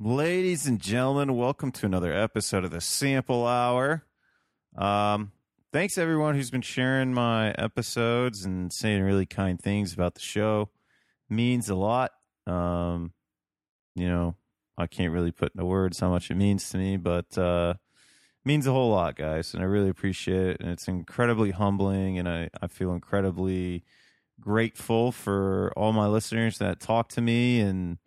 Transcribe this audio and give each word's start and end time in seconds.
Ladies 0.00 0.68
and 0.68 0.80
gentlemen, 0.80 1.36
welcome 1.36 1.72
to 1.72 1.86
another 1.86 2.12
episode 2.12 2.62
of 2.62 2.70
the 2.70 2.80
Sample 2.80 3.44
Hour. 3.44 4.04
Um, 4.76 5.32
thanks 5.72 5.98
everyone 5.98 6.36
who's 6.36 6.52
been 6.52 6.62
sharing 6.62 7.12
my 7.12 7.50
episodes 7.58 8.44
and 8.44 8.72
saying 8.72 9.02
really 9.02 9.26
kind 9.26 9.60
things 9.60 9.92
about 9.92 10.14
the 10.14 10.20
show. 10.20 10.68
Means 11.28 11.68
a 11.68 11.74
lot. 11.74 12.12
Um, 12.46 13.12
you 13.96 14.08
know, 14.08 14.36
I 14.76 14.86
can't 14.86 15.12
really 15.12 15.32
put 15.32 15.52
into 15.52 15.66
words 15.66 15.98
how 15.98 16.10
much 16.10 16.30
it 16.30 16.36
means 16.36 16.70
to 16.70 16.78
me, 16.78 16.96
but 16.96 17.36
uh, 17.36 17.74
means 18.44 18.68
a 18.68 18.72
whole 18.72 18.92
lot, 18.92 19.16
guys, 19.16 19.52
and 19.52 19.64
I 19.64 19.66
really 19.66 19.88
appreciate 19.88 20.46
it. 20.46 20.60
And 20.60 20.70
it's 20.70 20.86
incredibly 20.86 21.50
humbling, 21.50 22.20
and 22.20 22.28
I, 22.28 22.50
I 22.62 22.68
feel 22.68 22.92
incredibly 22.92 23.82
grateful 24.38 25.10
for 25.10 25.72
all 25.76 25.92
my 25.92 26.06
listeners 26.06 26.58
that 26.58 26.78
talk 26.78 27.08
to 27.08 27.20
me 27.20 27.58
and 27.58 27.98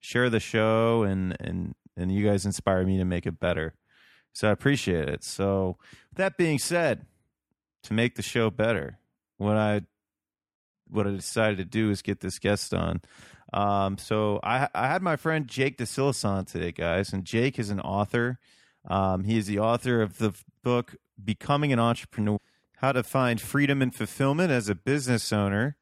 share 0.00 0.30
the 0.30 0.40
show 0.40 1.02
and 1.02 1.36
and 1.40 1.74
and 1.96 2.12
you 2.12 2.24
guys 2.26 2.46
inspire 2.46 2.84
me 2.84 2.98
to 2.98 3.04
make 3.04 3.26
it 3.26 3.40
better. 3.40 3.74
So 4.32 4.48
I 4.48 4.52
appreciate 4.52 5.08
it. 5.08 5.24
So 5.24 5.78
that 6.14 6.36
being 6.36 6.58
said, 6.58 7.06
to 7.84 7.92
make 7.92 8.14
the 8.14 8.22
show 8.22 8.50
better, 8.50 8.98
what 9.36 9.56
I 9.56 9.82
what 10.88 11.06
I 11.06 11.10
decided 11.10 11.58
to 11.58 11.64
do 11.64 11.90
is 11.90 12.02
get 12.02 12.20
this 12.20 12.38
guest 12.38 12.72
on. 12.72 13.00
Um, 13.52 13.98
so 13.98 14.40
I 14.42 14.68
I 14.74 14.88
had 14.88 15.02
my 15.02 15.16
friend 15.16 15.48
Jake 15.48 15.78
Desyllas 15.78 16.24
on 16.24 16.44
today, 16.44 16.72
guys, 16.72 17.12
and 17.12 17.24
Jake 17.24 17.58
is 17.58 17.70
an 17.70 17.80
author. 17.80 18.38
Um, 18.86 19.24
he 19.24 19.38
is 19.38 19.46
the 19.46 19.58
author 19.58 20.02
of 20.02 20.18
the 20.18 20.34
book 20.62 20.96
Becoming 21.22 21.72
an 21.72 21.78
Entrepreneur: 21.78 22.38
How 22.76 22.92
to 22.92 23.02
Find 23.02 23.40
Freedom 23.40 23.82
and 23.82 23.94
Fulfillment 23.94 24.50
as 24.50 24.68
a 24.68 24.74
Business 24.74 25.32
Owner. 25.32 25.76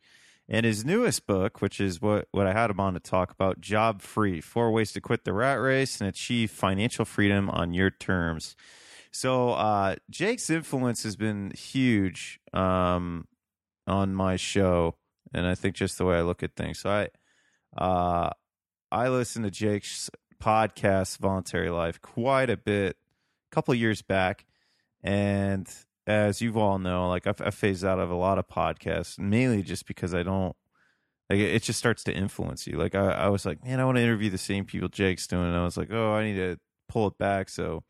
And 0.49 0.65
his 0.65 0.85
newest 0.85 1.27
book, 1.27 1.61
which 1.61 1.81
is 1.81 2.01
what, 2.01 2.29
what 2.31 2.47
I 2.47 2.53
had 2.53 2.71
him 2.71 2.79
on 2.79 2.95
to 2.95 3.01
talk 3.01 3.33
about, 3.33 3.61
Job 3.61 4.01
Free 4.01 4.41
Four 4.41 4.71
Ways 4.71 4.93
to 4.93 5.01
Quit 5.01 5.25
the 5.25 5.33
Rat 5.33 5.61
Race 5.61 6.01
and 6.01 6.09
Achieve 6.09 6.53
Financial 6.53 7.05
Freedom 7.05 7.51
on 7.51 7.75
Your 7.75 7.91
Terms. 7.91 8.55
So, 9.11 9.51
uh, 9.51 9.97
Jake's 10.09 10.49
influence 10.49 11.03
has 11.03 11.17
been 11.17 11.51
huge 11.51 12.39
um, 12.53 13.27
on 13.87 14.15
my 14.15 14.37
show. 14.37 14.97
And 15.35 15.47
I 15.47 15.57
think 15.57 15.75
just 15.75 15.99
the 15.99 16.05
way 16.05 16.17
I 16.17 16.23
look 16.23 16.45
at 16.45 16.55
things. 16.55 16.79
So, 16.79 16.91
I, 16.91 17.09
uh, 17.77 18.31
I 18.93 19.09
listen 19.09 19.43
to 19.43 19.51
Jake's 19.51 20.11
podcast, 20.41 21.19
Voluntary 21.19 21.71
Life, 21.71 22.01
quite 22.01 22.51
a 22.51 22.57
bit 22.57 22.97
a 23.51 23.55
couple 23.55 23.75
years 23.75 24.01
back. 24.01 24.45
And 25.03 25.69
as 26.07 26.41
you 26.41 26.59
all 26.59 26.79
know, 26.79 27.09
like 27.09 27.27
I've, 27.27 27.41
I've 27.41 27.55
phased 27.55 27.85
out 27.85 27.99
of 27.99 28.11
a 28.11 28.15
lot 28.15 28.39
of 28.39 28.49
podcasts, 28.49 29.19
mainly 29.19 29.63
just 29.63 29.87
because 29.87 30.15
I 30.15 30.23
don't 30.23 30.55
like 31.29 31.41
it 31.41 31.63
just 31.63 31.79
starts 31.79 32.05
to 32.05 32.15
influence 32.15 32.67
you. 32.67 32.79
Like 32.79 32.95
I, 32.95 33.11
I 33.11 33.29
was 33.29 33.45
like, 33.45 33.65
man, 33.65 33.81
I 33.81 33.85
want 33.85 33.97
to 33.97 34.03
interview 34.03 34.31
the 34.31 34.39
same 34.39 34.65
people 34.65 34.89
Jake's 34.89 35.27
doing. 35.27 35.49
And 35.49 35.57
I 35.57 35.65
was 35.65 35.77
like, 35.77 35.91
oh, 35.91 36.13
I 36.13 36.25
need 36.25 36.37
to 36.37 36.59
pull 36.89 37.09
it 37.09 37.19
back. 37.19 37.49
So 37.49 37.83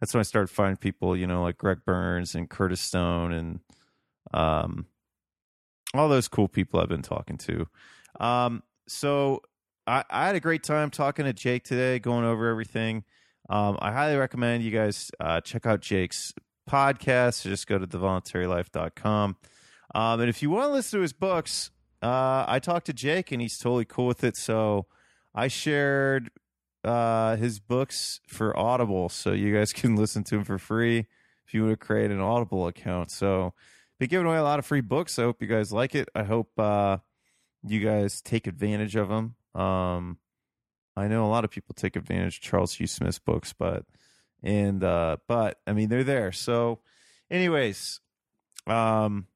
that's 0.00 0.14
when 0.14 0.20
I 0.20 0.24
started 0.24 0.48
finding 0.48 0.76
people, 0.76 1.16
you 1.16 1.26
know, 1.26 1.42
like 1.42 1.58
Greg 1.58 1.78
Burns 1.84 2.34
and 2.34 2.48
Curtis 2.48 2.80
Stone 2.80 3.32
and 3.32 3.60
um 4.32 4.86
all 5.94 6.08
those 6.08 6.28
cool 6.28 6.48
people 6.48 6.80
I've 6.80 6.88
been 6.88 7.02
talking 7.02 7.38
to. 7.38 7.66
Um 8.20 8.62
so 8.86 9.42
I, 9.86 10.04
I 10.10 10.26
had 10.26 10.36
a 10.36 10.40
great 10.40 10.62
time 10.62 10.90
talking 10.90 11.24
to 11.24 11.32
Jake 11.32 11.64
today, 11.64 11.98
going 11.98 12.24
over 12.24 12.48
everything. 12.48 13.04
Um, 13.48 13.78
I 13.80 13.92
highly 13.92 14.16
recommend 14.16 14.64
you 14.64 14.72
guys 14.72 15.10
uh, 15.20 15.40
check 15.40 15.66
out 15.66 15.80
Jake's 15.80 16.34
podcast. 16.70 17.42
Just 17.42 17.66
go 17.66 17.78
to 17.78 17.86
thevoluntarylife.com. 17.86 19.36
Um, 19.94 20.20
and 20.20 20.28
if 20.28 20.42
you 20.42 20.50
want 20.50 20.66
to 20.66 20.72
listen 20.72 20.98
to 20.98 21.02
his 21.02 21.12
books, 21.12 21.70
uh, 22.02 22.44
I 22.46 22.58
talked 22.58 22.86
to 22.86 22.92
Jake 22.92 23.32
and 23.32 23.40
he's 23.40 23.58
totally 23.58 23.84
cool 23.84 24.06
with 24.06 24.24
it. 24.24 24.36
So 24.36 24.86
I 25.34 25.48
shared 25.48 26.30
uh, 26.84 27.36
his 27.36 27.60
books 27.60 28.20
for 28.28 28.58
Audible 28.58 29.08
so 29.08 29.32
you 29.32 29.54
guys 29.54 29.72
can 29.74 29.96
listen 29.96 30.24
to 30.24 30.36
him 30.36 30.44
for 30.44 30.58
free 30.58 31.06
if 31.46 31.54
you 31.54 31.64
want 31.64 31.78
to 31.78 31.86
create 31.86 32.10
an 32.10 32.20
Audible 32.20 32.66
account. 32.66 33.10
So 33.10 33.54
be 33.98 34.06
giving 34.06 34.26
away 34.26 34.36
a 34.36 34.42
lot 34.42 34.58
of 34.58 34.66
free 34.66 34.80
books. 34.80 35.18
I 35.18 35.22
hope 35.22 35.40
you 35.40 35.48
guys 35.48 35.72
like 35.72 35.94
it. 35.94 36.08
I 36.14 36.24
hope 36.24 36.50
uh, 36.58 36.98
you 37.64 37.80
guys 37.80 38.20
take 38.20 38.46
advantage 38.46 38.96
of 38.96 39.08
them. 39.08 39.36
Um, 39.54 40.18
I 40.96 41.08
know 41.08 41.24
a 41.24 41.28
lot 41.28 41.44
of 41.44 41.50
people 41.50 41.74
take 41.74 41.96
advantage 41.96 42.38
of 42.38 42.42
Charles 42.42 42.74
Hugh 42.74 42.86
Smith's 42.86 43.18
books, 43.18 43.52
but 43.52 43.84
and 44.42 44.82
uh 44.84 45.16
but 45.26 45.58
i 45.66 45.72
mean 45.72 45.88
they're 45.88 46.04
there. 46.04 46.32
So 46.32 46.80
anyways 47.30 48.00
um 48.66 49.26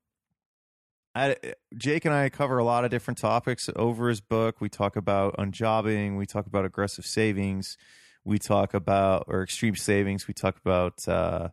I, 1.15 1.37
jake 1.77 2.05
and 2.05 2.15
i 2.15 2.29
cover 2.29 2.59
a 2.59 2.65
lot 2.65 2.85
of 2.85 2.91
different 2.91 3.19
topics 3.19 3.69
over 3.75 4.09
his 4.09 4.21
book. 4.21 4.61
We 4.61 4.69
talk 4.69 4.95
about 4.97 5.35
unjobbing. 5.39 6.17
We 6.17 6.27
talk 6.27 6.47
about 6.47 6.65
aggressive 6.65 7.05
savings. 7.05 7.77
We 8.25 8.39
talk 8.39 8.75
about 8.75 9.25
or 9.27 9.43
extreme 9.43 9.75
savings. 9.75 10.29
We 10.29 10.35
talk 10.35 10.57
about 10.59 11.07
uh 11.09 11.49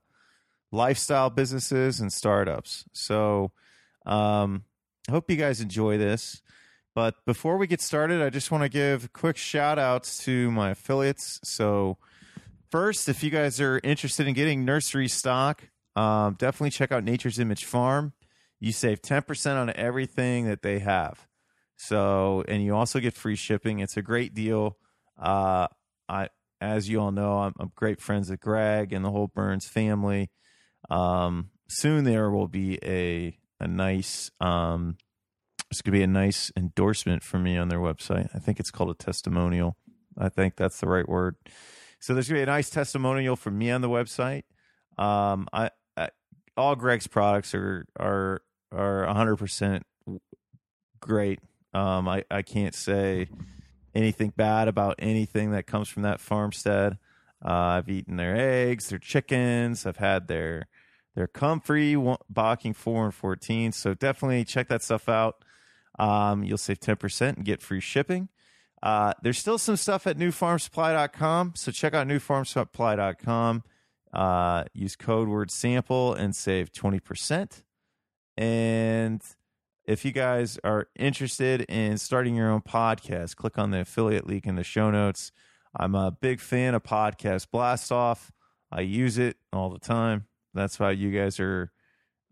lifestyle 0.71 1.29
businesses 1.29 1.99
and 1.99 2.11
startups. 2.11 2.85
So 2.93 3.51
um 4.05 4.63
i 5.09 5.11
hope 5.11 5.29
you 5.29 5.37
guys 5.37 5.61
enjoy 5.61 5.97
this. 5.97 6.41
But 6.93 7.15
before 7.25 7.57
we 7.57 7.67
get 7.67 7.81
started 7.81 8.21
i 8.21 8.29
just 8.29 8.51
want 8.51 8.63
to 8.63 8.69
give 8.69 9.11
quick 9.13 9.37
shout 9.37 9.79
outs 9.79 10.23
to 10.25 10.51
my 10.51 10.71
affiliates. 10.71 11.39
So 11.43 11.97
First, 12.69 13.07
if 13.07 13.23
you 13.23 13.29
guys 13.29 13.61
are 13.61 13.79
interested 13.83 14.27
in 14.27 14.33
getting 14.33 14.65
nursery 14.65 15.07
stock, 15.07 15.63
um, 15.95 16.35
definitely 16.37 16.71
check 16.71 16.91
out 16.91 17.03
Nature's 17.03 17.39
Image 17.39 17.65
Farm. 17.65 18.13
You 18.59 18.71
save 18.71 19.01
10% 19.01 19.55
on 19.55 19.71
everything 19.75 20.45
that 20.47 20.61
they 20.63 20.79
have. 20.79 21.27
So, 21.77 22.43
and 22.47 22.63
you 22.63 22.75
also 22.75 22.99
get 22.99 23.13
free 23.13 23.35
shipping. 23.35 23.79
It's 23.79 23.97
a 23.97 24.01
great 24.01 24.33
deal. 24.33 24.77
Uh, 25.17 25.67
I, 26.09 26.29
as 26.59 26.89
you 26.89 26.99
all 26.99 27.11
know, 27.11 27.39
I'm, 27.39 27.53
I'm, 27.59 27.71
great 27.75 28.01
friends 28.01 28.29
with 28.29 28.39
Greg 28.39 28.91
and 28.91 29.05
the 29.05 29.11
whole 29.11 29.27
Burns 29.27 29.67
family. 29.67 30.29
Um, 30.89 31.51
soon 31.69 32.03
there 32.03 32.29
will 32.31 32.47
be 32.47 32.79
a 32.83 33.37
a 33.59 33.67
nice 33.67 34.31
um, 34.39 34.97
it's 35.69 35.81
gonna 35.81 35.97
be 35.97 36.03
a 36.03 36.07
nice 36.07 36.51
endorsement 36.55 37.23
for 37.23 37.39
me 37.39 37.57
on 37.57 37.67
their 37.67 37.79
website. 37.79 38.29
I 38.33 38.39
think 38.39 38.59
it's 38.59 38.71
called 38.71 38.89
a 38.89 38.93
testimonial. 38.93 39.77
I 40.17 40.29
think 40.29 40.55
that's 40.55 40.79
the 40.79 40.87
right 40.87 41.07
word. 41.07 41.35
So 41.99 42.13
there's 42.13 42.27
gonna 42.27 42.39
be 42.39 42.43
a 42.43 42.47
nice 42.47 42.69
testimonial 42.69 43.35
from 43.35 43.57
me 43.57 43.71
on 43.71 43.81
the 43.81 43.89
website. 43.89 44.43
Um, 44.97 45.47
I, 45.53 45.71
I 45.95 46.09
all 46.55 46.75
Greg's 46.75 47.07
products 47.07 47.53
are 47.53 47.85
are 47.99 48.41
are 48.71 49.05
100 49.05 49.37
percent 49.37 49.85
great. 50.99 51.39
Um, 51.73 52.07
I 52.07 52.23
I 52.29 52.41
can't 52.41 52.75
say 52.75 53.29
anything 53.95 54.33
bad 54.35 54.67
about 54.67 54.95
anything 54.99 55.51
that 55.51 55.67
comes 55.67 55.89
from 55.89 56.03
that 56.03 56.19
farmstead. 56.19 56.97
Uh, 57.43 57.51
I've 57.51 57.89
eaten 57.89 58.17
their 58.17 58.35
eggs, 58.35 58.89
their 58.89 58.99
chickens. 58.99 59.85
I've 59.85 59.97
had 59.97 60.27
their 60.27 60.67
their 61.15 61.27
comfrey 61.27 61.93
Bocking 61.93 62.75
four 62.75 63.05
and 63.05 63.13
fourteen. 63.13 63.71
So 63.71 63.93
definitely 63.93 64.43
check 64.45 64.67
that 64.69 64.83
stuff 64.83 65.09
out. 65.09 65.43
Um, 65.99 66.43
you'll 66.43 66.57
save 66.57 66.79
ten 66.79 66.95
percent 66.95 67.37
and 67.37 67.45
get 67.45 67.61
free 67.61 67.79
shipping. 67.79 68.29
Uh, 68.81 69.13
there's 69.21 69.37
still 69.37 69.57
some 69.57 69.75
stuff 69.75 70.07
at 70.07 70.17
newfarmsupply.com. 70.17 71.53
So 71.55 71.71
check 71.71 71.93
out 71.93 72.07
newfarmsupply.com. 72.07 73.63
Uh, 74.13 74.63
use 74.73 74.95
code 74.95 75.27
word 75.27 75.51
sample 75.51 76.13
and 76.13 76.35
save 76.35 76.71
20%. 76.71 77.63
And 78.37 79.21
if 79.85 80.05
you 80.05 80.11
guys 80.11 80.59
are 80.63 80.87
interested 80.97 81.61
in 81.61 81.97
starting 81.97 82.35
your 82.35 82.51
own 82.51 82.61
podcast, 82.61 83.35
click 83.35 83.57
on 83.57 83.71
the 83.71 83.81
affiliate 83.81 84.27
link 84.27 84.45
in 84.45 84.55
the 84.55 84.63
show 84.63 84.91
notes. 84.91 85.31
I'm 85.75 85.95
a 85.95 86.11
big 86.11 86.39
fan 86.39 86.75
of 86.75 86.83
Podcast 86.83 87.47
Blast 87.51 87.91
Off. 87.91 88.31
I 88.71 88.81
use 88.81 89.17
it 89.17 89.37
all 89.53 89.69
the 89.69 89.79
time. 89.79 90.25
That's 90.53 90.79
why 90.79 90.91
you 90.91 91.11
guys 91.11 91.39
are 91.39 91.71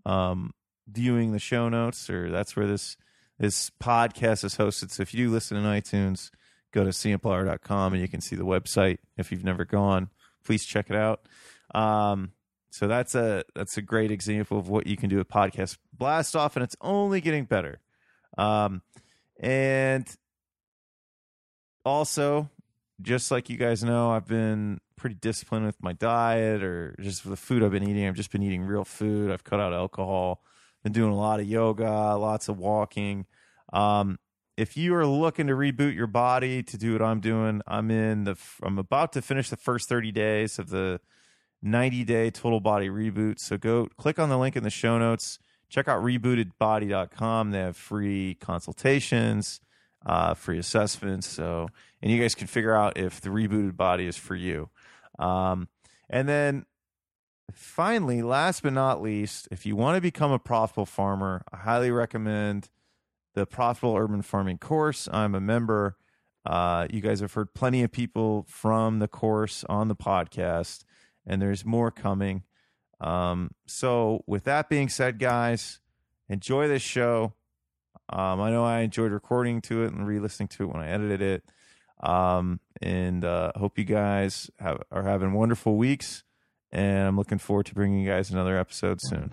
um, 0.06 0.52
viewing 0.88 1.32
the 1.32 1.40
show 1.40 1.70
notes, 1.70 2.10
or 2.10 2.30
that's 2.30 2.56
where 2.56 2.68
this 2.68 2.98
this 3.38 3.70
podcast 3.82 4.44
is 4.44 4.56
hosted. 4.56 4.92
So 4.92 5.02
if 5.02 5.14
you 5.14 5.26
do 5.26 5.32
listen 5.34 5.58
in 5.58 5.64
iTunes, 5.64 6.32
go 6.72 6.84
to 6.84 6.90
samplehour.com 6.90 7.94
and 7.94 8.02
you 8.02 8.08
can 8.08 8.22
see 8.22 8.36
the 8.36 8.46
website. 8.46 9.00
If 9.18 9.32
you've 9.32 9.44
never 9.44 9.66
gone, 9.66 10.10
please 10.44 10.66
check 10.66 10.90
it 10.90 10.96
out. 10.96 11.28
Um, 11.74 12.32
so 12.70 12.88
that's 12.88 13.16
a 13.16 13.44
that's 13.56 13.78
a 13.78 13.82
great 13.82 14.12
example 14.12 14.60
of 14.60 14.68
what 14.68 14.86
you 14.86 14.98
can 14.98 15.10
do 15.10 15.18
with 15.18 15.30
podcast 15.30 15.78
blast 15.94 16.36
off, 16.36 16.58
and 16.58 16.64
it's 16.64 16.76
only 16.82 17.22
getting 17.22 17.46
better. 17.46 17.80
Um, 18.38 18.82
and 19.40 20.06
also, 21.86 22.50
just 23.02 23.32
like 23.32 23.50
you 23.50 23.56
guys 23.56 23.84
know, 23.84 24.12
I've 24.12 24.28
been 24.28 24.82
pretty 24.98 25.16
disciplined 25.16 25.66
with 25.66 25.82
my 25.82 25.94
diet 25.94 26.64
or 26.64 26.96
just 27.00 27.28
the 27.28 27.38
food 27.38 27.64
I've 27.64 27.72
been 27.72 27.88
eating. 27.88 28.08
I've 28.08 28.16
just 28.16 28.32
been 28.32 28.44
eating 28.44 28.64
real 28.64 28.84
food. 28.84 29.32
I've 29.32 29.44
cut 29.44 29.62
out 29.62 29.74
alcohol 29.74 30.42
been 30.86 30.94
doing 30.94 31.12
a 31.12 31.18
lot 31.18 31.40
of 31.40 31.48
yoga, 31.48 32.16
lots 32.16 32.48
of 32.48 32.60
walking. 32.60 33.26
Um, 33.74 34.20
if 34.56 34.78
you 34.78 34.94
are 34.94 35.08
looking 35.08 35.48
to 35.48 35.54
reboot 35.54 35.96
your 35.96 36.06
body 36.06 36.62
to 36.62 36.78
do 36.78 36.94
what 36.94 37.02
I'm 37.02 37.20
doing, 37.20 37.64
I'm 37.68 37.90
in 37.90 38.26
the 38.26 38.38
I'm 38.62 38.78
about 38.78 39.12
to 39.14 39.24
finish 39.24 39.50
the 39.50 39.58
first 39.58 39.90
30 39.90 40.12
days 40.12 40.60
of 40.60 40.70
the 40.70 41.02
90 41.64 42.04
day 42.04 42.30
total 42.30 42.60
body 42.60 42.88
reboot. 42.88 43.40
So 43.40 43.58
go 43.58 43.88
click 43.98 44.20
on 44.20 44.30
the 44.30 44.38
link 44.38 44.56
in 44.56 44.62
the 44.62 44.70
show 44.70 45.00
notes. 45.00 45.40
Check 45.70 45.88
out 45.88 46.04
rebootedbody.com. 46.04 47.50
They 47.50 47.60
have 47.60 47.76
free 47.76 48.36
consultations. 48.36 49.60
uh, 50.06 50.34
free 50.36 50.60
assessments. 50.60 51.28
So, 51.28 51.68
and 52.02 52.12
you 52.12 52.22
guys 52.22 52.36
can 52.36 52.48
figure 52.48 52.76
out 52.76 52.98
if 52.98 53.22
the 53.22 53.30
rebooted 53.30 53.76
body 53.76 54.06
is 54.06 54.18
for 54.18 54.36
you. 54.36 54.70
Um, 55.18 55.68
and 56.10 56.30
then 56.30 56.66
finally, 57.52 58.22
last 58.22 58.64
but 58.64 58.74
not 58.74 59.02
least, 59.02 59.48
if 59.52 59.66
you 59.66 59.76
want 59.76 59.96
to 59.96 60.02
become 60.02 60.32
a 60.32 60.40
profitable 60.40 60.86
farmer, 60.86 61.44
I 61.52 61.58
highly 61.58 61.92
recommend 61.92 62.70
the 63.34 63.46
Profitable 63.46 63.96
Urban 63.96 64.22
Farming 64.22 64.58
course. 64.58 65.08
I'm 65.12 65.36
a 65.36 65.42
member. 65.42 65.98
Uh, 66.46 66.88
you 66.90 67.02
guys 67.02 67.20
have 67.20 67.34
heard 67.34 67.54
plenty 67.54 67.84
of 67.84 67.92
people 67.92 68.46
from 68.48 69.00
the 69.00 69.08
course 69.08 69.64
on 69.68 69.88
the 69.88 69.96
podcast, 69.96 70.84
and 71.26 71.42
there's 71.42 71.66
more 71.66 71.92
coming. 71.92 72.44
Um, 73.02 73.52
so, 73.66 74.24
with 74.26 74.46
that 74.46 74.70
being 74.70 74.90
said, 74.90 75.20
guys, 75.20 75.80
enjoy 76.30 76.68
this 76.68 76.82
show. 76.82 77.34
Um, 78.10 78.40
I 78.40 78.52
know 78.52 78.64
I 78.64 78.82
enjoyed 78.82 79.12
recording 79.12 79.62
to 79.62 79.84
it 79.84 79.92
and 79.92 80.08
re-listening 80.08 80.50
to 80.50 80.64
it 80.64 80.74
when 80.74 80.84
I 80.84 80.90
edited 80.90 81.22
it. 81.22 81.44
Um, 82.02 82.60
and 82.82 83.26
uh, 83.26 83.52
hope 83.56 83.78
you 83.78 83.84
guys 83.84 84.52
have, 84.60 84.82
are 84.92 85.04
having 85.04 85.34
wonderful 85.34 85.76
weeks. 85.76 86.24
And 86.76 87.08
I'm 87.08 87.16
looking 87.16 87.38
forward 87.38 87.68
to 87.68 87.74
bringing 87.74 88.02
you 88.02 88.10
guys 88.10 88.32
another 88.32 88.60
episode 88.60 89.00
soon. 89.02 89.32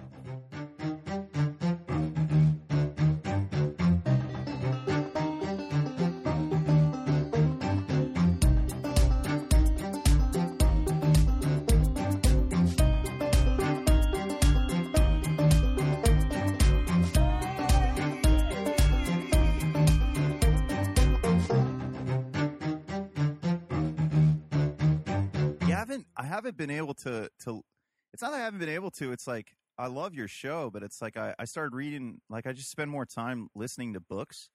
To 27.02 27.28
to. 27.44 27.62
It's 28.12 28.22
not 28.22 28.32
that 28.32 28.40
I 28.40 28.44
haven't 28.44 28.60
been 28.60 28.69
able 28.69 28.90
to. 28.93 29.12
It's 29.12 29.26
like 29.26 29.52
I 29.78 29.87
love 29.87 30.14
your 30.14 30.28
show, 30.28 30.70
but 30.70 30.82
it's 30.82 31.00
like 31.00 31.16
I, 31.16 31.34
I 31.38 31.44
started 31.44 31.75
reading. 31.75 32.20
Like 32.28 32.46
I 32.46 32.52
just 32.52 32.70
spend 32.70 32.90
more 32.90 33.06
time 33.06 33.49
listening 33.54 33.94
to 33.94 34.00
books. 34.00 34.50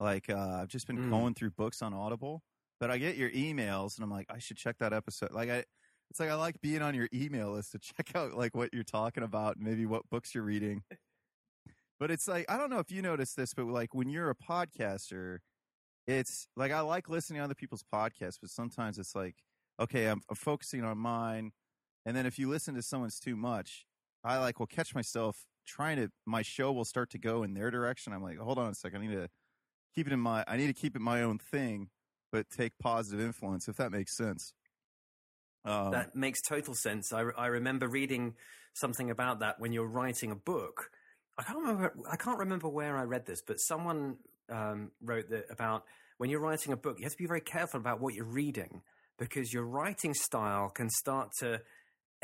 Like 0.00 0.30
uh, 0.30 0.58
I've 0.62 0.68
just 0.68 0.86
been 0.86 0.98
mm. 0.98 1.10
going 1.10 1.34
through 1.34 1.50
books 1.50 1.82
on 1.82 1.92
Audible. 1.94 2.42
But 2.80 2.90
I 2.90 2.98
get 2.98 3.16
your 3.16 3.30
emails, 3.30 3.96
and 3.96 4.04
I'm 4.04 4.10
like, 4.10 4.26
I 4.28 4.38
should 4.38 4.56
check 4.56 4.76
that 4.80 4.92
episode. 4.92 5.32
Like 5.32 5.48
I, 5.48 5.64
it's 6.10 6.20
like 6.20 6.30
I 6.30 6.34
like 6.34 6.60
being 6.60 6.82
on 6.82 6.94
your 6.94 7.08
email 7.14 7.52
list 7.52 7.72
to 7.72 7.78
check 7.96 8.14
out 8.14 8.34
like 8.34 8.56
what 8.56 8.70
you're 8.72 8.82
talking 8.82 9.22
about, 9.22 9.56
and 9.56 9.64
maybe 9.64 9.86
what 9.86 10.08
books 10.10 10.34
you're 10.34 10.44
reading. 10.44 10.82
but 12.00 12.10
it's 12.10 12.26
like 12.26 12.46
I 12.48 12.56
don't 12.56 12.70
know 12.70 12.80
if 12.80 12.90
you 12.90 13.02
notice 13.02 13.34
this, 13.34 13.54
but 13.54 13.66
like 13.66 13.94
when 13.94 14.08
you're 14.08 14.30
a 14.30 14.34
podcaster, 14.34 15.38
it's 16.06 16.48
like 16.56 16.72
I 16.72 16.80
like 16.80 17.08
listening 17.08 17.38
to 17.38 17.44
other 17.44 17.54
people's 17.54 17.84
podcasts, 17.94 18.38
but 18.40 18.50
sometimes 18.50 18.98
it's 18.98 19.14
like 19.14 19.36
okay, 19.80 20.06
I'm, 20.06 20.22
I'm 20.30 20.36
focusing 20.36 20.84
on 20.84 20.98
mine. 20.98 21.52
And 22.06 22.16
then 22.16 22.26
if 22.26 22.38
you 22.38 22.48
listen 22.48 22.74
to 22.74 22.82
someone's 22.82 23.18
too 23.18 23.36
much, 23.36 23.86
I 24.22 24.38
like 24.38 24.58
will 24.58 24.66
catch 24.66 24.94
myself 24.94 25.36
trying 25.66 25.96
to 25.96 26.10
my 26.26 26.42
show 26.42 26.72
will 26.72 26.84
start 26.84 27.10
to 27.10 27.18
go 27.18 27.42
in 27.42 27.54
their 27.54 27.70
direction. 27.70 28.12
I'm 28.12 28.22
like, 28.22 28.38
hold 28.38 28.58
on 28.58 28.70
a 28.70 28.74
second, 28.74 29.02
I 29.02 29.06
need 29.06 29.14
to 29.14 29.28
keep 29.94 30.06
it 30.06 30.12
in 30.12 30.20
my 30.20 30.44
I 30.46 30.56
need 30.56 30.66
to 30.66 30.72
keep 30.72 30.96
it 30.96 31.00
my 31.00 31.22
own 31.22 31.38
thing, 31.38 31.88
but 32.32 32.46
take 32.50 32.72
positive 32.78 33.24
influence 33.24 33.68
if 33.68 33.76
that 33.76 33.92
makes 33.92 34.16
sense. 34.16 34.52
Um, 35.64 35.92
that 35.92 36.14
makes 36.14 36.42
total 36.42 36.74
sense. 36.74 37.12
I, 37.12 37.22
I 37.38 37.46
remember 37.46 37.88
reading 37.88 38.34
something 38.74 39.10
about 39.10 39.40
that 39.40 39.58
when 39.58 39.72
you're 39.72 39.88
writing 39.88 40.30
a 40.30 40.36
book. 40.36 40.90
I 41.38 41.42
can't 41.42 41.58
remember. 41.58 41.94
I 42.10 42.16
can't 42.16 42.38
remember 42.38 42.68
where 42.68 42.96
I 42.96 43.04
read 43.04 43.26
this, 43.26 43.42
but 43.42 43.56
someone 43.56 44.16
um, 44.50 44.90
wrote 45.02 45.30
that 45.30 45.46
about 45.50 45.84
when 46.18 46.30
you're 46.30 46.40
writing 46.40 46.72
a 46.72 46.76
book, 46.76 46.98
you 46.98 47.04
have 47.04 47.12
to 47.12 47.18
be 47.18 47.26
very 47.26 47.40
careful 47.40 47.80
about 47.80 48.00
what 48.00 48.14
you're 48.14 48.24
reading 48.24 48.82
because 49.18 49.52
your 49.52 49.64
writing 49.64 50.14
style 50.14 50.68
can 50.68 50.90
start 50.90 51.30
to 51.38 51.60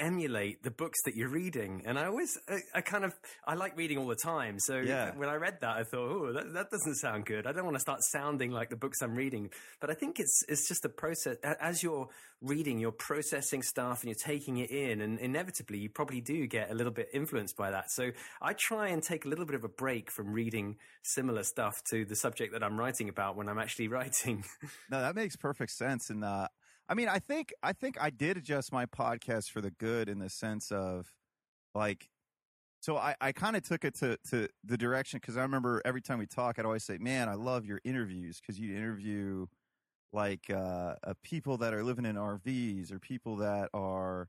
emulate 0.01 0.63
the 0.63 0.71
books 0.71 0.99
that 1.05 1.15
you're 1.15 1.29
reading. 1.29 1.83
And 1.85 1.99
I 1.99 2.07
always, 2.07 2.37
I, 2.49 2.59
I, 2.75 2.81
kind 2.81 3.05
of, 3.05 3.15
I 3.47 3.55
like 3.55 3.77
reading 3.77 3.99
all 3.99 4.07
the 4.07 4.17
time. 4.17 4.59
So 4.59 4.81
yeah. 4.81 5.13
when 5.15 5.29
I 5.29 5.35
read 5.35 5.59
that, 5.61 5.77
I 5.77 5.85
thought, 5.85 6.11
oh, 6.11 6.33
that, 6.33 6.53
that 6.55 6.71
doesn't 6.71 6.97
sound 6.97 7.27
good. 7.27 7.47
I 7.47 7.53
don't 7.53 7.65
want 7.65 7.77
to 7.77 7.81
start 7.81 8.01
sounding 8.03 8.51
like 8.51 8.71
the 8.71 8.77
books 8.77 9.03
I'm 9.03 9.15
reading. 9.15 9.51
But 9.81 9.91
I 9.91 9.95
think 9.95 10.19
it's, 10.19 10.43
it's 10.49 10.67
just 10.67 10.85
a 10.85 10.89
process. 10.89 11.37
As 11.61 11.83
you're 11.83 12.09
reading, 12.41 12.79
you're 12.79 12.93
processing 12.93 13.63
stuff 13.63 14.03
and 14.03 14.09
you're 14.09 14.25
taking 14.25 14.57
it 14.57 14.71
in. 14.71 15.01
And 15.03 15.19
inevitably, 15.19 15.79
you 15.79 15.91
probably 15.91 16.21
do 16.21 16.47
get 16.47 16.71
a 16.71 16.75
little 16.75 16.93
bit 16.93 17.09
influenced 17.13 17.57
by 17.57 17.71
that. 17.71 17.91
So 17.91 18.11
I 18.41 18.55
try 18.55 18.89
and 18.89 19.03
take 19.03 19.27
a 19.27 19.29
little 19.29 19.47
bit 19.47 19.55
of 19.55 19.65
a 19.65 19.69
break 19.69 20.11
from 20.11 20.33
reading 20.33 20.77
similar 21.03 21.43
stuff 21.43 21.83
to 21.91 22.05
the 22.05 22.17
subject 22.17 22.53
that 22.55 22.65
I'm 22.65 22.79
writing 22.79 23.09
about 23.09 23.37
when 23.37 23.49
I'm 23.49 23.59
actually 23.59 23.89
writing. 23.89 24.45
no, 24.91 25.01
that 25.01 25.15
makes 25.15 25.37
perfect 25.37 25.73
sense. 25.73 26.11
And, 26.11 26.25
uh, 26.25 26.49
I 26.91 26.95
mean, 26.95 27.09
I 27.09 27.21
think 27.21 27.55
I 27.63 27.73
think 27.73 27.97
I 28.01 28.11
did 28.11 28.37
adjust 28.37 28.73
my 28.73 28.85
podcast 28.85 29.51
for 29.51 29.61
the 29.61 29.71
good 29.71 30.09
in 30.09 30.19
the 30.19 30.29
sense 30.29 30.73
of 30.73 31.15
like 31.73 32.09
so 32.81 32.97
I, 32.97 33.15
I 33.21 33.33
kind 33.33 33.57
of 33.57 33.63
took 33.63 33.85
it 33.85 33.95
to, 34.01 34.17
to 34.31 34.49
the 34.65 34.77
direction 34.77 35.21
because 35.21 35.37
I 35.37 35.43
remember 35.43 35.83
every 35.85 36.01
time 36.03 36.19
we 36.19 36.27
talk, 36.27 36.59
I'd 36.59 36.65
always 36.65 36.83
say, 36.83 36.99
"Man, 36.99 37.29
I 37.29 37.35
love 37.35 37.65
your 37.65 37.81
interviews 37.85 38.41
because 38.41 38.59
you 38.59 38.77
interview 38.77 39.47
like 40.13 40.51
uh, 40.51 40.95
uh, 41.05 41.15
people 41.23 41.59
that 41.59 41.75
are 41.75 41.85
living 41.85 42.07
in 42.07 42.17
RVs 42.17 42.91
or 42.93 42.99
people 42.99 43.37
that 43.37 43.71
are 43.73 44.29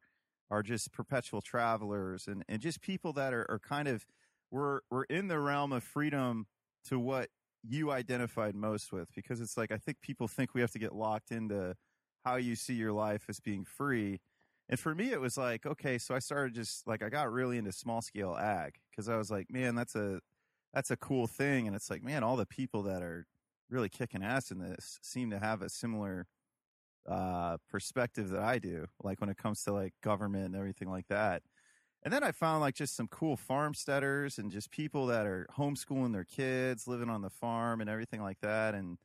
are 0.52 0.62
just 0.62 0.92
perpetual 0.92 1.42
travelers 1.42 2.28
and, 2.28 2.44
and 2.48 2.62
just 2.62 2.82
people 2.82 3.14
that 3.14 3.34
are, 3.34 3.46
are 3.50 3.60
kind 3.60 3.88
of 3.88 4.06
we're 4.52 4.82
we're 4.92 5.06
in 5.06 5.30
the 5.30 5.40
realm 5.40 5.72
of 5.72 5.84
freedom 5.84 6.46
to 6.90 7.00
what 7.00 7.30
you 7.68 7.92
identified 7.92 8.54
most 8.54 8.92
with 8.92 9.10
because 9.16 9.42
it's 9.42 9.58
like 9.58 9.72
I 9.72 9.78
think 9.78 10.02
people 10.02 10.28
think 10.28 10.54
we 10.54 10.62
have 10.62 10.72
to 10.72 10.80
get 10.80 10.94
locked 10.94 11.32
into 11.32 11.76
how 12.24 12.36
you 12.36 12.56
see 12.56 12.74
your 12.74 12.92
life 12.92 13.26
as 13.30 13.40
being 13.40 13.66
free. 13.66 14.20
And 14.70 14.80
for 14.80 14.96
me, 14.96 15.12
it 15.12 15.20
was 15.20 15.38
like, 15.38 15.66
okay, 15.66 15.98
so 15.98 16.16
I 16.16 16.20
started 16.20 16.54
just 16.54 16.88
like, 16.88 17.04
I 17.04 17.10
got 17.10 17.32
really 17.32 17.58
into 17.58 17.72
small 17.72 18.02
scale 18.02 18.38
ag 18.38 18.76
because 18.90 19.10
I 19.10 19.18
was 19.18 19.30
like, 19.30 19.52
man, 19.52 19.76
that's 19.76 19.96
a, 19.96 20.22
that's 20.74 20.92
a 20.92 20.98
cool 20.98 21.28
thing. 21.28 21.68
And 21.68 21.76
it's 21.76 21.90
like, 21.90 22.04
man, 22.04 22.24
all 22.24 22.38
the 22.38 22.46
people 22.46 22.84
that 22.84 23.02
are 23.02 23.26
really 23.70 23.90
kicking 23.90 24.24
ass 24.24 24.52
in 24.52 24.60
this 24.60 25.00
seem 25.02 25.30
to 25.32 25.40
have 25.40 25.62
a 25.62 25.70
similar, 25.70 26.28
uh, 27.10 27.58
perspective 27.70 28.30
that 28.30 28.42
I 28.42 28.60
do, 28.60 28.88
like 29.04 29.20
when 29.20 29.30
it 29.30 29.38
comes 29.38 29.64
to 29.64 29.74
like 29.74 29.94
government 30.02 30.46
and 30.46 30.56
everything 30.56 30.90
like 30.90 31.08
that. 31.08 31.42
And 32.04 32.14
then 32.14 32.24
I 32.24 32.32
found 32.32 32.62
like 32.62 32.76
just 32.76 32.96
some 32.96 33.08
cool 33.08 33.38
farmsteaders 33.38 34.38
and 34.38 34.52
just 34.52 34.72
people 34.72 35.08
that 35.08 35.26
are 35.26 35.48
homeschooling 35.58 36.14
their 36.14 36.24
kids, 36.24 36.88
living 36.88 37.10
on 37.10 37.22
the 37.22 37.30
farm 37.30 37.82
and 37.82 37.90
everything 37.90 38.22
like 38.22 38.40
that. 38.42 38.74
And, 38.74 38.98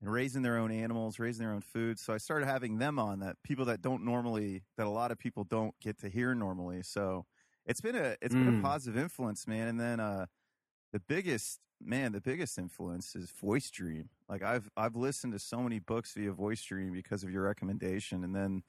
and 0.00 0.12
raising 0.12 0.42
their 0.42 0.56
own 0.56 0.70
animals, 0.70 1.18
raising 1.18 1.44
their 1.44 1.54
own 1.54 1.60
food. 1.60 1.98
So 1.98 2.12
I 2.12 2.18
started 2.18 2.46
having 2.46 2.78
them 2.78 2.98
on 2.98 3.20
that 3.20 3.36
people 3.42 3.64
that 3.66 3.82
don't 3.82 4.04
normally 4.04 4.62
that 4.76 4.86
a 4.86 4.90
lot 4.90 5.10
of 5.10 5.18
people 5.18 5.44
don't 5.44 5.74
get 5.80 5.98
to 6.00 6.08
hear 6.08 6.34
normally. 6.34 6.82
So 6.82 7.26
it's 7.66 7.80
been 7.80 7.96
a 7.96 8.16
it's 8.20 8.34
mm. 8.34 8.44
been 8.44 8.54
a 8.54 8.58
mm. 8.58 8.62
positive 8.62 9.00
influence, 9.00 9.46
man. 9.46 9.68
And 9.68 9.80
then 9.80 10.00
uh 10.00 10.26
the 10.92 11.00
biggest 11.00 11.60
man, 11.80 12.12
the 12.12 12.20
biggest 12.20 12.58
influence 12.58 13.14
is 13.14 13.30
Voice 13.30 13.70
Dream. 13.70 14.08
Like 14.28 14.42
I've 14.42 14.70
I've 14.76 14.96
listened 14.96 15.32
to 15.34 15.38
so 15.38 15.58
many 15.58 15.78
books 15.78 16.14
via 16.14 16.32
Voice 16.32 16.62
Dream 16.62 16.92
because 16.92 17.22
of 17.22 17.30
your 17.30 17.42
recommendation, 17.42 18.24
and 18.24 18.34
then 18.34 18.62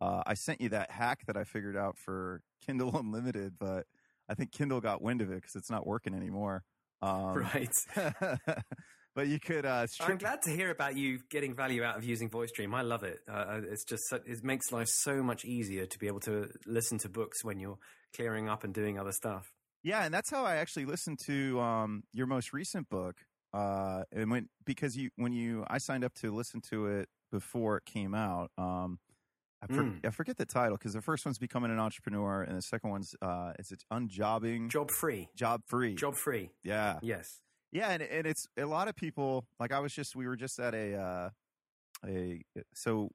uh, 0.00 0.22
I 0.26 0.34
sent 0.34 0.60
you 0.60 0.68
that 0.70 0.90
hack 0.90 1.24
that 1.26 1.36
I 1.36 1.44
figured 1.44 1.76
out 1.76 1.96
for 1.96 2.42
Kindle 2.64 2.96
Unlimited, 2.98 3.54
but 3.58 3.86
I 4.28 4.34
think 4.34 4.52
Kindle 4.52 4.80
got 4.80 5.02
wind 5.02 5.20
of 5.20 5.30
it 5.30 5.36
because 5.36 5.56
it's 5.56 5.70
not 5.70 5.86
working 5.86 6.14
anymore. 6.14 6.64
Um, 7.02 7.34
right. 7.54 7.74
but 9.16 9.28
you 9.28 9.40
could. 9.40 9.64
Uh, 9.64 9.86
I'm 10.00 10.18
glad 10.18 10.42
to 10.42 10.50
hear 10.50 10.70
about 10.70 10.96
you 10.96 11.20
getting 11.30 11.54
value 11.54 11.82
out 11.82 11.96
of 11.96 12.04
using 12.04 12.28
Voice 12.28 12.52
Dream. 12.52 12.74
I 12.74 12.82
love 12.82 13.02
it. 13.02 13.20
Uh, 13.26 13.32
uh 13.32 13.60
it's 13.68 13.82
just 13.82 14.12
it 14.12 14.44
makes 14.44 14.70
life 14.70 14.88
so 14.88 15.22
much 15.22 15.44
easier 15.44 15.86
to 15.86 15.98
be 15.98 16.06
able 16.06 16.20
to 16.20 16.50
listen 16.66 16.98
to 16.98 17.08
books 17.08 17.42
when 17.42 17.58
you're 17.58 17.78
clearing 18.14 18.48
up 18.48 18.62
and 18.62 18.74
doing 18.74 18.98
other 18.98 19.12
stuff. 19.12 19.54
Yeah, 19.82 20.04
and 20.04 20.12
that's 20.12 20.30
how 20.30 20.44
I 20.44 20.56
actually 20.56 20.84
listened 20.84 21.18
to 21.26 21.58
um, 21.60 22.04
your 22.12 22.26
most 22.26 22.52
recent 22.52 22.88
book. 22.90 23.16
Uh, 23.54 24.02
and 24.12 24.30
when 24.30 24.48
because 24.66 24.96
you 24.96 25.08
when 25.16 25.32
you 25.32 25.64
I 25.68 25.78
signed 25.78 26.04
up 26.04 26.12
to 26.16 26.30
listen 26.30 26.60
to 26.70 26.86
it 26.86 27.08
before 27.32 27.78
it 27.78 27.86
came 27.86 28.14
out. 28.14 28.50
Um, 28.58 28.98
I, 29.62 29.66
for, 29.68 29.84
mm. 29.84 30.04
I, 30.04 30.10
forget 30.10 30.36
the 30.36 30.44
title 30.44 30.76
because 30.76 30.92
the 30.92 31.00
first 31.00 31.24
one's 31.24 31.38
becoming 31.38 31.70
an 31.70 31.78
entrepreneur, 31.78 32.42
and 32.42 32.58
the 32.58 32.62
second 32.62 32.90
one's 32.90 33.14
uh, 33.22 33.54
is 33.58 33.72
it 33.72 33.82
unjobbing, 33.90 34.68
job 34.68 34.90
free, 34.90 35.30
job 35.34 35.62
free, 35.66 35.94
job 35.94 36.14
free. 36.16 36.50
Yeah. 36.62 36.98
Yes. 37.00 37.40
Yeah, 37.76 37.90
and 37.90 38.02
and 38.02 38.26
it's 38.26 38.48
a 38.56 38.64
lot 38.64 38.88
of 38.88 38.96
people. 38.96 39.46
Like 39.60 39.70
I 39.70 39.80
was 39.80 39.92
just, 39.92 40.16
we 40.16 40.26
were 40.26 40.36
just 40.36 40.58
at 40.58 40.74
a 40.74 40.96
uh, 40.96 41.30
a 42.06 42.42
so. 42.74 43.10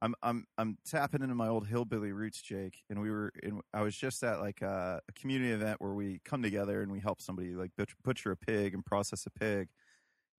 I'm 0.00 0.14
I'm 0.22 0.46
I'm 0.56 0.78
tapping 0.86 1.22
into 1.22 1.34
my 1.34 1.48
old 1.48 1.66
hillbilly 1.66 2.12
roots, 2.12 2.40
Jake, 2.40 2.84
and 2.88 3.02
we 3.02 3.10
were 3.10 3.32
in. 3.42 3.60
I 3.74 3.82
was 3.82 3.96
just 3.96 4.22
at 4.22 4.40
like 4.40 4.62
a, 4.62 5.00
a 5.08 5.12
community 5.12 5.52
event 5.52 5.80
where 5.80 5.92
we 5.92 6.20
come 6.24 6.40
together 6.40 6.82
and 6.82 6.92
we 6.92 7.00
help 7.00 7.20
somebody 7.20 7.50
like 7.50 7.72
butcher 8.04 8.30
a 8.30 8.36
pig 8.36 8.74
and 8.74 8.86
process 8.86 9.26
a 9.26 9.30
pig. 9.30 9.68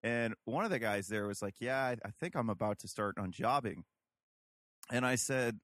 And 0.02 0.34
one 0.46 0.64
of 0.64 0.72
the 0.72 0.80
guys 0.80 1.10
there 1.10 1.28
was 1.28 1.42
like, 1.42 1.56
"Yeah, 1.60 1.78
I, 1.78 1.98
I 2.06 2.12
think 2.22 2.36
I'm 2.36 2.50
about 2.50 2.80
to 2.80 2.88
start 2.88 3.18
unjobbing." 3.18 3.84
And 4.92 5.06
I 5.06 5.16
said, 5.16 5.60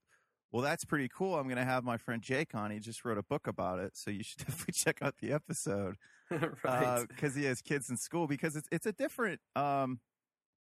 "Well, 0.56 0.64
that's 0.64 0.86
pretty 0.86 1.10
cool. 1.10 1.36
I'm 1.36 1.48
going 1.50 1.58
to 1.58 1.66
have 1.66 1.84
my 1.84 1.98
friend 1.98 2.22
Jake 2.22 2.56
on. 2.56 2.72
He 2.72 2.80
just 2.80 3.04
wrote 3.04 3.18
a 3.18 3.24
book 3.24 3.46
about 3.46 3.80
it, 3.80 3.98
so 3.98 4.10
you 4.10 4.24
should 4.24 4.38
definitely 4.48 4.72
check 4.72 5.02
out 5.02 5.16
the 5.18 5.34
episode." 5.34 5.98
right. 6.64 7.06
Because 7.10 7.36
uh, 7.36 7.40
he 7.40 7.44
has 7.44 7.62
kids 7.62 7.90
in 7.90 7.98
school. 7.98 8.26
Because 8.26 8.56
it's 8.56 8.70
it's 8.72 8.86
a 8.86 8.94
different. 8.94 9.42
Um, 9.58 10.00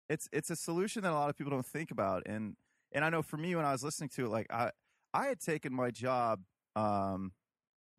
it's 0.08 0.28
it's 0.32 0.50
a 0.50 0.56
solution 0.56 1.04
that 1.04 1.12
a 1.12 1.14
lot 1.14 1.30
of 1.30 1.36
people 1.36 1.52
don't 1.52 1.64
think 1.64 1.92
about, 1.92 2.24
and 2.26 2.56
and 2.90 3.04
I 3.04 3.10
know 3.10 3.22
for 3.22 3.36
me 3.36 3.54
when 3.54 3.64
I 3.64 3.70
was 3.70 3.84
listening 3.84 4.08
to 4.16 4.24
it, 4.24 4.28
like 4.28 4.48
I 4.50 4.72
I 5.14 5.26
had 5.26 5.38
taken 5.38 5.72
my 5.72 5.92
job 5.92 6.40
um, 6.74 7.30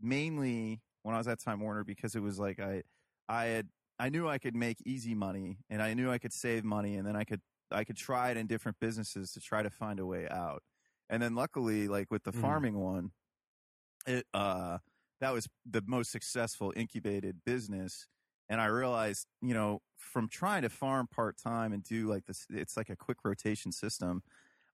mainly 0.01 0.81
when 1.03 1.15
I 1.15 1.19
was 1.19 1.29
at 1.29 1.39
Time 1.39 1.61
Warner 1.61 1.85
because 1.85 2.15
it 2.17 2.21
was 2.21 2.37
like 2.37 2.59
I 2.59 2.83
I 3.29 3.45
had 3.45 3.69
I 3.97 4.09
knew 4.09 4.27
I 4.27 4.39
could 4.39 4.55
make 4.55 4.77
easy 4.85 5.15
money 5.15 5.59
and 5.69 5.81
I 5.81 5.93
knew 5.93 6.11
I 6.11 6.17
could 6.17 6.33
save 6.33 6.65
money 6.65 6.97
and 6.97 7.07
then 7.07 7.15
I 7.15 7.23
could 7.23 7.39
I 7.71 7.85
could 7.85 7.95
try 7.95 8.29
it 8.31 8.35
in 8.35 8.45
different 8.45 8.77
businesses 8.81 9.31
to 9.31 9.39
try 9.39 9.63
to 9.63 9.69
find 9.69 10.01
a 10.01 10.05
way 10.05 10.27
out. 10.29 10.63
And 11.09 11.21
then 11.21 11.35
luckily, 11.35 11.87
like 11.87 12.11
with 12.11 12.23
the 12.23 12.31
mm. 12.31 12.41
farming 12.41 12.77
one, 12.77 13.11
it 14.05 14.25
uh 14.33 14.77
that 15.19 15.33
was 15.33 15.47
the 15.69 15.83
most 15.85 16.11
successful 16.11 16.73
incubated 16.75 17.37
business. 17.45 18.07
And 18.49 18.61
I 18.61 18.67
realized, 18.67 19.27
you 19.41 19.53
know, 19.53 19.81
from 19.97 20.29
trying 20.29 20.61
to 20.61 20.69
farm 20.69 21.07
part 21.07 21.37
time 21.37 21.73
and 21.73 21.83
do 21.83 22.07
like 22.07 22.25
this, 22.25 22.45
it's 22.49 22.77
like 22.77 22.89
a 22.89 22.95
quick 22.95 23.17
rotation 23.23 23.71
system. 23.71 24.23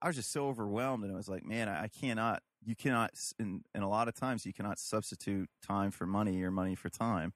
I 0.02 0.08
was 0.08 0.18
just 0.18 0.34
so 0.34 0.48
overwhelmed, 0.48 1.06
and 1.06 1.14
I 1.14 1.16
was 1.16 1.30
like, 1.30 1.46
man, 1.46 1.70
I, 1.70 1.84
I 1.84 1.88
cannot. 1.88 2.44
You 2.66 2.76
cannot, 2.76 3.12
and, 3.40 3.64
and 3.74 3.84
a 3.84 3.88
lot 3.88 4.08
of 4.08 4.16
times 4.16 4.46
you 4.46 4.54
cannot 4.54 4.80
substitute 4.80 5.50
time 5.66 5.92
for 5.92 6.06
money 6.06 6.42
or 6.44 6.52
money 6.52 6.76
for 6.76 6.90
time. 6.90 7.34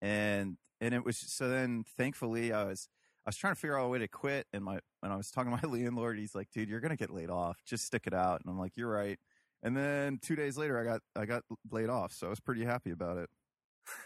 And 0.00 0.56
and 0.80 0.94
it 0.94 1.04
was 1.04 1.16
so 1.16 1.48
then 1.48 1.84
thankfully 1.96 2.52
I 2.52 2.64
was 2.64 2.88
I 3.24 3.28
was 3.28 3.36
trying 3.36 3.54
to 3.54 3.60
figure 3.60 3.78
out 3.78 3.86
a 3.86 3.88
way 3.88 4.00
to 4.00 4.08
quit, 4.08 4.46
and 4.52 4.64
my 4.64 4.80
when 5.00 5.12
I 5.12 5.16
was 5.16 5.30
talking 5.30 5.56
to 5.56 5.66
my 5.66 5.72
landlord, 5.78 6.18
he's 6.18 6.34
like, 6.34 6.50
"Dude, 6.52 6.68
you're 6.68 6.80
gonna 6.80 6.96
get 6.96 7.10
laid 7.10 7.30
off. 7.30 7.58
Just 7.64 7.84
stick 7.84 8.06
it 8.06 8.14
out." 8.14 8.40
And 8.40 8.50
I'm 8.50 8.58
like, 8.58 8.76
"You're 8.76 8.90
right." 8.90 9.18
And 9.62 9.76
then 9.76 10.18
two 10.20 10.34
days 10.34 10.56
later, 10.56 10.78
I 10.78 10.84
got 10.84 11.00
I 11.14 11.26
got 11.26 11.44
laid 11.70 11.88
off, 11.88 12.12
so 12.12 12.26
I 12.26 12.30
was 12.30 12.40
pretty 12.40 12.64
happy 12.64 12.90
about 12.90 13.18
it. 13.18 13.30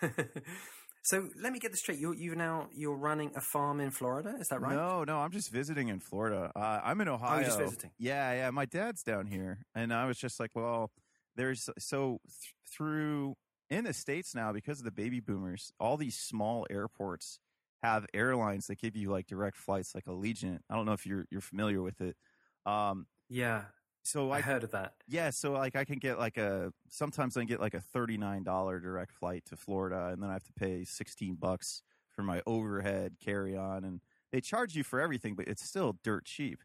so 1.05 1.29
let 1.43 1.53
me 1.53 1.59
get 1.59 1.71
this 1.71 1.81
straight: 1.81 1.99
you 1.99 2.13
you 2.13 2.35
now 2.35 2.69
you're 2.75 2.97
running 2.97 3.33
a 3.35 3.41
farm 3.41 3.81
in 3.81 3.91
Florida, 3.91 4.35
is 4.39 4.49
that 4.49 4.61
right? 4.61 4.75
No, 4.75 5.05
no, 5.05 5.19
I'm 5.19 5.33
just 5.33 5.51
visiting 5.51 5.89
in 5.89 6.01
Florida. 6.01 6.53
Uh, 6.55 6.81
I'm 6.85 7.01
in 7.01 7.09
Ohio. 7.09 7.41
Oh, 7.41 7.45
just 7.45 7.59
visiting. 7.59 7.93
Yeah, 7.99 8.35
yeah. 8.35 8.51
My 8.51 8.67
dad's 8.67 9.03
down 9.03 9.27
here, 9.27 9.61
and 9.75 9.95
I 9.95 10.05
was 10.07 10.19
just 10.19 10.39
like, 10.39 10.51
well, 10.55 10.91
there's 11.37 11.71
so 11.79 12.21
th- 12.27 12.55
through 12.77 13.37
in 13.71 13.85
the 13.85 13.95
states 13.95 14.35
now 14.35 14.53
because 14.53 14.79
of 14.79 14.85
the 14.85 14.91
baby 14.93 15.21
boomers, 15.21 15.73
all 15.81 15.97
these 15.97 16.19
small 16.19 16.67
airports 16.71 17.39
have 17.83 18.07
airlines 18.15 18.67
that 18.67 18.79
give 18.79 18.97
you 18.97 19.11
like 19.11 19.27
direct 19.27 19.57
flights, 19.57 19.95
like 19.95 20.05
Allegiant. 20.05 20.61
I 20.71 20.77
don't 20.77 20.87
know 20.87 20.93
if 20.93 21.07
you're 21.07 21.27
you're 21.31 21.41
familiar 21.41 21.83
with 21.83 22.01
it. 22.01 22.17
Um, 22.65 23.07
yeah. 23.29 23.63
So 24.05 24.31
I, 24.31 24.39
I, 24.39 24.41
heard 24.41 24.63
of 24.63 24.71
that. 24.71 24.95
Yeah. 25.09 25.31
So 25.31 25.53
like 25.53 25.75
I 25.75 25.85
can 25.85 25.99
get 25.99 26.19
like 26.19 26.39
a 26.39 26.73
sometimes 26.89 27.37
I 27.37 27.41
can 27.41 27.49
get 27.49 27.61
like 27.61 27.75
a 27.75 27.81
thirty 27.81 28.17
nine 28.17 28.45
dollar 28.45 28.79
direct 28.79 29.13
flight 29.13 29.45
to 29.47 29.57
Florida, 29.57 30.11
and 30.13 30.23
then 30.23 30.31
I 30.31 30.35
have 30.35 30.45
to 30.45 30.53
pay 30.53 30.85
sixteen 30.85 31.35
bucks 31.35 31.83
for 32.11 32.23
my 32.23 32.43
overhead 32.47 33.17
carry 33.23 33.57
on, 33.57 33.85
and 33.85 34.01
they 34.33 34.41
charge 34.41 34.75
you 34.75 34.85
for 34.85 35.01
everything, 35.01 35.35
but 35.35 35.49
it's 35.49 35.65
still 35.65 35.97
dirt 36.03 36.25
cheap. 36.25 36.61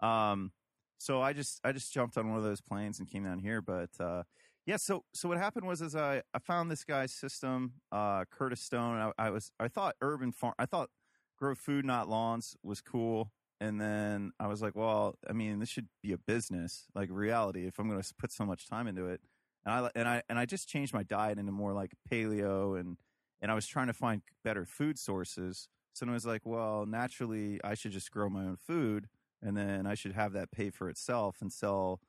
Um, 0.00 0.52
so 0.98 1.22
I 1.22 1.32
just 1.32 1.60
I 1.64 1.72
just 1.72 1.92
jumped 1.92 2.16
on 2.16 2.28
one 2.28 2.38
of 2.38 2.44
those 2.44 2.60
planes 2.60 2.98
and 2.98 3.10
came 3.10 3.24
down 3.24 3.38
here, 3.38 3.60
but 3.62 3.90
uh, 3.98 4.22
yeah, 4.66 4.76
so 4.76 5.04
so 5.12 5.28
what 5.28 5.38
happened 5.38 5.66
was 5.66 5.82
is 5.82 5.96
I, 5.96 6.22
I 6.32 6.38
found 6.38 6.70
this 6.70 6.84
guy's 6.84 7.12
system, 7.12 7.74
uh, 7.90 8.24
Curtis 8.30 8.60
Stone. 8.60 9.12
I, 9.18 9.26
I 9.26 9.30
was 9.30 9.50
I 9.58 9.68
thought 9.68 9.96
urban 10.00 10.32
farm 10.32 10.54
I 10.58 10.66
thought 10.66 10.90
grow 11.36 11.54
food 11.54 11.84
not 11.84 12.08
lawns 12.08 12.56
was 12.62 12.80
cool, 12.80 13.32
and 13.60 13.80
then 13.80 14.32
I 14.38 14.46
was 14.46 14.62
like, 14.62 14.76
well, 14.76 15.16
I 15.28 15.32
mean, 15.32 15.58
this 15.58 15.68
should 15.68 15.88
be 16.02 16.12
a 16.12 16.18
business, 16.18 16.86
like 16.94 17.08
reality. 17.10 17.66
If 17.66 17.78
I'm 17.78 17.88
going 17.88 18.00
to 18.00 18.14
put 18.14 18.30
so 18.30 18.44
much 18.44 18.68
time 18.68 18.86
into 18.86 19.06
it, 19.06 19.20
and 19.64 19.74
I 19.74 19.90
and 19.96 20.08
I 20.08 20.22
and 20.28 20.38
I 20.38 20.46
just 20.46 20.68
changed 20.68 20.94
my 20.94 21.02
diet 21.02 21.38
into 21.38 21.52
more 21.52 21.72
like 21.72 21.92
paleo, 22.10 22.78
and 22.78 22.98
and 23.40 23.50
I 23.50 23.54
was 23.54 23.66
trying 23.66 23.88
to 23.88 23.92
find 23.92 24.22
better 24.44 24.64
food 24.64 24.98
sources. 24.98 25.68
So 25.94 26.06
I 26.06 26.12
was 26.12 26.24
like, 26.24 26.42
well, 26.44 26.86
naturally, 26.86 27.60
I 27.62 27.74
should 27.74 27.92
just 27.92 28.10
grow 28.12 28.28
my 28.30 28.44
own 28.44 28.56
food, 28.56 29.08
and 29.42 29.56
then 29.56 29.86
I 29.86 29.94
should 29.94 30.12
have 30.12 30.32
that 30.34 30.52
pay 30.52 30.70
for 30.70 30.88
itself 30.88 31.38
and 31.40 31.52
sell 31.52 32.00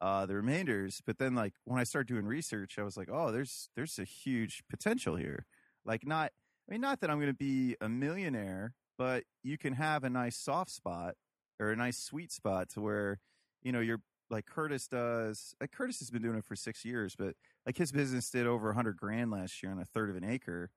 uh, 0.00 0.26
the 0.26 0.34
remainders. 0.34 1.00
But 1.04 1.18
then, 1.18 1.34
like 1.34 1.54
when 1.64 1.80
I 1.80 1.84
started 1.84 2.08
doing 2.08 2.26
research, 2.26 2.78
I 2.78 2.82
was 2.82 2.96
like, 2.96 3.08
oh, 3.10 3.30
there's 3.32 3.68
there's 3.76 3.98
a 3.98 4.04
huge 4.04 4.62
potential 4.68 5.16
here. 5.16 5.46
Like, 5.84 6.06
not 6.06 6.32
I 6.68 6.72
mean, 6.72 6.80
not 6.80 7.00
that 7.00 7.10
I'm 7.10 7.18
going 7.18 7.28
to 7.28 7.34
be 7.34 7.76
a 7.80 7.88
millionaire, 7.88 8.74
but 8.96 9.24
you 9.42 9.58
can 9.58 9.74
have 9.74 10.04
a 10.04 10.10
nice 10.10 10.36
soft 10.36 10.70
spot 10.70 11.14
or 11.60 11.70
a 11.70 11.76
nice 11.76 11.98
sweet 11.98 12.32
spot 12.32 12.68
to 12.70 12.80
where 12.80 13.20
you 13.62 13.72
know 13.72 13.80
you're 13.80 14.00
like 14.30 14.46
Curtis 14.46 14.88
does. 14.88 15.54
Like 15.60 15.72
Curtis 15.72 15.98
has 15.98 16.10
been 16.10 16.22
doing 16.22 16.38
it 16.38 16.44
for 16.44 16.56
six 16.56 16.84
years, 16.84 17.14
but 17.16 17.34
like 17.66 17.76
his 17.76 17.92
business 17.92 18.30
did 18.30 18.46
over 18.46 18.70
a 18.70 18.74
hundred 18.74 18.96
grand 18.96 19.30
last 19.30 19.62
year 19.62 19.72
on 19.72 19.78
a 19.78 19.84
third 19.84 20.10
of 20.10 20.16
an 20.16 20.24
acre, 20.24 20.70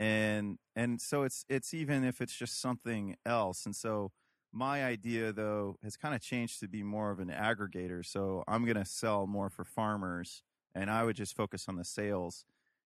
and 0.00 0.58
and 0.74 1.00
so 1.00 1.22
it's 1.22 1.44
it's 1.48 1.74
even 1.74 2.04
if 2.04 2.20
it's 2.20 2.34
just 2.34 2.60
something 2.60 3.16
else, 3.26 3.66
and 3.66 3.76
so 3.76 4.12
my 4.56 4.84
idea, 4.84 5.32
though, 5.32 5.76
has 5.82 5.96
kind 5.96 6.14
of 6.14 6.22
changed 6.22 6.60
to 6.60 6.68
be 6.68 6.82
more 6.82 7.10
of 7.10 7.20
an 7.20 7.28
aggregator. 7.28 8.04
So 8.04 8.42
I'm 8.48 8.64
going 8.64 8.76
to 8.76 8.86
sell 8.86 9.26
more 9.26 9.50
for 9.50 9.64
farmers, 9.64 10.42
and 10.74 10.90
I 10.90 11.04
would 11.04 11.16
just 11.16 11.36
focus 11.36 11.66
on 11.68 11.76
the 11.76 11.84
sales 11.84 12.46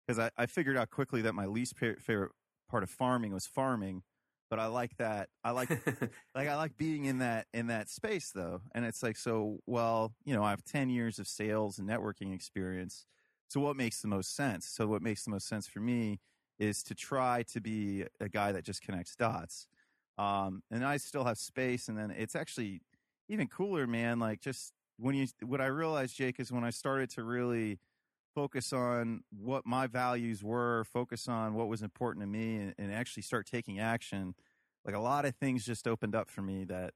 because 0.06 0.18
I, 0.18 0.30
I, 0.36 0.44
figured 0.44 0.76
out 0.76 0.90
quickly 0.90 1.22
that 1.22 1.34
my 1.34 1.46
least 1.46 1.74
favorite 1.78 2.32
part 2.68 2.82
of 2.82 2.90
farming 2.90 3.32
was 3.32 3.46
farming. 3.46 4.02
But 4.50 4.58
I 4.58 4.66
like 4.66 4.98
that. 4.98 5.30
I 5.42 5.52
like 5.52 5.70
like 6.34 6.48
I 6.48 6.54
like 6.56 6.76
being 6.76 7.06
in 7.06 7.18
that 7.18 7.46
in 7.54 7.68
that 7.68 7.88
space 7.88 8.30
though. 8.30 8.60
And 8.74 8.84
it's 8.84 9.02
like 9.02 9.16
so. 9.16 9.60
Well, 9.66 10.12
you 10.24 10.34
know, 10.34 10.44
I 10.44 10.50
have 10.50 10.62
ten 10.64 10.90
years 10.90 11.18
of 11.18 11.26
sales 11.26 11.78
and 11.78 11.88
networking 11.88 12.34
experience. 12.34 13.06
So 13.48 13.60
what 13.60 13.76
makes 13.76 14.02
the 14.02 14.08
most 14.08 14.36
sense? 14.36 14.66
So 14.66 14.86
what 14.86 15.02
makes 15.02 15.24
the 15.24 15.30
most 15.30 15.48
sense 15.48 15.66
for 15.66 15.80
me 15.80 16.20
is 16.58 16.82
to 16.84 16.94
try 16.94 17.42
to 17.52 17.60
be 17.60 18.04
a 18.20 18.28
guy 18.28 18.52
that 18.52 18.64
just 18.64 18.82
connects 18.82 19.16
dots 19.16 19.66
um, 20.18 20.62
and 20.70 20.84
I 20.84 20.96
still 20.96 21.24
have 21.24 21.38
space. 21.38 21.88
And 21.88 21.98
then 21.98 22.10
it's 22.10 22.36
actually 22.36 22.80
even 23.28 23.48
cooler, 23.48 23.86
man. 23.86 24.18
Like 24.18 24.40
just 24.40 24.72
when 24.98 25.14
you, 25.14 25.26
what 25.44 25.60
I 25.60 25.66
realized, 25.66 26.16
Jake, 26.16 26.38
is 26.38 26.52
when 26.52 26.64
I 26.64 26.70
started 26.70 27.10
to 27.10 27.22
really 27.22 27.78
focus 28.34 28.72
on 28.72 29.22
what 29.30 29.64
my 29.64 29.86
values 29.86 30.42
were, 30.42 30.84
focus 30.84 31.28
on 31.28 31.54
what 31.54 31.68
was 31.68 31.82
important 31.82 32.22
to 32.22 32.26
me, 32.26 32.56
and, 32.56 32.74
and 32.78 32.92
actually 32.92 33.22
start 33.22 33.46
taking 33.46 33.78
action. 33.78 34.34
Like 34.84 34.94
a 34.94 35.00
lot 35.00 35.24
of 35.24 35.34
things 35.36 35.64
just 35.64 35.86
opened 35.86 36.14
up 36.14 36.28
for 36.30 36.42
me 36.42 36.64
that 36.64 36.94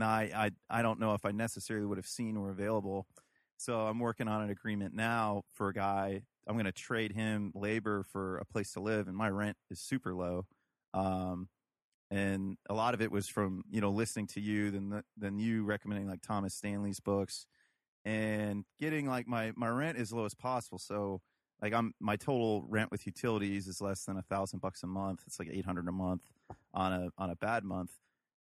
I, 0.00 0.30
I, 0.34 0.50
I 0.68 0.82
don't 0.82 1.00
know 1.00 1.14
if 1.14 1.24
I 1.24 1.30
necessarily 1.30 1.86
would 1.86 1.98
have 1.98 2.06
seen 2.06 2.36
or 2.36 2.50
available. 2.50 3.06
So 3.56 3.82
I'm 3.82 4.00
working 4.00 4.28
on 4.28 4.42
an 4.42 4.50
agreement 4.50 4.94
now 4.94 5.44
for 5.52 5.68
a 5.68 5.72
guy. 5.72 6.22
I'm 6.46 6.54
going 6.54 6.66
to 6.66 6.72
trade 6.72 7.12
him 7.12 7.52
labor 7.54 8.02
for 8.02 8.38
a 8.38 8.44
place 8.44 8.72
to 8.72 8.80
live, 8.80 9.06
and 9.06 9.16
my 9.16 9.28
rent 9.28 9.56
is 9.70 9.78
super 9.78 10.14
low. 10.14 10.46
Um, 10.92 11.48
and 12.12 12.58
a 12.68 12.74
lot 12.74 12.92
of 12.92 13.00
it 13.00 13.10
was 13.10 13.26
from 13.26 13.64
you 13.70 13.80
know 13.80 13.90
listening 13.90 14.26
to 14.26 14.40
you 14.40 14.70
then 14.70 15.02
then 15.16 15.38
you 15.38 15.64
recommending 15.64 16.06
like 16.06 16.20
Thomas 16.20 16.54
Stanley's 16.54 17.00
books 17.00 17.46
and 18.04 18.64
getting 18.78 19.06
like 19.06 19.26
my 19.26 19.52
my 19.56 19.68
rent 19.68 19.98
as 19.98 20.12
low 20.12 20.24
as 20.24 20.34
possible. 20.34 20.78
So 20.78 21.20
like 21.62 21.72
I'm 21.72 21.94
my 22.00 22.16
total 22.16 22.64
rent 22.68 22.90
with 22.90 23.06
utilities 23.06 23.66
is 23.66 23.80
less 23.80 24.04
than 24.04 24.18
a 24.18 24.22
thousand 24.22 24.60
bucks 24.60 24.82
a 24.82 24.86
month. 24.86 25.22
It's 25.26 25.38
like 25.38 25.48
800 25.50 25.88
a 25.88 25.92
month 25.92 26.22
on 26.74 26.92
a 26.92 27.08
on 27.16 27.30
a 27.30 27.36
bad 27.36 27.64
month. 27.64 27.92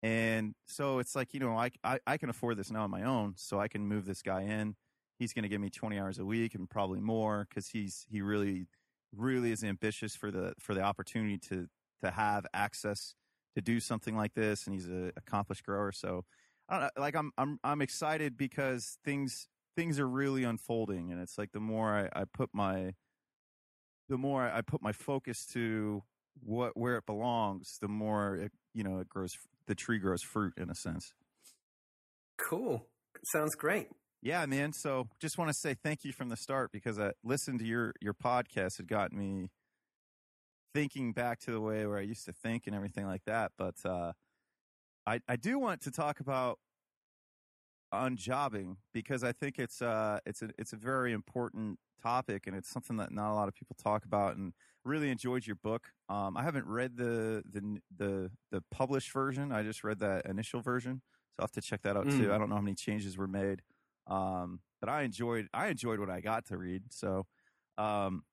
And 0.02 0.54
so 0.68 1.00
it's 1.00 1.16
like 1.16 1.34
you 1.34 1.40
know 1.40 1.58
I, 1.58 1.72
I, 1.84 2.00
I 2.08 2.18
can 2.18 2.30
afford 2.30 2.58
this 2.58 2.72
now 2.72 2.84
on 2.84 2.92
my 2.92 3.04
own 3.04 3.34
so 3.36 3.60
I 3.60 3.68
can 3.68 3.86
move 3.86 4.06
this 4.06 4.22
guy 4.22 4.44
in. 4.44 4.76
He's 5.20 5.34
going 5.34 5.44
to 5.44 5.50
give 5.50 5.60
me 5.60 5.72
20 5.72 6.00
hours 6.00 6.20
a 6.20 6.26
week 6.26 6.54
and 6.54 6.70
probably 6.70 7.00
more 7.02 7.48
because 7.50 7.68
he's 7.68 8.06
he 8.10 8.22
really 8.22 8.68
really 9.16 9.52
is 9.52 9.64
ambitious 9.64 10.16
for 10.16 10.32
the 10.32 10.54
for 10.60 10.74
the 10.74 10.82
opportunity 10.82 11.38
to 11.50 11.68
to 12.04 12.12
have 12.12 12.46
access 12.54 13.16
to 13.58 13.62
do 13.62 13.80
something 13.80 14.16
like 14.16 14.36
this, 14.36 14.68
and 14.68 14.76
he's 14.76 14.86
an 14.86 15.12
accomplished 15.18 15.66
grower. 15.66 15.92
So 15.92 16.26
I 16.70 16.74
don't 16.74 16.82
know, 16.84 17.02
like 17.02 17.16
I'm 17.16 17.32
I'm 17.40 17.60
I'm 17.64 17.82
excited 17.82 18.38
because 18.38 19.00
things 19.04 19.48
things 19.76 20.00
are 20.00 20.08
really 20.08 20.44
unfolding, 20.44 21.12
and 21.12 21.20
it's 21.20 21.40
like 21.40 21.54
the 21.54 21.60
more 21.60 21.92
I, 22.14 22.22
I 22.22 22.26
put 22.26 22.52
my 22.54 22.94
the 24.10 24.18
more 24.18 24.44
I 24.44 24.62
put 24.62 24.84
my 24.84 24.92
focus 24.92 25.48
to 25.54 26.04
what 26.40 26.78
where 26.78 26.98
it 26.98 27.08
belongs, 27.08 27.80
the 27.82 27.88
more 27.88 28.36
it 28.36 28.52
you 28.76 28.84
know 28.84 29.00
it 29.00 29.10
grows. 29.10 29.36
The 29.66 29.76
tree 29.76 29.98
grows 29.98 30.22
fruit 30.22 30.54
in 30.56 30.70
a 30.70 30.76
sense. 30.76 31.14
Cool. 32.38 32.86
Sounds 33.26 33.56
great. 33.56 33.88
Yeah, 34.22 34.46
man. 34.46 34.72
So 34.72 35.10
just 35.20 35.40
want 35.40 35.50
to 35.50 35.54
say 35.54 35.74
thank 35.74 36.06
you 36.06 36.14
from 36.14 36.30
the 36.30 36.38
start 36.38 36.72
because 36.72 37.00
uh, 37.00 37.06
I 37.06 37.12
listened 37.24 37.60
to 37.60 37.66
your 37.66 37.96
your 38.02 38.14
podcast. 38.14 38.80
It 38.80 38.86
got 38.86 39.12
me 39.12 39.50
thinking 40.78 41.12
back 41.12 41.40
to 41.40 41.50
the 41.50 41.60
way 41.60 41.88
where 41.88 41.98
I 41.98 42.02
used 42.02 42.26
to 42.26 42.32
think 42.32 42.68
and 42.68 42.76
everything 42.76 43.08
like 43.08 43.24
that. 43.26 43.52
But 43.58 43.76
uh, 43.84 44.12
I 45.08 45.20
I 45.28 45.36
do 45.36 45.58
want 45.58 45.82
to 45.82 45.92
talk 45.92 46.20
about 46.20 46.60
unjobbing 47.92 48.76
because 48.94 49.24
I 49.24 49.32
think 49.32 49.58
it's 49.58 49.82
uh 49.82 50.20
it's 50.26 50.44
a 50.44 50.50
it's 50.60 50.74
a 50.74 50.76
very 50.76 51.14
important 51.14 51.80
topic 52.04 52.46
and 52.46 52.56
it's 52.56 52.70
something 52.70 52.98
that 52.98 53.12
not 53.12 53.32
a 53.32 53.34
lot 53.34 53.48
of 53.48 53.56
people 53.56 53.76
talk 53.82 54.06
about 54.06 54.36
and 54.36 54.54
really 54.86 55.10
enjoyed 55.10 55.48
your 55.48 55.56
book. 55.56 55.88
Um, 56.10 56.38
I 56.38 56.44
haven't 56.44 56.68
read 56.68 56.96
the 56.96 57.42
the 57.52 57.80
the 57.98 58.32
the 58.52 58.62
published 58.70 59.12
version. 59.12 59.52
I 59.52 59.64
just 59.64 59.84
read 59.84 59.98
that 60.00 60.28
initial 60.28 60.62
version, 60.62 61.02
so 61.32 61.40
I 61.40 61.44
have 61.44 61.52
to 61.54 61.62
check 61.62 61.82
that 61.82 61.98
out 61.98 62.06
mm. 62.06 62.20
too. 62.20 62.32
I 62.32 62.38
don't 62.38 62.50
know 62.50 62.56
how 62.56 62.62
many 62.62 62.76
changes 62.76 63.18
were 63.18 63.28
made, 63.28 63.64
um, 64.06 64.60
but 64.80 64.90
I 64.90 65.02
enjoyed 65.02 65.48
I 65.56 65.70
enjoyed 65.70 66.00
what 66.00 66.12
I 66.12 66.22
got 66.22 66.46
to 66.50 66.58
read. 66.58 66.84
So 66.92 67.26
um, 67.80 68.24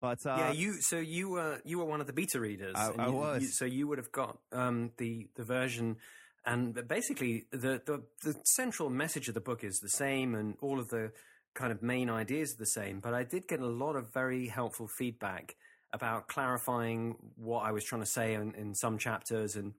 but 0.00 0.24
uh, 0.26 0.36
yeah, 0.38 0.52
you 0.52 0.80
so 0.80 0.98
you 0.98 1.30
were 1.30 1.60
you 1.64 1.78
were 1.78 1.84
one 1.84 2.00
of 2.00 2.06
the 2.06 2.12
beta 2.12 2.40
readers. 2.40 2.74
I, 2.76 2.90
I 2.98 3.06
you, 3.06 3.12
was. 3.12 3.42
You, 3.42 3.48
so 3.48 3.64
you 3.64 3.88
would 3.88 3.98
have 3.98 4.12
got 4.12 4.38
um, 4.52 4.92
the 4.98 5.28
the 5.36 5.44
version 5.44 5.96
And 6.44 6.88
basically, 6.88 7.46
the, 7.50 7.82
the, 7.84 8.02
the 8.22 8.34
central 8.44 8.88
message 8.88 9.28
of 9.28 9.34
the 9.34 9.40
book 9.40 9.62
is 9.62 9.80
the 9.80 9.90
same, 9.90 10.34
and 10.34 10.56
all 10.62 10.78
of 10.80 10.88
the 10.88 11.12
kind 11.54 11.72
of 11.72 11.82
main 11.82 12.08
ideas 12.08 12.54
are 12.54 12.58
the 12.58 12.66
same. 12.66 13.00
But 13.00 13.12
I 13.12 13.24
did 13.24 13.46
get 13.46 13.60
a 13.60 13.66
lot 13.66 13.96
of 13.96 14.14
very 14.14 14.46
helpful 14.48 14.88
feedback 14.88 15.56
about 15.92 16.28
clarifying 16.28 17.16
what 17.36 17.60
I 17.64 17.72
was 17.72 17.84
trying 17.84 18.00
to 18.02 18.06
say 18.06 18.34
in, 18.34 18.54
in 18.54 18.74
some 18.74 18.96
chapters 18.96 19.56
and 19.56 19.74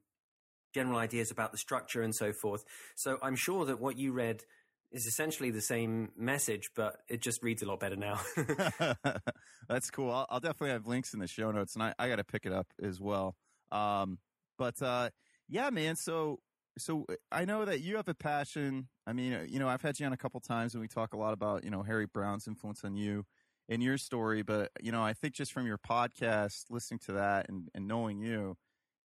general 0.74 1.00
ideas 1.00 1.32
about 1.32 1.52
the 1.52 1.58
structure 1.58 2.04
and 2.04 2.14
so 2.14 2.34
forth. 2.34 2.64
So 2.96 3.18
I'm 3.24 3.36
sure 3.36 3.66
that 3.66 3.80
what 3.80 3.98
you 3.98 4.12
read 4.12 4.44
is 4.92 5.06
essentially 5.06 5.52
the 5.52 5.62
same 5.62 6.12
message, 6.18 6.72
but 6.76 6.98
it 7.08 7.22
just 7.22 7.44
reads 7.44 7.62
a 7.62 7.66
lot 7.66 7.80
better 7.80 7.96
now. 7.96 8.20
That's 9.70 9.92
cool. 9.92 10.12
I'll, 10.12 10.26
I'll, 10.30 10.40
definitely 10.40 10.72
have 10.72 10.88
links 10.88 11.14
in 11.14 11.20
the 11.20 11.28
show 11.28 11.52
notes, 11.52 11.76
and 11.76 11.84
I, 11.84 11.94
I 12.00 12.10
got 12.10 12.16
to 12.16 12.24
pick 12.24 12.46
it 12.46 12.54
up 12.54 12.68
as 12.82 13.00
well. 13.00 13.36
Um, 13.72 14.18
but 14.58 14.82
uh, 14.82 15.10
yeah, 15.48 15.70
man. 15.70 15.96
So 15.96 16.40
so 16.78 17.06
I 17.32 17.46
know 17.46 17.66
that 17.66 17.82
you 17.82 17.98
have 17.98 18.08
a 18.08 18.16
passion. 18.16 18.88
I 19.06 19.14
mean, 19.14 19.34
uh, 19.34 19.46
you 19.48 19.60
know, 19.60 19.68
I've 19.68 19.82
had 19.82 20.00
you 20.00 20.06
on 20.06 20.14
a 20.14 20.18
couple 20.18 20.40
times, 20.40 20.74
and 20.74 20.82
we 20.82 20.88
talk 20.88 21.14
a 21.14 21.18
lot 21.18 21.34
about 21.34 21.64
you 21.64 21.70
know 21.70 21.84
Harry 21.84 22.08
Browne's 22.08 22.48
influence 22.48 22.84
on 22.84 22.96
you 22.96 23.26
and 23.68 23.84
your 23.84 23.98
story. 23.98 24.42
But 24.42 24.72
you 24.82 24.92
know, 24.92 25.04
I 25.04 25.14
think 25.14 25.34
just 25.34 25.52
from 25.52 25.68
your 25.68 25.78
podcast, 25.78 26.66
listening 26.70 27.00
to 27.06 27.14
that, 27.14 27.48
and, 27.50 27.70
and 27.76 27.88
knowing 27.88 28.20
you, 28.20 28.58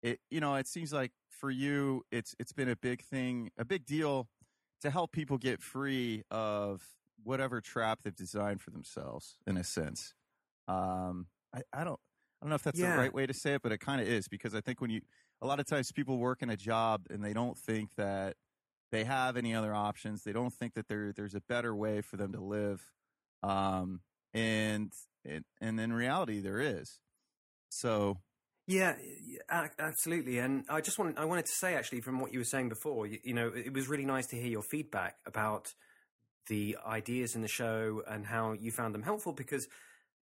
it 0.01 0.19
you 0.29 0.39
know, 0.39 0.55
it 0.55 0.67
seems 0.67 0.93
like 0.93 1.11
for 1.29 1.49
you, 1.49 2.03
it's 2.11 2.35
it's 2.39 2.53
been 2.53 2.69
a 2.69 2.75
big 2.75 3.01
thing, 3.01 3.51
a 3.57 3.65
big 3.65 3.85
deal 3.85 4.29
to 4.85 4.91
help 4.91 5.11
people 5.11 5.37
get 5.37 5.61
free 5.61 6.23
of 6.31 6.83
whatever 7.23 7.61
trap 7.61 7.99
they've 8.03 8.15
designed 8.15 8.61
for 8.61 8.71
themselves 8.71 9.37
in 9.45 9.57
a 9.57 9.63
sense. 9.63 10.13
Um, 10.67 11.27
I, 11.53 11.61
I 11.73 11.83
don't, 11.83 11.99
I 12.41 12.45
don't 12.45 12.49
know 12.49 12.55
if 12.55 12.63
that's 12.63 12.79
yeah. 12.79 12.91
the 12.91 12.97
right 12.97 13.13
way 13.13 13.25
to 13.25 13.33
say 13.33 13.55
it, 13.55 13.61
but 13.61 13.71
it 13.71 13.79
kind 13.79 14.01
of 14.01 14.07
is 14.07 14.27
because 14.27 14.53
I 14.53 14.61
think 14.61 14.81
when 14.81 14.89
you, 14.89 15.01
a 15.41 15.47
lot 15.47 15.59
of 15.59 15.65
times 15.65 15.91
people 15.91 16.17
work 16.17 16.41
in 16.41 16.49
a 16.49 16.57
job 16.57 17.07
and 17.09 17.23
they 17.23 17.33
don't 17.33 17.57
think 17.57 17.95
that 17.95 18.35
they 18.91 19.03
have 19.03 19.37
any 19.37 19.53
other 19.55 19.73
options. 19.73 20.23
They 20.23 20.33
don't 20.33 20.53
think 20.53 20.73
that 20.75 20.87
there, 20.87 21.11
there's 21.11 21.35
a 21.35 21.41
better 21.41 21.75
way 21.75 22.01
for 22.01 22.17
them 22.17 22.31
to 22.33 22.41
live. 22.41 22.81
Um, 23.43 24.01
and, 24.33 24.91
and, 25.23 25.43
and 25.59 25.79
in 25.79 25.93
reality 25.93 26.39
there 26.39 26.59
is. 26.59 26.99
So 27.69 28.19
yeah, 28.67 28.95
absolutely. 29.49 30.39
And 30.39 30.65
I 30.69 30.81
just 30.81 30.97
wanted, 30.97 31.17
I 31.17 31.25
wanted 31.25 31.45
to 31.45 31.51
say 31.51 31.75
actually 31.75 32.01
from 32.01 32.19
what 32.19 32.33
you 32.33 32.39
were 32.39 32.45
saying 32.45 32.69
before, 32.69 33.05
you, 33.05 33.19
you, 33.23 33.33
know, 33.33 33.51
it 33.53 33.73
was 33.73 33.87
really 33.87 34.05
nice 34.05 34.27
to 34.27 34.35
hear 34.35 34.47
your 34.47 34.63
feedback 34.63 35.17
about 35.25 35.73
the 36.47 36.77
ideas 36.85 37.35
in 37.35 37.41
the 37.41 37.47
show 37.47 38.01
and 38.07 38.25
how 38.25 38.53
you 38.53 38.71
found 38.71 38.93
them 38.93 39.03
helpful 39.03 39.33
because 39.33 39.67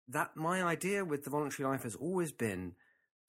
that 0.07 0.35
my 0.35 0.63
idea 0.63 1.03
with 1.03 1.23
the 1.23 1.29
voluntary 1.29 1.67
life 1.67 1.83
has 1.83 1.95
always 1.95 2.31
been 2.31 2.73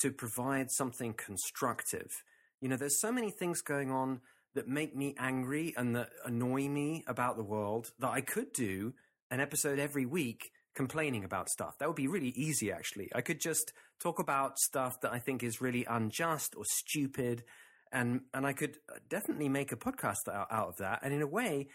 to 0.00 0.10
provide 0.10 0.70
something 0.70 1.14
constructive. 1.14 2.22
You 2.60 2.68
know, 2.68 2.76
there's 2.76 3.00
so 3.00 3.12
many 3.12 3.30
things 3.30 3.62
going 3.62 3.90
on 3.90 4.20
that 4.54 4.68
make 4.68 4.96
me 4.96 5.14
angry 5.18 5.72
and 5.76 5.94
that 5.94 6.10
annoy 6.24 6.68
me 6.68 7.04
about 7.06 7.36
the 7.36 7.44
world 7.44 7.92
that 7.98 8.10
I 8.10 8.20
could 8.20 8.52
do 8.52 8.94
an 9.30 9.40
episode 9.40 9.78
every 9.78 10.06
week 10.06 10.50
complaining 10.76 11.24
about 11.24 11.48
stuff. 11.48 11.76
That 11.78 11.88
would 11.88 11.96
be 11.96 12.06
really 12.06 12.32
easy, 12.36 12.70
actually. 12.70 13.10
I 13.14 13.22
could 13.22 13.40
just 13.40 13.72
talk 14.00 14.20
about 14.20 14.58
stuff 14.58 15.00
that 15.00 15.12
I 15.12 15.18
think 15.18 15.42
is 15.42 15.60
really 15.60 15.84
unjust 15.88 16.54
or 16.56 16.64
stupid, 16.64 17.42
and 17.90 18.20
and 18.32 18.46
I 18.46 18.52
could 18.52 18.76
uh, 18.88 18.98
definitely 19.08 19.48
make 19.48 19.72
a 19.72 19.76
podcast 19.76 20.28
out, 20.32 20.48
out 20.50 20.68
of 20.68 20.76
that. 20.76 21.00
And 21.02 21.12
in 21.12 21.22
a 21.22 21.26
way, 21.26 21.68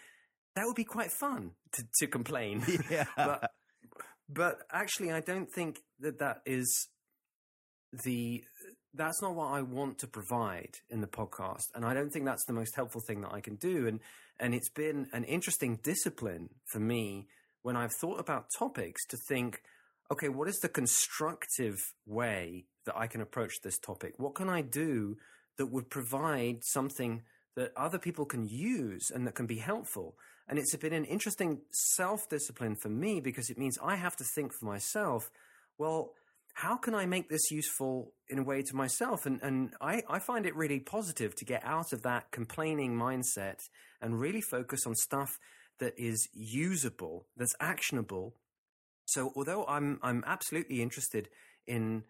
that 0.54 0.64
would 0.64 0.76
be 0.76 0.84
quite 0.84 1.10
fun 1.10 1.50
to, 1.72 1.84
to 1.98 2.06
complain. 2.06 2.64
Yeah. 2.90 3.04
but, 3.16 3.50
but 4.28 4.58
actually, 4.72 5.12
I 5.12 5.20
don't 5.20 5.50
think 5.52 5.80
that 6.00 6.20
that 6.20 6.38
is 6.46 6.88
the 8.04 8.42
that's 8.94 9.22
not 9.22 9.34
what 9.34 9.46
I 9.46 9.62
want 9.62 9.98
to 9.98 10.06
provide 10.06 10.74
in 10.90 11.00
the 11.00 11.06
podcast, 11.06 11.64
and 11.74 11.84
I 11.84 11.92
don't 11.92 12.10
think 12.10 12.24
that's 12.24 12.44
the 12.46 12.52
most 12.52 12.76
helpful 12.76 13.02
thing 13.06 13.22
that 13.22 13.32
I 13.32 13.40
can 13.40 13.56
do. 13.56 13.86
And 13.86 14.00
and 14.38 14.54
it's 14.54 14.70
been 14.70 15.08
an 15.12 15.24
interesting 15.24 15.80
discipline 15.82 16.50
for 16.66 16.78
me 16.80 17.26
when 17.62 17.76
I've 17.76 17.94
thought 18.00 18.20
about 18.20 18.46
topics 18.58 19.06
to 19.06 19.16
think, 19.16 19.62
okay, 20.10 20.28
what 20.28 20.48
is 20.48 20.58
the 20.58 20.68
constructive 20.68 21.76
way 22.06 22.66
that 22.86 22.96
I 22.96 23.06
can 23.06 23.20
approach 23.20 23.54
this 23.62 23.78
topic? 23.78 24.14
What 24.18 24.34
can 24.34 24.48
I 24.48 24.62
do 24.62 25.16
that 25.58 25.66
would 25.66 25.90
provide 25.90 26.58
something 26.62 27.22
that 27.54 27.72
other 27.76 27.98
people 27.98 28.24
can 28.24 28.46
use 28.46 29.10
and 29.10 29.26
that 29.26 29.34
can 29.34 29.46
be 29.46 29.58
helpful? 29.58 30.16
And 30.48 30.58
it's 30.58 30.74
been 30.76 30.92
an 30.92 31.04
interesting 31.04 31.60
self 31.70 32.28
discipline 32.28 32.76
for 32.76 32.88
me 32.88 33.20
because 33.20 33.48
it 33.48 33.58
means 33.58 33.78
I 33.82 33.96
have 33.96 34.16
to 34.16 34.24
think 34.24 34.52
for 34.52 34.66
myself, 34.66 35.30
well, 35.78 36.12
how 36.54 36.76
can 36.76 36.94
I 36.94 37.06
make 37.06 37.30
this 37.30 37.50
useful 37.50 38.12
in 38.28 38.38
a 38.38 38.42
way 38.42 38.62
to 38.62 38.76
myself? 38.76 39.24
And, 39.24 39.40
and 39.42 39.72
I, 39.80 40.02
I 40.08 40.18
find 40.18 40.44
it 40.44 40.54
really 40.54 40.80
positive 40.80 41.34
to 41.36 41.44
get 41.44 41.64
out 41.64 41.92
of 41.92 42.02
that 42.02 42.30
complaining 42.30 42.94
mindset 42.94 43.60
and 44.00 44.20
really 44.20 44.42
focus 44.42 44.86
on 44.86 44.94
stuff 44.94 45.38
that 45.82 45.98
is 45.98 46.28
usable, 46.32 47.26
that's 47.36 47.56
actionable. 47.58 48.36
So 49.04 49.32
although 49.34 49.64
I'm 49.66 49.98
I'm 50.00 50.22
absolutely 50.26 50.80
interested 50.80 51.28
in 51.66 52.04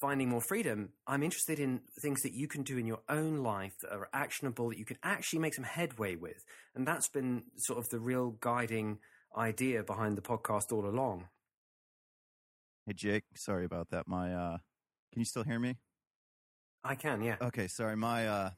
finding 0.00 0.28
more 0.28 0.40
freedom, 0.40 0.90
I'm 1.06 1.22
interested 1.22 1.60
in 1.60 1.80
things 2.02 2.22
that 2.22 2.32
you 2.32 2.48
can 2.48 2.64
do 2.64 2.76
in 2.76 2.86
your 2.86 3.00
own 3.08 3.38
life 3.38 3.74
that 3.82 3.92
are 3.92 4.08
actionable 4.12 4.68
that 4.70 4.78
you 4.78 4.84
can 4.84 4.98
actually 5.02 5.38
make 5.38 5.54
some 5.54 5.64
headway 5.64 6.16
with. 6.16 6.44
And 6.74 6.86
that's 6.86 7.08
been 7.08 7.44
sort 7.56 7.78
of 7.78 7.88
the 7.88 8.00
real 8.00 8.36
guiding 8.40 8.98
idea 9.36 9.84
behind 9.84 10.16
the 10.16 10.22
podcast 10.22 10.72
all 10.72 10.84
along. 10.84 11.28
Hey 12.84 12.94
Jake, 12.94 13.24
sorry 13.36 13.64
about 13.64 13.90
that. 13.90 14.08
My 14.08 14.34
uh 14.34 14.58
can 15.12 15.20
you 15.20 15.24
still 15.24 15.44
hear 15.44 15.60
me? 15.60 15.76
I 16.82 16.96
can, 16.96 17.22
yeah. 17.22 17.36
Okay, 17.40 17.68
sorry. 17.68 17.96
My 17.96 18.26
uh 18.26 18.50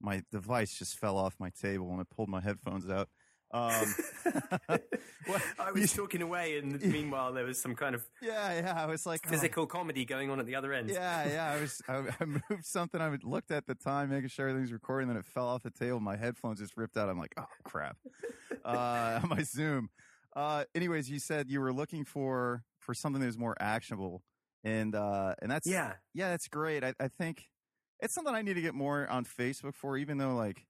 my 0.00 0.22
device 0.32 0.78
just 0.78 0.98
fell 0.98 1.18
off 1.18 1.34
my 1.38 1.50
table 1.50 1.90
and 1.90 2.00
I 2.00 2.04
pulled 2.16 2.30
my 2.30 2.40
headphones 2.40 2.88
out. 2.88 3.10
Um, 3.54 3.94
well, 5.28 5.40
I 5.60 5.70
was 5.70 5.92
talking 5.92 6.22
away, 6.22 6.58
and 6.58 6.82
meanwhile 6.82 7.32
there 7.32 7.44
was 7.44 7.62
some 7.62 7.76
kind 7.76 7.94
of 7.94 8.04
yeah, 8.20 8.52
yeah. 8.52 8.74
I 8.76 8.86
was 8.86 9.06
like 9.06 9.20
oh. 9.26 9.30
physical 9.30 9.62
oh. 9.62 9.66
comedy 9.66 10.04
going 10.04 10.28
on 10.28 10.40
at 10.40 10.46
the 10.46 10.56
other 10.56 10.72
end. 10.72 10.90
Yeah, 10.90 11.28
yeah. 11.28 11.52
I 11.52 11.60
was 11.60 11.80
I, 11.88 12.02
I, 12.20 12.24
moved 12.24 12.64
something. 12.64 13.00
I 13.00 13.16
looked 13.22 13.52
at 13.52 13.66
the 13.66 13.76
time, 13.76 14.10
making 14.10 14.30
sure 14.30 14.48
everything's 14.48 14.72
recording. 14.72 15.06
Then 15.06 15.16
it 15.16 15.24
fell 15.24 15.46
off 15.46 15.62
the 15.62 15.70
table. 15.70 16.00
My 16.00 16.16
headphones 16.16 16.58
just 16.58 16.76
ripped 16.76 16.96
out. 16.96 17.08
I'm 17.08 17.18
like, 17.18 17.34
oh 17.38 17.46
crap. 17.62 17.96
Uh, 18.64 19.20
my 19.28 19.42
Zoom. 19.42 19.90
Uh, 20.34 20.64
anyways, 20.74 21.10
you 21.10 21.18
said 21.18 21.50
you 21.50 21.60
were 21.60 21.72
looking 21.72 22.02
for 22.02 22.64
for 22.80 22.94
something 22.94 23.20
that 23.20 23.26
was 23.26 23.36
more 23.36 23.54
actionable, 23.60 24.22
and 24.64 24.94
uh, 24.94 25.34
and 25.42 25.50
that's 25.50 25.66
yeah, 25.66 25.92
yeah. 26.14 26.30
That's 26.30 26.48
great. 26.48 26.82
I, 26.82 26.94
I 26.98 27.08
think 27.08 27.44
it's 28.00 28.14
something 28.14 28.34
I 28.34 28.40
need 28.40 28.54
to 28.54 28.62
get 28.62 28.74
more 28.74 29.06
on 29.06 29.26
Facebook 29.26 29.74
for, 29.74 29.98
even 29.98 30.16
though 30.16 30.34
like 30.34 30.64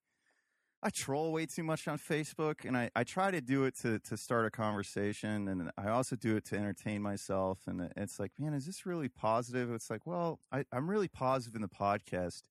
I 0.84 0.90
troll 0.90 1.32
way 1.32 1.46
too 1.46 1.62
much 1.62 1.88
on 1.88 1.98
Facebook, 1.98 2.66
and 2.66 2.76
I, 2.76 2.90
I 2.94 3.04
try 3.04 3.30
to 3.30 3.40
do 3.40 3.64
it 3.64 3.74
to 3.78 3.98
to 4.00 4.18
start 4.18 4.44
a 4.44 4.50
conversation, 4.50 5.48
and 5.48 5.70
I 5.78 5.88
also 5.88 6.14
do 6.14 6.36
it 6.36 6.44
to 6.46 6.58
entertain 6.58 7.00
myself. 7.00 7.60
And 7.66 7.90
it's 7.96 8.20
like, 8.20 8.32
man, 8.38 8.52
is 8.52 8.66
this 8.66 8.84
really 8.84 9.08
positive? 9.08 9.72
It's 9.72 9.88
like, 9.88 10.06
well, 10.06 10.40
I, 10.52 10.66
I'm 10.72 10.88
really 10.90 11.08
positive 11.08 11.54
in 11.54 11.62
the 11.62 11.68
podcast, 11.68 12.42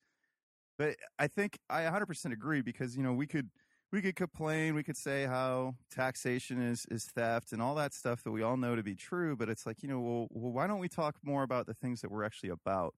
but 0.80 0.96
I 1.20 1.28
think 1.28 1.60
I 1.70 1.84
100% 1.84 2.34
agree 2.34 2.62
because 2.62 2.98
you 2.98 3.04
know 3.04 3.14
we 3.14 3.28
could 3.28 3.52
we 3.92 4.02
could 4.02 4.16
complain, 4.16 4.74
we 4.74 4.82
could 4.82 4.98
say 4.98 5.28
how 5.28 5.76
taxation 5.92 6.60
is 6.60 6.88
is 6.90 7.06
theft 7.06 7.52
and 7.52 7.62
all 7.62 7.76
that 7.76 7.94
stuff 7.94 8.24
that 8.24 8.32
we 8.32 8.42
all 8.42 8.58
know 8.58 8.76
to 8.76 8.82
be 8.82 8.96
true, 8.96 9.36
but 9.36 9.48
it's 9.48 9.68
like 9.68 9.84
you 9.84 9.90
know, 9.90 10.00
well, 10.00 10.28
well 10.32 10.52
why 10.52 10.66
don't 10.66 10.80
we 10.80 10.90
talk 10.90 11.18
more 11.24 11.44
about 11.44 11.68
the 11.68 11.76
things 11.76 12.02
that 12.02 12.10
we're 12.10 12.24
actually 12.24 12.50
about, 12.50 12.96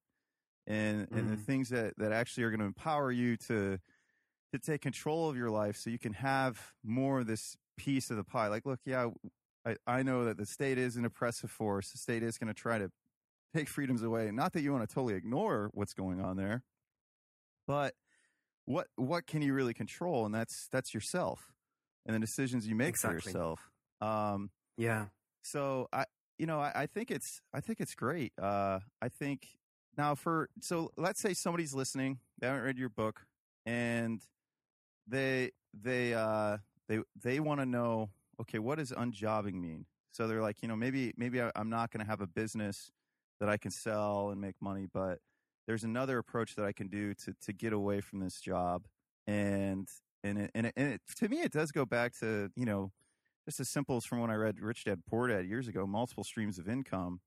and 0.66 1.02
mm-hmm. 1.02 1.18
and 1.18 1.30
the 1.30 1.36
mm-hmm. 1.36 1.44
things 1.44 1.68
that 1.70 1.94
that 1.98 2.14
actually 2.14 2.44
are 2.44 2.52
going 2.52 2.62
to 2.62 2.66
empower 2.66 3.12
you 3.12 3.36
to 3.36 3.80
to 4.52 4.60
take 4.60 4.82
control 4.82 5.30
of 5.30 5.36
your 5.36 5.50
life 5.50 5.76
so 5.78 5.90
you 5.90 6.00
can 6.00 6.14
have 6.14 6.74
more 6.84 7.20
of 7.20 7.28
this 7.28 7.58
piece 7.78 8.10
of 8.10 8.18
the 8.18 8.24
pie. 8.24 8.48
Like, 8.48 8.66
look, 8.66 8.80
yeah, 8.86 9.10
I, 9.66 9.76
I 9.88 10.04
know 10.04 10.26
that 10.26 10.38
the 10.38 10.46
state 10.46 10.78
is 10.78 10.96
an 10.96 11.06
oppressive 11.06 11.52
force. 11.52 11.92
The 11.92 11.98
state 11.98 12.24
is 12.24 12.38
going 12.38 12.48
to 12.48 12.54
try 12.54 12.78
to 12.78 12.92
take 13.54 13.68
freedoms 13.68 14.04
away. 14.04 14.30
Not 14.32 14.54
that 14.54 14.62
you 14.62 14.72
want 14.72 14.88
to 14.88 14.94
totally 14.94 15.16
ignore 15.16 15.70
what's 15.74 15.94
going 15.94 16.22
on 16.22 16.38
there, 16.38 16.64
but 17.68 17.96
what 18.66 18.88
what 18.96 19.28
can 19.28 19.42
you 19.42 19.54
really 19.54 19.74
control? 19.74 20.26
And 20.26 20.34
that's 20.34 20.68
that's 20.72 20.94
yourself 20.94 21.54
and 22.06 22.16
the 22.16 22.20
decisions 22.20 22.68
you 22.68 22.76
make 22.76 22.90
exactly. 22.90 23.22
for 23.22 23.30
yourself. 23.30 23.72
Um, 24.02 24.52
yeah. 24.78 25.06
So 25.42 25.88
I, 25.94 26.06
you 26.38 26.46
know, 26.46 26.60
I, 26.60 26.72
I 26.76 26.86
think 26.86 27.12
it's 27.12 27.42
I 27.54 27.62
think 27.62 27.80
it's 27.80 27.96
great. 27.96 28.34
Uh, 28.42 28.80
I 29.02 29.10
think 29.10 29.48
now 29.98 30.16
for 30.16 30.50
so 30.60 30.92
let's 30.98 31.22
say 31.22 31.34
somebody's 31.34 31.74
listening, 31.74 32.20
they 32.40 32.48
haven't 32.48 32.64
read 32.64 32.78
your 32.78 32.90
book, 32.90 33.26
and 33.66 34.22
they 35.08 35.52
they 35.74 36.14
uh 36.14 36.58
they 36.88 37.00
they 37.22 37.40
want 37.40 37.60
to 37.60 37.66
know 37.66 38.10
okay 38.40 38.60
what 38.60 38.78
does 38.78 38.92
unjobbing 38.92 39.54
mean? 39.54 39.86
So 40.12 40.28
they're 40.28 40.42
like 40.42 40.62
you 40.62 40.68
know 40.68 40.76
maybe 40.76 41.14
maybe 41.18 41.42
I, 41.42 41.52
i'm 41.56 41.70
not 41.70 41.92
going 41.92 42.04
to 42.04 42.10
have 42.10 42.22
a 42.22 42.28
business 42.28 42.92
that 43.42 43.50
i 43.50 43.58
can 43.58 43.70
sell 43.72 44.30
and 44.30 44.40
make 44.40 44.56
money 44.62 44.88
but 44.92 45.20
there's 45.68 45.84
another 45.84 46.18
approach 46.18 46.56
that 46.56 46.66
i 46.66 46.72
can 46.72 46.88
do 46.88 47.14
to 47.16 47.34
to 47.42 47.54
get 47.54 47.74
away 47.74 48.02
from 48.02 48.20
this 48.20 48.40
job. 48.40 48.86
And 49.28 49.90
and 50.24 50.38
it, 50.38 50.52
and, 50.56 50.68
it, 50.68 50.74
and 50.78 50.94
it, 50.94 51.02
to 51.18 51.28
me 51.30 51.42
it 51.42 51.52
does 51.52 51.72
go 51.72 51.86
back 51.86 52.14
to 52.20 52.50
you 52.56 52.66
know 52.66 52.92
just 53.46 53.60
as 53.60 53.70
simple 53.70 53.98
as 53.98 54.06
from 54.06 54.20
when 54.20 54.30
i 54.30 54.36
read 54.36 54.60
rich 54.60 54.86
dad 54.86 55.02
poor 55.10 55.28
dad 55.28 55.46
years 55.46 55.68
ago 55.68 55.86
multiple 55.86 56.24
streams 56.24 56.58
of 56.60 56.70
income 56.70 57.20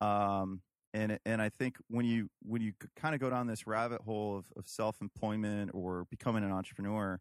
um 0.00 0.62
and 0.94 1.18
and 1.26 1.42
I 1.42 1.48
think 1.48 1.76
when 1.88 2.04
you 2.04 2.28
when 2.42 2.62
you 2.62 2.72
kind 2.96 3.14
of 3.14 3.20
go 3.20 3.30
down 3.30 3.46
this 3.46 3.66
rabbit 3.66 4.00
hole 4.02 4.38
of, 4.38 4.44
of 4.56 4.68
self 4.68 5.00
employment 5.00 5.70
or 5.74 6.06
becoming 6.10 6.44
an 6.44 6.52
entrepreneur, 6.52 7.20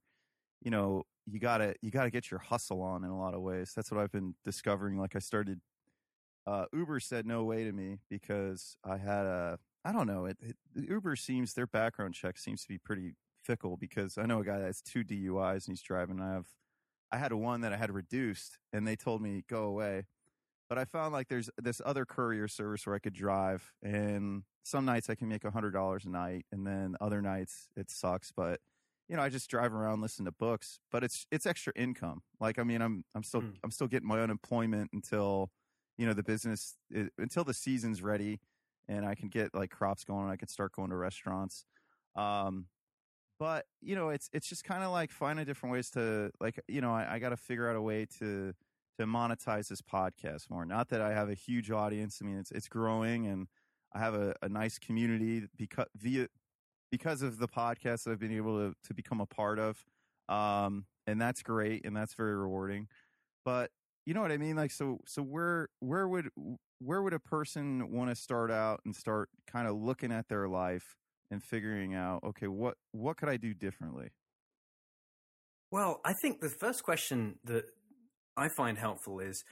you 0.62 0.72
know, 0.72 1.04
you 1.26 1.40
gotta 1.40 1.76
you 1.82 1.92
gotta 1.92 2.10
get 2.10 2.32
your 2.32 2.40
hustle 2.40 2.82
on 2.82 3.04
in 3.04 3.10
a 3.10 3.18
lot 3.18 3.34
of 3.34 3.42
ways. 3.42 3.74
That's 3.76 3.92
what 3.92 4.00
I've 4.00 4.12
been 4.12 4.36
discovering. 4.44 4.98
Like 4.98 5.16
I 5.16 5.20
started, 5.20 5.60
uh, 6.48 6.66
Uber 6.74 7.00
said 7.00 7.26
no 7.26 7.44
way 7.44 7.64
to 7.64 7.72
me 7.72 8.00
because 8.10 8.78
I 8.84 8.98
had 8.98 9.26
a 9.26 9.60
I 9.84 9.92
don't 9.92 10.08
know. 10.08 10.26
It, 10.26 10.38
it 10.42 10.56
Uber 10.90 11.16
seems 11.16 11.54
their 11.54 11.68
background 11.68 12.14
check 12.14 12.38
seems 12.38 12.64
to 12.64 12.68
be 12.68 12.78
pretty 12.78 13.16
fickle 13.44 13.78
because 13.78 14.18
I 14.18 14.26
know 14.26 14.40
a 14.40 14.46
guy 14.46 14.58
that 14.58 14.66
has 14.66 14.82
two 14.82 15.04
DUIs 15.04 15.68
and 15.68 15.74
he's 15.74 15.82
driving. 15.82 16.20
I 16.20 16.34
have 16.34 16.48
I 17.12 17.18
had 17.18 17.34
one 17.34 17.62
that 17.62 17.74
I 17.74 17.78
had 17.78 17.92
reduced 17.92 18.58
and 18.74 18.88
they 18.88 18.96
told 18.96 19.22
me 19.22 19.44
go 19.48 19.64
away 19.64 20.06
but 20.70 20.78
I 20.78 20.86
found 20.86 21.14
like 21.14 21.28
there's 21.28 21.50
this 21.62 21.82
other 21.86 22.06
courier 22.06 22.48
service 22.48 22.86
where 22.86 22.96
I 22.96 23.00
could 23.00 23.14
drive, 23.14 23.72
and 23.84 24.44
some 24.64 24.86
nights 24.86 25.10
I 25.10 25.16
can 25.16 25.28
make 25.28 25.44
a 25.44 25.52
hundred 25.52 25.72
dollars 25.72 26.06
a 26.06 26.10
night, 26.10 26.46
and 26.52 26.66
then 26.66 26.96
other 27.00 27.22
nights 27.22 27.70
it 27.76 27.90
sucks. 27.92 28.32
But 28.36 28.60
you 29.08 29.16
know, 29.16 29.22
I 29.22 29.30
just 29.30 29.50
drive 29.50 29.74
around, 29.74 30.02
listen 30.02 30.26
to 30.26 30.32
books, 30.32 30.80
but 30.92 31.04
it's 31.04 31.28
it's 31.32 31.46
extra 31.46 31.74
income. 31.76 32.22
Like 32.40 32.58
I 32.58 32.64
mean, 32.64 32.82
I'm 32.82 33.04
I'm 33.14 33.24
still 33.24 33.42
mm. 33.42 33.54
I'm 33.64 33.72
still 33.72 33.88
getting 33.88 34.08
my 34.08 34.22
unemployment 34.22 34.92
until 34.94 35.52
you 35.98 36.06
know 36.06 36.14
the 36.14 36.24
business 36.24 36.76
it, 36.90 37.12
until 37.18 37.44
the 37.44 37.54
season's 37.54 38.02
ready, 38.02 38.40
and 38.88 39.06
I 39.06 39.16
can 39.16 39.30
get 39.30 39.54
like 39.54 39.70
crops 39.70 40.04
going. 40.04 40.30
I 40.30 40.36
can 40.36 40.48
start 40.48 40.72
going 40.72 40.90
to 40.90 40.96
restaurants. 40.96 41.66
Um, 42.16 42.68
but 43.38 43.66
you 43.82 43.96
know, 43.96 44.10
it's 44.10 44.30
it's 44.34 44.48
just 44.48 44.64
kind 44.64 44.84
of 44.84 44.92
like 44.92 45.12
finding 45.12 45.46
different 45.46 45.74
ways 45.74 45.92
to 45.92 46.32
like 46.40 46.60
you 46.68 46.82
know 46.82 46.94
I, 46.94 47.16
I 47.16 47.20
got 47.20 47.30
to 47.30 47.38
figure 47.38 47.70
out 47.70 47.76
a 47.76 47.82
way 47.82 48.08
to 48.20 48.54
to 48.98 49.06
monetize 49.06 49.68
this 49.68 49.82
podcast 49.82 50.50
more. 50.50 50.66
Not 50.66 50.90
that 50.90 51.02
I 51.02 51.14
have 51.14 51.30
a 51.30 51.34
huge 51.34 51.72
audience. 51.72 52.20
I 52.22 52.26
mean, 52.26 52.38
it's 52.38 52.52
it's 52.52 52.68
growing, 52.68 53.28
and 53.28 53.48
I 53.94 54.00
have 54.00 54.14
a, 54.14 54.36
a 54.42 54.50
nice 54.50 54.78
community 54.78 55.48
because 55.58 55.88
via 55.96 56.28
because 56.92 57.22
of 57.22 57.38
the 57.40 57.48
podcast 57.48 58.04
that 58.04 58.12
I've 58.12 58.20
been 58.20 58.36
able 58.36 58.58
to 58.58 58.76
to 58.88 58.94
become 58.94 59.22
a 59.22 59.26
part 59.26 59.60
of, 59.60 59.84
um, 60.30 60.86
and 61.08 61.20
that's 61.20 61.42
great, 61.42 61.86
and 61.86 61.96
that's 61.96 62.14
very 62.14 62.36
rewarding. 62.36 62.88
But 63.44 63.72
you 64.06 64.14
know 64.14 64.22
what 64.22 64.32
I 64.32 64.38
mean? 64.38 64.56
Like, 64.56 64.72
so 64.72 65.00
so 65.06 65.22
where 65.22 65.70
where 65.80 66.08
would 66.08 66.30
where 66.80 67.02
would 67.02 67.14
a 67.14 67.20
person 67.20 67.92
want 67.92 68.10
to 68.10 68.16
start 68.16 68.52
out 68.52 68.82
and 68.86 68.96
start 68.96 69.30
kind 69.48 69.68
of 69.68 69.76
looking 69.76 70.12
at 70.12 70.28
their 70.28 70.48
life 70.48 70.96
and 71.32 71.44
figuring 71.44 71.96
out, 71.96 72.24
okay, 72.24 72.48
what 72.48 72.76
what 72.92 73.18
could 73.18 73.30
I 73.30 73.38
do 73.38 73.54
differently? 73.54 74.10
Well, 75.72 76.00
I 76.06 76.14
think 76.14 76.42
the 76.42 76.50
first 76.50 76.84
question 76.84 77.40
that 77.44 77.66
I 78.38 78.50
find 78.50 78.78
helpful 78.78 79.20
is 79.20 79.44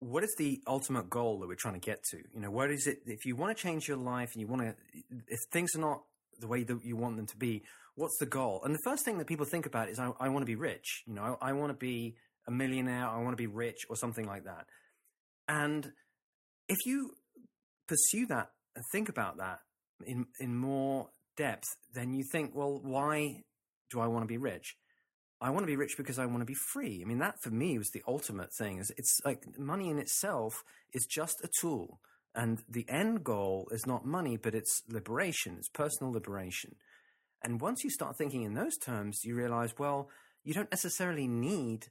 what 0.00 0.22
is 0.24 0.34
the 0.36 0.60
ultimate 0.66 1.08
goal 1.08 1.40
that 1.40 1.48
we're 1.48 1.54
trying 1.54 1.74
to 1.74 1.80
get 1.80 2.02
to? 2.10 2.18
You 2.34 2.40
know, 2.40 2.50
what 2.50 2.70
is 2.70 2.86
it? 2.86 3.00
If 3.06 3.24
you 3.24 3.34
want 3.36 3.56
to 3.56 3.62
change 3.62 3.88
your 3.88 3.96
life 3.96 4.30
and 4.32 4.40
you 4.40 4.46
want 4.46 4.62
to, 4.62 4.74
if 5.28 5.40
things 5.52 5.74
are 5.74 5.80
not 5.80 6.02
the 6.38 6.46
way 6.46 6.64
that 6.64 6.84
you 6.84 6.96
want 6.96 7.16
them 7.16 7.26
to 7.26 7.36
be, 7.36 7.62
what's 7.94 8.16
the 8.18 8.26
goal? 8.26 8.60
And 8.64 8.74
the 8.74 8.82
first 8.84 9.04
thing 9.04 9.18
that 9.18 9.26
people 9.26 9.46
think 9.46 9.64
about 9.64 9.88
is, 9.88 9.98
I, 9.98 10.10
I 10.20 10.28
want 10.28 10.42
to 10.42 10.46
be 10.46 10.54
rich. 10.54 11.02
You 11.06 11.14
know, 11.14 11.38
I, 11.40 11.50
I 11.50 11.52
want 11.52 11.70
to 11.70 11.78
be 11.78 12.16
a 12.46 12.50
millionaire. 12.50 13.06
I 13.06 13.22
want 13.22 13.32
to 13.32 13.36
be 13.36 13.46
rich 13.46 13.86
or 13.88 13.96
something 13.96 14.26
like 14.26 14.44
that. 14.44 14.66
And 15.48 15.92
if 16.68 16.78
you 16.84 17.12
pursue 17.86 18.26
that 18.26 18.50
and 18.74 18.84
think 18.92 19.08
about 19.08 19.38
that 19.38 19.60
in, 20.04 20.26
in 20.40 20.56
more 20.56 21.08
depth, 21.36 21.68
then 21.94 22.12
you 22.12 22.24
think, 22.32 22.54
well, 22.54 22.80
why 22.82 23.44
do 23.90 24.00
I 24.00 24.08
want 24.08 24.24
to 24.24 24.28
be 24.28 24.38
rich? 24.38 24.76
I 25.40 25.50
want 25.50 25.64
to 25.64 25.66
be 25.66 25.76
rich 25.76 25.96
because 25.96 26.18
I 26.18 26.26
want 26.26 26.40
to 26.40 26.46
be 26.46 26.54
free. 26.54 27.02
I 27.02 27.06
mean, 27.06 27.18
that 27.18 27.42
for 27.42 27.50
me 27.50 27.76
was 27.76 27.90
the 27.90 28.02
ultimate 28.08 28.52
thing. 28.54 28.78
Is 28.78 28.90
it's 28.96 29.20
like 29.24 29.44
money 29.58 29.90
in 29.90 29.98
itself 29.98 30.64
is 30.92 31.06
just 31.06 31.44
a 31.44 31.50
tool, 31.60 32.00
and 32.34 32.62
the 32.68 32.86
end 32.88 33.22
goal 33.22 33.68
is 33.70 33.86
not 33.86 34.06
money, 34.06 34.36
but 34.36 34.54
it's 34.54 34.82
liberation. 34.88 35.56
It's 35.58 35.68
personal 35.68 36.12
liberation. 36.12 36.76
And 37.42 37.60
once 37.60 37.84
you 37.84 37.90
start 37.90 38.16
thinking 38.16 38.42
in 38.42 38.54
those 38.54 38.76
terms, 38.78 39.20
you 39.24 39.34
realize, 39.34 39.74
well, 39.78 40.08
you 40.42 40.54
don't 40.54 40.70
necessarily 40.70 41.28
need 41.28 41.86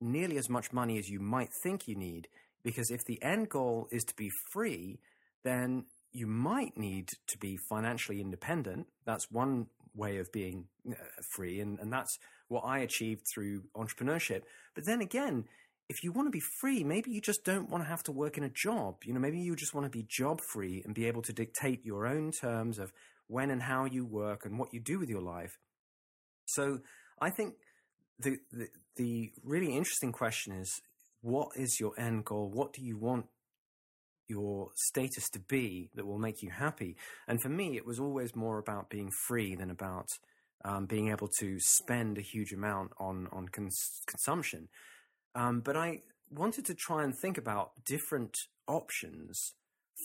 nearly 0.00 0.36
as 0.36 0.48
much 0.48 0.72
money 0.72 0.98
as 0.98 1.08
you 1.08 1.18
might 1.18 1.50
think 1.62 1.88
you 1.88 1.96
need, 1.96 2.28
because 2.62 2.90
if 2.90 3.04
the 3.04 3.20
end 3.22 3.48
goal 3.48 3.88
is 3.90 4.04
to 4.04 4.14
be 4.14 4.30
free, 4.52 5.00
then 5.42 5.84
you 6.12 6.26
might 6.26 6.76
need 6.76 7.08
to 7.26 7.38
be 7.38 7.56
financially 7.68 8.20
independent. 8.20 8.86
That's 9.04 9.30
one 9.30 9.66
way 9.94 10.18
of 10.18 10.30
being 10.32 10.66
uh, 10.88 10.94
free, 11.34 11.60
and, 11.60 11.78
and 11.80 11.92
that's 11.92 12.18
what 12.54 12.64
I 12.64 12.78
achieved 12.78 13.22
through 13.26 13.64
entrepreneurship. 13.76 14.42
But 14.76 14.86
then 14.86 15.00
again, 15.00 15.44
if 15.88 16.04
you 16.04 16.12
want 16.12 16.28
to 16.28 16.30
be 16.30 16.42
free, 16.60 16.84
maybe 16.84 17.10
you 17.10 17.20
just 17.20 17.44
don't 17.44 17.68
want 17.68 17.82
to 17.82 17.88
have 17.88 18.04
to 18.04 18.12
work 18.12 18.38
in 18.38 18.44
a 18.44 18.48
job. 18.48 18.98
You 19.04 19.12
know, 19.12 19.18
maybe 19.18 19.40
you 19.40 19.56
just 19.56 19.74
want 19.74 19.84
to 19.84 19.90
be 19.90 20.06
job 20.08 20.40
free 20.52 20.80
and 20.84 20.94
be 20.94 21.06
able 21.06 21.22
to 21.22 21.32
dictate 21.32 21.84
your 21.84 22.06
own 22.06 22.30
terms 22.30 22.78
of 22.78 22.92
when 23.26 23.50
and 23.50 23.62
how 23.62 23.86
you 23.86 24.06
work 24.06 24.46
and 24.46 24.56
what 24.56 24.72
you 24.72 24.80
do 24.80 25.00
with 25.00 25.10
your 25.10 25.20
life. 25.20 25.58
So 26.46 26.78
I 27.20 27.30
think 27.30 27.54
the, 28.20 28.36
the, 28.52 28.68
the 28.96 29.32
really 29.42 29.74
interesting 29.76 30.12
question 30.12 30.54
is 30.54 30.80
what 31.20 31.48
is 31.56 31.78
your 31.80 31.98
end 31.98 32.24
goal? 32.24 32.50
What 32.52 32.72
do 32.72 32.82
you 32.82 32.96
want 32.96 33.26
your 34.28 34.68
status 34.76 35.28
to 35.30 35.40
be 35.40 35.90
that 35.96 36.06
will 36.06 36.18
make 36.18 36.40
you 36.40 36.50
happy? 36.50 36.96
And 37.26 37.42
for 37.42 37.48
me, 37.48 37.76
it 37.76 37.84
was 37.84 37.98
always 37.98 38.36
more 38.36 38.58
about 38.58 38.90
being 38.90 39.10
free 39.26 39.56
than 39.56 39.70
about 39.70 40.06
um, 40.64 40.86
being 40.86 41.08
able 41.10 41.28
to 41.40 41.58
spend 41.60 42.18
a 42.18 42.22
huge 42.22 42.52
amount 42.52 42.92
on 42.98 43.28
on 43.32 43.48
cons- 43.48 44.02
consumption. 44.06 44.68
Um, 45.34 45.60
but 45.60 45.76
I 45.76 46.00
wanted 46.30 46.64
to 46.66 46.74
try 46.74 47.04
and 47.04 47.14
think 47.20 47.38
about 47.38 47.72
different 47.84 48.36
options 48.66 49.54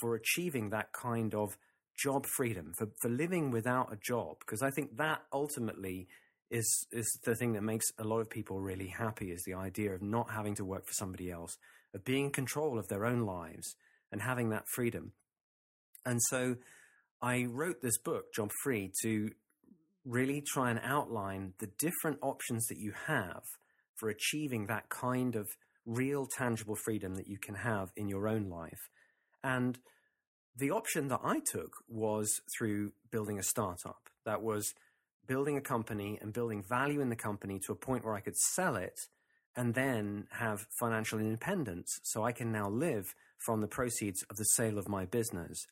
for 0.01 0.15
achieving 0.15 0.69
that 0.69 0.91
kind 0.93 1.33
of 1.33 1.57
job 1.97 2.25
freedom 2.25 2.71
for, 2.77 2.87
for 3.01 3.09
living 3.09 3.51
without 3.51 3.91
a 3.91 3.97
job 3.97 4.37
because 4.39 4.61
I 4.61 4.69
think 4.69 4.97
that 4.97 5.21
ultimately 5.33 6.07
is 6.49 6.87
is 6.91 7.07
the 7.25 7.35
thing 7.35 7.53
that 7.53 7.61
makes 7.61 7.85
a 7.97 8.03
lot 8.03 8.19
of 8.19 8.29
people 8.29 8.59
really 8.59 8.87
happy 8.87 9.31
is 9.31 9.43
the 9.45 9.53
idea 9.53 9.93
of 9.93 10.01
not 10.01 10.31
having 10.31 10.55
to 10.55 10.65
work 10.65 10.85
for 10.87 10.93
somebody 10.93 11.31
else, 11.31 11.55
of 11.93 12.03
being 12.03 12.25
in 12.25 12.31
control 12.31 12.79
of 12.79 12.87
their 12.87 13.05
own 13.05 13.21
lives 13.25 13.75
and 14.11 14.21
having 14.21 14.49
that 14.49 14.67
freedom. 14.67 15.11
And 16.05 16.19
so 16.29 16.55
I 17.21 17.45
wrote 17.45 17.81
this 17.81 17.97
book, 17.99 18.33
Job 18.33 18.51
Free, 18.63 18.91
to 19.03 19.29
really 20.09 20.41
try 20.41 20.71
and 20.71 20.79
outline 20.83 21.53
the 21.59 21.69
different 21.77 22.17
options 22.21 22.65
that 22.67 22.79
you 22.79 22.91
have 23.05 23.43
for 23.95 24.09
achieving 24.09 24.65
that 24.65 24.89
kind 24.89 25.35
of 25.35 25.47
real 25.85 26.25
tangible 26.25 26.75
freedom 26.75 27.15
that 27.15 27.27
you 27.27 27.37
can 27.37 27.55
have 27.55 27.89
in 27.95 28.09
your 28.09 28.27
own 28.27 28.49
life. 28.49 28.89
And 29.43 29.77
the 30.55 30.71
option 30.71 31.07
that 31.09 31.21
I 31.23 31.39
took 31.51 31.71
was 31.87 32.41
through 32.57 32.93
building 33.11 33.37
a 33.37 33.43
startup. 33.43 34.09
That 34.25 34.41
was 34.41 34.73
building 35.27 35.57
a 35.57 35.61
company 35.61 36.17
and 36.21 36.33
building 36.33 36.63
value 36.67 37.01
in 37.01 37.09
the 37.09 37.15
company 37.15 37.59
to 37.65 37.71
a 37.71 37.75
point 37.75 38.03
where 38.03 38.15
I 38.15 38.21
could 38.21 38.35
sell 38.35 38.75
it 38.75 38.99
and 39.55 39.75
then 39.75 40.25
have 40.31 40.65
financial 40.79 41.19
independence 41.19 41.99
so 42.03 42.23
I 42.23 42.31
can 42.31 42.51
now 42.51 42.69
live 42.69 43.13
from 43.37 43.61
the 43.61 43.67
proceeds 43.67 44.23
of 44.29 44.37
the 44.37 44.43
sale 44.43 44.77
of 44.77 44.89
my 44.89 45.05
business. 45.05 45.65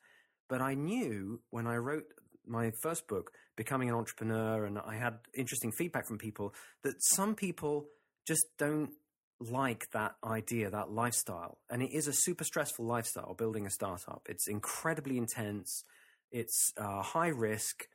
But 0.48 0.60
I 0.62 0.74
knew 0.74 1.40
when 1.50 1.66
I 1.66 1.76
wrote 1.76 2.04
my 2.46 2.70
first 2.82 3.08
book, 3.08 3.30
Becoming 3.58 3.88
an 3.88 3.96
Entrepreneur, 3.96 4.64
and 4.66 4.78
I 4.78 4.94
had 4.94 5.18
interesting 5.34 5.72
feedback 5.72 6.06
from 6.06 6.16
people 6.16 6.54
that 6.84 6.94
some 7.00 7.34
people 7.34 7.88
just 8.24 8.46
don't 8.56 8.92
like 9.40 9.90
that 9.90 10.14
idea, 10.22 10.70
that 10.70 10.92
lifestyle. 10.92 11.58
And 11.68 11.82
it 11.82 11.90
is 11.92 12.06
a 12.06 12.12
super 12.12 12.44
stressful 12.44 12.84
lifestyle 12.84 13.34
building 13.34 13.66
a 13.66 13.70
startup. 13.70 14.22
It's 14.28 14.46
incredibly 14.46 15.18
intense, 15.18 15.82
it's 16.30 16.72
uh, 16.76 17.02
high 17.02 17.28
risk, 17.28 17.88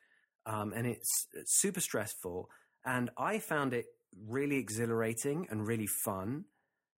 um, 0.44 0.74
and 0.76 0.86
it's, 0.86 1.28
it's 1.32 1.58
super 1.60 1.80
stressful. 1.80 2.50
And 2.84 3.08
I 3.16 3.38
found 3.38 3.72
it 3.72 3.86
really 4.28 4.56
exhilarating 4.56 5.46
and 5.50 5.66
really 5.66 5.88
fun. 6.04 6.44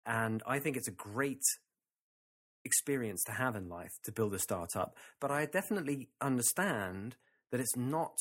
And 0.05 0.43
I 0.45 0.59
think 0.59 0.77
it's 0.77 0.89
a 0.89 0.93
great 0.93 1.45
experience 2.65 3.23
to 3.25 3.33
have 3.33 3.55
in 3.55 3.69
life 3.69 3.93
to 4.03 4.11
build 4.11 4.35
a 4.35 4.41
startup. 4.41 4.97
But 5.21 5.31
I 5.31 5.47
definitely 5.47 6.09
understand 6.21 7.15
that 7.53 7.61
it's 7.61 7.77
not 7.77 8.17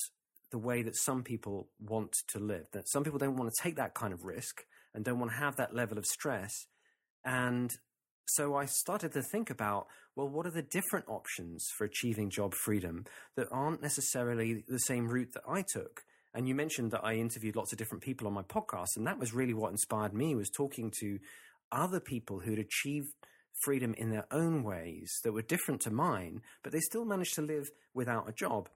the 0.56 0.60
way 0.60 0.82
that 0.82 0.96
some 0.96 1.22
people 1.22 1.68
want 1.82 2.15
to 2.30 2.39
live, 2.39 2.65
that 2.72 2.88
some 2.88 3.04
people 3.04 3.20
don't 3.20 3.36
want 3.36 3.52
to 3.52 3.62
take 3.62 3.76
that 3.76 3.94
kind 3.94 4.13
of 4.13 4.24
risk 4.24 4.63
and 4.94 5.04
don't 5.04 5.20
want 5.20 5.30
to 5.30 5.38
have 5.38 5.58
that 5.58 5.76
level 5.76 5.98
of 5.98 6.06
stress. 6.06 6.50
And 7.26 7.70
so 8.26 8.56
I 8.56 8.63
started 8.63 9.12
to 9.12 9.22
think 9.22 9.50
about, 9.50 9.88
well, 10.15 10.30
what 10.30 10.46
are 10.46 10.52
the 10.52 10.62
different 10.62 11.10
options 11.10 11.68
for 11.78 11.84
achieving 11.84 12.30
job 12.30 12.54
freedom 12.54 13.04
that 13.36 13.50
aren't 13.52 13.82
necessarily 13.82 14.63
the 14.70 14.80
same 14.80 15.10
route 15.10 15.34
that 15.34 15.44
I 15.46 15.62
took? 15.62 16.04
And 16.34 16.48
you 16.48 16.56
mentioned 16.56 16.91
that 16.91 17.04
I 17.04 17.15
interviewed 17.15 17.58
lots 17.58 17.74
of 17.74 17.78
different 17.78 18.06
people 18.06 18.26
on 18.26 18.34
my 18.34 18.44
podcast, 18.44 18.96
and 18.96 19.06
that 19.08 19.20
was 19.20 19.34
really 19.34 19.54
what 19.54 19.72
inspired 19.72 20.13
me 20.13 20.36
was 20.36 20.50
talking 20.50 20.89
to 21.02 21.20
other 21.70 22.00
people 22.00 22.39
who'd 22.39 22.60
achieved 22.60 23.10
freedom 23.65 23.94
in 23.98 24.10
their 24.10 24.26
own 24.32 24.63
ways 24.63 25.12
that 25.26 25.34
were 25.34 25.41
different 25.41 25.82
to 25.82 25.91
mine, 25.91 26.41
but 26.63 26.72
they 26.72 26.80
still 26.80 27.04
managed 27.04 27.36
to 27.36 27.41
live 27.41 27.70
without 27.94 28.30
a 28.30 28.32
job. 28.32 28.70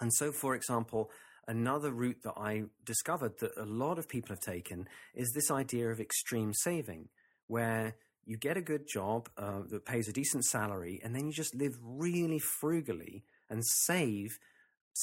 And 0.00 0.12
so, 0.12 0.32
for 0.32 0.54
example, 0.54 1.10
another 1.46 1.90
route 1.90 2.22
that 2.24 2.34
I 2.36 2.64
discovered 2.84 3.38
that 3.40 3.52
a 3.56 3.64
lot 3.64 3.98
of 3.98 4.08
people 4.08 4.34
have 4.34 4.40
taken 4.40 4.88
is 5.14 5.32
this 5.32 5.50
idea 5.50 5.90
of 5.90 6.00
extreme 6.00 6.52
saving, 6.54 7.08
where 7.46 7.96
you 8.24 8.36
get 8.36 8.56
a 8.56 8.62
good 8.62 8.86
job 8.86 9.28
uh, 9.36 9.60
that 9.70 9.84
pays 9.84 10.08
a 10.08 10.12
decent 10.12 10.44
salary, 10.44 11.00
and 11.02 11.14
then 11.14 11.26
you 11.26 11.32
just 11.32 11.54
live 11.54 11.76
really 11.82 12.38
frugally 12.38 13.24
and 13.50 13.64
save 13.64 14.38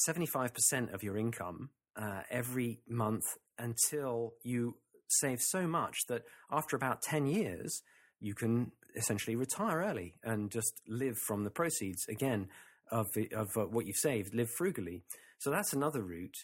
75% 0.08 0.94
of 0.94 1.02
your 1.02 1.16
income 1.16 1.70
uh, 1.96 2.22
every 2.30 2.80
month 2.88 3.24
until 3.58 4.34
you 4.42 4.76
save 5.08 5.40
so 5.40 5.66
much 5.66 5.96
that 6.08 6.22
after 6.50 6.76
about 6.76 7.02
10 7.02 7.26
years, 7.26 7.82
you 8.20 8.34
can 8.34 8.72
essentially 8.96 9.36
retire 9.36 9.82
early 9.82 10.14
and 10.22 10.50
just 10.50 10.80
live 10.88 11.16
from 11.18 11.44
the 11.44 11.50
proceeds 11.50 12.06
again 12.08 12.48
of, 12.90 13.08
of 13.32 13.56
uh, 13.56 13.66
what 13.66 13.86
you've 13.86 13.96
saved, 13.96 14.34
live 14.34 14.50
frugally. 14.50 15.02
So 15.38 15.50
that's 15.50 15.72
another 15.72 16.02
route. 16.02 16.36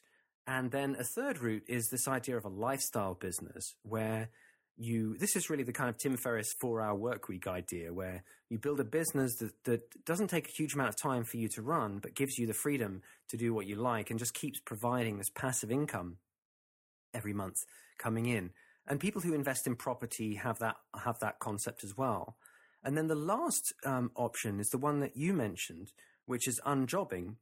And 0.46 0.70
then 0.70 0.96
a 0.98 1.04
third 1.04 1.38
route 1.38 1.64
is 1.68 1.88
this 1.88 2.06
idea 2.06 2.36
of 2.36 2.44
a 2.44 2.48
lifestyle 2.48 3.14
business 3.14 3.74
where 3.82 4.30
you 4.78 5.16
this 5.18 5.36
is 5.36 5.48
really 5.48 5.62
the 5.62 5.72
kind 5.72 5.88
of 5.88 5.96
Tim 5.96 6.16
Ferriss 6.16 6.52
four 6.60 6.80
hour 6.80 6.94
work 6.94 7.28
week 7.28 7.46
idea 7.46 7.92
where 7.92 8.22
you 8.50 8.58
build 8.58 8.78
a 8.78 8.84
business 8.84 9.36
that, 9.36 9.64
that 9.64 10.04
doesn't 10.04 10.28
take 10.28 10.46
a 10.46 10.52
huge 10.56 10.74
amount 10.74 10.90
of 10.90 10.96
time 10.96 11.24
for 11.24 11.36
you 11.38 11.48
to 11.48 11.62
run, 11.62 11.98
but 11.98 12.14
gives 12.14 12.38
you 12.38 12.46
the 12.46 12.54
freedom 12.54 13.02
to 13.28 13.36
do 13.36 13.52
what 13.54 13.66
you 13.66 13.76
like 13.76 14.10
and 14.10 14.18
just 14.18 14.34
keeps 14.34 14.60
providing 14.60 15.18
this 15.18 15.30
passive 15.30 15.70
income 15.70 16.18
every 17.14 17.32
month 17.32 17.56
coming 17.98 18.26
in. 18.26 18.50
And 18.86 19.00
people 19.00 19.22
who 19.22 19.34
invest 19.34 19.66
in 19.66 19.74
property 19.74 20.34
have 20.34 20.58
that 20.60 20.76
have 21.02 21.18
that 21.20 21.38
concept 21.40 21.82
as 21.82 21.96
well. 21.96 22.36
And 22.84 22.96
then 22.96 23.08
the 23.08 23.16
last 23.16 23.72
um, 23.84 24.12
option 24.14 24.60
is 24.60 24.68
the 24.68 24.78
one 24.78 25.00
that 25.00 25.16
you 25.16 25.32
mentioned, 25.32 25.90
which 26.26 26.46
is 26.46 26.60
unjobbing. 26.64 27.36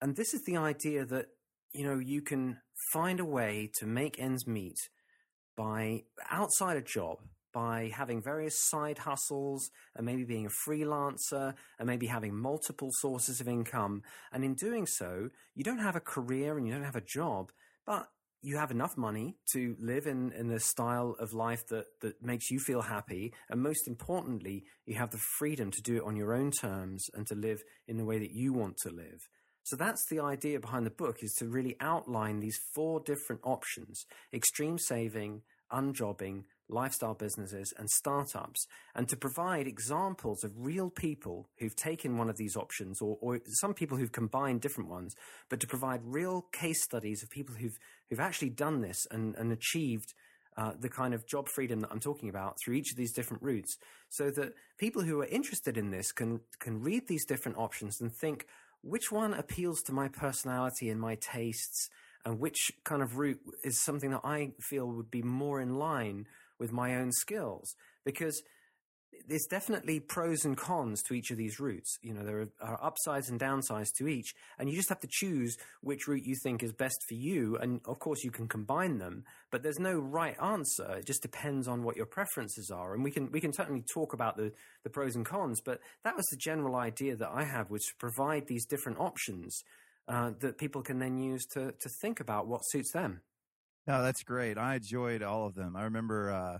And 0.00 0.16
this 0.16 0.34
is 0.34 0.44
the 0.44 0.56
idea 0.56 1.04
that 1.04 1.26
you 1.72 1.84
know 1.84 1.98
you 1.98 2.22
can 2.22 2.58
find 2.92 3.20
a 3.20 3.24
way 3.24 3.70
to 3.78 3.86
make 3.86 4.18
ends 4.18 4.46
meet 4.46 4.78
by 5.56 6.02
outside 6.30 6.76
a 6.76 6.82
job, 6.82 7.18
by 7.52 7.90
having 7.94 8.22
various 8.22 8.62
side 8.62 8.98
hustles 8.98 9.70
and 9.94 10.04
maybe 10.04 10.24
being 10.24 10.46
a 10.46 10.68
freelancer 10.68 11.54
and 11.78 11.86
maybe 11.86 12.06
having 12.06 12.34
multiple 12.34 12.90
sources 12.92 13.40
of 13.40 13.48
income. 13.48 14.02
And 14.30 14.44
in 14.44 14.54
doing 14.54 14.86
so, 14.86 15.30
you 15.54 15.64
don't 15.64 15.78
have 15.78 15.96
a 15.96 16.00
career 16.00 16.58
and 16.58 16.66
you 16.66 16.74
don't 16.74 16.84
have 16.84 16.96
a 16.96 17.00
job, 17.00 17.52
but 17.86 18.08
you 18.46 18.56
have 18.56 18.70
enough 18.70 18.96
money 18.96 19.34
to 19.52 19.74
live 19.80 20.06
in, 20.06 20.30
in 20.30 20.52
a 20.52 20.60
style 20.60 21.16
of 21.18 21.32
life 21.32 21.66
that, 21.66 21.86
that 22.00 22.22
makes 22.22 22.48
you 22.48 22.60
feel 22.60 22.82
happy. 22.82 23.32
And 23.50 23.60
most 23.60 23.88
importantly, 23.88 24.62
you 24.84 24.94
have 24.94 25.10
the 25.10 25.20
freedom 25.36 25.72
to 25.72 25.82
do 25.82 25.96
it 25.96 26.04
on 26.04 26.14
your 26.14 26.32
own 26.32 26.52
terms 26.52 27.04
and 27.12 27.26
to 27.26 27.34
live 27.34 27.58
in 27.88 27.96
the 27.96 28.04
way 28.04 28.20
that 28.20 28.30
you 28.30 28.52
want 28.52 28.76
to 28.84 28.90
live. 28.90 29.18
So 29.64 29.74
that's 29.74 30.06
the 30.08 30.20
idea 30.20 30.60
behind 30.60 30.86
the 30.86 30.90
book 30.90 31.16
is 31.22 31.34
to 31.40 31.48
really 31.48 31.74
outline 31.80 32.38
these 32.38 32.56
four 32.72 33.00
different 33.00 33.40
options, 33.42 34.04
extreme 34.32 34.78
saving, 34.78 35.42
unjobbing, 35.72 36.44
lifestyle 36.68 37.14
businesses 37.14 37.72
and 37.78 37.88
startups 37.88 38.66
and 38.94 39.08
to 39.08 39.16
provide 39.16 39.66
examples 39.66 40.42
of 40.42 40.52
real 40.56 40.90
people 40.90 41.48
who've 41.58 41.76
taken 41.76 42.18
one 42.18 42.28
of 42.28 42.36
these 42.36 42.56
options 42.56 43.00
or, 43.00 43.16
or 43.20 43.38
some 43.46 43.74
people 43.74 43.96
who've 43.96 44.12
combined 44.12 44.60
different 44.60 44.90
ones, 44.90 45.14
but 45.48 45.60
to 45.60 45.66
provide 45.66 46.00
real 46.04 46.46
case 46.52 46.82
studies 46.82 47.22
of 47.22 47.30
people 47.30 47.54
who've, 47.54 47.78
who've 48.08 48.20
actually 48.20 48.50
done 48.50 48.80
this 48.80 49.06
and, 49.10 49.34
and 49.36 49.52
achieved 49.52 50.12
uh, 50.56 50.72
the 50.80 50.88
kind 50.88 51.12
of 51.12 51.26
job 51.26 51.48
freedom 51.48 51.80
that 51.80 51.90
I'm 51.92 52.00
talking 52.00 52.28
about 52.28 52.56
through 52.58 52.74
each 52.74 52.90
of 52.90 52.96
these 52.96 53.12
different 53.12 53.42
routes, 53.42 53.76
so 54.08 54.30
that 54.30 54.54
people 54.78 55.02
who 55.02 55.20
are 55.20 55.26
interested 55.26 55.76
in 55.76 55.90
this 55.90 56.12
can 56.12 56.40
can 56.60 56.80
read 56.80 57.08
these 57.08 57.26
different 57.26 57.58
options 57.58 58.00
and 58.00 58.10
think, 58.10 58.46
which 58.80 59.12
one 59.12 59.34
appeals 59.34 59.82
to 59.82 59.92
my 59.92 60.08
personality 60.08 60.88
and 60.88 60.98
my 60.98 61.16
tastes, 61.16 61.90
and 62.24 62.40
which 62.40 62.72
kind 62.84 63.02
of 63.02 63.18
route 63.18 63.40
is 63.64 63.84
something 63.84 64.10
that 64.12 64.22
I 64.24 64.52
feel 64.58 64.86
would 64.86 65.10
be 65.10 65.22
more 65.22 65.60
in 65.60 65.74
line 65.74 66.26
with 66.58 66.72
my 66.72 66.96
own 66.96 67.12
skills. 67.12 67.74
Because 68.04 68.42
there's 69.28 69.46
definitely 69.46 70.00
pros 70.00 70.44
and 70.44 70.56
cons 70.56 71.02
to 71.02 71.14
each 71.14 71.30
of 71.30 71.36
these 71.36 71.58
routes. 71.58 71.98
You 72.02 72.14
know, 72.14 72.24
there 72.24 72.48
are, 72.60 72.84
upsides 72.84 73.28
and 73.28 73.40
downsides 73.40 73.88
to 73.98 74.08
each, 74.08 74.34
and 74.58 74.68
you 74.68 74.76
just 74.76 74.88
have 74.88 75.00
to 75.00 75.08
choose 75.10 75.56
which 75.80 76.06
route 76.06 76.24
you 76.24 76.36
think 76.42 76.62
is 76.62 76.72
best 76.72 76.96
for 77.08 77.14
you. 77.14 77.56
And 77.56 77.80
of 77.86 77.98
course, 77.98 78.22
you 78.24 78.30
can 78.30 78.48
combine 78.48 78.98
them, 78.98 79.24
but 79.50 79.62
there's 79.62 79.78
no 79.78 79.94
right 79.94 80.36
answer. 80.42 80.96
It 80.96 81.06
just 81.06 81.22
depends 81.22 81.66
on 81.68 81.82
what 81.82 81.96
your 81.96 82.06
preferences 82.06 82.70
are. 82.70 82.94
And 82.94 83.02
we 83.02 83.10
can 83.10 83.30
we 83.32 83.40
can 83.40 83.52
certainly 83.52 83.84
talk 83.92 84.12
about 84.12 84.36
the 84.36 84.52
the 84.84 84.90
pros 84.90 85.16
and 85.16 85.24
cons, 85.26 85.60
but 85.64 85.80
that 86.04 86.16
was 86.16 86.26
the 86.26 86.36
general 86.36 86.76
idea 86.76 87.16
that 87.16 87.30
I 87.32 87.44
have, 87.44 87.70
was 87.70 87.84
to 87.84 87.94
provide 87.98 88.46
these 88.46 88.66
different 88.66 88.98
options 88.98 89.62
uh, 90.08 90.32
that 90.40 90.58
people 90.58 90.82
can 90.82 90.98
then 90.98 91.18
use 91.18 91.44
to 91.46 91.72
to 91.72 91.88
think 92.00 92.20
about 92.20 92.46
what 92.46 92.60
suits 92.64 92.92
them. 92.92 93.22
No, 93.86 94.02
that's 94.02 94.22
great. 94.24 94.58
I 94.58 94.76
enjoyed 94.76 95.22
all 95.22 95.46
of 95.46 95.54
them. 95.54 95.76
I 95.76 95.84
remember 95.84 96.30
uh, 96.30 96.58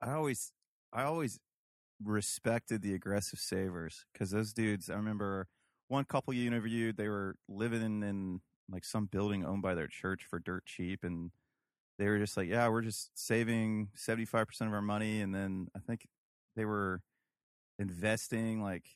I 0.00 0.12
always 0.12 0.52
I 0.92 1.04
always 1.04 1.38
respected 2.04 2.82
the 2.82 2.94
aggressive 2.94 3.38
savers 3.40 4.06
because 4.12 4.30
those 4.30 4.52
dudes. 4.52 4.90
I 4.90 4.94
remember 4.94 5.48
one 5.88 6.04
couple 6.04 6.34
you 6.34 6.46
interviewed. 6.46 6.96
They 6.96 7.08
were 7.08 7.36
living 7.48 7.82
in, 8.02 8.40
like 8.70 8.84
some 8.84 9.06
building 9.06 9.44
owned 9.44 9.62
by 9.62 9.74
their 9.74 9.88
church 9.88 10.24
for 10.28 10.38
dirt 10.38 10.66
cheap, 10.66 11.04
and 11.04 11.30
they 11.98 12.06
were 12.08 12.18
just 12.18 12.36
like, 12.36 12.48
"Yeah, 12.48 12.68
we're 12.68 12.82
just 12.82 13.10
saving 13.14 13.90
seventy 13.96 14.26
five 14.26 14.48
percent 14.48 14.68
of 14.70 14.74
our 14.74 14.82
money," 14.82 15.20
and 15.22 15.34
then 15.34 15.68
I 15.76 15.80
think 15.80 16.06
they 16.56 16.64
were 16.66 17.02
investing 17.78 18.62
like 18.62 18.86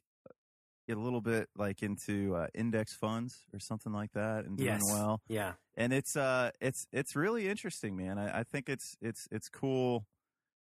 a 0.95 0.95
little 0.95 1.21
bit 1.21 1.49
like 1.57 1.83
into 1.83 2.35
uh, 2.35 2.47
index 2.55 2.95
funds 2.95 3.45
or 3.53 3.59
something 3.59 3.93
like 3.93 4.13
that 4.13 4.45
and 4.45 4.57
doing 4.57 4.69
yes. 4.69 4.83
well. 4.85 5.21
Yeah. 5.29 5.53
And 5.77 5.93
it's 5.93 6.17
uh 6.17 6.51
it's 6.61 6.87
it's 6.93 7.17
really 7.17 7.49
interesting, 7.49 7.97
man. 7.97 8.19
I, 8.19 8.41
I 8.41 8.43
think 8.45 8.69
it's 8.69 8.97
it's 9.01 9.29
it's 9.31 9.49
cool 9.49 10.07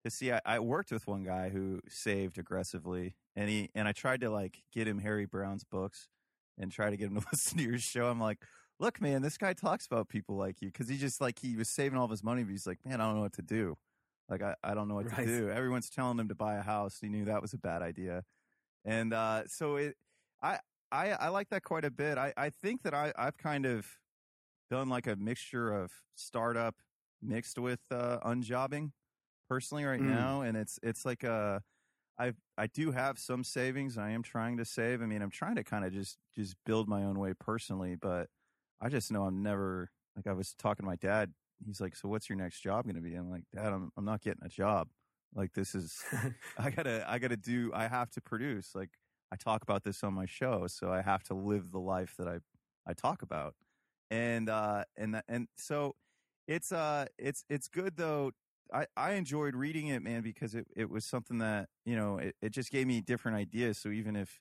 to 0.04 0.10
see 0.10 0.32
I, 0.32 0.40
I, 0.44 0.58
worked 0.58 0.90
with 0.90 1.06
one 1.06 1.22
guy 1.22 1.50
who 1.50 1.80
saved 1.88 2.36
aggressively 2.36 3.14
and 3.36 3.48
he 3.48 3.70
and 3.74 3.86
I 3.86 3.92
tried 3.92 4.20
to 4.22 4.30
like 4.30 4.62
get 4.72 4.88
him 4.88 4.98
Harry 4.98 5.26
Browne's 5.26 5.64
books 5.64 6.08
and 6.58 6.72
try 6.72 6.90
to 6.90 6.96
get 6.96 7.08
him 7.08 7.20
to 7.20 7.26
listen 7.32 7.58
to 7.58 7.64
your 7.64 7.78
show. 7.78 8.06
I'm 8.06 8.20
like, 8.20 8.38
look, 8.78 9.00
man, 9.00 9.22
this 9.22 9.38
guy 9.38 9.52
talks 9.52 9.86
about 9.86 10.08
people 10.08 10.36
like 10.36 10.60
you 10.60 10.68
because 10.68 10.88
he 10.88 10.96
just 10.96 11.20
like 11.20 11.38
he 11.38 11.56
was 11.56 11.68
saving 11.68 11.98
all 11.98 12.04
of 12.04 12.10
his 12.10 12.24
money, 12.24 12.42
but 12.42 12.50
he's 12.50 12.66
like, 12.66 12.78
man, 12.84 13.00
I 13.00 13.04
don't 13.04 13.16
know 13.16 13.22
what 13.22 13.34
to 13.34 13.42
do. 13.42 13.76
Like 14.28 14.42
I, 14.42 14.54
I 14.62 14.74
don't 14.74 14.88
know 14.88 14.94
what 14.94 15.10
right. 15.12 15.26
to 15.26 15.38
do. 15.40 15.50
Everyone's 15.50 15.90
telling 15.90 16.18
him 16.18 16.28
to 16.28 16.34
buy 16.34 16.56
a 16.56 16.62
house. 16.62 16.98
He 17.00 17.08
knew 17.08 17.26
that 17.26 17.42
was 17.42 17.52
a 17.52 17.58
bad 17.58 17.82
idea. 17.82 18.24
And 18.84 19.12
uh, 19.12 19.44
so 19.46 19.76
it 19.76 19.96
I, 20.42 20.58
I 20.90 21.10
I 21.10 21.28
like 21.28 21.48
that 21.50 21.62
quite 21.62 21.84
a 21.84 21.90
bit. 21.90 22.18
I, 22.18 22.32
I 22.36 22.50
think 22.50 22.82
that 22.82 22.94
I, 22.94 23.12
I've 23.16 23.36
kind 23.36 23.66
of 23.66 23.86
done 24.70 24.88
like 24.88 25.06
a 25.06 25.16
mixture 25.16 25.72
of 25.72 25.92
startup 26.14 26.76
mixed 27.22 27.58
with 27.58 27.80
uh, 27.90 28.18
unjobbing 28.24 28.92
personally 29.48 29.84
right 29.84 30.00
mm. 30.00 30.08
now, 30.08 30.42
and 30.42 30.56
it's 30.56 30.78
it's 30.82 31.04
like 31.04 31.24
a 31.24 31.62
I 32.18 32.32
I 32.58 32.66
do 32.66 32.92
have 32.92 33.18
some 33.18 33.44
savings. 33.44 33.98
I 33.98 34.10
am 34.10 34.22
trying 34.22 34.56
to 34.58 34.64
save. 34.64 35.02
I 35.02 35.06
mean, 35.06 35.22
I'm 35.22 35.30
trying 35.30 35.56
to 35.56 35.64
kind 35.64 35.84
of 35.84 35.92
just 35.92 36.18
just 36.34 36.56
build 36.66 36.88
my 36.88 37.04
own 37.04 37.18
way 37.18 37.32
personally, 37.38 37.96
but 37.96 38.28
I 38.80 38.88
just 38.88 39.10
know 39.10 39.24
I'm 39.24 39.42
never 39.42 39.90
like 40.16 40.26
I 40.26 40.32
was 40.32 40.54
talking 40.58 40.84
to 40.84 40.88
my 40.88 40.96
dad. 40.96 41.32
He's 41.64 41.80
like, 41.80 41.96
"So 41.96 42.08
what's 42.08 42.28
your 42.28 42.36
next 42.36 42.60
job 42.60 42.84
going 42.84 42.96
to 42.96 43.00
be?" 43.00 43.14
I'm 43.14 43.30
like, 43.30 43.44
"Dad, 43.54 43.72
I'm 43.72 43.90
I'm 43.96 44.04
not 44.04 44.20
getting 44.20 44.44
a 44.44 44.48
job. 44.48 44.88
Like 45.34 45.52
this 45.54 45.74
is 45.74 46.02
I 46.58 46.70
gotta 46.70 47.04
I 47.08 47.18
gotta 47.18 47.36
do. 47.36 47.70
I 47.74 47.88
have 47.88 48.10
to 48.10 48.20
produce. 48.20 48.74
Like 48.74 48.90
I 49.32 49.36
talk 49.36 49.62
about 49.62 49.84
this 49.84 50.04
on 50.04 50.14
my 50.14 50.26
show, 50.26 50.66
so 50.68 50.92
I 50.92 51.02
have 51.02 51.24
to 51.24 51.34
live 51.34 51.72
the 51.72 51.80
life 51.80 52.14
that 52.18 52.28
I 52.28 52.40
I 52.86 52.94
talk 52.94 53.22
about." 53.22 53.54
And 54.10 54.48
uh 54.50 54.84
and 54.96 55.22
and 55.28 55.48
so 55.56 55.96
it's 56.48 56.72
uh 56.72 57.06
it's 57.18 57.44
it's 57.50 57.68
good 57.68 57.96
though 57.96 58.32
I, 58.72 58.86
I 58.96 59.12
enjoyed 59.12 59.54
reading 59.54 59.88
it, 59.88 60.02
man, 60.02 60.22
because 60.22 60.54
it, 60.54 60.66
it 60.74 60.88
was 60.90 61.04
something 61.04 61.38
that, 61.38 61.68
you 61.84 61.94
know, 61.94 62.18
it, 62.18 62.36
it 62.40 62.50
just 62.50 62.70
gave 62.70 62.86
me 62.86 63.02
different 63.02 63.36
ideas. 63.36 63.78
So 63.78 63.90
even 63.90 64.16
if, 64.16 64.40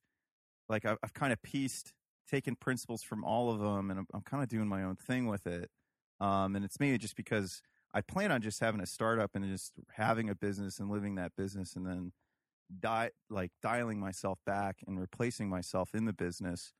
like, 0.70 0.86
I've, 0.86 0.98
I've 1.04 1.14
kind 1.14 1.34
of 1.34 1.42
pieced, 1.42 1.94
taken 2.30 2.56
principles 2.56 3.04
from 3.04 3.24
all 3.26 3.52
of 3.52 3.60
them, 3.60 3.92
and 3.92 4.00
I'm, 4.00 4.08
I'm 4.14 4.22
kind 4.22 4.42
of 4.44 4.50
doing 4.50 4.68
my 4.68 4.84
own 4.84 4.96
thing 4.96 5.28
with 5.28 5.48
it. 5.48 5.70
Um, 6.20 6.56
and 6.56 6.64
it's 6.64 6.80
maybe 6.80 6.98
just 6.98 7.16
because 7.16 7.62
I 7.94 8.02
plan 8.02 8.32
on 8.32 8.42
just 8.42 8.60
having 8.60 8.82
a 8.82 8.86
startup 8.86 9.32
and 9.36 9.46
just 9.46 9.74
having 9.92 10.30
a 10.30 10.36
business 10.36 10.80
and 10.80 10.90
living 10.90 11.16
that 11.16 11.36
business 11.36 11.76
and 11.76 11.86
then 11.86 12.14
die, 12.80 13.12
like 13.30 13.52
dialing 13.62 14.00
myself 14.00 14.40
back 14.46 14.78
and 14.88 15.00
replacing 15.00 15.50
myself 15.50 15.94
in 15.94 16.06
the 16.06 16.14
business. 16.14 16.74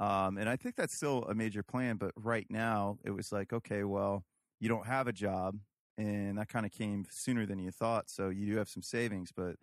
Um, 0.00 0.38
and 0.38 0.48
I 0.48 0.56
think 0.56 0.76
that's 0.76 0.94
still 0.94 1.24
a 1.24 1.34
major 1.34 1.62
plan. 1.62 1.96
But 1.96 2.12
right 2.16 2.46
now, 2.50 2.98
it 3.04 3.10
was 3.10 3.32
like, 3.32 3.52
okay, 3.52 3.84
well, 3.84 4.24
you 4.60 4.68
don't 4.68 4.86
have 4.86 5.06
a 5.06 5.12
job 5.12 5.58
and 5.98 6.38
that 6.38 6.48
kind 6.48 6.64
of 6.66 6.72
came 6.72 7.04
sooner 7.10 7.46
than 7.46 7.58
you 7.58 7.70
thought. 7.70 8.08
So 8.08 8.28
you 8.28 8.46
do 8.46 8.58
have 8.58 8.68
some 8.68 8.82
savings, 8.82 9.30
but 9.34 9.56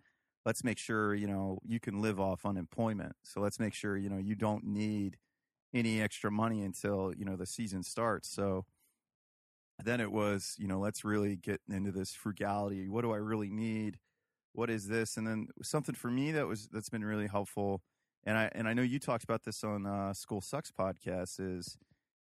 let's 0.46 0.64
make 0.64 0.78
sure 0.78 1.14
you 1.14 1.26
know 1.26 1.58
you 1.66 1.80
can 1.80 2.00
live 2.00 2.20
off 2.20 2.46
unemployment. 2.46 3.12
So 3.24 3.40
let's 3.40 3.58
make 3.58 3.74
sure 3.74 3.96
you 3.96 4.08
know 4.08 4.18
you 4.18 4.34
don't 4.34 4.64
need 4.64 5.16
any 5.74 6.00
extra 6.00 6.30
money 6.30 6.62
until 6.62 7.12
you 7.16 7.24
know 7.24 7.36
the 7.36 7.46
season 7.46 7.82
starts. 7.82 8.28
So 8.28 8.64
then 9.82 10.00
it 10.00 10.12
was 10.12 10.54
you 10.58 10.68
know 10.68 10.78
let's 10.78 11.04
really 11.04 11.36
get 11.36 11.60
into 11.68 11.92
this 11.92 12.12
frugality. 12.12 12.88
What 12.88 13.02
do 13.02 13.12
I 13.12 13.16
really 13.16 13.50
need? 13.50 13.98
What 14.52 14.70
is 14.70 14.88
this? 14.88 15.16
And 15.16 15.26
then 15.26 15.48
something 15.62 15.94
for 15.94 16.10
me 16.10 16.32
that 16.32 16.46
was 16.46 16.68
that's 16.72 16.88
been 16.88 17.04
really 17.04 17.26
helpful. 17.26 17.82
And 18.24 18.36
I 18.36 18.50
and 18.52 18.68
I 18.68 18.74
know 18.74 18.82
you 18.82 18.98
talked 18.98 19.24
about 19.24 19.44
this 19.44 19.64
on 19.64 19.86
uh, 19.86 20.12
School 20.12 20.40
Sucks 20.40 20.70
podcast 20.70 21.40
is 21.40 21.76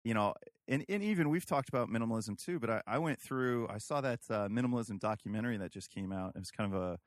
you 0.03 0.13
know, 0.13 0.33
and, 0.69 0.85
and 0.87 1.03
even 1.03 1.29
we've 1.29 1.45
talked 1.45 1.67
about 1.67 1.89
minimalism 1.89 2.41
too, 2.41 2.61
but 2.61 2.69
I, 2.69 2.81
I 2.87 2.97
went 2.97 3.19
through, 3.19 3.67
I 3.67 3.77
saw 3.77 3.99
that 3.99 4.21
uh, 4.29 4.47
minimalism 4.47 4.99
documentary 5.01 5.57
that 5.57 5.69
just 5.69 5.89
came 5.89 6.13
out. 6.13 6.31
It 6.33 6.39
was 6.39 6.49
kind 6.49 6.73
of 6.73 6.81
a, 6.81 6.97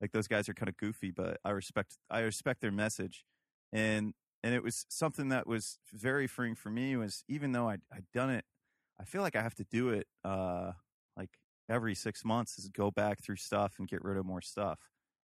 like 0.00 0.12
those 0.12 0.26
guys 0.26 0.48
are 0.48 0.54
kind 0.54 0.70
of 0.70 0.76
goofy, 0.78 1.10
but 1.10 1.38
I 1.44 1.50
respect 1.50 1.98
I 2.10 2.20
respect 2.20 2.62
their 2.62 2.72
message, 2.72 3.24
and 3.72 4.14
and 4.42 4.54
it 4.54 4.62
was 4.62 4.86
something 4.88 5.28
that 5.28 5.46
was 5.46 5.78
very 5.92 6.26
freeing 6.26 6.54
for 6.54 6.70
me. 6.70 6.96
Was 6.96 7.22
even 7.28 7.52
though 7.52 7.68
I 7.68 7.76
I'd 7.92 8.06
done 8.14 8.30
it, 8.30 8.44
I 8.98 9.04
feel 9.04 9.20
like 9.20 9.36
I 9.36 9.42
have 9.42 9.54
to 9.56 9.64
do 9.64 9.90
it 9.90 10.06
uh 10.24 10.72
like 11.16 11.30
every 11.70 11.94
six 11.94 12.24
months 12.24 12.58
is 12.58 12.68
go 12.68 12.90
back 12.90 13.22
through 13.22 13.36
stuff 13.36 13.74
and 13.78 13.88
get 13.88 14.04
rid 14.04 14.18
of 14.18 14.26
more 14.26 14.42
stuff, 14.42 14.78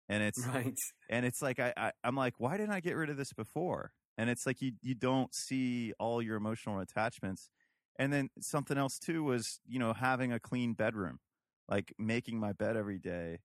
and 0.09 0.23
it's 0.27 0.45
right, 0.47 0.79
and 1.09 1.25
it's 1.25 1.41
like 1.41 1.59
I, 1.59 1.73
I 1.77 1.91
I'm 2.03 2.15
like 2.15 2.35
why 2.39 2.57
didn't 2.57 2.73
I 2.73 2.79
get 2.79 2.93
rid 2.95 3.09
of 3.09 3.17
this 3.17 3.33
before? 3.33 3.91
And 4.17 4.29
it's 4.29 4.45
like 4.45 4.61
you 4.61 4.73
you 4.81 4.95
don't 4.95 5.33
see 5.35 5.93
all 5.99 6.21
your 6.21 6.37
emotional 6.37 6.79
attachments. 6.79 7.49
And 7.97 8.11
then 8.11 8.29
something 8.41 8.77
else 8.77 8.99
too 8.99 9.23
was, 9.23 9.59
you 9.65 9.79
know, 9.79 9.93
having 9.93 10.33
a 10.33 10.39
clean 10.39 10.73
bedroom, 10.73 11.19
like 11.69 11.93
making 11.97 12.39
my 12.39 12.53
bed 12.53 12.75
every 12.77 12.99
day 12.99 13.39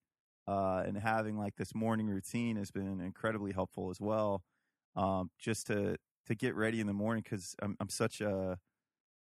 uh, 0.48 0.82
and 0.86 0.96
having 0.98 1.38
like 1.38 1.56
this 1.56 1.74
morning 1.74 2.08
routine 2.08 2.56
has 2.56 2.70
been 2.70 3.00
incredibly 3.00 3.52
helpful 3.52 3.90
as 3.90 4.00
well. 4.00 4.42
Um, 4.96 5.30
just 5.38 5.68
to 5.68 5.96
to 6.26 6.34
get 6.34 6.54
ready 6.56 6.80
in 6.80 6.86
the 6.86 6.92
morning 6.92 7.22
because 7.22 7.54
I'm 7.62 7.76
I'm 7.80 7.88
such 7.88 8.20
a 8.20 8.58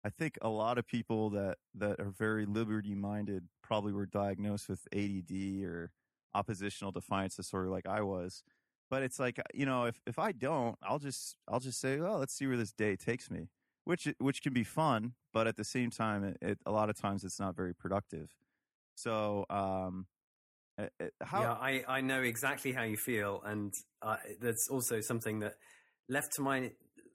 I 0.04 0.10
think 0.10 0.38
a 0.40 0.48
lot 0.48 0.78
of 0.78 0.86
people 0.86 1.30
that 1.30 1.58
that 1.74 2.00
are 2.00 2.10
very 2.10 2.46
liberty 2.46 2.94
minded 2.94 3.44
probably 3.62 3.92
were 3.92 4.06
diagnosed 4.06 4.68
with 4.68 4.86
ADD 4.94 5.64
or 5.64 5.90
oppositional 6.34 6.92
defiance 6.92 7.36
disorder 7.36 7.68
like 7.68 7.86
I 7.86 8.02
was. 8.02 8.42
But 8.88 9.02
it's 9.02 9.18
like 9.18 9.40
you 9.54 9.66
know 9.66 9.84
if 9.84 10.00
if 10.06 10.18
I 10.18 10.32
don't, 10.32 10.76
I'll 10.82 10.98
just 10.98 11.36
I'll 11.46 11.60
just 11.60 11.80
say, 11.80 12.00
oh, 12.00 12.16
let's 12.16 12.34
see 12.34 12.46
where 12.46 12.56
this 12.56 12.72
day 12.72 12.96
takes 12.96 13.30
me, 13.30 13.48
which 13.84 14.08
which 14.18 14.42
can 14.42 14.52
be 14.52 14.64
fun, 14.64 15.14
but 15.32 15.46
at 15.46 15.56
the 15.56 15.64
same 15.64 15.90
time, 15.90 16.24
it, 16.24 16.38
it 16.40 16.58
a 16.66 16.72
lot 16.72 16.90
of 16.90 16.96
times 16.96 17.22
it's 17.24 17.38
not 17.38 17.54
very 17.54 17.74
productive. 17.74 18.30
So 18.96 19.46
um, 19.50 20.06
uh, 20.78 20.86
uh, 21.00 21.06
how? 21.22 21.42
Yeah, 21.42 21.52
I, 21.52 21.84
I 21.88 22.00
know 22.00 22.22
exactly 22.22 22.72
how 22.72 22.82
you 22.82 22.96
feel, 22.96 23.42
and 23.44 23.74
uh, 24.02 24.16
that's 24.40 24.68
also 24.68 25.00
something 25.00 25.40
that 25.40 25.54
left 26.08 26.32
to 26.34 26.42
my 26.42 26.72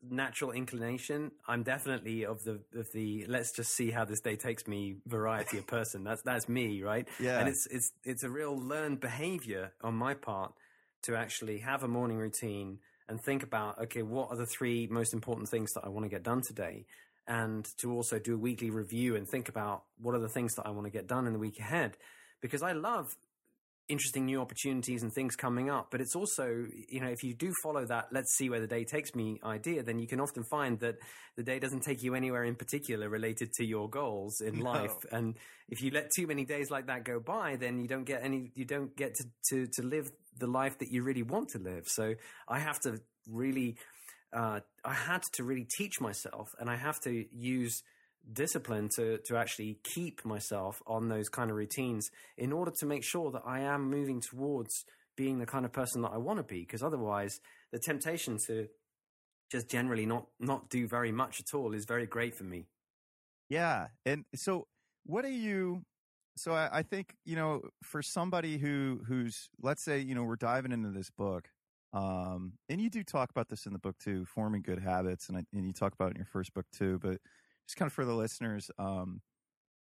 natural 0.10 0.52
inclination. 0.52 1.32
I'm 1.48 1.63
definitely 1.63 2.26
of 2.26 2.44
the 2.44 2.62
of 2.76 2.91
the 2.94 3.26
let's 3.28 3.52
just 3.52 3.74
see 3.74 3.91
how 3.91 4.06
this 4.06 4.22
day 4.22 4.36
takes 4.36 4.68
me 4.68 4.98
variety 5.06 5.58
of 5.58 5.68
person. 5.68 6.04
That's 6.04 6.22
that's 6.22 6.48
me, 6.50 6.82
right? 6.84 7.08
Yeah, 7.20 7.39
and 7.39 7.50
it's 7.50 7.68
it's 7.72 7.91
it's 8.04 8.24
a 8.24 8.30
real 8.30 8.58
learned 8.58 9.00
behavior 9.00 9.72
on 9.82 9.96
my 9.96 10.13
part 10.13 10.54
to 11.04 11.15
actually 11.15 11.60
have 11.60 11.84
a 11.84 11.88
morning 11.88 12.18
routine 12.18 12.80
and 13.08 13.22
think 13.22 13.44
about 13.44 13.80
okay, 13.84 14.02
what 14.02 14.30
are 14.32 14.38
the 14.38 14.46
three 14.46 14.88
most 14.88 15.13
important 15.13 15.50
things 15.50 15.74
that 15.74 15.82
I 15.84 15.89
want 15.89 16.06
to 16.06 16.10
get 16.10 16.24
done 16.24 16.41
today, 16.41 16.86
and 17.28 17.65
to 17.78 17.91
also 17.91 18.20
do 18.20 18.36
a 18.36 18.38
weekly 18.38 18.70
review 18.70 19.15
and 19.15 19.28
think 19.28 19.50
about 19.50 19.84
what 20.00 20.15
are 20.15 20.20
the 20.20 20.30
things 20.30 20.56
that 20.56 20.65
I 20.65 20.72
want 20.72 20.86
to 20.86 20.91
get 20.91 21.08
done 21.08 21.28
in 21.28 21.34
the 21.34 21.39
week 21.39 21.60
ahead 21.60 21.98
because 22.41 22.62
I 22.62 22.74
love 22.74 23.15
interesting 23.88 24.26
new 24.26 24.41
opportunities 24.41 25.04
and 25.04 25.13
things 25.13 25.36
coming 25.36 25.69
up. 25.69 25.88
But 25.91 26.02
it's 26.02 26.15
also, 26.15 26.65
you 26.89 27.00
know, 27.00 27.08
if 27.08 27.24
you 27.24 27.34
do 27.34 27.52
follow 27.63 27.86
that, 27.86 28.08
let's 28.12 28.36
see 28.36 28.50
where 28.50 28.60
the 28.60 28.67
day 28.67 28.84
takes 28.84 29.13
me 29.13 29.39
idea, 29.43 29.84
then 29.84 30.00
you 30.00 30.08
can 30.08 30.19
often 30.19 30.43
find 30.43 30.80
that 30.80 30.95
the 31.36 31.43
day 31.43 31.60
doesn't 31.60 31.82
take 31.82 32.02
you 32.02 32.15
anywhere 32.15 32.43
in 32.43 32.56
particular 32.56 33.10
related 33.10 33.52
to 33.54 33.65
your 33.65 33.89
goals 33.89 34.41
in 34.41 34.60
no. 34.60 34.65
life. 34.65 34.95
And 35.12 35.36
if 35.69 35.82
you 35.82 35.91
let 35.91 36.10
too 36.15 36.28
many 36.28 36.45
days 36.45 36.71
like 36.71 36.88
that 36.88 37.04
go 37.04 37.19
by, 37.19 37.58
then 37.58 37.80
you 37.80 37.88
don't 37.88 38.06
get 38.06 38.24
any, 38.24 38.52
you 38.56 38.65
don't 38.65 38.95
get 38.95 39.15
to, 39.15 39.26
to, 39.50 39.67
to 39.74 39.84
live 39.84 40.12
the 40.38 40.48
life 40.48 40.80
that 40.80 40.91
you 40.91 41.04
really 41.04 41.24
want 41.24 41.50
to 41.50 41.60
live. 41.60 41.86
So 41.88 42.15
I 42.48 42.60
have 42.60 42.80
to 42.82 43.00
really, 43.30 43.78
uh, 44.34 44.62
I 44.84 44.93
had 44.93 45.21
to 45.34 45.43
really 45.43 45.67
teach 45.78 46.02
myself 46.02 46.50
and 46.60 46.69
I 46.69 46.76
have 46.76 47.00
to 47.02 47.26
use 47.32 47.84
discipline 48.32 48.90
to 48.96 49.20
to 49.20 49.38
actually 49.38 49.80
keep 49.84 50.26
myself 50.26 50.82
on 50.88 51.10
those 51.10 51.30
kind 51.30 51.50
of 51.50 51.56
routines 51.56 52.10
in 52.38 52.52
order 52.52 52.72
to 52.80 52.86
make 52.86 53.04
sure 53.04 53.32
that 53.32 53.44
I 53.46 53.62
am 53.62 53.90
moving 53.90 54.22
towards 54.22 54.86
being 55.16 55.40
the 55.40 55.46
kind 55.46 55.66
of 55.66 55.72
person 55.72 56.02
that 56.02 56.12
I 56.12 56.18
want 56.18 56.38
to 56.40 56.44
be 56.44 56.62
because 56.62 56.84
otherwise 56.84 57.40
the 57.72 57.80
temptation 57.80 58.38
to 58.48 58.68
just 59.52 59.70
generally 59.70 60.06
not 60.06 60.28
not 60.40 60.70
do 60.70 60.88
very 60.88 61.12
much 61.12 61.40
at 61.40 61.54
all 61.54 61.74
is 61.74 61.86
very 61.86 62.06
great 62.06 62.36
for 62.36 62.44
me. 62.44 62.68
Yeah 63.50 63.88
and 64.06 64.26
so 64.36 64.68
what 65.06 65.24
are 65.24 65.30
you 65.30 65.84
so 66.38 66.54
I, 66.54 66.80
I 66.80 66.84
think 66.84 67.16
you 67.26 67.36
know 67.36 67.62
for 67.84 68.02
somebody 68.02 68.58
who 68.58 69.02
who's 69.08 69.50
let's 69.62 69.84
say 69.84 70.00
you 70.00 70.16
know 70.16 70.24
we're 70.24 70.36
diving 70.36 70.72
into 70.72 70.90
this 70.90 71.10
book 71.12 71.48
um, 71.94 72.54
and 72.68 72.82
you 72.82 72.90
do 72.90 73.04
talk 73.04 73.30
about 73.30 73.48
this 73.48 73.66
in 73.66 73.72
the 73.72 73.80
book 73.80 73.98
too 74.00 74.26
forming 74.26 74.62
good 74.62 74.80
habits 74.80 75.30
and, 75.30 75.38
I, 75.38 75.44
and 75.54 75.66
you 75.66 75.72
talk 75.72 75.94
about 75.94 76.08
it 76.08 76.12
in 76.12 76.18
your 76.18 76.26
first 76.26 76.54
book 76.54 76.66
too 76.76 77.00
but 77.02 77.20
just 77.67 77.78
kind 77.78 77.88
of 77.88 77.93
for 77.93 78.06
the 78.06 78.13
listeners, 78.13 78.69
um, 78.78 79.21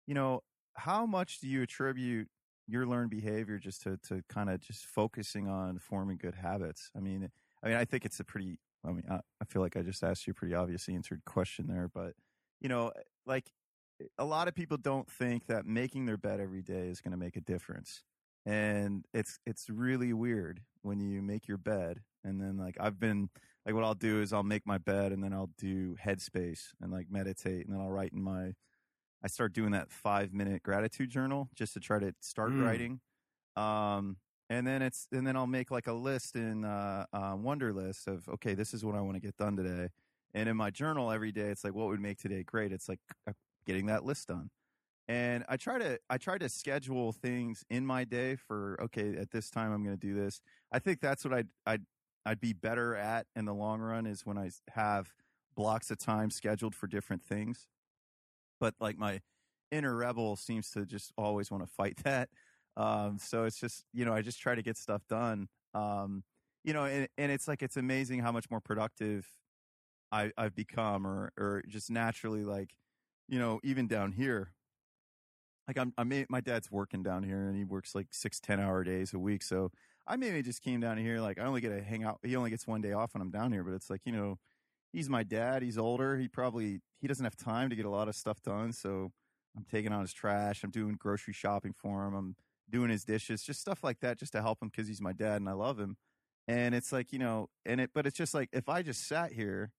you 0.06 0.14
know, 0.14 0.42
how 0.74 1.06
much 1.06 1.40
do 1.40 1.48
you 1.48 1.62
attribute 1.62 2.28
your 2.66 2.86
learned 2.86 3.10
behavior 3.10 3.58
just 3.58 3.82
to, 3.82 3.96
to 4.08 4.22
kind 4.28 4.50
of 4.50 4.60
just 4.60 4.84
focusing 4.84 5.48
on 5.48 5.78
forming 5.78 6.16
good 6.16 6.34
habits? 6.34 6.90
I 6.96 7.00
mean, 7.00 7.30
I 7.62 7.68
mean, 7.68 7.76
I 7.76 7.84
think 7.84 8.04
it's 8.04 8.20
a 8.20 8.24
pretty, 8.24 8.58
I 8.84 8.90
mean, 8.90 9.04
I, 9.10 9.16
I 9.40 9.44
feel 9.46 9.62
like 9.62 9.76
I 9.76 9.82
just 9.82 10.02
asked 10.02 10.26
you 10.26 10.32
a 10.32 10.34
pretty 10.34 10.54
obvious 10.54 10.88
answered 10.88 11.22
question 11.24 11.66
there, 11.66 11.90
but 11.92 12.14
you 12.60 12.68
know, 12.68 12.92
like 13.26 13.50
a 14.18 14.24
lot 14.24 14.48
of 14.48 14.54
people 14.54 14.76
don't 14.76 15.10
think 15.10 15.46
that 15.46 15.66
making 15.66 16.06
their 16.06 16.16
bed 16.16 16.40
every 16.40 16.62
day 16.62 16.88
is 16.88 17.00
going 17.00 17.12
to 17.12 17.18
make 17.18 17.36
a 17.36 17.40
difference. 17.40 18.02
And 18.46 19.04
it's, 19.12 19.38
it's 19.46 19.68
really 19.68 20.12
weird 20.12 20.60
when 20.82 21.00
you 21.00 21.20
make 21.20 21.46
your 21.46 21.58
bed 21.58 22.00
and 22.24 22.40
then 22.40 22.56
like 22.56 22.76
I've 22.80 22.98
been, 22.98 23.28
like 23.66 23.74
what 23.74 23.84
I'll 23.84 23.94
do 23.94 24.20
is 24.20 24.32
I'll 24.32 24.42
make 24.42 24.66
my 24.66 24.78
bed 24.78 25.12
and 25.12 25.22
then 25.22 25.32
I'll 25.32 25.50
do 25.58 25.96
headspace 25.96 26.68
and 26.80 26.90
like 26.90 27.06
meditate 27.10 27.66
and 27.66 27.74
then 27.74 27.82
I'll 27.82 27.90
write 27.90 28.12
in 28.12 28.22
my 28.22 28.54
I 29.22 29.28
start 29.28 29.52
doing 29.52 29.72
that 29.72 29.90
5 29.90 30.32
minute 30.32 30.62
gratitude 30.62 31.10
journal 31.10 31.50
just 31.54 31.74
to 31.74 31.80
try 31.80 31.98
to 31.98 32.14
start 32.20 32.52
mm. 32.52 32.64
writing. 32.64 33.00
Um 33.56 34.16
and 34.48 34.66
then 34.66 34.82
it's 34.82 35.06
and 35.12 35.26
then 35.26 35.36
I'll 35.36 35.46
make 35.46 35.70
like 35.70 35.86
a 35.86 35.92
list 35.92 36.36
in 36.36 36.64
uh, 36.64 37.04
uh 37.12 37.34
Wunderlist 37.34 38.06
of 38.06 38.28
okay, 38.28 38.54
this 38.54 38.74
is 38.74 38.84
what 38.84 38.94
I 38.94 39.00
want 39.00 39.14
to 39.14 39.20
get 39.20 39.36
done 39.36 39.56
today. 39.56 39.88
And 40.32 40.48
in 40.48 40.56
my 40.56 40.70
journal 40.70 41.10
every 41.10 41.32
day 41.32 41.48
it's 41.48 41.64
like 41.64 41.74
what 41.74 41.88
would 41.88 42.00
make 42.00 42.18
today 42.18 42.42
great? 42.42 42.72
It's 42.72 42.88
like 42.88 43.00
uh, 43.28 43.32
getting 43.66 43.86
that 43.86 44.04
list 44.04 44.28
done. 44.28 44.50
And 45.06 45.44
I 45.48 45.56
try 45.56 45.76
to 45.78 45.98
I 46.08 46.18
try 46.18 46.38
to 46.38 46.48
schedule 46.48 47.12
things 47.12 47.64
in 47.68 47.84
my 47.84 48.04
day 48.04 48.36
for 48.36 48.78
okay, 48.80 49.16
at 49.16 49.32
this 49.32 49.50
time 49.50 49.72
I'm 49.72 49.84
going 49.84 49.98
to 49.98 50.06
do 50.06 50.14
this. 50.14 50.40
I 50.72 50.78
think 50.78 51.00
that's 51.00 51.24
what 51.24 51.34
I 51.34 51.44
I 51.66 51.78
I'd 52.26 52.40
be 52.40 52.52
better 52.52 52.94
at 52.94 53.26
in 53.34 53.44
the 53.44 53.54
long 53.54 53.80
run 53.80 54.06
is 54.06 54.26
when 54.26 54.38
I 54.38 54.50
have 54.70 55.12
blocks 55.56 55.90
of 55.90 55.98
time 55.98 56.30
scheduled 56.30 56.74
for 56.74 56.86
different 56.86 57.22
things. 57.22 57.66
But 58.58 58.74
like 58.80 58.98
my 58.98 59.20
inner 59.70 59.94
rebel 59.94 60.36
seems 60.36 60.70
to 60.70 60.84
just 60.84 61.12
always 61.16 61.50
want 61.50 61.64
to 61.64 61.70
fight 61.70 61.98
that. 62.04 62.28
Um, 62.76 63.18
so 63.18 63.44
it's 63.44 63.58
just, 63.58 63.84
you 63.92 64.04
know, 64.04 64.12
I 64.12 64.22
just 64.22 64.40
try 64.40 64.54
to 64.54 64.62
get 64.62 64.76
stuff 64.76 65.02
done. 65.08 65.48
Um, 65.74 66.24
you 66.64 66.72
know, 66.72 66.84
and, 66.84 67.08
and 67.16 67.32
it's 67.32 67.48
like, 67.48 67.62
it's 67.62 67.76
amazing 67.76 68.20
how 68.20 68.32
much 68.32 68.50
more 68.50 68.60
productive 68.60 69.26
I, 70.12 70.30
I've 70.36 70.54
become 70.54 71.06
or, 71.06 71.32
or 71.38 71.62
just 71.68 71.90
naturally 71.90 72.44
like, 72.44 72.74
you 73.28 73.38
know, 73.38 73.60
even 73.62 73.86
down 73.86 74.12
here, 74.12 74.52
like 75.68 75.78
I'm, 75.78 75.94
I'm, 75.96 76.26
my 76.28 76.40
dad's 76.40 76.70
working 76.70 77.02
down 77.02 77.22
here 77.22 77.48
and 77.48 77.56
he 77.56 77.64
works 77.64 77.94
like 77.94 78.08
six, 78.10 78.40
10 78.40 78.60
hour 78.60 78.82
days 78.82 79.14
a 79.14 79.18
week. 79.18 79.42
So 79.42 79.70
I 80.10 80.16
maybe 80.16 80.42
just 80.42 80.60
came 80.60 80.80
down 80.80 80.98
here 80.98 81.20
like 81.20 81.38
I 81.38 81.44
only 81.44 81.60
get 81.60 81.68
to 81.68 81.80
hang 81.80 82.02
out. 82.02 82.18
He 82.24 82.34
only 82.34 82.50
gets 82.50 82.66
one 82.66 82.80
day 82.80 82.92
off 82.92 83.14
when 83.14 83.22
I'm 83.22 83.30
down 83.30 83.52
here, 83.52 83.62
but 83.62 83.74
it's 83.74 83.88
like 83.88 84.00
you 84.04 84.10
know, 84.10 84.38
he's 84.92 85.08
my 85.08 85.22
dad. 85.22 85.62
He's 85.62 85.78
older. 85.78 86.18
He 86.18 86.26
probably 86.26 86.80
he 87.00 87.06
doesn't 87.06 87.24
have 87.24 87.36
time 87.36 87.70
to 87.70 87.76
get 87.76 87.84
a 87.84 87.90
lot 87.90 88.08
of 88.08 88.16
stuff 88.16 88.42
done. 88.42 88.72
So 88.72 89.12
I'm 89.56 89.64
taking 89.70 89.92
on 89.92 90.00
his 90.00 90.12
trash. 90.12 90.64
I'm 90.64 90.70
doing 90.70 90.96
grocery 90.98 91.32
shopping 91.32 91.72
for 91.72 92.04
him. 92.04 92.14
I'm 92.14 92.36
doing 92.68 92.90
his 92.90 93.04
dishes, 93.04 93.44
just 93.44 93.60
stuff 93.60 93.84
like 93.84 94.00
that, 94.00 94.18
just 94.18 94.32
to 94.32 94.42
help 94.42 94.60
him 94.60 94.68
because 94.68 94.88
he's 94.88 95.00
my 95.00 95.12
dad 95.12 95.36
and 95.36 95.48
I 95.48 95.52
love 95.52 95.78
him. 95.78 95.96
And 96.48 96.74
it's 96.74 96.90
like 96.90 97.12
you 97.12 97.20
know, 97.20 97.48
and 97.64 97.80
it, 97.80 97.90
but 97.94 98.04
it's 98.04 98.16
just 98.16 98.34
like 98.34 98.48
if 98.52 98.68
I 98.68 98.82
just 98.82 99.06
sat 99.06 99.32
here, 99.32 99.70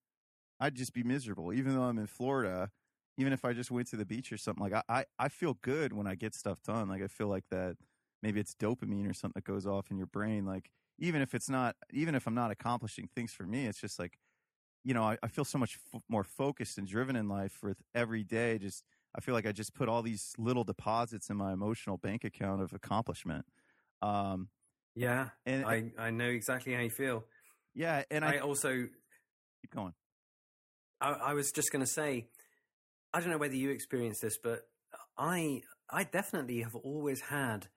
I'd 0.62 0.76
just 0.76 0.94
be 0.94 1.04
miserable. 1.04 1.52
Even 1.52 1.76
though 1.76 1.84
I'm 1.84 1.98
in 1.98 2.08
Florida, 2.08 2.72
even 3.18 3.34
if 3.34 3.44
I 3.44 3.52
just 3.52 3.70
went 3.70 3.90
to 3.90 3.98
the 3.98 4.06
beach 4.06 4.32
or 4.32 4.38
something, 4.38 4.64
like 4.64 4.74
I, 4.74 4.84
I, 4.88 5.06
I 5.20 5.28
feel 5.28 5.58
good 5.62 5.92
when 5.92 6.08
I 6.08 6.16
get 6.16 6.34
stuff 6.36 6.64
done. 6.64 6.88
Like 6.88 7.04
I 7.04 7.08
feel 7.08 7.28
like 7.28 7.44
that 7.52 7.76
maybe 8.22 8.40
it's 8.40 8.56
dopamine 8.56 9.10
or 9.10 9.14
something 9.14 9.42
that 9.44 9.52
goes 9.52 9.66
off 9.66 9.92
in 9.92 9.98
your 9.98 10.08
brain. 10.08 10.46
Like 10.46 10.72
even 11.00 11.22
if 11.22 11.34
it's 11.34 11.50
not, 11.50 11.76
even 11.92 12.16
if 12.16 12.28
I'm 12.28 12.36
not 12.36 12.52
accomplishing 12.52 13.10
things 13.16 13.34
for 13.34 13.44
me, 13.44 13.66
it's 13.66 13.80
just 13.80 14.00
like, 14.00 14.18
you 14.84 14.94
know, 14.94 15.04
I, 15.04 15.18
I 15.22 15.28
feel 15.28 15.46
so 15.46 15.58
much 15.58 15.78
f- 15.94 16.02
more 16.10 16.24
focused 16.24 16.78
and 16.78 16.88
driven 16.88 17.16
in 17.16 17.28
life 17.28 17.60
with 17.62 17.78
every 17.94 18.24
day. 18.24 18.58
Just, 18.58 18.84
I 19.16 19.22
feel 19.22 19.34
like 19.36 19.46
I 19.46 19.52
just 19.52 19.74
put 19.74 19.90
all 19.90 20.02
these 20.02 20.34
little 20.38 20.64
deposits 20.64 21.30
in 21.30 21.38
my 21.38 21.54
emotional 21.54 21.98
bank 21.98 22.24
account 22.24 22.62
of 22.62 22.74
accomplishment. 22.74 23.46
Um, 24.02 24.50
yeah, 24.96 25.30
and 25.46 25.66
I, 25.66 25.92
I 25.98 26.12
know 26.12 26.28
exactly 26.28 26.74
how 26.74 26.82
you 26.82 26.90
feel. 26.90 27.24
Yeah, 27.74 28.04
and 28.10 28.26
I, 28.26 28.36
I 28.36 28.40
also 28.40 28.88
keep 29.62 29.74
going. 29.74 29.94
I, 31.00 31.12
I 31.12 31.34
was 31.34 31.52
just 31.52 31.72
going 31.72 31.84
to 31.86 31.92
say, 31.92 32.28
I 33.14 33.20
don't 33.20 33.30
know 33.30 33.38
whether 33.38 33.56
you 33.56 33.70
experienced 33.70 34.22
this, 34.22 34.38
but 34.38 34.68
I 35.18 35.62
I 35.90 36.04
definitely 36.04 36.62
have 36.62 36.76
always 36.76 37.22
had 37.22 37.68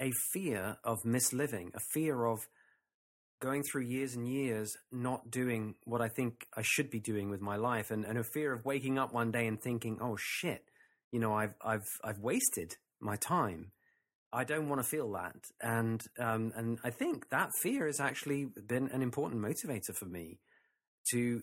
a 0.00 0.10
fear 0.32 0.76
of 0.84 1.02
misliving, 1.04 1.74
a 1.74 1.80
fear 1.92 2.24
of 2.24 2.40
going 3.40 3.62
through 3.62 3.82
years 3.82 4.14
and 4.14 4.26
years 4.28 4.72
not 4.90 5.30
doing 5.30 5.74
what 5.84 6.00
I 6.00 6.08
think 6.08 6.46
I 6.56 6.62
should 6.62 6.90
be 6.90 7.00
doing 7.00 7.30
with 7.30 7.40
my 7.40 7.56
life, 7.56 7.90
and, 7.90 8.04
and 8.04 8.18
a 8.18 8.24
fear 8.24 8.52
of 8.52 8.64
waking 8.64 8.98
up 8.98 9.12
one 9.12 9.30
day 9.30 9.46
and 9.46 9.60
thinking, 9.60 9.98
"Oh 10.00 10.16
shit, 10.18 10.64
you 11.12 11.20
know, 11.20 11.34
I've 11.34 11.54
I've 11.62 11.86
I've 12.02 12.18
wasted 12.18 12.76
my 13.00 13.16
time. 13.16 13.72
I 14.32 14.44
don't 14.44 14.68
want 14.68 14.82
to 14.82 14.88
feel 14.88 15.12
that, 15.12 15.36
and 15.60 16.02
um, 16.18 16.52
and 16.56 16.78
I 16.82 16.90
think 16.90 17.30
that 17.30 17.50
fear 17.62 17.86
has 17.86 18.00
actually 18.00 18.48
been 18.66 18.88
an 18.88 19.02
important 19.02 19.40
motivator 19.40 19.94
for 19.94 20.06
me 20.06 20.40
to 21.12 21.42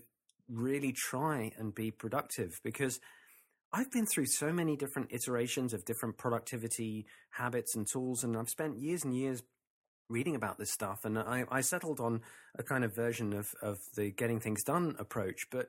really 0.50 0.92
try 0.92 1.52
and 1.58 1.74
be 1.74 1.92
productive 1.92 2.60
because 2.64 3.00
I've 3.74 3.92
been 3.92 4.06
through 4.06 4.26
so 4.26 4.52
many 4.52 4.76
different 4.76 5.14
iterations 5.14 5.74
of 5.74 5.86
different 5.86 6.18
productivity 6.18 7.06
habits 7.32 7.76
and 7.76 7.88
tools, 7.88 8.24
and 8.24 8.36
I've 8.36 8.50
spent 8.50 8.78
years 8.78 9.04
and 9.04 9.16
years 9.16 9.44
reading 10.10 10.36
about 10.36 10.58
this 10.58 10.72
stuff. 10.72 11.06
And 11.06 11.18
I, 11.18 11.46
I 11.50 11.62
settled 11.62 12.02
on 12.02 12.22
a 12.60 12.64
kind 12.64 12.84
of 12.84 12.94
version 12.94 13.34
of, 13.34 13.54
of 13.62 13.80
the 13.96 14.12
getting 14.12 14.42
things 14.42 14.64
done 14.64 14.96
approach. 15.00 15.48
But 15.50 15.68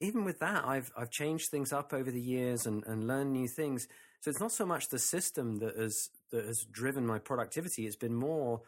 even 0.00 0.24
with 0.24 0.38
that, 0.40 0.64
I've 0.64 0.90
I've 0.96 1.10
changed 1.10 1.50
things 1.50 1.72
up 1.72 1.92
over 1.92 2.10
the 2.10 2.20
years 2.20 2.66
and, 2.66 2.84
and 2.86 3.06
learned 3.06 3.32
new 3.32 3.48
things. 3.48 3.86
So 4.20 4.30
it's 4.30 4.40
not 4.40 4.52
so 4.52 4.66
much 4.66 4.88
the 4.88 4.98
system 4.98 5.58
that 5.58 5.76
has 5.76 6.08
that 6.32 6.46
has 6.46 6.66
driven 6.70 7.06
my 7.06 7.18
productivity. 7.18 7.86
It's 7.86 7.96
been 7.96 8.14
more 8.14 8.62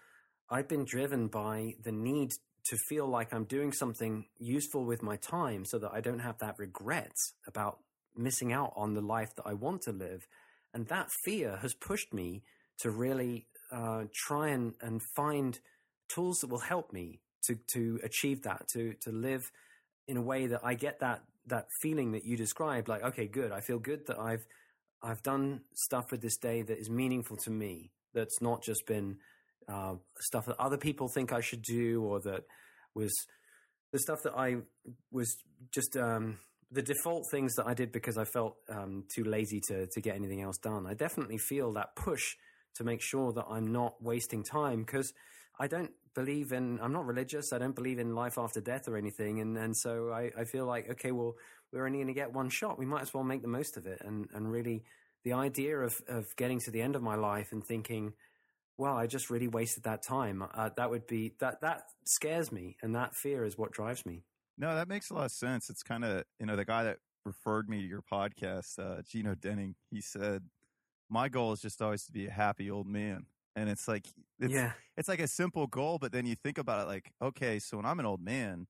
I've 0.50 0.68
been 0.68 0.84
driven 0.84 1.28
by 1.28 1.74
the 1.82 1.92
need 1.92 2.32
to 2.64 2.76
feel 2.76 3.06
like 3.06 3.32
I'm 3.32 3.44
doing 3.44 3.72
something 3.72 4.26
useful 4.38 4.84
with 4.84 5.02
my 5.02 5.16
time 5.16 5.64
so 5.64 5.78
that 5.78 5.92
I 5.92 6.00
don't 6.00 6.18
have 6.20 6.38
that 6.38 6.58
regret 6.58 7.12
about 7.46 7.78
missing 8.18 8.52
out 8.52 8.72
on 8.76 8.94
the 8.94 9.00
life 9.00 9.34
that 9.36 9.46
I 9.46 9.54
want 9.54 9.82
to 9.82 9.92
live. 9.92 10.26
And 10.74 10.86
that 10.88 11.10
fear 11.24 11.56
has 11.62 11.72
pushed 11.74 12.12
me 12.12 12.42
to 12.80 12.90
really 12.90 13.46
uh, 13.72 14.04
try 14.14 14.48
and, 14.48 14.74
and 14.80 15.02
find 15.02 15.58
tools 16.08 16.40
that 16.40 16.48
will 16.48 16.58
help 16.58 16.92
me 16.92 17.20
to, 17.46 17.56
to 17.74 18.00
achieve 18.02 18.42
that, 18.42 18.68
to, 18.68 18.94
to 19.00 19.10
live 19.10 19.50
in 20.06 20.16
a 20.16 20.22
way 20.22 20.46
that 20.46 20.60
I 20.64 20.74
get 20.74 21.00
that, 21.00 21.22
that 21.46 21.66
feeling 21.80 22.12
that 22.12 22.24
you 22.24 22.36
described. 22.36 22.88
Like, 22.88 23.02
okay, 23.02 23.26
good. 23.26 23.52
I 23.52 23.60
feel 23.60 23.78
good 23.78 24.06
that 24.06 24.18
I've, 24.18 24.46
I've 25.02 25.22
done 25.22 25.62
stuff 25.74 26.10
with 26.10 26.20
this 26.20 26.36
day 26.36 26.62
that 26.62 26.78
is 26.78 26.90
meaningful 26.90 27.36
to 27.38 27.50
me. 27.50 27.90
That's 28.14 28.40
not 28.40 28.62
just 28.62 28.86
been 28.86 29.18
uh, 29.68 29.96
stuff 30.18 30.46
that 30.46 30.58
other 30.58 30.78
people 30.78 31.08
think 31.08 31.32
I 31.32 31.40
should 31.40 31.62
do, 31.62 32.02
or 32.02 32.20
that 32.20 32.44
was 32.94 33.14
the 33.92 33.98
stuff 33.98 34.22
that 34.22 34.34
I 34.34 34.56
was 35.12 35.36
just 35.72 35.96
um, 35.96 36.38
the 36.70 36.82
default 36.82 37.24
things 37.30 37.54
that 37.54 37.66
I 37.66 37.74
did 37.74 37.92
because 37.92 38.18
I 38.18 38.24
felt 38.24 38.56
um, 38.68 39.04
too 39.14 39.24
lazy 39.24 39.60
to 39.68 39.86
to 39.86 40.00
get 40.00 40.16
anything 40.16 40.42
else 40.42 40.58
done. 40.58 40.86
I 40.86 40.94
definitely 40.94 41.38
feel 41.38 41.72
that 41.74 41.96
push 41.96 42.36
to 42.76 42.84
make 42.84 43.02
sure 43.02 43.32
that 43.32 43.46
I'm 43.48 43.72
not 43.72 43.94
wasting 44.00 44.44
time 44.44 44.84
because 44.84 45.12
I 45.58 45.66
don't 45.66 45.90
believe 46.14 46.52
in. 46.52 46.78
I'm 46.80 46.92
not 46.92 47.06
religious. 47.06 47.52
I 47.52 47.58
don't 47.58 47.74
believe 47.74 47.98
in 47.98 48.14
life 48.14 48.38
after 48.38 48.60
death 48.60 48.88
or 48.88 48.96
anything, 48.96 49.40
and 49.40 49.56
and 49.56 49.76
so 49.76 50.10
I, 50.10 50.30
I 50.38 50.44
feel 50.44 50.66
like 50.66 50.90
okay, 50.90 51.12
well, 51.12 51.34
we're 51.72 51.86
only 51.86 51.98
going 51.98 52.08
to 52.08 52.14
get 52.14 52.32
one 52.32 52.50
shot. 52.50 52.78
We 52.78 52.86
might 52.86 53.02
as 53.02 53.14
well 53.14 53.24
make 53.24 53.42
the 53.42 53.48
most 53.48 53.76
of 53.76 53.86
it, 53.86 54.02
and 54.04 54.28
and 54.34 54.50
really 54.50 54.84
the 55.24 55.32
idea 55.32 55.78
of 55.78 56.00
of 56.08 56.26
getting 56.36 56.60
to 56.60 56.70
the 56.70 56.82
end 56.82 56.96
of 56.96 57.02
my 57.02 57.14
life 57.14 57.52
and 57.52 57.64
thinking 57.64 58.12
well, 58.78 58.96
I 58.96 59.08
just 59.08 59.28
really 59.28 59.48
wasted 59.48 59.82
that 59.82 60.04
time. 60.04 60.44
Uh, 60.54 60.70
that 60.76 60.88
would 60.88 61.06
be 61.08 61.34
that 61.40 61.60
that 61.62 61.82
scares 62.04 62.52
me, 62.52 62.76
and 62.80 62.94
that 62.94 63.16
fear 63.16 63.44
is 63.44 63.58
what 63.58 63.72
drives 63.72 64.06
me. 64.06 64.22
No, 64.58 64.74
that 64.74 64.88
makes 64.88 65.10
a 65.10 65.14
lot 65.14 65.26
of 65.26 65.32
sense. 65.32 65.70
It's 65.70 65.82
kind 65.82 66.04
of 66.04 66.24
you 66.40 66.46
know 66.46 66.56
the 66.56 66.64
guy 66.64 66.84
that 66.84 66.98
referred 67.24 67.68
me 67.68 67.80
to 67.80 67.86
your 67.86 68.02
podcast, 68.02 68.78
uh, 68.78 69.02
Gino 69.02 69.34
Denning. 69.34 69.76
He 69.90 70.00
said, 70.00 70.44
"My 71.08 71.28
goal 71.28 71.52
is 71.52 71.60
just 71.60 71.80
always 71.80 72.04
to 72.06 72.12
be 72.12 72.26
a 72.26 72.30
happy 72.30 72.70
old 72.70 72.86
man." 72.86 73.26
And 73.56 73.68
it's 73.68 73.88
like 73.88 74.06
it's, 74.38 74.52
yeah, 74.52 74.72
it's 74.96 75.08
like 75.08 75.20
a 75.20 75.28
simple 75.28 75.66
goal, 75.66 75.98
but 75.98 76.12
then 76.12 76.26
you 76.26 76.34
think 76.36 76.58
about 76.58 76.82
it 76.82 76.88
like, 76.88 77.12
okay, 77.22 77.58
so 77.58 77.76
when 77.76 77.86
I'm 77.86 77.98
an 78.00 78.06
old 78.06 78.20
man, 78.20 78.66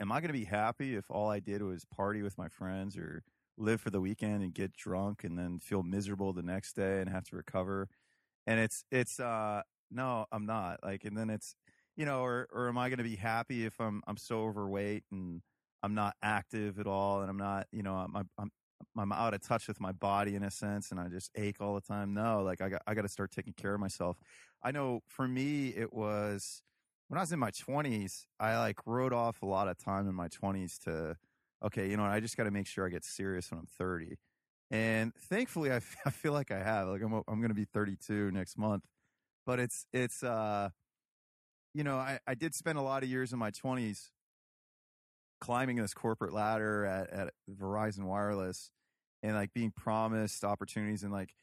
am 0.00 0.12
I 0.12 0.20
going 0.20 0.28
to 0.28 0.38
be 0.38 0.44
happy 0.44 0.94
if 0.94 1.10
all 1.10 1.30
I 1.30 1.40
did 1.40 1.62
was 1.62 1.84
party 1.86 2.22
with 2.22 2.36
my 2.36 2.48
friends 2.48 2.96
or 2.96 3.22
live 3.56 3.80
for 3.80 3.90
the 3.90 4.00
weekend 4.00 4.42
and 4.42 4.52
get 4.52 4.74
drunk 4.76 5.24
and 5.24 5.38
then 5.38 5.58
feel 5.58 5.82
miserable 5.82 6.32
the 6.32 6.42
next 6.42 6.74
day 6.74 7.00
and 7.00 7.08
have 7.10 7.24
to 7.24 7.36
recover? 7.36 7.88
and 8.46 8.60
it's 8.60 8.84
it's 8.90 9.20
uh 9.20 9.62
no 9.90 10.26
i'm 10.32 10.46
not 10.46 10.78
like 10.82 11.04
and 11.04 11.16
then 11.16 11.30
it's 11.30 11.54
you 11.96 12.04
know 12.04 12.20
or 12.20 12.48
or 12.52 12.68
am 12.68 12.78
i 12.78 12.88
going 12.88 12.98
to 12.98 13.04
be 13.04 13.16
happy 13.16 13.64
if 13.64 13.80
i'm 13.80 14.02
i'm 14.06 14.16
so 14.16 14.42
overweight 14.44 15.04
and 15.12 15.42
i'm 15.82 15.94
not 15.94 16.14
active 16.22 16.78
at 16.78 16.86
all 16.86 17.20
and 17.20 17.30
i'm 17.30 17.36
not 17.36 17.66
you 17.72 17.82
know 17.82 17.94
i'm 17.94 18.28
i'm 18.38 18.50
I'm 18.96 19.12
out 19.12 19.34
of 19.34 19.42
touch 19.42 19.68
with 19.68 19.80
my 19.80 19.92
body 19.92 20.34
in 20.34 20.42
a 20.42 20.50
sense 20.50 20.90
and 20.90 21.00
I 21.00 21.08
just 21.08 21.30
ache 21.34 21.56
all 21.60 21.74
the 21.74 21.80
time. 21.80 22.14
No, 22.14 22.42
like 22.42 22.60
I 22.60 22.68
got 22.68 22.82
I 22.86 22.94
got 22.94 23.02
to 23.02 23.08
start 23.08 23.30
taking 23.30 23.52
care 23.52 23.74
of 23.74 23.80
myself. 23.80 24.16
I 24.62 24.70
know 24.70 25.02
for 25.06 25.26
me 25.26 25.68
it 25.68 25.92
was 25.92 26.62
when 27.08 27.18
I 27.18 27.22
was 27.22 27.32
in 27.32 27.38
my 27.38 27.50
20s, 27.50 28.26
I 28.40 28.58
like 28.58 28.78
wrote 28.86 29.12
off 29.12 29.42
a 29.42 29.46
lot 29.46 29.68
of 29.68 29.78
time 29.78 30.08
in 30.08 30.14
my 30.14 30.28
20s 30.28 30.78
to 30.84 31.16
okay, 31.64 31.88
you 31.88 31.96
know, 31.96 32.04
I 32.04 32.20
just 32.20 32.36
got 32.36 32.44
to 32.44 32.50
make 32.50 32.66
sure 32.66 32.86
I 32.86 32.90
get 32.90 33.04
serious 33.04 33.50
when 33.50 33.60
I'm 33.60 33.66
30. 33.66 34.16
And 34.70 35.14
thankfully, 35.14 35.70
I, 35.70 35.76
f- 35.76 35.96
I 36.06 36.10
feel 36.10 36.32
like 36.32 36.50
I 36.50 36.62
have. 36.62 36.88
Like 36.88 37.02
I'm 37.02 37.12
I'm 37.28 37.40
going 37.40 37.48
to 37.48 37.54
be 37.54 37.64
32 37.64 38.30
next 38.32 38.58
month, 38.58 38.84
but 39.46 39.60
it's 39.60 39.86
it's 39.92 40.22
uh, 40.22 40.70
you 41.74 41.84
know, 41.84 41.96
I 41.96 42.18
I 42.26 42.34
did 42.34 42.54
spend 42.54 42.78
a 42.78 42.82
lot 42.82 43.02
of 43.02 43.08
years 43.08 43.32
in 43.32 43.38
my 43.38 43.50
20s 43.50 44.10
climbing 45.40 45.76
this 45.76 45.92
corporate 45.92 46.32
ladder 46.32 46.84
at 46.84 47.10
at 47.10 47.34
Verizon 47.50 48.04
Wireless 48.04 48.70
and 49.22 49.34
like 49.34 49.52
being 49.52 49.72
promised 49.72 50.44
opportunities 50.44 51.02
and 51.02 51.12
like 51.12 51.34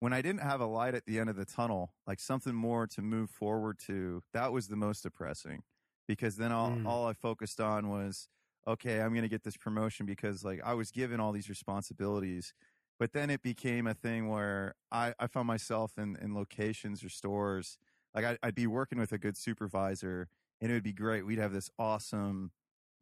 when 0.00 0.12
I 0.12 0.22
didn't 0.22 0.42
have 0.42 0.60
a 0.60 0.66
light 0.66 0.94
at 0.94 1.06
the 1.06 1.18
end 1.18 1.30
of 1.30 1.36
the 1.36 1.44
tunnel, 1.44 1.94
like 2.06 2.20
something 2.20 2.54
more 2.54 2.86
to 2.88 3.02
move 3.02 3.30
forward 3.30 3.78
to, 3.86 4.22
that 4.34 4.52
was 4.52 4.68
the 4.68 4.76
most 4.76 5.02
depressing 5.02 5.62
because 6.06 6.36
then 6.36 6.52
all, 6.52 6.70
mm. 6.70 6.86
all 6.86 7.06
I 7.06 7.14
focused 7.14 7.60
on 7.60 7.88
was 7.88 8.28
okay, 8.68 9.00
I'm 9.00 9.10
going 9.10 9.22
to 9.22 9.28
get 9.28 9.44
this 9.44 9.56
promotion 9.56 10.06
because 10.06 10.44
like 10.44 10.60
I 10.64 10.74
was 10.74 10.90
given 10.90 11.20
all 11.20 11.32
these 11.32 11.48
responsibilities. 11.48 12.52
But 12.98 13.12
then 13.12 13.30
it 13.30 13.42
became 13.42 13.86
a 13.86 13.94
thing 13.94 14.28
where 14.28 14.74
I, 14.90 15.14
I 15.18 15.26
found 15.26 15.46
myself 15.46 15.98
in, 15.98 16.16
in 16.20 16.34
locations 16.34 17.04
or 17.04 17.10
stores. 17.10 17.78
Like 18.16 18.24
I, 18.24 18.38
I'd 18.42 18.54
be 18.54 18.66
working 18.66 18.98
with 18.98 19.12
a 19.12 19.18
good 19.18 19.36
supervisor 19.36 20.28
and 20.60 20.70
it 20.70 20.74
would 20.74 20.82
be 20.82 20.94
great. 20.94 21.26
We'd 21.26 21.38
have 21.38 21.52
this 21.52 21.70
awesome, 21.78 22.50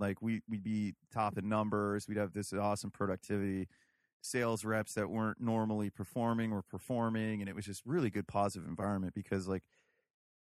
like 0.01 0.21
we, 0.21 0.43
we'd 0.49 0.65
be 0.65 0.95
top 1.13 1.39
in 1.39 1.49
numbers. 1.49 2.09
We'd 2.09 2.19
have 2.19 2.33
this 2.33 2.53
awesome 2.53 2.91
productivity 2.91 3.69
sales 4.23 4.65
reps 4.65 4.95
that 4.95 5.09
weren't 5.09 5.41
normally 5.41 5.89
performing 5.89 6.53
or 6.53 6.63
performing. 6.63 7.41
And 7.41 7.49
it 7.49 7.55
was 7.55 7.65
just 7.65 7.83
really 7.87 8.11
good 8.11 8.27
positive 8.27 8.67
environment 8.67 9.15
because 9.15 9.47
like 9.47 9.63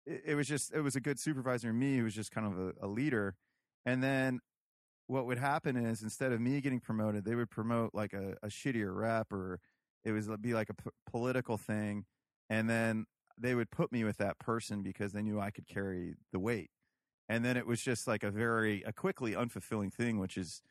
it, 0.06 0.22
it 0.28 0.34
was 0.36 0.48
just, 0.48 0.72
it 0.72 0.80
was 0.80 0.96
a 0.96 1.00
good 1.00 1.20
supervisor 1.20 1.72
me 1.72 1.98
who 1.98 2.04
was 2.04 2.14
just 2.14 2.30
kind 2.30 2.46
of 2.46 2.58
a, 2.58 2.86
a 2.86 2.88
leader. 2.88 3.36
And 3.84 4.02
then 4.02 4.40
what 5.06 5.26
would 5.26 5.38
happen 5.38 5.76
is 5.76 6.02
instead 6.02 6.32
of 6.32 6.40
me 6.40 6.62
getting 6.62 6.80
promoted, 6.80 7.26
they 7.26 7.34
would 7.34 7.50
promote 7.50 7.90
like 7.92 8.14
a, 8.14 8.36
a 8.42 8.48
shittier 8.48 8.96
rep 8.96 9.30
or 9.32 9.60
it 10.04 10.12
was 10.12 10.28
be 10.40 10.54
like 10.54 10.70
a 10.70 10.74
p- 10.74 10.90
political 11.10 11.58
thing. 11.58 12.06
And 12.48 12.70
then 12.70 13.04
they 13.38 13.54
would 13.54 13.70
put 13.70 13.92
me 13.92 14.04
with 14.04 14.18
that 14.18 14.38
person 14.38 14.82
because 14.82 15.12
they 15.12 15.22
knew 15.22 15.40
I 15.40 15.50
could 15.50 15.66
carry 15.66 16.14
the 16.32 16.38
weight. 16.38 16.70
And 17.28 17.44
then 17.44 17.56
it 17.56 17.66
was 17.66 17.80
just 17.80 18.06
like 18.06 18.22
a 18.24 18.30
very, 18.30 18.82
a 18.82 18.92
quickly 18.92 19.32
unfulfilling 19.32 19.92
thing, 19.92 20.18
which 20.18 20.36
is, 20.36 20.62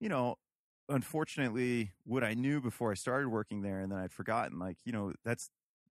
you 0.00 0.08
know, 0.08 0.36
unfortunately 0.88 1.92
what 2.04 2.22
I 2.24 2.34
knew 2.34 2.60
before 2.60 2.90
I 2.92 2.94
started 2.94 3.28
working 3.28 3.62
there 3.62 3.80
and 3.80 3.90
then 3.90 3.98
I'd 3.98 4.12
forgotten, 4.12 4.58
like, 4.58 4.78
you 4.84 4.92
know, 4.92 5.12
that's, 5.24 5.50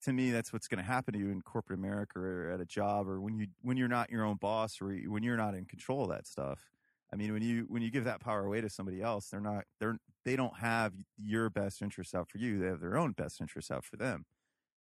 to 0.05 0.13
me, 0.13 0.31
that's 0.31 0.53
what's 0.53 0.69
going 0.69 0.79
to 0.79 0.85
happen 0.85 1.13
to 1.15 1.19
you 1.19 1.31
in 1.31 1.43
corporate 1.43 1.79
America 1.79 2.19
or 2.19 2.51
at 2.51 2.61
a 2.61 2.65
job 2.65 3.09
or 3.09 3.21
when 3.21 3.39
you, 3.39 3.49
when 3.63 3.77
you're 3.77 3.89
not 3.89 4.11
your 4.11 4.25
own 4.25 4.37
boss 4.37 4.81
or 4.81 4.93
when 5.07 5.23
you're 5.23 5.37
not 5.37 5.55
in 5.55 5.65
control 5.65 6.05
of 6.05 6.11
that 6.11 6.27
stuff 6.27 6.71
I 7.13 7.17
mean, 7.17 7.33
when 7.33 7.43
you 7.43 7.65
when 7.69 7.83
you 7.83 7.91
give 7.91 8.05
that 8.05 8.21
power 8.21 8.45
away 8.45 8.61
to 8.61 8.69
somebody 8.69 9.01
else, 9.01 9.29
they're 9.29 9.41
not 9.41 9.65
they're 9.81 9.99
they 10.25 10.37
don't 10.37 10.59
have 10.59 10.93
your 11.17 11.49
best 11.49 11.81
interests 11.81 12.15
out 12.15 12.29
for 12.29 12.39
you. 12.39 12.59
They 12.59 12.67
have 12.67 12.81
their 12.81 12.99
own 12.99 13.13
best 13.13 13.41
interests 13.41 13.71
out 13.71 13.85
for 13.85 13.97
them. 13.97 14.27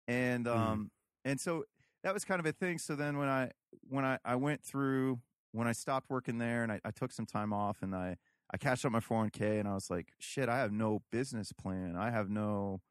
And 0.10 0.45
mm-hmm. 0.45 0.57
um 0.57 0.80
mm. 0.80 1.30
and 1.30 1.39
so 1.39 1.64
that 2.03 2.14
was 2.14 2.26
kind 2.26 2.39
of 2.39 2.45
a 2.45 2.51
thing. 2.51 2.78
So 2.78 2.95
then 2.95 3.18
when 3.18 3.30
I 3.30 3.51
when 3.88 4.03
I, 4.05 4.18
I 4.26 4.36
went 4.36 4.64
through 4.64 5.20
when 5.51 5.68
I 5.68 5.72
stopped 5.72 6.10
working 6.10 6.38
there 6.38 6.64
and 6.64 6.72
I, 6.72 6.80
I 6.84 6.91
took 6.91 7.12
some 7.12 7.26
time 7.26 7.53
off 7.53 7.78
and 7.82 7.95
I 7.95 8.18
I 8.51 8.57
cashed 8.57 8.86
out 8.86 8.91
my 8.91 8.99
401k 8.99 9.60
and 9.60 9.68
I 9.68 9.76
was 9.76 9.89
like, 9.89 10.07
shit, 10.20 10.49
I 10.49 10.57
have 10.57 10.72
no 10.72 11.03
business 11.12 11.51
plan. 11.51 11.95
I 11.95 12.10
have 12.10 12.30
no 12.30 12.82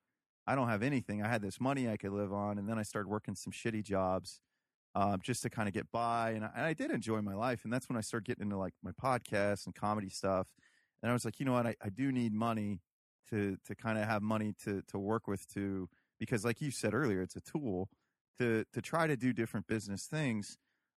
I 0.46 0.54
don't 0.54 0.68
have 0.68 0.82
anything. 0.82 1.22
I 1.22 1.28
had 1.28 1.42
this 1.42 1.60
money 1.60 1.88
I 1.88 1.96
could 1.96 2.12
live 2.12 2.32
on 2.32 2.58
and 2.58 2.68
then 2.68 2.78
I 2.78 2.82
started 2.82 3.08
working 3.08 3.34
some 3.34 3.52
shitty 3.52 3.82
jobs 3.82 4.40
um, 4.94 5.20
just 5.22 5.42
to 5.42 5.50
kind 5.50 5.68
of 5.68 5.74
get 5.74 5.90
by. 5.92 6.30
And 6.30 6.44
I, 6.44 6.50
and 6.56 6.64
I, 6.64 6.72
did 6.72 6.90
enjoy 6.90 7.20
my 7.20 7.34
life. 7.34 7.60
And 7.64 7.72
that's 7.72 7.88
when 7.88 7.98
I 7.98 8.00
started 8.00 8.26
getting 8.26 8.44
into 8.44 8.56
like 8.56 8.72
my 8.82 8.92
podcast 8.92 9.66
and 9.66 9.74
comedy 9.74 10.08
stuff. 10.08 10.48
And 11.02 11.10
I 11.10 11.12
was 11.12 11.24
like, 11.24 11.38
you 11.38 11.46
know 11.46 11.52
what? 11.52 11.66
I, 11.66 11.74
I 11.82 11.90
do 11.90 12.10
need 12.10 12.32
money 12.32 12.80
to, 13.30 13.56
to 13.66 13.74
kind 13.74 13.98
of 13.98 14.04
have 14.06 14.22
money 14.22 14.54
to, 14.64 14.82
to 14.88 14.98
work 14.98 15.28
with 15.28 15.46
to, 15.54 15.88
because 16.18 16.44
like 16.44 16.60
you 16.60 16.70
said 16.70 16.94
earlier, 16.94 17.22
it's 17.22 17.36
a 17.36 17.40
tool 17.40 17.88
to, 18.38 18.64
to 18.72 18.82
try 18.82 19.06
to 19.06 19.16
do 19.16 19.32
different 19.32 19.66
business 19.66 20.06
things. 20.06 20.56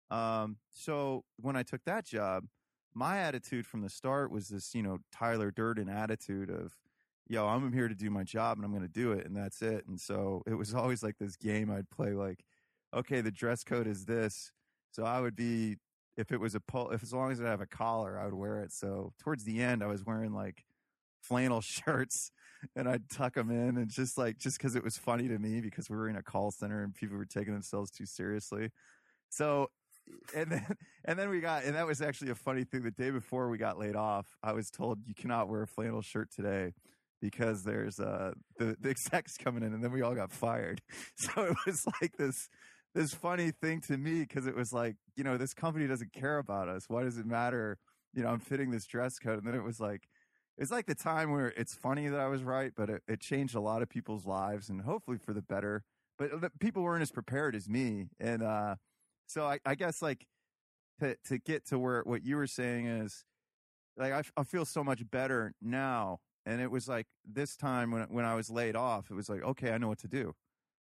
Um, 0.09 0.57
so 0.73 1.23
when 1.37 1.55
I 1.55 1.63
took 1.63 1.83
that 1.85 2.05
job, 2.05 2.45
my 2.93 3.19
attitude 3.19 3.65
from 3.65 3.81
the 3.81 3.89
start 3.89 4.31
was 4.31 4.49
this, 4.49 4.75
you 4.75 4.83
know, 4.83 4.99
Tyler 5.11 5.51
Durden 5.51 5.89
attitude 5.89 6.49
of, 6.49 6.75
yo, 7.27 7.47
I'm 7.47 7.71
here 7.71 7.87
to 7.87 7.95
do 7.95 8.09
my 8.09 8.23
job 8.23 8.57
and 8.57 8.65
I'm 8.65 8.71
going 8.71 8.83
to 8.83 8.89
do 8.89 9.13
it. 9.13 9.25
And 9.25 9.35
that's 9.35 9.61
it. 9.61 9.85
And 9.87 9.99
so 9.99 10.43
it 10.45 10.55
was 10.55 10.73
always 10.75 11.01
like 11.01 11.17
this 11.17 11.37
game 11.37 11.71
I'd 11.71 11.89
play 11.89 12.13
like, 12.13 12.43
okay, 12.93 13.21
the 13.21 13.31
dress 13.31 13.63
code 13.63 13.87
is 13.87 14.05
this. 14.05 14.51
So 14.91 15.03
I 15.03 15.21
would 15.21 15.35
be, 15.35 15.77
if 16.17 16.33
it 16.33 16.41
was 16.41 16.55
a 16.55 16.59
pull, 16.59 16.91
if 16.91 17.01
as 17.01 17.13
long 17.13 17.31
as 17.31 17.41
I 17.41 17.45
have 17.45 17.61
a 17.61 17.65
collar, 17.65 18.19
I 18.19 18.25
would 18.25 18.33
wear 18.33 18.59
it. 18.59 18.73
So 18.73 19.13
towards 19.17 19.45
the 19.45 19.61
end, 19.61 19.81
I 19.81 19.87
was 19.87 20.05
wearing 20.05 20.33
like 20.33 20.65
flannel 21.21 21.61
shirts 21.65 22.31
and 22.75 22.87
I'd 22.87 23.09
tuck 23.09 23.33
them 23.35 23.49
in 23.49 23.77
and 23.77 23.89
just 23.89 24.17
like 24.17 24.37
just 24.37 24.57
because 24.57 24.75
it 24.75 24.83
was 24.83 24.97
funny 24.97 25.27
to 25.27 25.39
me 25.39 25.61
because 25.61 25.89
we 25.89 25.97
were 25.97 26.09
in 26.09 26.15
a 26.15 26.23
call 26.23 26.51
center 26.51 26.83
and 26.83 26.93
people 26.93 27.17
were 27.17 27.25
taking 27.25 27.53
themselves 27.53 27.91
too 27.91 28.05
seriously. 28.05 28.69
So 29.29 29.69
and 30.35 30.51
then 30.51 30.65
and 31.05 31.17
then 31.17 31.29
we 31.29 31.39
got 31.41 31.63
and 31.63 31.75
that 31.75 31.87
was 31.87 32.01
actually 32.01 32.31
a 32.31 32.35
funny 32.35 32.63
thing. 32.63 32.83
The 32.83 32.91
day 32.91 33.11
before 33.11 33.49
we 33.49 33.57
got 33.57 33.79
laid 33.79 33.95
off, 33.95 34.25
I 34.43 34.53
was 34.53 34.69
told 34.69 34.99
you 35.05 35.13
cannot 35.13 35.49
wear 35.49 35.63
a 35.63 35.67
flannel 35.67 36.01
shirt 36.01 36.29
today 36.35 36.73
because 37.21 37.63
there's 37.63 37.99
uh 37.99 38.31
the 38.57 38.75
the 38.79 38.89
execs 38.89 39.37
coming 39.37 39.63
in 39.63 39.73
and 39.73 39.83
then 39.83 39.91
we 39.91 40.01
all 40.01 40.15
got 40.15 40.31
fired. 40.31 40.81
So 41.17 41.43
it 41.43 41.55
was 41.65 41.83
like 42.01 42.17
this 42.17 42.49
this 42.93 43.13
funny 43.13 43.51
thing 43.51 43.81
to 43.87 43.97
me 43.97 44.21
because 44.21 44.47
it 44.47 44.55
was 44.55 44.73
like 44.73 44.95
you 45.15 45.23
know 45.23 45.37
this 45.37 45.53
company 45.53 45.87
doesn't 45.87 46.13
care 46.13 46.37
about 46.37 46.67
us. 46.67 46.83
Why 46.87 47.03
does 47.03 47.17
it 47.17 47.25
matter? 47.25 47.77
You 48.13 48.23
know 48.23 48.29
I'm 48.29 48.39
fitting 48.39 48.71
this 48.71 48.85
dress 48.85 49.17
code 49.17 49.37
and 49.37 49.47
then 49.47 49.55
it 49.55 49.63
was 49.63 49.79
like 49.79 50.03
it's 50.61 50.69
like 50.69 50.85
the 50.85 50.93
time 50.93 51.31
where 51.31 51.47
it's 51.57 51.73
funny 51.73 52.07
that 52.07 52.19
I 52.19 52.27
was 52.27 52.43
right, 52.43 52.71
but 52.77 52.87
it, 52.87 53.01
it 53.07 53.19
changed 53.19 53.55
a 53.55 53.59
lot 53.59 53.81
of 53.81 53.89
people's 53.89 54.27
lives 54.27 54.69
and 54.69 54.83
hopefully 54.83 55.17
for 55.17 55.33
the 55.33 55.41
better. 55.41 55.83
But 56.19 56.29
people 56.59 56.83
weren't 56.83 57.01
as 57.01 57.11
prepared 57.11 57.55
as 57.55 57.67
me, 57.67 58.09
and 58.19 58.43
uh, 58.43 58.75
so 59.25 59.43
I, 59.43 59.59
I, 59.65 59.73
guess 59.73 60.03
like 60.03 60.27
to 60.99 61.15
to 61.25 61.39
get 61.39 61.65
to 61.69 61.79
where 61.79 62.03
what 62.03 62.23
you 62.23 62.35
were 62.35 62.45
saying 62.45 62.85
is 62.85 63.25
like 63.97 64.13
I, 64.13 64.21
I 64.37 64.43
feel 64.43 64.65
so 64.65 64.83
much 64.83 65.09
better 65.09 65.55
now. 65.59 66.19
And 66.45 66.61
it 66.61 66.69
was 66.69 66.87
like 66.87 67.07
this 67.25 67.55
time 67.55 67.89
when 67.89 68.03
when 68.03 68.25
I 68.25 68.35
was 68.35 68.51
laid 68.51 68.75
off, 68.75 69.09
it 69.09 69.15
was 69.15 69.29
like 69.29 69.41
okay, 69.41 69.71
I 69.71 69.79
know 69.79 69.87
what 69.87 69.99
to 69.99 70.07
do. 70.07 70.35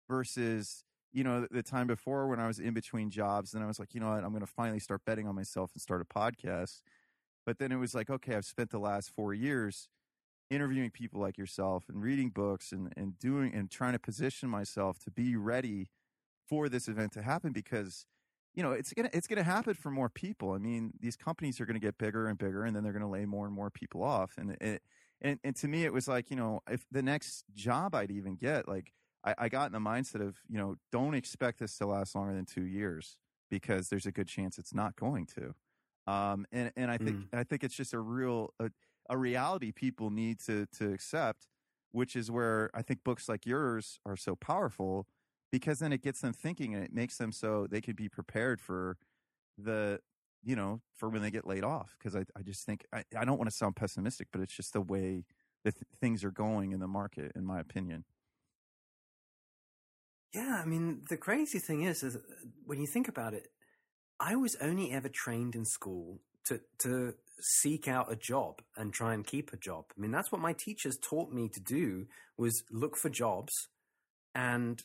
Versus 0.08 0.84
you 1.12 1.22
know 1.22 1.42
the, 1.42 1.48
the 1.50 1.62
time 1.62 1.86
before 1.86 2.28
when 2.28 2.40
I 2.40 2.46
was 2.46 2.58
in 2.58 2.72
between 2.72 3.10
jobs, 3.10 3.52
and 3.52 3.62
I 3.62 3.66
was 3.66 3.78
like, 3.78 3.92
you 3.92 4.00
know 4.00 4.08
what, 4.08 4.24
I'm 4.24 4.30
going 4.30 4.40
to 4.40 4.46
finally 4.46 4.80
start 4.80 5.02
betting 5.04 5.28
on 5.28 5.34
myself 5.34 5.72
and 5.74 5.82
start 5.82 6.00
a 6.00 6.06
podcast 6.06 6.80
but 7.46 7.58
then 7.58 7.72
it 7.72 7.76
was 7.76 7.94
like, 7.94 8.10
okay, 8.10 8.34
I've 8.34 8.44
spent 8.44 8.70
the 8.70 8.78
last 8.78 9.10
four 9.14 9.32
years 9.32 9.88
interviewing 10.50 10.90
people 10.90 11.20
like 11.20 11.38
yourself 11.38 11.84
and 11.88 12.02
reading 12.02 12.30
books 12.30 12.72
and, 12.72 12.92
and 12.96 13.18
doing 13.18 13.54
and 13.54 13.70
trying 13.70 13.92
to 13.92 13.98
position 13.98 14.48
myself 14.48 14.98
to 15.04 15.10
be 15.10 15.36
ready 15.36 15.88
for 16.48 16.68
this 16.68 16.88
event 16.88 17.12
to 17.12 17.22
happen 17.22 17.52
because 17.52 18.06
you 18.54 18.62
know 18.62 18.72
it's 18.72 18.92
gonna 18.92 19.10
it's 19.12 19.26
gonna 19.26 19.42
happen 19.42 19.74
for 19.74 19.90
more 19.90 20.08
people. 20.08 20.52
I 20.52 20.58
mean, 20.58 20.92
these 21.00 21.16
companies 21.16 21.60
are 21.60 21.66
gonna 21.66 21.78
get 21.78 21.98
bigger 21.98 22.26
and 22.28 22.38
bigger, 22.38 22.64
and 22.64 22.74
then 22.74 22.82
they're 22.82 22.92
gonna 22.92 23.10
lay 23.10 23.26
more 23.26 23.46
and 23.46 23.54
more 23.54 23.70
people 23.70 24.02
off. 24.02 24.32
And 24.38 24.56
it, 24.60 24.82
and 25.20 25.38
and 25.44 25.56
to 25.56 25.68
me, 25.68 25.84
it 25.84 25.92
was 25.92 26.08
like 26.08 26.30
you 26.30 26.36
know, 26.36 26.60
if 26.68 26.84
the 26.90 27.02
next 27.02 27.44
job 27.54 27.94
I'd 27.94 28.10
even 28.10 28.36
get, 28.36 28.68
like 28.68 28.92
I, 29.24 29.34
I 29.38 29.48
got 29.48 29.66
in 29.66 29.72
the 29.72 29.78
mindset 29.78 30.26
of 30.26 30.36
you 30.48 30.58
know, 30.58 30.76
don't 30.90 31.14
expect 31.14 31.58
this 31.60 31.76
to 31.78 31.86
last 31.86 32.14
longer 32.14 32.34
than 32.34 32.46
two 32.46 32.64
years 32.64 33.16
because 33.50 33.88
there's 33.88 34.06
a 34.06 34.12
good 34.12 34.28
chance 34.28 34.58
it's 34.58 34.74
not 34.74 34.96
going 34.96 35.26
to. 35.26 35.54
Um, 36.06 36.46
and, 36.52 36.72
and 36.76 36.90
I 36.90 36.98
think, 36.98 37.16
mm. 37.16 37.26
I 37.32 37.44
think 37.44 37.64
it's 37.64 37.74
just 37.74 37.92
a 37.92 37.98
real, 37.98 38.52
a, 38.60 38.70
a 39.10 39.16
reality 39.16 39.72
people 39.72 40.10
need 40.10 40.40
to, 40.46 40.66
to 40.78 40.92
accept, 40.92 41.46
which 41.92 42.14
is 42.14 42.30
where 42.30 42.70
I 42.74 42.82
think 42.82 43.02
books 43.04 43.28
like 43.28 43.46
yours 43.46 43.98
are 44.06 44.16
so 44.16 44.36
powerful 44.36 45.06
because 45.50 45.78
then 45.78 45.92
it 45.92 46.02
gets 46.02 46.20
them 46.20 46.32
thinking 46.32 46.74
and 46.74 46.84
it 46.84 46.92
makes 46.92 47.18
them 47.18 47.32
so 47.32 47.66
they 47.68 47.80
can 47.80 47.94
be 47.94 48.08
prepared 48.08 48.60
for 48.60 48.98
the, 49.58 50.00
you 50.44 50.54
know, 50.54 50.80
for 50.94 51.08
when 51.08 51.22
they 51.22 51.30
get 51.30 51.46
laid 51.46 51.64
off. 51.64 51.96
Cause 52.02 52.14
I, 52.14 52.24
I 52.36 52.42
just 52.42 52.64
think, 52.64 52.84
I, 52.92 53.02
I 53.16 53.24
don't 53.24 53.38
want 53.38 53.50
to 53.50 53.56
sound 53.56 53.76
pessimistic, 53.76 54.28
but 54.32 54.40
it's 54.40 54.54
just 54.54 54.72
the 54.72 54.80
way 54.80 55.24
that 55.64 55.74
th- 55.74 55.84
things 56.00 56.22
are 56.22 56.30
going 56.30 56.72
in 56.72 56.80
the 56.80 56.86
market, 56.86 57.32
in 57.34 57.44
my 57.44 57.58
opinion. 57.58 58.04
Yeah, 60.32 60.60
I 60.62 60.66
mean, 60.66 61.02
the 61.08 61.16
crazy 61.16 61.58
thing 61.58 61.82
is, 61.82 62.02
is 62.02 62.18
when 62.64 62.80
you 62.80 62.86
think 62.86 63.08
about 63.08 63.32
it, 63.32 63.48
I 64.18 64.36
was 64.36 64.56
only 64.60 64.92
ever 64.92 65.08
trained 65.08 65.54
in 65.54 65.64
school 65.64 66.20
to 66.46 66.60
to 66.78 67.14
seek 67.40 67.86
out 67.86 68.10
a 68.10 68.16
job 68.16 68.62
and 68.76 68.92
try 68.92 69.12
and 69.12 69.26
keep 69.26 69.52
a 69.52 69.56
job. 69.56 69.86
I 69.96 70.00
mean, 70.00 70.10
that's 70.10 70.32
what 70.32 70.40
my 70.40 70.54
teachers 70.54 70.96
taught 70.96 71.32
me 71.32 71.48
to 71.50 71.60
do 71.60 72.06
was 72.38 72.64
look 72.70 72.96
for 72.96 73.10
jobs 73.10 73.52
and 74.34 74.82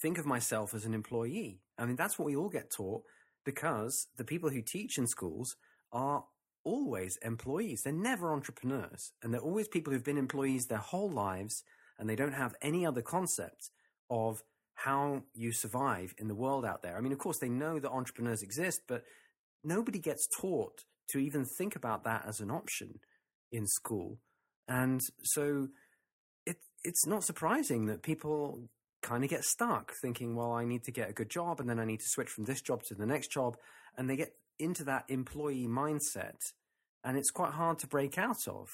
think 0.00 0.18
of 0.18 0.26
myself 0.26 0.74
as 0.74 0.84
an 0.84 0.94
employee. 0.94 1.60
I 1.78 1.86
mean, 1.86 1.96
that's 1.96 2.18
what 2.18 2.26
we 2.26 2.36
all 2.36 2.50
get 2.50 2.70
taught 2.70 3.02
because 3.44 4.08
the 4.16 4.24
people 4.24 4.50
who 4.50 4.60
teach 4.60 4.98
in 4.98 5.06
schools 5.06 5.56
are 5.92 6.24
always 6.64 7.16
employees. 7.22 7.82
They're 7.82 7.92
never 7.92 8.32
entrepreneurs. 8.32 9.12
And 9.22 9.32
they're 9.32 9.40
always 9.40 9.68
people 9.68 9.92
who've 9.92 10.04
been 10.04 10.18
employees 10.18 10.66
their 10.66 10.78
whole 10.78 11.10
lives 11.10 11.62
and 11.98 12.10
they 12.10 12.16
don't 12.16 12.34
have 12.34 12.56
any 12.60 12.84
other 12.84 13.02
concept 13.02 13.70
of 14.10 14.42
how 14.76 15.22
you 15.34 15.52
survive 15.52 16.14
in 16.18 16.28
the 16.28 16.34
world 16.34 16.64
out 16.64 16.82
there. 16.82 16.96
I 16.96 17.00
mean, 17.00 17.12
of 17.12 17.18
course, 17.18 17.38
they 17.40 17.48
know 17.48 17.78
that 17.78 17.90
entrepreneurs 17.90 18.42
exist, 18.42 18.82
but 18.86 19.02
nobody 19.64 19.98
gets 19.98 20.28
taught 20.38 20.84
to 21.10 21.18
even 21.18 21.44
think 21.44 21.74
about 21.76 22.04
that 22.04 22.24
as 22.26 22.40
an 22.40 22.50
option 22.50 23.00
in 23.50 23.66
school. 23.66 24.18
And 24.68 25.00
so 25.22 25.68
it, 26.44 26.56
it's 26.84 27.06
not 27.06 27.24
surprising 27.24 27.86
that 27.86 28.02
people 28.02 28.68
kind 29.02 29.24
of 29.24 29.30
get 29.30 29.44
stuck 29.44 29.92
thinking, 30.02 30.34
well, 30.34 30.52
I 30.52 30.64
need 30.64 30.84
to 30.84 30.92
get 30.92 31.08
a 31.08 31.14
good 31.14 31.30
job 31.30 31.60
and 31.60 31.70
then 31.70 31.78
I 31.78 31.84
need 31.84 32.00
to 32.00 32.08
switch 32.08 32.28
from 32.28 32.44
this 32.44 32.60
job 32.60 32.82
to 32.84 32.94
the 32.94 33.06
next 33.06 33.30
job. 33.30 33.56
And 33.96 34.10
they 34.10 34.16
get 34.16 34.34
into 34.58 34.84
that 34.84 35.04
employee 35.08 35.68
mindset 35.68 36.36
and 37.04 37.16
it's 37.16 37.30
quite 37.30 37.52
hard 37.52 37.78
to 37.78 37.86
break 37.86 38.18
out 38.18 38.48
of. 38.48 38.68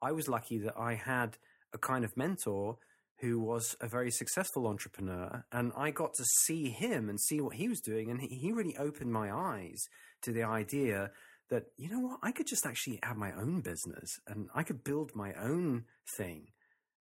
I 0.00 0.12
was 0.12 0.28
lucky 0.28 0.58
that 0.58 0.78
I 0.78 0.94
had 0.94 1.36
a 1.74 1.78
kind 1.78 2.04
of 2.04 2.16
mentor 2.16 2.78
who 3.22 3.38
was 3.38 3.76
a 3.80 3.86
very 3.86 4.10
successful 4.10 4.66
entrepreneur. 4.66 5.44
And 5.52 5.72
I 5.76 5.92
got 5.92 6.14
to 6.14 6.24
see 6.24 6.70
him 6.70 7.08
and 7.08 7.20
see 7.20 7.40
what 7.40 7.54
he 7.54 7.68
was 7.68 7.80
doing. 7.80 8.10
And 8.10 8.20
he 8.20 8.50
really 8.50 8.76
opened 8.76 9.12
my 9.12 9.32
eyes 9.32 9.88
to 10.22 10.32
the 10.32 10.42
idea 10.42 11.12
that, 11.48 11.66
you 11.76 11.88
know 11.88 12.00
what, 12.00 12.18
I 12.22 12.32
could 12.32 12.48
just 12.48 12.66
actually 12.66 12.98
have 13.04 13.16
my 13.16 13.32
own 13.32 13.60
business 13.60 14.18
and 14.26 14.48
I 14.54 14.64
could 14.64 14.82
build 14.82 15.14
my 15.14 15.32
own 15.34 15.84
thing. 16.16 16.48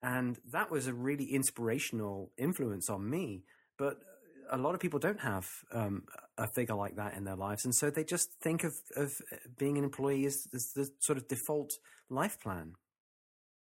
And 0.02 0.38
that 0.52 0.70
was 0.70 0.86
a 0.86 0.92
really 0.92 1.24
inspirational 1.24 2.32
influence 2.36 2.90
on 2.90 3.08
me. 3.08 3.44
But 3.78 3.96
a 4.50 4.58
lot 4.58 4.74
of 4.74 4.80
people 4.80 4.98
don't 4.98 5.20
have 5.20 5.46
um, 5.72 6.02
a 6.36 6.46
figure 6.46 6.74
like 6.74 6.96
that 6.96 7.14
in 7.14 7.24
their 7.24 7.36
lives. 7.36 7.64
And 7.64 7.74
so 7.74 7.88
they 7.88 8.04
just 8.04 8.28
think 8.42 8.62
of, 8.62 8.74
of 8.94 9.14
being 9.56 9.78
an 9.78 9.84
employee 9.84 10.26
as, 10.26 10.46
as 10.54 10.72
the 10.74 10.90
sort 10.98 11.16
of 11.16 11.28
default 11.28 11.72
life 12.10 12.38
plan. 12.40 12.74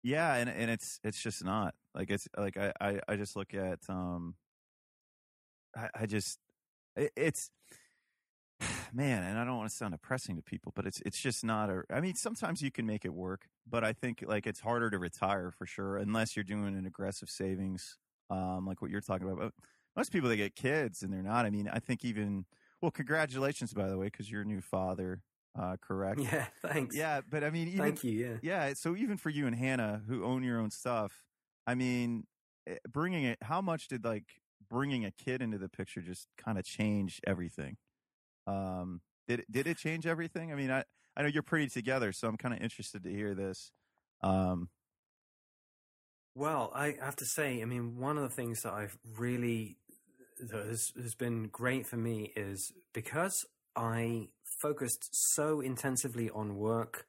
Yeah, 0.06 0.36
and 0.36 0.47
and 0.51 0.70
it's 0.70 0.99
it's 1.03 1.20
just 1.20 1.43
not 1.43 1.74
like 1.95 2.12
it's 2.12 2.28
like 2.38 2.58
I 2.58 2.72
I, 2.80 2.99
I 3.10 3.16
just 3.16 3.36
look 3.36 3.56
at 3.56 3.80
um 3.89 4.36
I, 5.76 5.89
I 6.01 6.06
just 6.06 6.39
it, 6.95 7.12
it's 7.16 7.51
man, 8.93 9.24
and 9.24 9.38
I 9.38 9.45
don't 9.45 9.58
want 9.58 9.70
to 9.70 9.76
sound 9.76 9.93
depressing 9.93 10.36
to 10.38 10.41
people, 10.41 10.72
but 10.76 10.86
it's 10.86 11.01
it's 11.06 11.20
just 11.20 11.43
not 11.43 11.70
a. 11.70 11.84
I 11.89 12.01
mean, 12.01 12.16
sometimes 12.16 12.62
you 12.62 12.72
can 12.72 12.86
make 12.86 13.06
it 13.06 13.14
work, 13.14 13.47
but 13.68 13.84
I 13.84 13.93
think 13.93 14.24
like 14.26 14.47
it's 14.47 14.60
harder 14.62 14.89
to 14.89 14.99
retire 14.99 15.51
for 15.51 15.66
sure 15.66 15.97
unless 15.97 16.36
you're 16.36 16.43
doing 16.45 16.78
an 16.78 16.86
aggressive 16.86 17.30
savings, 17.30 17.97
um, 18.30 18.66
like 18.66 18.82
what 18.82 18.91
you're 18.91 19.01
talking 19.01 19.28
about. 19.28 19.39
But 19.39 19.51
most 19.95 20.12
people 20.12 20.30
they 20.30 20.38
get 20.38 20.56
kids 20.56 21.01
and 21.03 21.12
they're 21.12 21.24
not. 21.24 21.45
I 21.45 21.49
mean, 21.49 21.70
I 21.72 21.80
think 21.80 22.06
even 22.06 22.45
well, 22.82 22.91
congratulations 22.91 23.74
by 23.74 23.88
the 23.89 23.97
way, 23.97 24.06
because 24.08 24.32
you're 24.32 24.41
a 24.43 24.45
new 24.45 24.62
father 24.62 25.22
uh, 25.60 25.78
correct? 25.82 26.22
Yeah, 26.22 26.45
thanks. 26.62 26.95
Yeah, 26.95 27.22
but 27.30 27.43
I 27.43 27.49
mean, 27.49 27.68
even, 27.68 27.80
thank 27.80 28.03
you. 28.03 28.39
Yeah, 28.41 28.68
yeah. 28.68 28.74
So 28.74 28.95
even 28.95 29.18
for 29.18 29.30
you 29.30 29.47
and 29.47 29.56
Hannah, 29.56 30.01
who 30.08 30.24
own 30.24 30.43
your 30.43 30.60
own 30.60 30.72
stuff, 30.72 31.24
I 31.66 31.76
mean, 31.76 32.26
eh, 32.68 32.78
bringing 32.88 33.26
it. 33.26 33.38
How 33.41 33.62
much 33.62 33.88
did 33.88 34.03
like 34.03 34.26
bringing 34.70 35.06
a 35.06 35.12
kid 35.12 35.41
into 35.41 35.58
the 35.58 35.70
picture 35.70 36.01
just 36.01 36.28
kind 36.38 36.58
of 36.58 36.66
change 36.66 37.20
everything? 37.26 37.78
Um, 38.47 39.01
did 39.28 39.39
it, 39.39 39.51
did 39.51 39.68
it 39.68 39.78
change 39.78 40.06
everything? 40.06 40.51
I 40.51 40.56
mean, 40.56 40.72
I 40.72 40.84
I 41.18 41.22
know 41.22 41.30
you're 41.30 41.43
pretty 41.43 41.68
together, 41.68 42.12
so 42.12 42.28
I'm 42.28 42.38
kind 42.38 42.53
of 42.53 42.62
interested 42.62 43.03
to 43.03 43.10
hear 43.10 43.34
this. 43.34 43.72
Um, 44.22 44.70
well, 46.36 46.72
I 46.76 46.97
have 47.01 47.16
to 47.18 47.26
say, 47.26 47.62
I 47.62 47.66
mean, 47.66 47.97
one 47.97 48.18
of 48.18 48.24
the 48.24 48.30
things 48.30 48.64
that 48.64 48.74
I've 48.74 48.97
really 49.18 49.78
that 50.39 50.66
has, 50.66 50.91
has 51.01 51.16
been 51.16 51.47
great 51.47 51.88
for 51.88 51.95
me 51.95 52.34
is 52.36 52.74
because 52.93 53.45
I 53.76 54.30
focused 54.62 55.10
so 55.12 55.62
intensively 55.62 56.30
on 56.30 56.58
work 56.58 57.06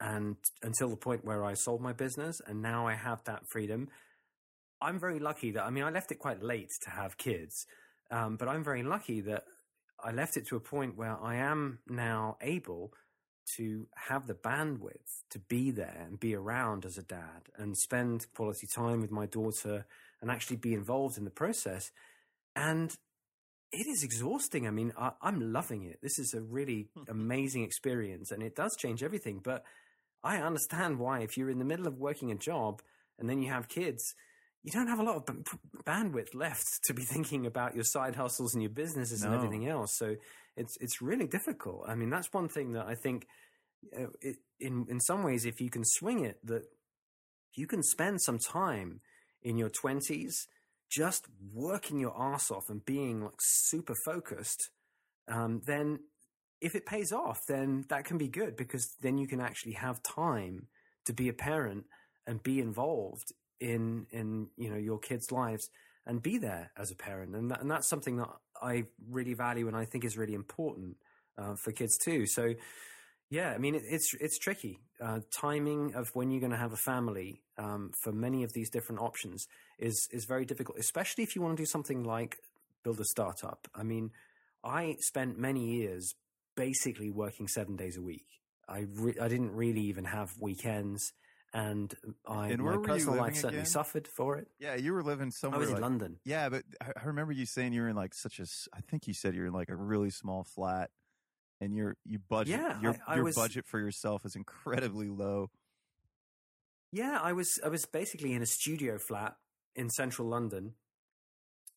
and 0.00 0.36
until 0.62 0.88
the 0.90 0.96
point 0.96 1.24
where 1.24 1.44
I 1.44 1.54
sold 1.54 1.80
my 1.80 1.92
business 1.92 2.40
and 2.46 2.60
now 2.60 2.86
I 2.86 2.94
have 2.94 3.24
that 3.24 3.48
freedom. 3.48 3.88
I'm 4.80 5.00
very 5.00 5.18
lucky 5.18 5.52
that 5.52 5.64
I 5.64 5.70
mean 5.70 5.84
I 5.84 5.90
left 5.90 6.12
it 6.12 6.18
quite 6.18 6.42
late 6.42 6.70
to 6.82 6.90
have 6.90 7.16
kids, 7.16 7.66
um, 8.10 8.36
but 8.36 8.48
I'm 8.48 8.62
very 8.62 8.82
lucky 8.82 9.20
that 9.22 9.44
I 10.02 10.12
left 10.12 10.36
it 10.36 10.46
to 10.48 10.56
a 10.56 10.60
point 10.60 10.96
where 10.96 11.16
I 11.22 11.36
am 11.36 11.78
now 11.88 12.36
able 12.42 12.92
to 13.56 13.86
have 13.94 14.26
the 14.26 14.34
bandwidth 14.34 15.22
to 15.30 15.38
be 15.38 15.70
there 15.70 16.04
and 16.06 16.20
be 16.20 16.34
around 16.34 16.84
as 16.84 16.98
a 16.98 17.02
dad 17.02 17.48
and 17.56 17.76
spend 17.76 18.26
quality 18.34 18.66
time 18.66 19.00
with 19.00 19.10
my 19.10 19.26
daughter 19.26 19.86
and 20.20 20.30
actually 20.30 20.56
be 20.56 20.74
involved 20.74 21.16
in 21.16 21.24
the 21.24 21.30
process. 21.30 21.92
And 22.54 22.94
it 23.72 23.86
is 23.86 24.02
exhausting. 24.02 24.66
I 24.66 24.70
mean, 24.70 24.92
I, 24.98 25.12
am 25.22 25.52
loving 25.52 25.84
it. 25.84 25.98
This 26.02 26.18
is 26.18 26.34
a 26.34 26.40
really 26.40 26.88
amazing 27.08 27.62
experience, 27.62 28.30
and 28.30 28.42
it 28.42 28.54
does 28.54 28.76
change 28.76 29.02
everything. 29.02 29.40
But 29.42 29.64
I 30.22 30.38
understand 30.38 30.98
why, 30.98 31.20
if 31.20 31.36
you're 31.36 31.50
in 31.50 31.58
the 31.58 31.64
middle 31.64 31.86
of 31.86 31.98
working 31.98 32.30
a 32.30 32.36
job 32.36 32.82
and 33.18 33.28
then 33.28 33.40
you 33.40 33.50
have 33.50 33.68
kids, 33.68 34.14
you 34.62 34.72
don't 34.72 34.88
have 34.88 34.98
a 34.98 35.02
lot 35.02 35.16
of 35.16 35.26
b- 35.26 35.42
bandwidth 35.84 36.34
left 36.34 36.66
to 36.84 36.94
be 36.94 37.02
thinking 37.12 37.46
about 37.46 37.74
your 37.74 37.84
side 37.84 38.16
hustles 38.16 38.54
and 38.54 38.62
your 38.62 38.70
businesses 38.70 39.22
no. 39.22 39.28
and 39.28 39.36
everything 39.36 39.68
else. 39.68 39.96
So 39.96 40.16
it's 40.56 40.76
it's 40.80 41.02
really 41.02 41.26
difficult. 41.26 41.84
I 41.88 41.94
mean, 41.94 42.10
that's 42.10 42.32
one 42.32 42.48
thing 42.48 42.72
that 42.72 42.86
I 42.86 42.94
think, 42.94 43.26
uh, 43.96 44.08
it, 44.20 44.36
in 44.60 44.86
in 44.88 45.00
some 45.00 45.22
ways, 45.22 45.44
if 45.44 45.60
you 45.60 45.70
can 45.70 45.84
swing 45.84 46.24
it, 46.24 46.38
that 46.44 46.64
you 47.54 47.66
can 47.66 47.82
spend 47.82 48.20
some 48.20 48.38
time 48.38 49.00
in 49.42 49.56
your 49.56 49.70
20s 49.70 50.34
just 50.90 51.26
working 51.52 51.98
your 52.00 52.14
ass 52.20 52.50
off 52.50 52.68
and 52.68 52.84
being 52.84 53.22
like 53.22 53.40
super 53.40 53.94
focused, 54.04 54.70
um, 55.28 55.62
then 55.66 55.98
if 56.60 56.74
it 56.74 56.86
pays 56.86 57.12
off, 57.12 57.40
then 57.48 57.84
that 57.88 58.04
can 58.04 58.18
be 58.18 58.28
good 58.28 58.56
because 58.56 58.94
then 59.02 59.18
you 59.18 59.26
can 59.26 59.40
actually 59.40 59.72
have 59.72 60.02
time 60.02 60.68
to 61.04 61.12
be 61.12 61.28
a 61.28 61.32
parent 61.32 61.84
and 62.26 62.42
be 62.42 62.60
involved 62.60 63.32
in 63.60 64.06
in 64.10 64.48
you 64.56 64.70
know 64.70 64.76
your 64.76 64.98
kids' 64.98 65.32
lives 65.32 65.68
and 66.06 66.22
be 66.22 66.38
there 66.38 66.70
as 66.78 66.90
a 66.90 66.96
parent, 66.96 67.34
and 67.34 67.50
that, 67.50 67.60
and 67.60 67.70
that's 67.70 67.88
something 67.88 68.18
that 68.18 68.28
I 68.62 68.84
really 69.10 69.34
value 69.34 69.66
and 69.66 69.76
I 69.76 69.84
think 69.84 70.04
is 70.04 70.16
really 70.16 70.34
important 70.34 70.96
uh, 71.38 71.54
for 71.56 71.72
kids 71.72 71.98
too. 71.98 72.26
So. 72.26 72.54
Yeah, 73.28 73.50
I 73.50 73.58
mean 73.58 73.74
it, 73.74 73.82
it's 73.84 74.14
it's 74.20 74.38
tricky. 74.38 74.78
Uh, 75.02 75.18
timing 75.36 75.96
of 75.96 76.14
when 76.14 76.30
you're 76.30 76.38
going 76.38 76.52
to 76.52 76.56
have 76.56 76.72
a 76.72 76.76
family 76.76 77.42
um, 77.58 77.90
for 78.00 78.12
many 78.12 78.44
of 78.44 78.52
these 78.52 78.70
different 78.70 79.00
options 79.00 79.48
is 79.78 80.08
is 80.12 80.24
very 80.24 80.44
difficult, 80.44 80.78
especially 80.78 81.24
if 81.24 81.34
you 81.36 81.42
want 81.42 81.56
to 81.56 81.62
do 81.62 81.66
something 81.66 82.02
like 82.04 82.36
build 82.84 82.98
a 83.00 83.04
startup. 83.04 83.66
I 83.74 83.82
mean, 83.82 84.10
I 84.64 84.96
spent 85.00 85.38
many 85.38 85.76
years 85.76 86.14
basically 86.56 87.10
working 87.10 87.48
seven 87.48 87.76
days 87.76 87.96
a 87.96 88.02
week. 88.02 88.26
I 88.68 88.86
re- 88.90 89.18
I 89.20 89.28
didn't 89.28 89.52
really 89.52 89.82
even 89.82 90.04
have 90.06 90.30
weekends 90.40 91.12
and 91.54 91.94
I 92.28 92.48
And 92.48 92.62
my 92.62 92.76
personal 92.78 93.16
life 93.16 93.34
certainly 93.36 93.58
again? 93.58 93.66
suffered 93.66 94.08
for 94.16 94.36
it. 94.36 94.48
Yeah, 94.58 94.74
you 94.74 94.92
were 94.92 95.02
living 95.02 95.28
I 95.28 95.30
somewhere. 95.30 95.60
was 95.60 95.70
in 95.70 95.80
London. 95.80 96.18
Yeah, 96.24 96.48
but 96.48 96.64
I 96.80 96.92
I 97.00 97.04
remember 97.04 97.32
you 97.32 97.46
saying 97.46 97.72
you 97.72 97.82
were 97.82 97.88
in 97.88 97.96
like 97.96 98.14
such 98.14 98.40
a. 98.40 98.46
I 98.74 98.80
think 98.80 99.06
you 99.06 99.14
said 99.14 99.34
you're 99.34 99.46
in 99.46 99.52
like 99.52 99.68
a 99.70 99.76
really 99.76 100.10
small 100.10 100.44
flat, 100.44 100.90
and 101.60 101.74
your 101.74 101.96
you 102.04 102.18
budget 102.18 102.58
Yeah, 102.60 102.80
your 102.80 102.92
I- 103.06 103.12
I 103.12 103.14
your 103.16 103.24
was- 103.24 103.36
budget 103.36 103.66
for 103.66 103.78
yourself 103.78 104.24
is 104.24 104.34
incredibly 104.36 105.08
low. 105.08 105.50
Yeah, 106.92 107.18
I 107.22 107.32
was 107.32 107.58
I 107.64 107.68
was 107.68 107.84
basically 107.86 108.32
in 108.32 108.42
a 108.42 108.46
studio 108.46 108.98
flat 108.98 109.36
in 109.76 109.90
central 109.90 110.28
London. 110.28 110.74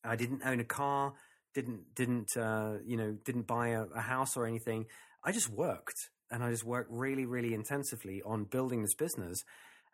I 0.02 0.16
didn't 0.16 0.42
own 0.44 0.60
a 0.60 0.64
car, 0.64 1.12
didn't 1.54 1.94
didn't 1.94 2.36
uh, 2.36 2.78
you 2.84 2.96
know 2.96 3.16
didn't 3.24 3.46
buy 3.46 3.68
a, 3.68 3.84
a 3.94 4.00
house 4.00 4.36
or 4.36 4.46
anything. 4.46 4.86
I 5.22 5.32
just 5.32 5.50
worked, 5.50 6.10
and 6.30 6.42
I 6.42 6.50
just 6.50 6.64
worked 6.64 6.90
really 6.90 7.26
really 7.26 7.54
intensively 7.54 8.22
on 8.24 8.44
building 8.44 8.82
this 8.82 8.94
business. 8.94 9.42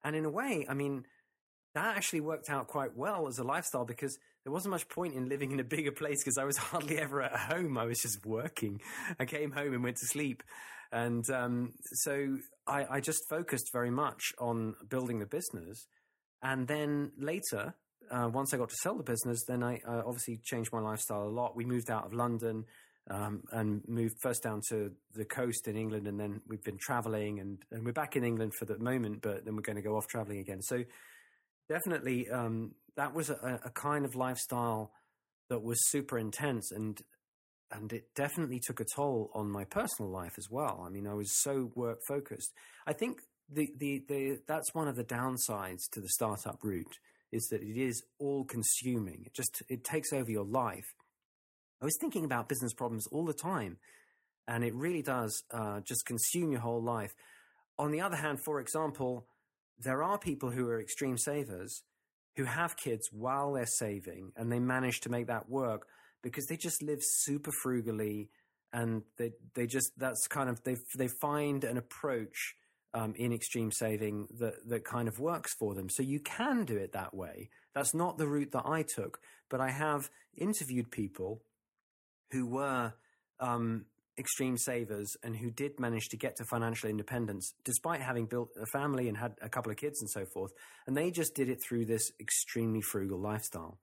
And 0.04 0.14
in 0.14 0.24
a 0.24 0.30
way, 0.30 0.66
I 0.68 0.74
mean, 0.74 1.04
that 1.74 1.96
actually 1.96 2.20
worked 2.20 2.48
out 2.48 2.68
quite 2.68 2.96
well 2.96 3.26
as 3.26 3.38
a 3.38 3.44
lifestyle 3.44 3.84
because 3.84 4.16
there 4.44 4.52
wasn't 4.52 4.70
much 4.70 4.88
point 4.88 5.14
in 5.14 5.28
living 5.28 5.50
in 5.50 5.58
a 5.58 5.64
bigger 5.64 5.90
place 5.90 6.22
because 6.22 6.38
I 6.38 6.44
was 6.44 6.56
hardly 6.72 6.98
ever 6.98 7.20
at 7.22 7.34
home. 7.34 7.76
I 7.76 7.84
was 7.84 8.00
just 8.00 8.24
working. 8.24 8.80
I 9.18 9.24
came 9.24 9.50
home 9.50 9.74
and 9.74 9.82
went 9.82 9.96
to 9.96 10.06
sleep. 10.06 10.42
And 10.92 11.28
um, 11.30 11.72
so 11.92 12.38
I, 12.66 12.86
I 12.88 13.00
just 13.00 13.28
focused 13.28 13.72
very 13.72 13.90
much 13.90 14.32
on 14.38 14.76
building 14.88 15.18
the 15.18 15.26
business. 15.26 15.86
And 16.42 16.68
then 16.68 17.10
later, 17.18 17.74
uh, 18.10 18.28
once 18.28 18.52
I 18.52 18.56
got 18.56 18.68
to 18.68 18.76
sell 18.82 18.96
the 18.96 19.02
business, 19.02 19.44
then 19.46 19.62
I 19.62 19.80
uh, 19.86 20.02
obviously 20.06 20.40
changed 20.42 20.72
my 20.72 20.80
lifestyle 20.80 21.24
a 21.24 21.30
lot. 21.30 21.56
We 21.56 21.64
moved 21.64 21.90
out 21.90 22.06
of 22.06 22.12
London 22.12 22.64
um, 23.10 23.42
and 23.52 23.82
moved 23.86 24.16
first 24.20 24.42
down 24.42 24.60
to 24.70 24.92
the 25.14 25.24
coast 25.24 25.68
in 25.68 25.76
England, 25.76 26.06
and 26.06 26.18
then 26.18 26.40
we've 26.48 26.62
been 26.62 26.78
traveling, 26.78 27.38
and, 27.40 27.58
and 27.70 27.84
we're 27.84 27.92
back 27.92 28.16
in 28.16 28.24
England 28.24 28.52
for 28.58 28.64
the 28.64 28.78
moment, 28.78 29.22
but 29.22 29.44
then 29.44 29.54
we're 29.54 29.62
going 29.62 29.76
to 29.76 29.82
go 29.82 29.96
off 29.96 30.06
traveling 30.08 30.38
again. 30.38 30.62
So 30.62 30.84
definitely, 31.68 32.28
um, 32.30 32.72
that 32.96 33.14
was 33.14 33.30
a, 33.30 33.60
a 33.64 33.70
kind 33.70 34.04
of 34.04 34.16
lifestyle 34.16 34.92
that 35.48 35.62
was 35.62 35.78
super 35.90 36.18
intense, 36.18 36.72
and 36.72 37.00
and 37.72 37.92
it 37.92 38.14
definitely 38.14 38.60
took 38.60 38.80
a 38.80 38.84
toll 38.84 39.30
on 39.34 39.50
my 39.50 39.64
personal 39.64 40.10
life 40.10 40.34
as 40.38 40.46
well. 40.50 40.84
I 40.86 40.88
mean, 40.88 41.06
I 41.06 41.14
was 41.14 41.42
so 41.42 41.72
work 41.74 41.98
focused. 42.06 42.52
I 42.86 42.92
think 42.92 43.18
the, 43.50 43.68
the, 43.76 44.02
the 44.08 44.38
that's 44.46 44.74
one 44.74 44.88
of 44.88 44.96
the 44.96 45.04
downsides 45.04 45.88
to 45.92 46.00
the 46.00 46.08
startup 46.08 46.58
route 46.62 46.98
is 47.32 47.46
that 47.48 47.62
it 47.62 47.76
is 47.76 48.02
all 48.18 48.44
consuming. 48.44 49.22
It 49.26 49.34
just 49.34 49.62
it 49.68 49.84
takes 49.84 50.12
over 50.12 50.30
your 50.30 50.44
life. 50.44 50.94
I 51.80 51.84
was 51.84 51.96
thinking 52.00 52.24
about 52.24 52.48
business 52.48 52.72
problems 52.72 53.06
all 53.08 53.24
the 53.24 53.34
time, 53.34 53.78
and 54.48 54.64
it 54.64 54.74
really 54.74 55.02
does 55.02 55.42
uh, 55.50 55.80
just 55.80 56.06
consume 56.06 56.52
your 56.52 56.60
whole 56.60 56.82
life. 56.82 57.14
On 57.78 57.90
the 57.90 58.00
other 58.00 58.16
hand, 58.16 58.40
for 58.42 58.60
example, 58.60 59.26
there 59.78 60.02
are 60.02 60.18
people 60.18 60.50
who 60.50 60.68
are 60.68 60.80
extreme 60.80 61.18
savers 61.18 61.82
who 62.36 62.44
have 62.44 62.76
kids 62.76 63.08
while 63.12 63.52
they're 63.52 63.66
saving, 63.66 64.32
and 64.36 64.50
they 64.50 64.58
manage 64.58 65.00
to 65.00 65.10
make 65.10 65.26
that 65.26 65.48
work 65.48 65.86
because 66.22 66.46
they 66.46 66.56
just 66.56 66.82
live 66.82 67.00
super 67.02 67.52
frugally, 67.62 68.30
and 68.72 69.02
they 69.18 69.32
they 69.54 69.66
just 69.66 69.90
that's 69.96 70.26
kind 70.28 70.48
of 70.48 70.62
they 70.64 70.76
they 70.96 71.08
find 71.08 71.64
an 71.64 71.76
approach 71.76 72.54
um, 72.96 73.14
in 73.16 73.30
extreme 73.30 73.70
saving 73.70 74.26
that 74.38 74.66
that 74.68 74.84
kind 74.84 75.06
of 75.06 75.20
works 75.20 75.54
for 75.54 75.74
them. 75.74 75.90
So 75.90 76.02
you 76.02 76.18
can 76.18 76.64
do 76.64 76.76
it 76.78 76.92
that 76.92 77.14
way. 77.14 77.50
That's 77.74 77.94
not 77.94 78.16
the 78.16 78.26
route 78.26 78.52
that 78.52 78.64
I 78.64 78.82
took, 78.82 79.20
but 79.50 79.60
I 79.60 79.70
have 79.70 80.08
interviewed 80.34 80.90
people 80.90 81.42
who 82.32 82.46
were 82.46 82.94
um, 83.38 83.84
extreme 84.18 84.56
savers 84.56 85.14
and 85.22 85.36
who 85.36 85.50
did 85.50 85.78
manage 85.78 86.08
to 86.08 86.16
get 86.16 86.36
to 86.36 86.44
financial 86.44 86.88
independence 86.88 87.52
despite 87.64 88.00
having 88.00 88.24
built 88.24 88.48
a 88.60 88.64
family 88.64 89.08
and 89.08 89.18
had 89.18 89.34
a 89.42 89.50
couple 89.50 89.70
of 89.70 89.76
kids 89.76 90.00
and 90.00 90.08
so 90.08 90.24
forth. 90.24 90.52
And 90.86 90.96
they 90.96 91.10
just 91.10 91.34
did 91.34 91.50
it 91.50 91.62
through 91.62 91.84
this 91.84 92.10
extremely 92.18 92.80
frugal 92.80 93.20
lifestyle. 93.20 93.78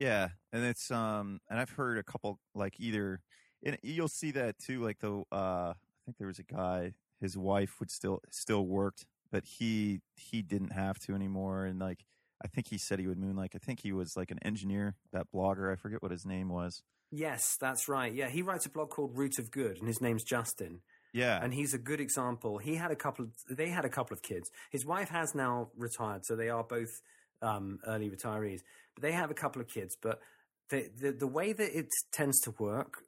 Yeah, 0.00 0.30
and 0.52 0.64
it's 0.64 0.90
um, 0.90 1.38
and 1.48 1.60
I've 1.60 1.70
heard 1.70 1.96
a 1.96 2.02
couple 2.02 2.40
like 2.56 2.74
either, 2.80 3.20
and 3.64 3.78
you'll 3.82 4.08
see 4.08 4.32
that 4.32 4.56
too. 4.58 4.82
Like 4.82 4.98
the 4.98 5.22
uh, 5.32 5.72
I 5.72 5.74
think 6.04 6.18
there 6.18 6.26
was 6.26 6.40
a 6.40 6.42
guy, 6.42 6.92
his 7.20 7.36
wife 7.36 7.80
would 7.80 7.90
still 7.90 8.20
still 8.30 8.66
worked, 8.66 9.06
but 9.30 9.44
he 9.44 10.00
he 10.14 10.42
didn't 10.42 10.72
have 10.72 10.98
to 11.00 11.14
anymore, 11.14 11.64
and 11.64 11.78
like 11.78 12.04
I 12.44 12.48
think 12.48 12.68
he 12.68 12.78
said 12.78 12.98
he 12.98 13.06
would 13.06 13.18
moonlight. 13.18 13.52
I 13.54 13.58
think 13.58 13.80
he 13.80 13.92
was 13.92 14.16
like 14.16 14.30
an 14.30 14.38
engineer, 14.42 14.96
that 15.12 15.26
blogger. 15.34 15.72
I 15.72 15.76
forget 15.76 16.02
what 16.02 16.12
his 16.12 16.26
name 16.26 16.48
was. 16.48 16.82
Yes, 17.10 17.56
that's 17.60 17.88
right. 17.88 18.12
Yeah, 18.12 18.28
he 18.28 18.42
writes 18.42 18.66
a 18.66 18.70
blog 18.70 18.90
called 18.90 19.16
Root 19.16 19.38
of 19.38 19.50
Good, 19.50 19.78
and 19.78 19.86
his 19.86 20.00
name's 20.00 20.24
Justin. 20.24 20.80
Yeah, 21.12 21.42
and 21.42 21.54
he's 21.54 21.72
a 21.72 21.78
good 21.78 22.00
example. 22.00 22.58
He 22.58 22.74
had 22.74 22.90
a 22.90 22.96
couple. 22.96 23.26
Of, 23.26 23.56
they 23.56 23.68
had 23.68 23.84
a 23.84 23.88
couple 23.88 24.14
of 24.14 24.22
kids. 24.22 24.50
His 24.70 24.84
wife 24.84 25.08
has 25.08 25.34
now 25.34 25.70
retired, 25.76 26.26
so 26.26 26.36
they 26.36 26.50
are 26.50 26.64
both 26.64 27.00
um, 27.40 27.78
early 27.86 28.10
retirees. 28.10 28.60
But 28.94 29.02
they 29.02 29.12
have 29.12 29.30
a 29.30 29.34
couple 29.34 29.62
of 29.62 29.68
kids. 29.68 29.96
But 30.00 30.20
the, 30.68 30.90
the 31.00 31.12
the 31.12 31.26
way 31.26 31.52
that 31.52 31.78
it 31.78 31.88
tends 32.12 32.40
to 32.40 32.54
work, 32.58 32.98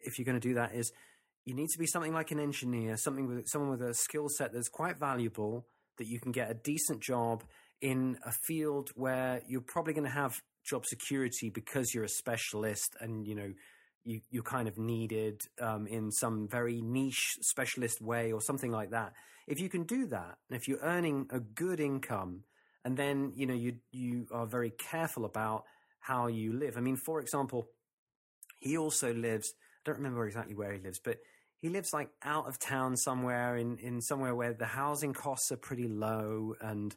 if 0.00 0.18
you're 0.18 0.26
going 0.26 0.40
to 0.40 0.48
do 0.48 0.54
that, 0.54 0.74
is 0.74 0.92
you 1.44 1.54
need 1.54 1.68
to 1.70 1.78
be 1.78 1.86
something 1.86 2.12
like 2.12 2.30
an 2.30 2.38
engineer, 2.38 2.96
something 2.96 3.26
with 3.26 3.48
someone 3.48 3.70
with 3.70 3.82
a 3.82 3.94
skill 3.94 4.28
set 4.28 4.52
that's 4.52 4.68
quite 4.68 4.98
valuable, 4.98 5.66
that 5.98 6.06
you 6.06 6.20
can 6.20 6.32
get 6.32 6.50
a 6.50 6.54
decent 6.54 7.02
job 7.02 7.44
in 7.80 8.16
a 8.24 8.30
field 8.30 8.90
where 8.94 9.42
you're 9.48 9.60
probably 9.60 9.92
going 9.92 10.06
to 10.06 10.10
have 10.10 10.40
job 10.64 10.86
security 10.86 11.50
because 11.50 11.92
you're 11.92 12.04
a 12.04 12.08
specialist 12.08 12.96
and 13.00 13.26
you 13.26 13.34
know 13.34 13.52
you, 14.04 14.20
you're 14.30 14.42
kind 14.42 14.68
of 14.68 14.78
needed 14.78 15.40
um, 15.60 15.86
in 15.86 16.10
some 16.10 16.48
very 16.48 16.80
niche 16.80 17.36
specialist 17.40 18.00
way 18.00 18.32
or 18.32 18.40
something 18.40 18.70
like 18.70 18.90
that. 18.90 19.12
If 19.46 19.60
you 19.60 19.68
can 19.68 19.84
do 19.84 20.06
that, 20.06 20.36
and 20.48 20.60
if 20.60 20.68
you're 20.68 20.80
earning 20.82 21.26
a 21.30 21.40
good 21.40 21.80
income, 21.80 22.44
and 22.84 22.96
then 22.96 23.32
you 23.34 23.46
know 23.46 23.54
you 23.54 23.76
you 23.90 24.26
are 24.32 24.46
very 24.46 24.70
careful 24.70 25.24
about 25.24 25.64
how 26.00 26.26
you 26.28 26.52
live. 26.52 26.76
I 26.76 26.80
mean, 26.80 26.96
for 26.96 27.20
example, 27.20 27.66
he 28.60 28.76
also 28.76 29.12
lives. 29.12 29.52
I 29.54 29.90
don't 29.90 29.98
remember 29.98 30.26
exactly 30.26 30.54
where 30.54 30.72
he 30.72 30.78
lives, 30.78 31.00
but 31.02 31.18
he 31.62 31.70
lives 31.70 31.94
like 31.94 32.10
out 32.22 32.46
of 32.46 32.58
town 32.58 32.96
somewhere 32.98 33.56
in 33.56 33.78
in 33.78 34.02
somewhere 34.02 34.34
where 34.34 34.52
the 34.52 34.66
housing 34.66 35.14
costs 35.14 35.50
are 35.50 35.56
pretty 35.56 35.88
low 35.88 36.54
and. 36.60 36.94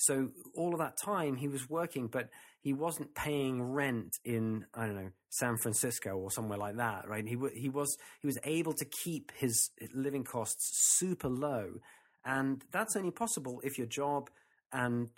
So 0.00 0.28
all 0.54 0.74
of 0.74 0.78
that 0.78 0.96
time 1.04 1.34
he 1.34 1.48
was 1.48 1.68
working, 1.68 2.06
but 2.06 2.28
he 2.60 2.72
wasn't 2.72 3.16
paying 3.16 3.60
rent 3.60 4.16
in 4.24 4.64
I 4.72 4.86
don't 4.86 4.94
know 4.94 5.10
San 5.30 5.56
Francisco 5.56 6.10
or 6.10 6.30
somewhere 6.30 6.56
like 6.58 6.76
that, 6.76 7.08
right? 7.08 7.26
He 7.26 7.36
he 7.54 7.68
was 7.68 7.96
he 8.20 8.28
was 8.28 8.38
able 8.44 8.74
to 8.74 8.84
keep 8.84 9.32
his 9.36 9.70
living 9.92 10.22
costs 10.22 10.70
super 10.98 11.28
low, 11.28 11.80
and 12.24 12.62
that's 12.70 12.94
only 12.94 13.10
possible 13.10 13.60
if 13.64 13.76
your 13.76 13.88
job 13.88 14.30
and 14.72 15.08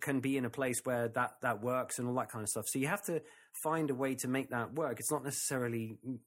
can 0.00 0.20
be 0.20 0.36
in 0.36 0.44
a 0.44 0.50
place 0.50 0.80
where 0.84 1.08
that 1.08 1.32
that 1.42 1.62
works 1.62 1.98
and 1.98 2.08
all 2.08 2.14
that 2.14 2.30
kind 2.30 2.42
of 2.42 2.48
stuff. 2.48 2.66
So 2.68 2.78
you 2.78 2.88
have 2.88 3.04
to 3.04 3.22
find 3.62 3.90
a 3.90 3.94
way 3.94 4.14
to 4.16 4.28
make 4.28 4.50
that 4.50 4.74
work. 4.74 4.98
It's 4.98 5.10
not 5.10 5.24
necessarily 5.24 5.98
mm, 6.06 6.18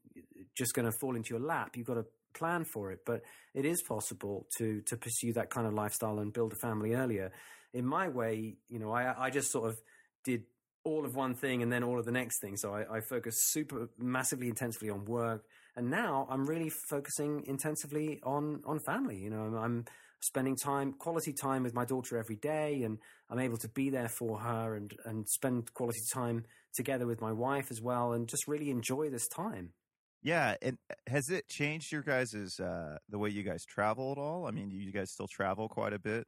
just 0.55 0.73
going 0.73 0.85
to 0.85 0.97
fall 0.99 1.15
into 1.15 1.33
your 1.33 1.39
lap. 1.39 1.75
You've 1.75 1.87
got 1.87 1.95
to 1.95 2.05
plan 2.33 2.63
for 2.63 2.91
it, 2.91 2.99
but 3.05 3.21
it 3.53 3.65
is 3.65 3.81
possible 3.81 4.47
to 4.57 4.81
to 4.81 4.97
pursue 4.97 5.33
that 5.33 5.49
kind 5.49 5.67
of 5.67 5.73
lifestyle 5.73 6.19
and 6.19 6.33
build 6.33 6.53
a 6.53 6.55
family 6.55 6.93
earlier. 6.93 7.31
In 7.73 7.85
my 7.85 8.09
way, 8.09 8.57
you 8.69 8.79
know, 8.79 8.91
I 8.91 9.27
I 9.27 9.29
just 9.29 9.51
sort 9.51 9.69
of 9.69 9.79
did 10.23 10.43
all 10.83 11.05
of 11.05 11.15
one 11.15 11.35
thing 11.35 11.61
and 11.61 11.71
then 11.71 11.83
all 11.83 11.99
of 11.99 12.05
the 12.05 12.11
next 12.11 12.41
thing. 12.41 12.57
So 12.57 12.73
I, 12.73 12.97
I 12.97 13.01
focused 13.01 13.51
super 13.51 13.89
massively 13.97 14.47
intensively 14.47 14.89
on 14.89 15.05
work, 15.05 15.43
and 15.75 15.89
now 15.89 16.27
I'm 16.29 16.45
really 16.45 16.71
focusing 16.89 17.43
intensively 17.45 18.19
on 18.23 18.61
on 18.65 18.79
family. 18.79 19.17
You 19.17 19.29
know, 19.29 19.43
I'm, 19.43 19.55
I'm 19.55 19.85
spending 20.21 20.55
time, 20.55 20.93
quality 20.93 21.33
time 21.33 21.63
with 21.63 21.73
my 21.73 21.85
daughter 21.85 22.17
every 22.17 22.37
day, 22.37 22.83
and 22.83 22.99
I'm 23.29 23.39
able 23.39 23.57
to 23.57 23.67
be 23.69 23.89
there 23.89 24.09
for 24.09 24.39
her 24.39 24.75
and 24.75 24.93
and 25.05 25.27
spend 25.27 25.73
quality 25.73 26.01
time 26.13 26.45
together 26.73 27.05
with 27.05 27.21
my 27.21 27.31
wife 27.33 27.69
as 27.71 27.81
well, 27.81 28.13
and 28.13 28.27
just 28.27 28.47
really 28.47 28.69
enjoy 28.69 29.09
this 29.09 29.27
time. 29.27 29.73
yeah. 30.21 30.55
And 30.61 30.77
uh, 30.89 30.95
has 31.07 31.29
it 31.29 31.47
changed 31.49 31.91
your 31.91 32.03
guys' 32.03 32.59
uh, 32.59 32.97
the 33.09 33.17
way 33.19 33.29
you 33.29 33.43
guys 33.43 33.65
travel 33.65 34.11
at 34.11 34.17
all? 34.17 34.47
I 34.47 34.51
mean, 34.51 34.69
do 34.69 34.75
you 34.77 34.91
guys 34.91 35.11
still 35.11 35.27
travel 35.27 35.67
quite 35.67 35.93
a 35.93 35.99
bit? 35.99 36.27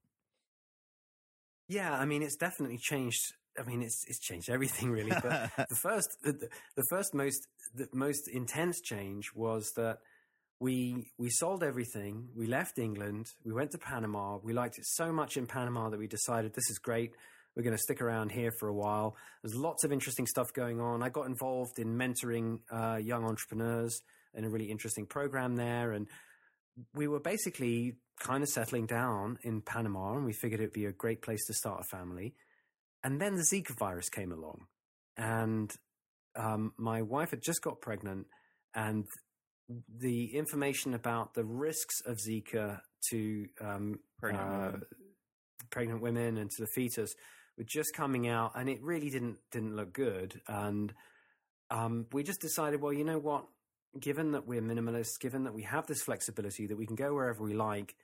Yeah, 1.67 1.97
I 1.97 2.05
mean, 2.05 2.21
it's 2.23 2.35
definitely 2.35 2.77
changed. 2.77 3.33
I 3.57 3.63
mean, 3.63 3.81
it's 3.81 4.03
it's 4.07 4.19
changed 4.19 4.49
everything 4.49 4.91
really. 4.91 5.11
But 5.11 5.51
the 5.69 5.75
first, 5.75 6.09
the, 6.23 6.49
the 6.75 6.83
first 6.89 7.13
most 7.13 7.47
the 7.73 7.87
most 7.93 8.27
intense 8.27 8.81
change 8.81 9.31
was 9.33 9.71
that 9.75 9.99
we 10.64 11.11
we 11.18 11.30
sold 11.30 11.61
everything. 11.61 12.30
We 12.38 12.47
left 12.47 12.80
England. 12.80 13.26
We 13.43 13.51
went 13.51 13.72
to 13.72 13.78
Panama. 13.78 14.38
We 14.41 14.53
liked 14.53 14.78
it 14.78 14.86
so 14.86 15.11
much 15.11 15.36
in 15.36 15.45
Panama 15.45 15.89
that 15.89 15.99
we 15.99 16.07
decided 16.07 16.53
this 16.53 16.70
is 16.70 16.80
great. 16.80 17.11
We're 17.53 17.64
going 17.64 17.76
to 17.76 17.82
stick 17.82 18.01
around 18.01 18.32
here 18.32 18.51
for 18.59 18.70
a 18.70 18.74
while. 18.74 19.18
There's 19.43 19.55
lots 19.55 19.84
of 19.84 19.91
interesting 19.91 20.26
stuff 20.26 20.53
going 20.53 20.80
on. 20.80 21.03
I 21.03 21.09
got 21.09 21.28
involved 21.28 21.80
in 21.80 21.97
mentoring 21.97 22.59
uh, 22.72 22.95
young 22.95 23.26
entrepreneurs 23.26 24.01
in 24.34 24.45
a 24.45 24.49
really 24.49 24.72
interesting 24.72 25.05
program 25.05 25.57
there, 25.57 25.91
and 25.91 26.07
we 26.95 27.09
were 27.09 27.20
basically 27.20 27.97
kind 28.22 28.41
of 28.41 28.47
settling 28.47 28.86
down 28.86 29.39
in 29.43 29.61
Panama, 29.61 30.16
and 30.16 30.26
we 30.26 30.32
figured 30.32 30.61
it'd 30.61 30.72
be 30.72 30.86
a 30.86 30.93
great 30.93 31.22
place 31.22 31.45
to 31.47 31.53
start 31.53 31.82
a 31.82 31.95
family. 31.95 32.36
And 33.03 33.20
then 33.20 33.36
the 33.36 33.45
Zika 33.51 33.78
virus 33.78 34.07
came 34.07 34.32
along, 34.32 34.68
and 35.18 35.70
um, 36.38 36.72
my 36.78 37.01
wife 37.01 37.32
had 37.32 37.41
just 37.43 37.61
got 37.61 37.82
pregnant, 37.82 38.28
and 38.74 39.05
the 39.88 40.36
information 40.36 40.93
about 40.93 41.34
the 41.34 41.43
risks 41.43 42.01
of 42.05 42.17
Zika 42.17 42.82
to 43.09 43.47
um, 43.61 43.99
pregnant, 44.19 44.49
uh, 44.49 44.65
women. 44.65 44.84
pregnant 45.69 46.01
women 46.01 46.38
and 46.38 46.49
to 46.51 46.61
the 46.61 46.67
fetus 46.67 47.13
were 47.57 47.63
just 47.63 47.93
coming 47.93 48.28
out, 48.28 48.53
and 48.55 48.69
it 48.69 48.82
really 48.82 49.09
didn't 49.09 49.38
didn't 49.51 49.76
look 49.76 49.93
good. 49.93 50.39
And 50.47 50.93
um, 51.69 52.07
we 52.11 52.24
just 52.24 52.41
decided, 52.41 52.82
well, 52.82 52.93
you 52.93 53.03
know 53.03 53.19
what? 53.19 53.45
Given 53.99 54.32
that 54.32 54.47
we're 54.47 54.61
minimalists, 54.61 55.19
given 55.19 55.43
that 55.43 55.53
we 55.53 55.63
have 55.63 55.86
this 55.86 56.01
flexibility 56.01 56.67
that 56.67 56.78
we 56.78 56.88
can 56.88 56.95
go 56.95 57.13
wherever 57.13 57.43
we 57.43 57.53
like, 57.53 57.95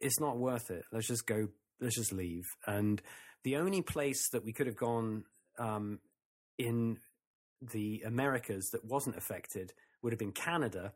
it's 0.00 0.20
not 0.20 0.38
worth 0.38 0.70
it. 0.70 0.84
Let's 0.92 1.06
just 1.06 1.26
go. 1.26 1.48
Let's 1.80 1.96
just 1.96 2.12
leave. 2.12 2.44
And 2.66 3.00
the 3.44 3.56
only 3.56 3.82
place 3.82 4.28
that 4.32 4.44
we 4.44 4.52
could 4.52 4.66
have 4.66 4.76
gone 4.76 5.24
um, 5.58 5.98
in 6.58 6.98
the 7.60 8.02
Americas 8.06 8.70
that 8.72 8.84
wasn't 8.84 9.16
affected 9.16 9.72
would 10.02 10.12
have 10.12 10.18
been 10.18 10.32
Canada. 10.32 10.92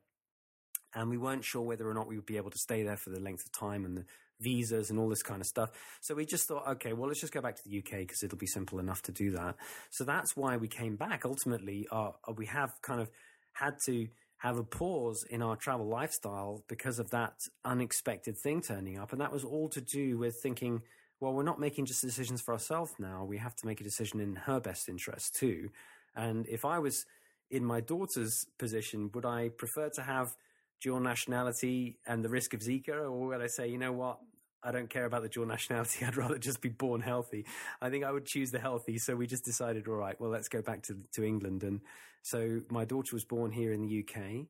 And 0.94 1.10
we 1.10 1.18
weren't 1.18 1.44
sure 1.44 1.62
whether 1.62 1.88
or 1.88 1.94
not 1.94 2.06
we 2.06 2.16
would 2.16 2.26
be 2.26 2.36
able 2.36 2.50
to 2.50 2.58
stay 2.58 2.84
there 2.84 2.96
for 2.96 3.10
the 3.10 3.20
length 3.20 3.44
of 3.44 3.52
time 3.52 3.84
and 3.84 3.96
the 3.96 4.04
visas 4.40 4.90
and 4.90 4.98
all 4.98 5.08
this 5.08 5.22
kind 5.22 5.40
of 5.40 5.46
stuff. 5.46 5.70
So 6.00 6.14
we 6.14 6.24
just 6.24 6.46
thought, 6.46 6.66
okay, 6.68 6.92
well, 6.92 7.08
let's 7.08 7.20
just 7.20 7.32
go 7.32 7.40
back 7.40 7.56
to 7.56 7.62
the 7.64 7.78
UK 7.78 8.00
because 8.00 8.22
it'll 8.22 8.38
be 8.38 8.46
simple 8.46 8.78
enough 8.78 9.02
to 9.02 9.12
do 9.12 9.30
that. 9.32 9.56
So 9.90 10.04
that's 10.04 10.36
why 10.36 10.56
we 10.56 10.68
came 10.68 10.96
back. 10.96 11.24
Ultimately, 11.24 11.86
uh, 11.90 12.10
we 12.36 12.46
have 12.46 12.80
kind 12.82 13.00
of 13.00 13.10
had 13.52 13.78
to 13.86 14.08
have 14.38 14.58
a 14.58 14.64
pause 14.64 15.24
in 15.30 15.42
our 15.42 15.56
travel 15.56 15.88
lifestyle 15.88 16.64
because 16.68 16.98
of 16.98 17.10
that 17.10 17.34
unexpected 17.64 18.36
thing 18.36 18.60
turning 18.60 18.98
up. 18.98 19.12
And 19.12 19.20
that 19.20 19.32
was 19.32 19.44
all 19.44 19.68
to 19.70 19.80
do 19.80 20.18
with 20.18 20.36
thinking, 20.36 20.82
well, 21.20 21.32
we're 21.32 21.44
not 21.44 21.60
making 21.60 21.86
just 21.86 22.02
decisions 22.02 22.42
for 22.42 22.52
ourselves 22.52 22.92
now. 22.98 23.24
We 23.24 23.38
have 23.38 23.56
to 23.56 23.66
make 23.66 23.80
a 23.80 23.84
decision 23.84 24.20
in 24.20 24.36
her 24.36 24.60
best 24.60 24.88
interest 24.88 25.36
too. 25.36 25.70
And 26.14 26.46
if 26.46 26.64
I 26.64 26.78
was 26.78 27.06
in 27.54 27.64
my 27.64 27.80
daughter's 27.80 28.46
position, 28.58 29.10
would 29.14 29.24
I 29.24 29.48
prefer 29.48 29.88
to 29.90 30.02
have 30.02 30.36
dual 30.82 30.98
nationality 30.98 31.98
and 32.04 32.24
the 32.24 32.28
risk 32.28 32.52
of 32.52 32.60
Zika, 32.60 33.04
or 33.04 33.28
would 33.28 33.40
I 33.40 33.46
say, 33.46 33.68
you 33.68 33.78
know 33.78 33.92
what, 33.92 34.18
I 34.62 34.72
don't 34.72 34.90
care 34.90 35.04
about 35.04 35.22
the 35.22 35.28
dual 35.28 35.46
nationality. 35.56 36.04
I'd 36.04 36.16
rather 36.16 36.36
just 36.36 36.60
be 36.60 36.68
born 36.68 37.00
healthy. 37.00 37.46
I 37.80 37.90
think 37.90 38.04
I 38.04 38.10
would 38.10 38.26
choose 38.26 38.50
the 38.50 38.58
healthy. 38.58 38.98
So 38.98 39.14
we 39.14 39.28
just 39.28 39.44
decided, 39.44 39.86
all 39.86 39.94
right, 39.94 40.20
well, 40.20 40.30
let's 40.30 40.48
go 40.48 40.62
back 40.62 40.82
to 40.84 40.98
to 41.12 41.24
England. 41.24 41.62
And 41.62 41.80
so 42.22 42.60
my 42.70 42.84
daughter 42.84 43.14
was 43.14 43.24
born 43.24 43.52
here 43.52 43.72
in 43.72 43.82
the 43.82 44.00
UK, 44.02 44.46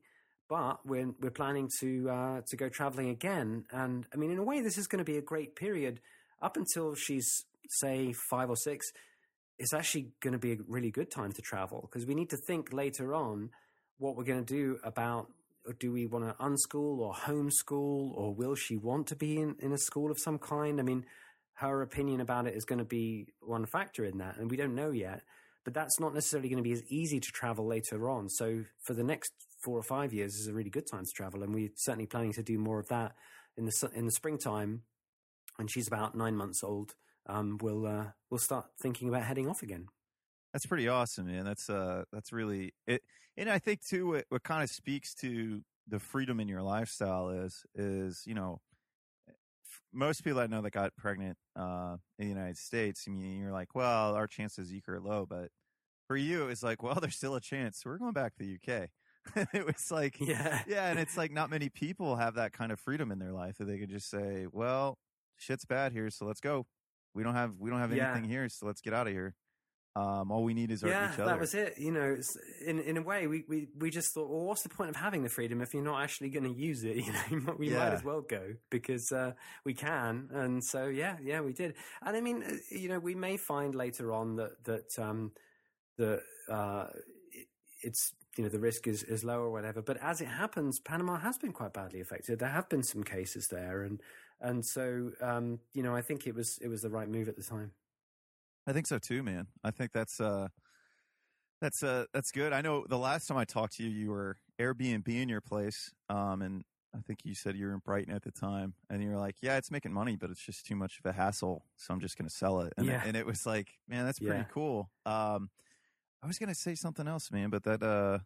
but 0.48 0.86
we're 0.86 1.12
we're 1.20 1.30
planning 1.30 1.68
to 1.80 2.08
uh, 2.08 2.40
to 2.48 2.56
go 2.56 2.70
traveling 2.70 3.10
again. 3.10 3.66
And 3.70 4.06
I 4.14 4.16
mean, 4.16 4.30
in 4.30 4.38
a 4.38 4.44
way, 4.44 4.62
this 4.62 4.78
is 4.78 4.86
going 4.86 5.04
to 5.04 5.12
be 5.12 5.18
a 5.18 5.22
great 5.22 5.56
period 5.56 6.00
up 6.40 6.56
until 6.56 6.94
she's 6.94 7.44
say 7.68 8.12
five 8.12 8.48
or 8.48 8.56
six 8.56 8.92
it's 9.58 9.72
actually 9.72 10.08
going 10.20 10.32
to 10.32 10.38
be 10.38 10.52
a 10.52 10.56
really 10.66 10.90
good 10.90 11.10
time 11.10 11.32
to 11.32 11.42
travel 11.42 11.88
because 11.90 12.06
we 12.06 12.14
need 12.14 12.30
to 12.30 12.36
think 12.36 12.72
later 12.72 13.14
on 13.14 13.50
what 13.98 14.16
we're 14.16 14.24
going 14.24 14.44
to 14.44 14.54
do 14.54 14.78
about 14.82 15.28
uh, 15.68 15.72
do 15.78 15.92
we 15.92 16.06
want 16.06 16.24
to 16.24 16.44
unschool 16.44 16.98
or 16.98 17.14
homeschool 17.14 18.12
or 18.14 18.34
will 18.34 18.54
she 18.54 18.76
want 18.76 19.06
to 19.06 19.16
be 19.16 19.38
in, 19.38 19.56
in 19.60 19.72
a 19.72 19.78
school 19.78 20.10
of 20.10 20.18
some 20.18 20.38
kind? 20.38 20.80
I 20.80 20.82
mean, 20.82 21.04
her 21.54 21.82
opinion 21.82 22.20
about 22.20 22.46
it 22.46 22.54
is 22.54 22.64
going 22.64 22.80
to 22.80 22.84
be 22.84 23.28
one 23.40 23.64
factor 23.66 24.04
in 24.04 24.18
that, 24.18 24.36
and 24.38 24.50
we 24.50 24.56
don't 24.56 24.74
know 24.74 24.90
yet. 24.90 25.22
But 25.64 25.72
that's 25.72 25.98
not 25.98 26.12
necessarily 26.12 26.48
going 26.48 26.62
to 26.62 26.68
be 26.68 26.72
as 26.72 26.82
easy 26.90 27.20
to 27.20 27.32
travel 27.32 27.66
later 27.66 28.10
on. 28.10 28.28
So 28.28 28.64
for 28.82 28.92
the 28.92 29.04
next 29.04 29.32
four 29.62 29.78
or 29.78 29.82
five 29.82 30.12
years 30.12 30.34
is 30.34 30.46
a 30.46 30.52
really 30.52 30.68
good 30.68 30.84
time 30.90 31.04
to 31.04 31.12
travel, 31.12 31.42
and 31.42 31.54
we're 31.54 31.70
certainly 31.76 32.06
planning 32.06 32.32
to 32.34 32.42
do 32.42 32.58
more 32.58 32.80
of 32.80 32.88
that 32.88 33.12
in 33.56 33.64
the 33.64 33.90
in 33.94 34.04
the 34.04 34.12
springtime. 34.12 34.82
And 35.58 35.70
she's 35.70 35.86
about 35.86 36.16
nine 36.16 36.36
months 36.36 36.64
old 36.64 36.94
um, 37.26 37.58
we'll 37.60 37.86
uh, 37.86 38.06
we'll 38.30 38.38
start 38.38 38.66
thinking 38.78 39.08
about 39.08 39.22
heading 39.22 39.48
off 39.48 39.62
again. 39.62 39.88
That's 40.52 40.66
pretty 40.66 40.88
awesome, 40.88 41.26
man. 41.26 41.44
That's 41.44 41.68
uh, 41.68 42.04
that's 42.12 42.32
really 42.32 42.74
it. 42.86 43.02
And 43.36 43.50
I 43.50 43.58
think 43.58 43.84
too, 43.84 44.08
what, 44.08 44.24
what 44.28 44.42
kind 44.42 44.62
of 44.62 44.70
speaks 44.70 45.14
to 45.16 45.62
the 45.88 45.98
freedom 45.98 46.40
in 46.40 46.48
your 46.48 46.62
lifestyle 46.62 47.30
is 47.30 47.64
is 47.74 48.22
you 48.26 48.34
know 48.34 48.60
most 49.92 50.24
people 50.24 50.40
I 50.40 50.46
know 50.46 50.60
that 50.62 50.72
got 50.72 50.94
pregnant 50.96 51.36
uh, 51.56 51.96
in 52.18 52.26
the 52.26 52.34
United 52.34 52.58
States. 52.58 53.04
I 53.06 53.10
mean, 53.10 53.40
you're 53.40 53.52
like, 53.52 53.74
well, 53.74 54.14
our 54.14 54.26
chances 54.26 54.70
Zika 54.70 54.88
are 54.88 55.00
low, 55.00 55.26
but 55.28 55.50
for 56.06 56.16
you, 56.16 56.48
it's 56.48 56.62
like, 56.62 56.82
well, 56.82 56.94
there's 57.00 57.16
still 57.16 57.36
a 57.36 57.40
chance. 57.40 57.82
we're 57.84 57.98
going 57.98 58.12
back 58.12 58.34
to 58.36 58.44
the 58.44 58.54
UK. 58.54 58.88
it 59.54 59.64
was 59.64 59.90
like, 59.90 60.20
yeah, 60.20 60.60
yeah, 60.66 60.88
and 60.88 60.98
it's 60.98 61.16
like 61.16 61.32
not 61.32 61.48
many 61.48 61.70
people 61.70 62.16
have 62.16 62.34
that 62.34 62.52
kind 62.52 62.70
of 62.70 62.78
freedom 62.78 63.10
in 63.10 63.18
their 63.18 63.32
life 63.32 63.56
that 63.56 63.64
they 63.64 63.78
could 63.78 63.88
just 63.88 64.10
say, 64.10 64.46
well, 64.52 64.98
shit's 65.38 65.64
bad 65.64 65.92
here, 65.92 66.10
so 66.10 66.26
let's 66.26 66.40
go. 66.40 66.66
We 67.14 67.22
don't 67.22 67.34
have 67.34 67.52
we 67.58 67.70
don't 67.70 67.80
have 67.80 67.94
yeah. 67.94 68.12
anything 68.12 68.28
here, 68.28 68.48
so 68.48 68.66
let's 68.66 68.80
get 68.80 68.92
out 68.92 69.06
of 69.06 69.12
here. 69.12 69.34
Um, 69.96 70.32
all 70.32 70.42
we 70.42 70.54
need 70.54 70.72
is 70.72 70.82
our, 70.82 70.90
yeah, 70.90 71.12
each 71.12 71.20
other. 71.20 71.30
that 71.30 71.38
was 71.38 71.54
it. 71.54 71.74
You 71.78 71.92
know, 71.92 72.16
in 72.66 72.80
in 72.80 72.96
a 72.96 73.02
way, 73.02 73.28
we, 73.28 73.44
we 73.48 73.68
we 73.78 73.90
just 73.90 74.12
thought, 74.12 74.28
well, 74.28 74.44
what's 74.44 74.62
the 74.62 74.68
point 74.68 74.90
of 74.90 74.96
having 74.96 75.22
the 75.22 75.28
freedom 75.28 75.60
if 75.60 75.72
you're 75.72 75.84
not 75.84 76.02
actually 76.02 76.30
going 76.30 76.52
to 76.52 76.60
use 76.60 76.82
it? 76.82 76.96
You 77.30 77.40
know, 77.40 77.54
we 77.56 77.70
yeah. 77.70 77.78
might 77.78 77.92
as 77.92 78.02
well 78.02 78.20
go 78.20 78.54
because 78.70 79.12
uh, 79.12 79.32
we 79.64 79.72
can. 79.72 80.28
And 80.32 80.64
so, 80.64 80.86
yeah, 80.86 81.16
yeah, 81.22 81.40
we 81.40 81.52
did. 81.52 81.74
And 82.02 82.16
I 82.16 82.20
mean, 82.20 82.42
uh, 82.42 82.54
you 82.70 82.88
know, 82.88 82.98
we 82.98 83.14
may 83.14 83.36
find 83.36 83.72
later 83.72 84.12
on 84.12 84.34
that 84.36 84.64
that 84.64 84.98
um, 84.98 85.30
that 85.98 86.22
uh, 86.50 86.86
it's 87.82 88.12
you 88.36 88.42
know 88.42 88.50
the 88.50 88.58
risk 88.58 88.88
is 88.88 89.04
is 89.04 89.22
low 89.22 89.38
or 89.40 89.50
whatever. 89.50 89.80
But 89.80 89.98
as 90.02 90.20
it 90.20 90.28
happens, 90.28 90.80
Panama 90.80 91.18
has 91.18 91.38
been 91.38 91.52
quite 91.52 91.72
badly 91.72 92.00
affected. 92.00 92.40
There 92.40 92.48
have 92.48 92.68
been 92.68 92.82
some 92.82 93.04
cases 93.04 93.46
there, 93.46 93.82
and 93.82 94.00
and 94.40 94.64
so 94.64 95.12
um, 95.20 95.60
you 95.72 95.82
know 95.82 95.94
I 95.94 96.02
think 96.02 96.26
it 96.26 96.34
was 96.34 96.58
it 96.58 96.68
was 96.68 96.82
the 96.82 96.90
right 96.90 97.08
move 97.08 97.28
at 97.28 97.36
the 97.36 97.42
time. 97.42 97.72
I 98.66 98.72
think 98.72 98.86
so 98.86 98.98
too, 98.98 99.22
man. 99.22 99.46
I 99.62 99.70
think 99.70 99.92
that's 99.92 100.20
uh, 100.20 100.48
that's 101.60 101.82
uh, 101.82 102.04
that's 102.12 102.30
good. 102.30 102.52
I 102.52 102.60
know 102.60 102.84
the 102.88 102.98
last 102.98 103.26
time 103.26 103.36
I 103.36 103.44
talked 103.44 103.76
to 103.76 103.82
you, 103.82 103.90
you 103.90 104.10
were 104.10 104.38
Airbnb 104.60 105.08
in 105.08 105.28
your 105.28 105.40
place, 105.40 105.90
um, 106.08 106.42
and 106.42 106.64
I 106.94 107.00
think 107.00 107.20
you 107.24 107.34
said 107.34 107.56
you 107.56 107.66
were 107.66 107.72
in 107.72 107.80
Brighton 107.84 108.14
at 108.14 108.22
the 108.22 108.30
time, 108.30 108.74
and 108.88 109.02
you 109.02 109.10
were 109.10 109.18
like, 109.18 109.36
"Yeah, 109.42 109.56
it's 109.56 109.70
making 109.70 109.92
money, 109.92 110.16
but 110.16 110.30
it's 110.30 110.44
just 110.44 110.66
too 110.66 110.76
much 110.76 110.98
of 111.02 111.10
a 111.10 111.12
hassle, 111.12 111.64
so 111.76 111.92
I'm 111.92 112.00
just 112.00 112.16
going 112.16 112.28
to 112.28 112.34
sell 112.34 112.60
it." 112.60 112.72
And, 112.76 112.86
yeah. 112.86 113.02
and 113.04 113.16
it 113.16 113.26
was 113.26 113.46
like, 113.46 113.68
man, 113.88 114.04
that's 114.04 114.18
pretty 114.18 114.38
yeah. 114.38 114.44
cool. 114.52 114.90
Um, 115.04 115.50
I 116.22 116.26
was 116.26 116.38
going 116.38 116.48
to 116.48 116.54
say 116.54 116.74
something 116.74 117.06
else, 117.06 117.30
man, 117.30 117.50
but 117.50 117.64
that 117.64 117.82
uh, 117.82 118.18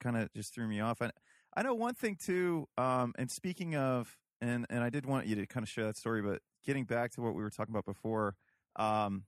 kind 0.00 0.16
of 0.16 0.32
just 0.34 0.54
threw 0.54 0.66
me 0.66 0.80
off. 0.80 1.02
I 1.02 1.10
I 1.56 1.62
know 1.62 1.74
one 1.74 1.94
thing 1.94 2.16
too. 2.16 2.66
Um, 2.78 3.12
and 3.18 3.30
speaking 3.30 3.76
of 3.76 4.16
and 4.42 4.66
and 4.68 4.82
I 4.82 4.90
did 4.90 5.06
want 5.06 5.26
you 5.26 5.36
to 5.36 5.46
kind 5.46 5.62
of 5.62 5.70
share 5.70 5.84
that 5.86 5.96
story, 5.96 6.20
but 6.20 6.42
getting 6.66 6.84
back 6.84 7.12
to 7.12 7.22
what 7.22 7.34
we 7.34 7.42
were 7.42 7.50
talking 7.50 7.72
about 7.72 7.86
before, 7.86 8.36
um, 8.76 9.24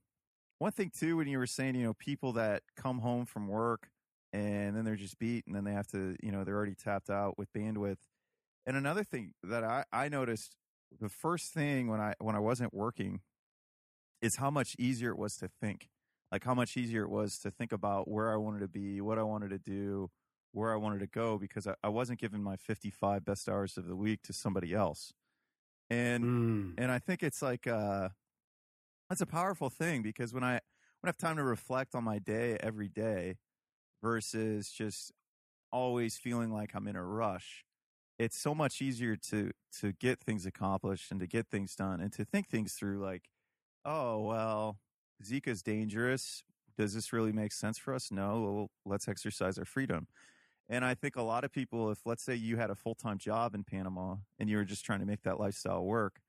one 0.59 0.71
thing 0.71 0.91
too, 0.95 1.17
when 1.17 1.27
you 1.27 1.37
were 1.39 1.47
saying, 1.47 1.75
you 1.75 1.83
know, 1.83 1.93
people 1.93 2.33
that 2.33 2.63
come 2.77 2.99
home 2.99 3.25
from 3.25 3.47
work 3.47 3.89
and 4.33 4.75
then 4.75 4.83
they're 4.83 4.95
just 4.97 5.17
beat, 5.17 5.45
and 5.47 5.55
then 5.55 5.63
they 5.63 5.71
have 5.71 5.87
to, 5.87 6.17
you 6.21 6.31
know, 6.31 6.43
they're 6.43 6.55
already 6.55 6.75
tapped 6.75 7.09
out 7.09 7.37
with 7.37 7.51
bandwidth. 7.53 7.97
And 8.65 8.75
another 8.75 9.03
thing 9.03 9.31
that 9.43 9.63
I 9.63 9.85
I 9.93 10.09
noticed, 10.09 10.55
the 10.99 11.09
first 11.09 11.53
thing 11.53 11.87
when 11.87 12.01
I 12.01 12.13
when 12.19 12.35
I 12.35 12.39
wasn't 12.39 12.73
working, 12.73 13.21
is 14.21 14.35
how 14.37 14.51
much 14.51 14.75
easier 14.77 15.11
it 15.11 15.17
was 15.17 15.37
to 15.37 15.47
think, 15.47 15.87
like 16.31 16.43
how 16.43 16.53
much 16.53 16.75
easier 16.75 17.03
it 17.03 17.09
was 17.09 17.39
to 17.39 17.51
think 17.51 17.71
about 17.71 18.09
where 18.09 18.33
I 18.33 18.35
wanted 18.35 18.59
to 18.59 18.67
be, 18.67 18.99
what 19.01 19.17
I 19.17 19.23
wanted 19.23 19.49
to 19.51 19.59
do 19.59 20.09
where 20.55 20.71
I 20.71 20.77
wanted 20.77 20.99
to 20.99 21.07
go 21.07 21.37
because 21.37 21.67
I, 21.67 21.75
I 21.83 21.89
wasn't 21.89 22.19
giving 22.19 22.41
my 22.41 22.55
55 22.55 23.25
best 23.25 23.49
hours 23.49 23.75
of 23.75 23.87
the 23.87 23.95
week 23.95 24.21
to 24.23 24.33
somebody 24.33 24.73
else. 24.73 25.11
And 25.89 26.23
mm. 26.23 26.73
and 26.77 26.91
I 26.91 26.97
think 26.97 27.21
it's 27.21 27.41
like 27.41 27.67
uh 27.67 28.09
that's 29.09 29.21
a 29.21 29.25
powerful 29.25 29.69
thing 29.69 30.01
because 30.01 30.33
when 30.33 30.43
I 30.43 30.53
when 30.53 30.61
I 31.03 31.09
have 31.09 31.17
time 31.17 31.35
to 31.35 31.43
reflect 31.43 31.93
on 31.93 32.05
my 32.05 32.19
day 32.19 32.57
every 32.61 32.87
day 32.87 33.35
versus 34.01 34.71
just 34.71 35.11
always 35.71 36.17
feeling 36.17 36.51
like 36.51 36.71
I'm 36.73 36.87
in 36.87 36.95
a 36.95 37.03
rush, 37.03 37.65
it's 38.17 38.39
so 38.39 38.55
much 38.55 38.81
easier 38.81 39.17
to 39.29 39.51
to 39.81 39.91
get 39.91 40.21
things 40.21 40.45
accomplished 40.45 41.11
and 41.11 41.19
to 41.19 41.27
get 41.27 41.47
things 41.51 41.75
done 41.75 41.99
and 41.99 42.13
to 42.13 42.23
think 42.23 42.47
things 42.47 42.73
through 42.73 42.99
like, 42.99 43.23
oh 43.83 44.21
well, 44.21 44.77
Zika's 45.21 45.61
dangerous. 45.61 46.43
Does 46.77 46.93
this 46.93 47.13
really 47.13 47.33
make 47.33 47.51
sense 47.51 47.77
for 47.77 47.93
us? 47.93 48.09
No. 48.09 48.41
Well, 48.41 48.69
let's 48.85 49.07
exercise 49.07 49.57
our 49.57 49.65
freedom. 49.65 50.07
And 50.67 50.83
I 50.83 50.95
think 50.95 51.15
a 51.15 51.21
lot 51.21 51.43
of 51.43 51.51
people, 51.51 51.91
if 51.91 51.99
let's 52.05 52.23
say 52.23 52.35
you 52.35 52.57
had 52.57 52.69
a 52.69 52.75
full 52.75 52.95
time 52.95 53.17
job 53.17 53.53
in 53.53 53.63
Panama 53.63 54.15
and 54.39 54.49
you 54.49 54.57
were 54.57 54.65
just 54.65 54.83
trying 54.83 54.99
to 54.99 55.05
make 55.05 55.21
that 55.23 55.39
lifestyle 55.39 55.83
work, 55.83 56.21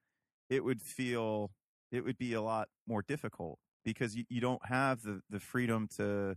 it 0.51 0.65
would 0.65 0.83
feel 0.83 1.53
it 1.91 2.05
would 2.05 2.19
be 2.19 2.35
a 2.35 2.43
lot 2.43 2.69
more 2.87 3.03
difficult 3.03 3.59
because 3.85 4.17
you, 4.17 4.25
you 4.29 4.41
don't 4.41 4.67
have 4.67 5.03
the, 5.03 5.21
the 5.31 5.41
freedom 5.41 5.89
to 5.97 6.37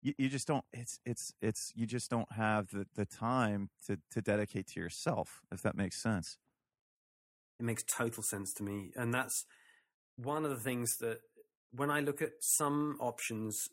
you, 0.00 0.14
you 0.16 0.28
just 0.28 0.46
don't 0.46 0.64
it's 0.72 1.00
it's 1.04 1.32
it's 1.42 1.72
you 1.74 1.86
just 1.86 2.10
don't 2.10 2.32
have 2.32 2.70
the, 2.70 2.86
the 2.94 3.04
time 3.04 3.70
to, 3.86 3.98
to 4.12 4.22
dedicate 4.22 4.68
to 4.68 4.80
yourself 4.80 5.42
if 5.52 5.60
that 5.62 5.76
makes 5.76 6.00
sense. 6.00 6.38
It 7.60 7.64
makes 7.64 7.82
total 7.82 8.22
sense 8.22 8.54
to 8.54 8.62
me. 8.62 8.92
And 8.94 9.12
that's 9.12 9.44
one 10.16 10.44
of 10.44 10.50
the 10.50 10.60
things 10.60 10.96
that 11.00 11.18
when 11.74 11.90
I 11.90 12.00
look 12.00 12.22
at 12.22 12.32
some 12.40 12.96
options, 13.00 13.68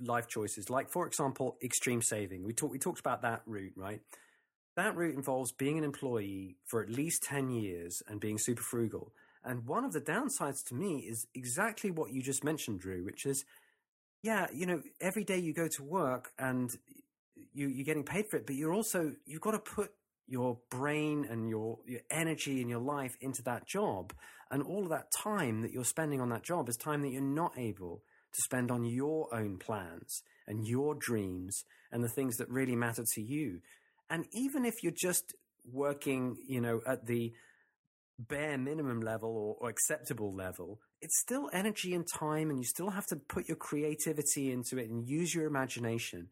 life 0.00 0.28
choices, 0.28 0.68
like 0.70 0.90
for 0.90 1.06
example, 1.06 1.56
extreme 1.62 2.02
saving, 2.02 2.42
we 2.42 2.52
talked 2.52 2.72
we 2.72 2.78
talked 2.78 3.00
about 3.00 3.22
that 3.22 3.42
route, 3.46 3.74
right? 3.76 4.00
That 4.76 4.96
route 4.96 5.14
involves 5.14 5.52
being 5.52 5.78
an 5.78 5.84
employee 5.84 6.56
for 6.66 6.82
at 6.82 6.90
least 6.90 7.22
ten 7.22 7.50
years 7.50 8.02
and 8.08 8.20
being 8.20 8.38
super 8.38 8.62
frugal. 8.62 9.12
And 9.44 9.64
one 9.66 9.84
of 9.84 9.92
the 9.92 10.00
downsides 10.00 10.64
to 10.68 10.74
me 10.74 11.06
is 11.08 11.26
exactly 11.34 11.90
what 11.90 12.12
you 12.12 12.20
just 12.20 12.42
mentioned, 12.42 12.80
Drew, 12.80 13.04
which 13.04 13.24
is, 13.24 13.44
yeah, 14.22 14.48
you 14.52 14.66
know, 14.66 14.82
every 15.00 15.22
day 15.22 15.38
you 15.38 15.52
go 15.52 15.68
to 15.68 15.84
work 15.84 16.32
and 16.36 16.76
you, 17.54 17.68
you're 17.68 17.84
getting 17.84 18.02
paid 18.02 18.26
for 18.26 18.36
it, 18.36 18.46
but 18.46 18.56
you're 18.56 18.74
also 18.74 19.12
you've 19.24 19.40
got 19.40 19.52
to 19.52 19.60
put 19.60 19.92
your 20.26 20.58
brain 20.70 21.26
and 21.28 21.48
your, 21.48 21.78
your 21.86 22.00
energy 22.10 22.60
and 22.60 22.68
your 22.68 22.80
life 22.80 23.16
into 23.20 23.42
that 23.42 23.66
job. 23.66 24.12
And 24.50 24.62
all 24.62 24.84
of 24.84 24.90
that 24.90 25.10
time 25.16 25.62
that 25.62 25.72
you're 25.72 25.84
spending 25.84 26.20
on 26.20 26.28
that 26.30 26.42
job 26.42 26.68
is 26.68 26.76
time 26.76 27.02
that 27.02 27.10
you're 27.10 27.22
not 27.22 27.52
able 27.56 28.02
to 28.32 28.42
spend 28.42 28.70
on 28.70 28.84
your 28.84 29.34
own 29.34 29.58
plans 29.58 30.22
and 30.46 30.66
your 30.66 30.94
dreams 30.94 31.64
and 31.90 32.04
the 32.04 32.08
things 32.08 32.36
that 32.36 32.48
really 32.48 32.76
matter 32.76 33.04
to 33.14 33.22
you. 33.22 33.60
And 34.10 34.26
even 34.32 34.64
if 34.64 34.82
you're 34.82 34.92
just 34.92 35.34
working, 35.72 36.36
you 36.46 36.60
know, 36.60 36.80
at 36.86 37.06
the 37.06 37.32
bare 38.18 38.56
minimum 38.56 39.00
level 39.00 39.30
or, 39.30 39.56
or, 39.60 39.70
acceptable 39.70 40.32
level, 40.34 40.78
it's 41.02 41.18
still 41.20 41.50
energy 41.52 41.92
and 41.92 42.06
time, 42.18 42.50
and 42.50 42.58
you 42.58 42.64
still 42.64 42.90
have 42.90 43.06
to 43.06 43.16
put 43.16 43.48
your 43.48 43.56
creativity 43.56 44.52
into 44.52 44.78
it 44.78 44.88
and 44.88 45.06
use 45.06 45.34
your 45.34 45.46
imagination. 45.46 46.28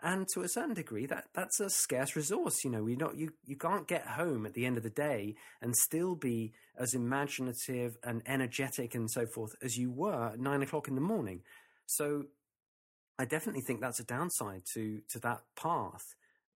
And 0.00 0.28
to 0.34 0.42
a 0.42 0.48
certain 0.48 0.74
degree, 0.74 1.06
that, 1.06 1.24
that's 1.34 1.58
a 1.58 1.68
scarce 1.68 2.14
resource. 2.14 2.62
You 2.62 2.70
know, 2.70 2.86
you 2.86 2.96
not 2.96 3.16
you, 3.16 3.32
you 3.44 3.56
can't 3.56 3.88
get 3.88 4.06
home 4.06 4.46
at 4.46 4.54
the 4.54 4.64
end 4.64 4.76
of 4.76 4.84
the 4.84 4.90
day 4.90 5.34
and 5.60 5.74
still 5.74 6.14
be 6.14 6.52
as 6.78 6.94
imaginative 6.94 7.96
and 8.04 8.22
energetic 8.24 8.94
and 8.94 9.10
so 9.10 9.26
forth 9.26 9.56
as 9.60 9.76
you 9.76 9.90
were 9.90 10.28
at 10.32 10.38
nine 10.38 10.62
o'clock 10.62 10.86
in 10.86 10.94
the 10.94 11.00
morning. 11.00 11.42
So 11.86 12.26
I 13.18 13.24
definitely 13.24 13.62
think 13.62 13.80
that's 13.80 13.98
a 13.98 14.04
downside 14.04 14.62
to, 14.74 15.00
to 15.08 15.18
that 15.20 15.42
path 15.56 16.14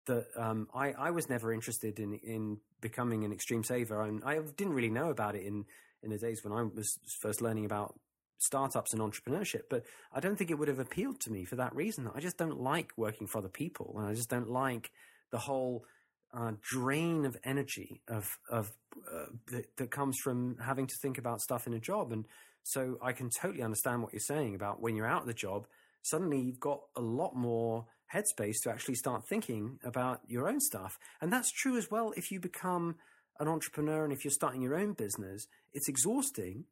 that 0.07 0.27
um, 0.37 0.67
I, 0.75 0.93
I 0.93 1.11
was 1.11 1.29
never 1.29 1.53
interested 1.53 2.01
in, 2.01 2.15
in 2.15 2.59
becoming 2.81 3.25
an 3.25 3.33
extreme 3.33 3.63
saver. 3.63 4.03
And 4.03 4.25
I 4.25 4.41
didn't 4.57 4.73
really 4.73 4.91
know 4.91 5.11
about 5.11 5.37
it 5.37 5.45
in, 5.45 5.65
in 6.03 6.11
the 6.11 6.19
days 6.19 6.43
when 6.43 6.53
I 6.53 6.63
was 6.63 6.99
first 7.21 7.41
learning 7.41 7.67
about 7.67 7.95
startups 8.39 8.93
and 8.93 9.03
entrepreneurship, 9.03 9.63
but 9.69 9.85
I 10.13 10.21
don't 10.21 10.37
think 10.37 10.51
it 10.51 10.59
would 10.59 10.69
have 10.69 10.79
appealed 10.79 11.21
to 11.21 11.33
me 11.33 11.45
for 11.45 11.57
that 11.57 11.75
reason. 11.75 12.11
I 12.15 12.21
just 12.21 12.39
don't 12.39 12.61
like 12.61 12.93
working 12.97 13.27
for 13.27 13.39
other 13.39 13.49
people, 13.49 13.95
and 13.99 14.07
I 14.07 14.15
just 14.15 14.31
don't 14.31 14.49
like 14.49 14.91
the 15.31 15.39
whole 15.39 15.85
uh, 16.33 16.53
drain 16.63 17.27
of 17.27 17.37
energy 17.45 18.01
of 18.09 18.39
of 18.49 18.71
uh, 19.13 19.27
that, 19.51 19.77
that, 19.77 19.91
comes 19.91 20.19
from 20.23 20.57
having 20.63 20.87
to 20.87 20.95
think 21.01 21.19
about 21.19 21.41
stuff 21.41 21.67
in 21.67 21.73
a 21.73 21.81
job. 21.81 22.13
And 22.13 22.27
so 22.63 22.99
I 23.03 23.13
can 23.13 23.31
totally 23.31 23.63
understand 23.63 24.03
what 24.03 24.13
you're 24.13 24.21
saying 24.21 24.55
about 24.55 24.81
when 24.81 24.95
you're 24.95 25.07
out 25.07 25.23
of 25.23 25.27
the 25.27 25.35
job, 25.35 25.67
suddenly 26.03 26.41
you've 26.41 26.61
got 26.61 26.81
a 26.97 27.01
lot 27.01 27.35
more 27.35 27.87
headspace 28.15 28.57
to 28.63 28.71
actually 28.71 28.95
start 28.97 29.27
thinking 29.27 29.79
about 29.85 30.21
your 30.27 30.49
own 30.49 30.61
stuff. 30.61 30.99
And 31.21 31.33
that's 31.33 31.51
true 31.51 31.77
as 31.77 31.91
well 31.91 32.13
if 32.17 32.31
you 32.31 32.41
become 32.41 32.97
an 33.41 33.49
entrepreneur 33.49 34.05
and 34.05 34.13
if 34.13 34.25
you're 34.25 34.33
starting 34.33 34.61
your 34.61 34.77
own 34.77 34.93
business. 34.93 35.47
It's 35.73 35.89
exhausting 35.89 36.65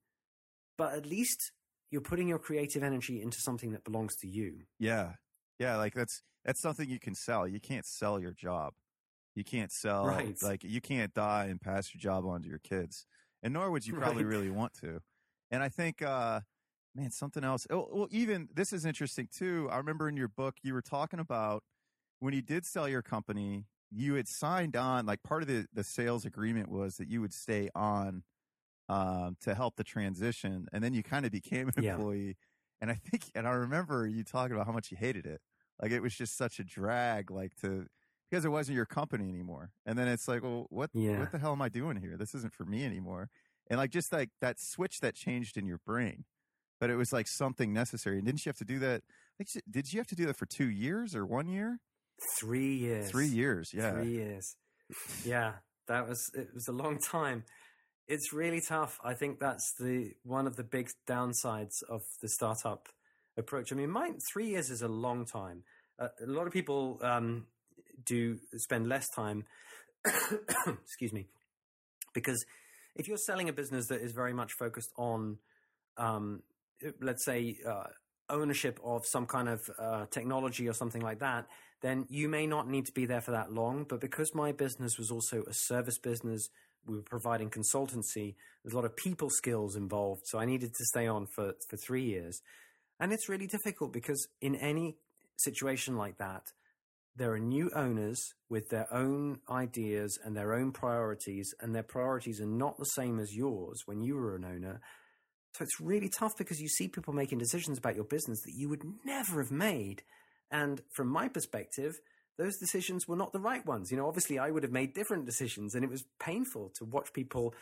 but 0.77 0.95
at 0.95 1.07
least 1.07 1.53
you're 1.91 2.01
putting 2.01 2.29
your 2.29 2.39
creative 2.39 2.83
energy 2.83 3.23
into 3.23 3.41
something 3.41 3.73
that 3.73 3.85
belongs 3.85 4.17
to 4.17 4.29
you. 4.29 4.63
Yeah. 4.79 5.13
Yeah, 5.59 5.77
like 5.77 5.95
that's 5.95 6.23
that's 6.45 6.61
something 6.61 6.89
you 6.89 7.01
can 7.01 7.15
sell. 7.15 7.49
You 7.49 7.61
can't 7.61 7.87
sell 7.87 8.21
your 8.21 8.33
job. 8.33 8.75
You 9.35 9.45
can't 9.45 9.73
sell 9.73 10.07
right. 10.07 10.37
like 10.43 10.65
you 10.65 10.81
can't 10.81 11.13
die 11.15 11.47
and 11.47 11.61
pass 11.61 11.95
your 11.95 12.01
job 12.01 12.27
on 12.27 12.43
to 12.43 12.49
your 12.49 12.59
kids. 12.59 13.07
And 13.43 13.55
nor 13.55 13.71
would 13.71 13.87
you 13.87 13.95
probably 13.99 14.25
right. 14.25 14.31
really 14.31 14.51
want 14.51 14.75
to. 14.81 15.01
And 15.51 15.63
I 15.63 15.69
think 15.69 16.03
uh 16.03 16.41
man, 16.95 17.11
something 17.11 17.45
else. 17.45 17.67
Oh, 17.71 17.89
well, 17.93 18.09
even 18.11 18.49
this 18.55 18.73
is 18.73 18.85
interesting 18.87 19.29
too. 19.35 19.69
I 19.71 19.77
remember 19.77 20.09
in 20.09 20.17
your 20.17 20.29
book 20.29 20.57
you 20.63 20.73
were 20.75 20.83
talking 20.83 21.21
about 21.21 21.63
when 22.21 22.33
you 22.33 22.43
did 22.43 22.65
sell 22.65 22.89
your 22.89 23.03
company, 23.03 23.67
you 23.91 24.15
had 24.15 24.29
signed 24.29 24.77
on 24.77 25.07
like 25.07 25.23
part 25.23 25.43
of 25.43 25.49
the 25.49 25.67
the 25.73 25.85
sales 25.85 26.25
agreement 26.25 26.71
was 26.71 26.97
that 26.97 27.09
you 27.09 27.21
would 27.21 27.33
stay 27.33 27.71
on 27.75 28.25
um, 28.89 29.37
to 29.43 29.55
help 29.55 29.77
the 29.77 29.85
transition. 29.85 30.67
And 30.73 30.83
then 30.83 30.95
you 30.95 31.03
kind 31.03 31.27
of 31.27 31.33
became 31.33 31.69
an 31.77 31.83
yeah. 31.83 31.95
employee. 31.95 32.37
And 32.81 32.91
I 32.91 32.95
think, 32.95 33.25
and 33.35 33.47
I 33.47 33.53
remember 33.53 34.07
you 34.07 34.25
talking 34.25 34.55
about 34.55 34.67
how 34.67 34.73
much 34.73 34.91
you 34.91 34.97
hated 34.97 35.27
it. 35.27 35.41
Like 35.81 35.93
it 35.93 36.01
was 36.01 36.15
just 36.15 36.37
such 36.37 36.59
a 36.59 36.65
drag, 36.65 37.31
like 37.31 37.53
to, 37.63 37.87
because 38.31 38.45
it 38.45 38.49
wasn't 38.49 38.77
your 38.77 38.87
company 38.87 39.29
anymore. 39.29 39.71
And 39.85 39.99
then 39.99 40.09
it's 40.09 40.27
like, 40.27 40.43
well, 40.43 40.67
what, 40.71 40.91
yeah. 40.95 41.19
what 41.19 41.33
the 41.33 41.39
hell 41.39 41.53
am 41.53 41.63
I 41.63 41.69
doing 41.69 41.97
here? 41.97 42.17
This 42.17 42.35
isn't 42.35 42.53
for 42.53 42.65
me 42.65 42.85
anymore. 42.85 43.29
And 43.69 43.79
like 43.79 43.91
just 43.91 44.13
like 44.13 44.31
that 44.41 44.57
switch 44.59 45.01
that 45.01 45.15
changed 45.15 45.57
in 45.57 45.67
your 45.67 45.79
brain, 45.85 46.25
but 46.81 46.91
it 46.91 46.97
was 46.97 47.13
like 47.13 47.27
something 47.29 47.73
necessary. 47.73 48.19
And 48.19 48.27
didn't 48.27 48.45
you 48.45 48.51
have 48.51 48.59
to 48.59 48.65
do 48.65 48.79
that? 48.79 49.03
Like, 49.39 49.49
did 49.69 49.93
you 49.93 50.01
have 50.01 50.07
to 50.09 50.15
do 50.15 50.27
that 50.27 50.37
for 50.37 50.47
two 50.47 50.71
years 50.71 51.15
or 51.15 51.27
one 51.27 51.49
year? 51.49 51.79
Three 52.41 52.75
years. 52.75 53.11
Three 53.11 53.27
years. 53.27 53.71
Yeah. 53.75 53.93
Three 53.93 54.13
years. 54.13 54.57
Yeah. 55.25 55.55
That 55.89 56.09
was, 56.09 56.19
it 56.35 56.49
was 56.55 56.69
a 56.69 56.73
long 56.73 56.99
time 56.99 57.45
it's 58.09 58.33
really 58.33 58.61
tough. 58.61 58.99
I 59.05 59.15
think 59.15 59.41
that's 59.41 59.75
the 59.79 60.13
one 60.23 60.47
of 60.47 60.57
the 60.57 60.65
big 60.65 60.89
downsides 61.09 61.83
of 61.89 62.03
the 62.23 62.29
startup 62.29 62.89
approach. 63.37 63.73
I 63.73 63.77
mean, 63.77 63.93
three 64.33 64.49
years 64.49 64.71
is 64.71 64.83
a 64.83 64.89
long 64.89 65.27
time. 65.27 65.65
Uh, 65.99 66.09
a 66.23 66.27
lot 66.27 66.47
of 66.47 66.53
people 66.53 66.99
um, 67.03 67.47
do 68.05 68.39
spend 68.57 68.89
less 68.89 69.09
time. 69.09 69.45
excuse 70.85 71.13
me, 71.13 71.27
because 72.15 72.45
if 72.95 73.09
you're 73.09 73.17
selling 73.17 73.49
a 73.49 73.53
business 73.53 73.89
that 73.89 74.01
is 74.01 74.13
very 74.13 74.33
much 74.33 74.53
focused 74.53 74.93
on, 74.97 75.39
um, 75.97 76.43
let's 77.01 77.25
say, 77.25 77.57
uh, 77.69 77.85
ownership 78.29 78.79
of 78.85 79.05
some 79.07 79.27
kind 79.27 79.49
of 79.49 79.71
uh, 79.79 80.07
technology 80.11 80.69
or 80.69 80.73
something 80.73 81.03
like 81.03 81.21
that, 81.21 81.47
then 81.83 82.07
you 82.09 82.29
may 82.29 82.47
not 82.47 82.69
need 82.69 82.87
to 82.87 82.93
be 82.93 83.07
there 83.07 83.21
for 83.21 83.33
that 83.33 83.53
long. 83.53 83.85
But 83.89 84.01
because 84.01 84.35
my 84.35 84.53
business 84.53 84.99
was 84.99 85.11
also 85.11 85.43
a 85.43 85.53
service 85.53 85.99
business 85.99 86.49
we 86.87 86.97
were 86.97 87.03
providing 87.03 87.51
consultancy. 87.51 88.35
There's 88.63 88.73
a 88.73 88.77
lot 88.77 88.85
of 88.85 88.97
people 88.97 89.31
skills 89.31 89.77
involved. 89.77 90.23
So 90.27 90.39
I 90.39 90.45
needed 90.45 90.73
to 90.75 90.85
stay 90.85 91.07
on 91.07 91.27
for, 91.27 91.55
for 91.69 91.77
three 91.77 92.05
years. 92.05 92.41
And 92.99 93.13
it's 93.13 93.29
really 93.29 93.47
difficult 93.47 93.93
because 93.93 94.29
in 94.41 94.55
any 94.57 94.97
situation 95.37 95.97
like 95.97 96.19
that, 96.19 96.43
there 97.17 97.33
are 97.33 97.39
new 97.39 97.71
owners 97.75 98.21
with 98.51 98.69
their 98.69 98.93
own 98.93 99.41
ideas 99.51 100.19
and 100.23 100.37
their 100.37 100.55
own 100.55 100.71
priorities, 100.71 101.55
and 101.61 101.75
their 101.75 101.83
priorities 101.83 102.41
are 102.41 102.47
not 102.47 102.77
the 102.79 102.85
same 102.85 103.19
as 103.19 103.35
yours 103.35 103.83
when 103.87 104.03
you 104.03 104.17
were 104.17 104.37
an 104.37 104.45
owner. 104.45 104.81
So 105.55 105.63
it's 105.63 105.81
really 105.81 106.11
tough 106.11 106.37
because 106.37 106.61
you 106.61 106.69
see 106.69 106.89
people 106.89 107.15
making 107.15 107.39
decisions 107.39 107.79
about 107.79 107.97
your 107.97 108.05
business 108.05 108.43
that 108.43 108.55
you 108.55 108.69
would 108.69 108.83
never 109.05 109.43
have 109.43 109.51
made. 109.51 110.03
And 110.51 110.83
from 110.95 111.09
my 111.09 111.29
perspective, 111.29 111.95
those 112.39 112.57
decisions 112.59 113.09
were 113.09 113.17
not 113.17 113.33
the 113.33 113.41
right 113.41 113.65
ones. 113.65 113.91
You 113.91 113.97
know, 113.97 114.07
obviously 114.07 114.39
I 114.39 114.51
would 114.51 114.63
have 114.63 114.73
made 114.73 114.95
different 114.95 115.27
decisions 115.27 115.75
and 115.75 115.85
it 115.85 115.91
was 115.91 116.05
painful 116.21 116.71
to 116.77 116.85
watch 116.85 117.13
people 117.13 117.55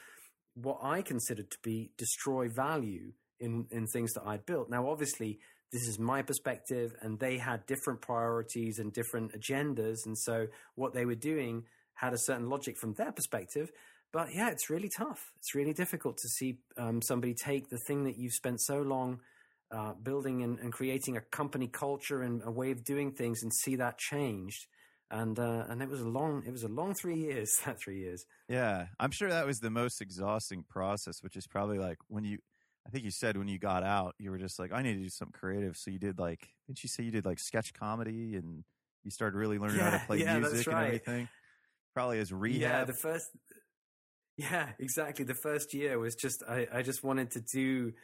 what 0.55 0.79
I 0.83 1.03
considered 1.03 1.51
to 1.51 1.59
be 1.63 1.91
destroy 1.97 2.49
value 2.49 3.13
in, 3.41 3.67
in 3.71 3.87
things 3.87 4.13
that 4.15 4.25
I'd 4.27 4.47
built. 4.47 4.71
Now, 4.71 4.89
obviously, 4.89 5.39
this 5.73 5.89
is 5.89 5.99
my 5.99 6.23
perspective 6.23 6.95
and 7.03 7.19
they 7.19 7.39
had 7.39 7.67
different 7.67 8.01
priorities 8.01 8.79
and 8.79 8.93
different 8.93 9.33
agendas. 9.33 10.07
And 10.07 10.17
so 10.17 10.47
what 10.75 10.95
they 10.95 11.05
were 11.05 11.15
doing 11.15 11.65
had 11.95 12.13
a 12.13 12.19
certain 12.19 12.49
logic 12.49 12.77
from 12.77 12.95
their 12.95 13.13
perspective. 13.13 13.71
But 14.13 14.29
yeah, 14.35 14.51
it's 14.51 14.71
really 14.71 14.91
tough. 14.97 15.33
It's 15.39 15.55
really 15.55 15.73
difficult 15.73 16.19
to 16.19 16.29
see 16.29 16.59
um, 16.77 17.03
somebody 17.03 17.35
take 17.35 17.69
the 17.69 17.79
thing 17.79 18.05
that 18.05 18.17
you've 18.17 18.35
spent 18.35 18.61
so 18.61 18.83
long– 18.83 19.21
uh, 19.75 19.95
building 20.03 20.43
and, 20.43 20.59
and, 20.61 20.73
creating 20.73 21.17
a 21.17 21.21
company 21.21 21.67
culture 21.67 22.23
and 22.23 22.43
a 22.45 22.51
way 22.51 22.71
of 22.71 22.85
doing 22.85 23.11
things 23.11 23.43
and 23.43 23.53
see 23.53 23.77
that 23.77 23.99
changed. 23.99 24.67
And 25.11 25.39
uh, 25.39 25.65
and 25.69 25.83
it 25.83 25.89
was 25.89 26.01
a 26.01 26.09
long 26.09 26.45
it 26.47 26.53
was 26.53 26.65
a 26.65 26.69
long 26.69 26.95
three 26.95 27.17
years 27.19 27.55
that 27.67 27.79
three 27.83 27.99
years. 28.01 28.25
Yeah, 28.49 28.87
I'm 28.99 29.11
sure 29.11 29.29
that 29.29 29.47
was 29.47 29.59
the 29.61 29.71
most 29.71 30.01
exhausting 30.01 30.65
process, 30.69 31.23
which 31.23 31.37
is 31.37 31.47
probably 31.47 31.79
like 31.79 31.99
when 32.09 32.25
you. 32.25 32.39
I 32.87 32.91
think 32.91 33.05
you 33.05 33.11
said 33.11 33.39
when 33.39 33.49
you 33.49 33.59
got 33.59 33.83
out, 33.83 34.15
you 34.19 34.31
were 34.31 34.37
just 34.37 34.59
like, 34.59 34.71
I 34.71 34.83
need 34.83 34.93
to 34.93 35.03
do 35.03 35.09
something 35.09 35.33
creative. 35.33 35.75
So 35.75 35.91
you 35.91 35.99
did 35.99 36.19
like, 36.19 36.51
didn't 36.67 36.83
you 36.83 36.91
say 36.91 37.03
you 37.03 37.11
did 37.11 37.25
like 37.25 37.39
sketch 37.39 37.73
comedy 37.73 38.37
and 38.37 38.63
you 39.03 39.11
started 39.11 39.39
really 39.39 39.59
learning 39.59 39.79
yeah, 39.79 39.91
how 39.91 39.97
to 39.97 40.05
play 40.05 40.19
yeah, 40.19 40.39
music 40.39 40.67
right. 40.67 40.77
and 40.77 40.87
everything? 40.87 41.29
Probably 41.95 42.19
as 42.19 42.31
rehab. 42.31 42.61
Yeah, 42.61 42.85
the 42.85 42.93
first. 42.93 43.31
Yeah, 44.37 44.69
exactly. 44.79 45.25
The 45.25 45.35
first 45.35 45.73
year 45.73 45.99
was 45.99 46.15
just 46.15 46.43
I, 46.47 46.67
I 46.71 46.83
just 46.83 47.03
wanted 47.03 47.31
to 47.31 47.41
do 47.41 47.95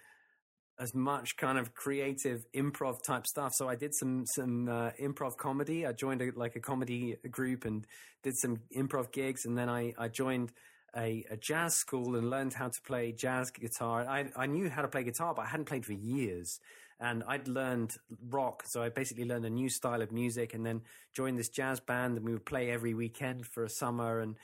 as 0.81 0.95
much 0.95 1.37
kind 1.37 1.59
of 1.59 1.75
creative 1.75 2.47
improv 2.57 3.03
type 3.07 3.27
stuff. 3.27 3.53
So 3.55 3.69
I 3.69 3.77
did 3.77 3.95
some 3.95 4.25
some 4.35 4.69
uh, 4.69 4.91
improv 5.01 5.37
comedy. 5.37 5.87
I 5.87 5.93
joined 5.93 6.23
a, 6.23 6.31
like 6.35 6.57
a 6.57 6.61
comedy 6.61 7.17
group 7.31 7.67
and 7.67 7.87
did 8.23 8.37
some 8.39 8.61
improv 8.77 9.13
gigs, 9.13 9.45
and 9.45 9.57
then 9.57 9.69
I 9.69 9.93
I 9.99 10.09
joined 10.09 10.53
a, 10.97 11.25
a, 11.31 11.37
jazz 11.37 11.77
school 11.77 12.17
and 12.17 12.31
learned 12.31 12.55
how 12.55 12.69
to 12.69 12.81
play 12.85 13.13
jazz 13.13 13.51
guitar. 13.51 14.07
I, 14.09 14.31
I 14.37 14.47
knew 14.47 14.69
how 14.69 14.83
to 14.83 14.89
play 14.89 15.05
guitar, 15.05 15.35
but 15.35 15.43
I 15.43 15.49
hadn't 15.49 15.67
played 15.67 15.87
for 15.87 15.93
years. 15.93 16.59
And 16.99 17.23
I'd 17.29 17.49
learned 17.49 17.93
rock, 18.29 18.65
so 18.67 18.83
I 18.83 18.91
basically 18.91 19.25
learned 19.25 19.47
a 19.47 19.51
new 19.51 19.71
style 19.71 20.03
of 20.03 20.13
music 20.13 20.53
and 20.53 20.67
then 20.67 20.83
joined 21.15 21.39
this 21.39 21.49
jazz 21.49 21.81
band 21.81 22.17
and 22.17 22.27
we 22.27 22.33
would 22.33 22.45
play 22.45 22.71
every 22.71 22.93
weekend 22.93 23.47
for 23.47 23.65
a 23.65 23.71
summer 23.71 24.21
and 24.21 24.37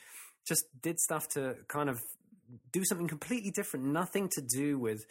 just 0.47 0.65
did 0.81 0.99
stuff 0.99 1.29
to 1.31 1.57
kind 1.69 1.91
of 1.91 2.01
do 2.73 2.83
something 2.85 3.09
completely 3.09 3.51
different, 3.51 3.87
nothing 3.87 4.31
to 4.37 4.41
do 4.41 4.79
with 4.79 5.05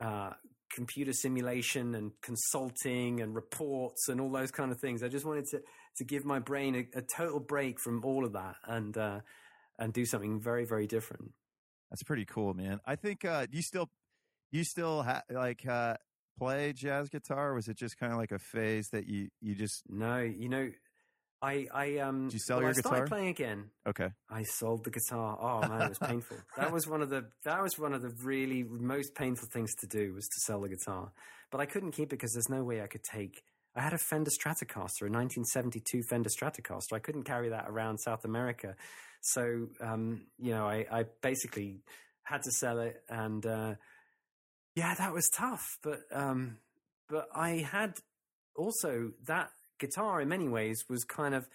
uh, 0.00 0.30
computer 0.72 1.12
simulation 1.12 1.94
and 1.94 2.12
consulting 2.22 3.20
and 3.20 3.34
reports 3.34 4.08
and 4.08 4.20
all 4.20 4.30
those 4.30 4.50
kind 4.50 4.70
of 4.70 4.80
things. 4.80 5.02
I 5.02 5.08
just 5.08 5.26
wanted 5.26 5.46
to 5.46 5.62
to 5.96 6.04
give 6.04 6.24
my 6.24 6.38
brain 6.38 6.74
a, 6.74 6.98
a 6.98 7.02
total 7.02 7.40
break 7.40 7.80
from 7.80 8.04
all 8.04 8.24
of 8.24 8.32
that 8.32 8.56
and 8.66 8.96
uh, 8.96 9.20
and 9.78 9.92
do 9.92 10.04
something 10.04 10.40
very 10.40 10.64
very 10.64 10.86
different. 10.86 11.32
That's 11.90 12.02
pretty 12.02 12.24
cool, 12.24 12.54
man. 12.54 12.80
I 12.86 12.96
think 12.96 13.24
uh, 13.24 13.46
you 13.50 13.62
still 13.62 13.90
you 14.52 14.64
still 14.64 15.02
ha- 15.02 15.24
like 15.30 15.66
uh, 15.66 15.96
play 16.38 16.72
jazz 16.72 17.08
guitar. 17.08 17.54
was 17.54 17.68
it 17.68 17.76
just 17.76 17.98
kind 17.98 18.12
of 18.12 18.18
like 18.18 18.32
a 18.32 18.38
phase 18.38 18.88
that 18.90 19.06
you 19.06 19.28
you 19.40 19.54
just 19.54 19.82
no? 19.88 20.18
You 20.20 20.48
know, 20.48 20.70
I 21.42 21.66
I 21.72 21.98
um. 21.98 22.24
Did 22.26 22.34
you 22.34 22.38
sell 22.40 22.56
well, 22.58 22.62
your 22.64 22.70
I 22.70 22.74
guitar? 22.74 22.92
started 22.92 23.08
playing 23.08 23.28
again. 23.28 23.70
Okay. 23.86 24.08
I 24.28 24.42
sold 24.42 24.84
the 24.84 24.90
guitar. 24.90 25.38
Oh 25.40 25.66
man, 25.66 25.82
it 25.82 25.88
was 25.88 25.98
painful. 25.98 26.36
that 26.56 26.72
was 26.72 26.86
one 26.86 27.02
of 27.02 27.08
the 27.08 27.26
that 27.44 27.62
was 27.62 27.78
one 27.78 27.94
of 27.94 28.02
the 28.02 28.12
really 28.22 28.62
most 28.62 29.14
painful 29.14 29.48
things 29.52 29.74
to 29.76 29.86
do 29.86 30.12
was 30.14 30.26
to 30.26 30.40
sell 30.40 30.60
the 30.60 30.68
guitar. 30.68 31.12
But 31.50 31.60
I 31.60 31.66
couldn't 31.66 31.92
keep 31.92 32.06
it 32.06 32.10
because 32.10 32.32
there's 32.32 32.48
no 32.50 32.62
way 32.62 32.82
I 32.82 32.86
could 32.86 33.02
take. 33.02 33.42
I 33.74 33.80
had 33.80 33.92
a 33.92 33.98
Fender 33.98 34.30
Stratocaster, 34.30 35.02
a 35.02 35.10
1972 35.10 36.02
Fender 36.10 36.28
Stratocaster. 36.28 36.92
I 36.92 36.98
couldn't 36.98 37.22
carry 37.22 37.50
that 37.50 37.66
around 37.68 37.98
South 37.98 38.24
America, 38.24 38.74
so 39.22 39.68
um, 39.80 40.26
you 40.38 40.52
know 40.52 40.66
I, 40.66 40.86
I 40.90 41.04
basically 41.22 41.80
had 42.22 42.42
to 42.42 42.50
sell 42.50 42.80
it, 42.80 43.02
and 43.08 43.46
uh, 43.46 43.74
yeah, 44.74 44.94
that 44.94 45.12
was 45.12 45.28
tough. 45.34 45.78
But 45.82 46.00
um, 46.12 46.58
but 47.08 47.28
I 47.34 47.66
had 47.70 47.94
also 48.56 49.12
that 49.26 49.50
guitar 49.80 50.20
in 50.20 50.28
many 50.28 50.48
ways 50.48 50.84
was 50.88 51.04
kind 51.04 51.34
of 51.34 51.48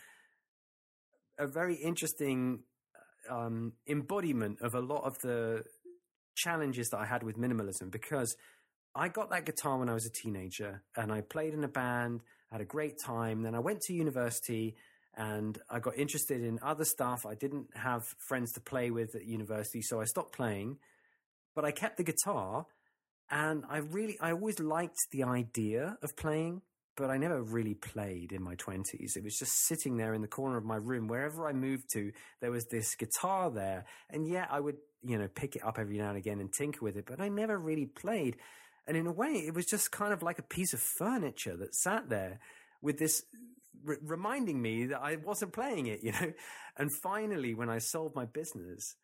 a 1.38 1.48
very 1.48 1.76
interesting 1.76 2.64
um, 3.30 3.74
embodiment 3.88 4.62
of 4.62 4.76
a 4.76 4.80
lot 4.80 5.04
of 5.04 5.20
the 5.20 5.64
challenges 6.36 6.90
that 6.90 6.98
I 6.98 7.06
had 7.06 7.24
with 7.24 7.38
minimalism 7.38 7.92
because 7.92 8.36
I 8.94 9.10
got 9.10 9.30
that 9.30 9.46
guitar 9.46 9.78
when 9.78 9.90
I 9.90 9.94
was 9.94 10.06
a 10.06 10.12
teenager 10.12 10.84
and 10.96 11.12
I 11.12 11.22
played 11.22 11.54
in 11.54 11.64
a 11.64 11.70
band, 11.70 12.22
had 12.52 12.62
a 12.62 12.66
great 12.66 13.00
time. 13.00 13.44
Then 13.44 13.56
I 13.56 13.60
went 13.60 13.82
to 13.82 13.94
university 13.94 14.76
and 15.18 15.58
I 15.70 15.80
got 15.80 15.98
interested 15.98 16.44
in 16.44 16.60
other 16.62 16.86
stuff. 16.86 17.26
I 17.26 17.36
didn't 17.36 17.68
have 17.76 18.04
friends 18.18 18.52
to 18.54 18.62
play 18.62 18.92
with 18.92 19.16
at 19.16 19.26
university, 19.26 19.82
so 19.82 20.02
I 20.02 20.06
stopped 20.06 20.36
playing. 20.36 20.78
But 21.56 21.66
I 21.66 21.72
kept 21.72 21.98
the 21.98 22.04
guitar 22.04 22.66
and 23.30 23.64
I 23.70 23.78
really, 23.78 24.18
I 24.20 24.32
always 24.32 24.60
liked 24.60 25.08
the 25.12 25.24
idea 25.24 25.98
of 26.02 26.16
playing 26.16 26.62
but 26.96 27.10
I 27.10 27.18
never 27.18 27.42
really 27.42 27.74
played 27.74 28.32
in 28.32 28.42
my 28.42 28.56
20s. 28.56 29.16
It 29.16 29.24
was 29.24 29.38
just 29.38 29.68
sitting 29.68 29.98
there 29.98 30.14
in 30.14 30.22
the 30.22 30.28
corner 30.28 30.58
of 30.58 30.64
my 30.64 30.78
room. 30.78 31.08
Wherever 31.08 31.48
I 31.48 31.54
moved 31.54 31.90
to, 31.94 32.12
there 32.42 32.52
was 32.52 32.66
this 32.68 32.96
guitar 32.96 33.52
there. 33.52 33.86
And 34.10 34.28
yeah, 34.28 34.48
I 34.50 34.60
would, 34.60 34.78
you 35.04 35.18
know, 35.18 35.28
pick 35.28 35.56
it 35.56 35.66
up 35.66 35.78
every 35.78 35.98
now 35.98 36.10
and 36.10 36.18
again 36.18 36.40
and 36.40 36.52
tinker 36.52 36.84
with 36.84 36.98
it, 36.98 37.06
but 37.06 37.20
I 37.20 37.30
never 37.30 37.58
really 37.58 37.86
played. 37.86 38.38
And 38.88 38.96
in 38.96 39.08
a 39.08 39.12
way, 39.12 39.34
it 39.34 39.54
was 39.54 39.66
just 39.66 39.92
kind 39.92 40.14
of 40.14 40.24
like 40.24 40.40
a 40.40 40.44
piece 40.44 40.74
of 40.74 40.80
furniture 40.80 41.58
that 41.58 41.76
sat 41.76 42.10
there 42.10 42.40
with 42.82 42.98
this 42.98 43.24
reminding 43.84 44.62
me 44.62 44.88
that 44.88 45.02
I 45.02 45.18
wasn't 45.18 45.54
playing 45.54 45.88
it, 45.88 46.00
you 46.04 46.12
know? 46.12 46.34
And 46.78 46.92
finally, 46.92 47.54
when 47.54 47.70
I 47.70 47.80
sold 47.80 48.16
my 48.16 48.26
business, 48.26 48.96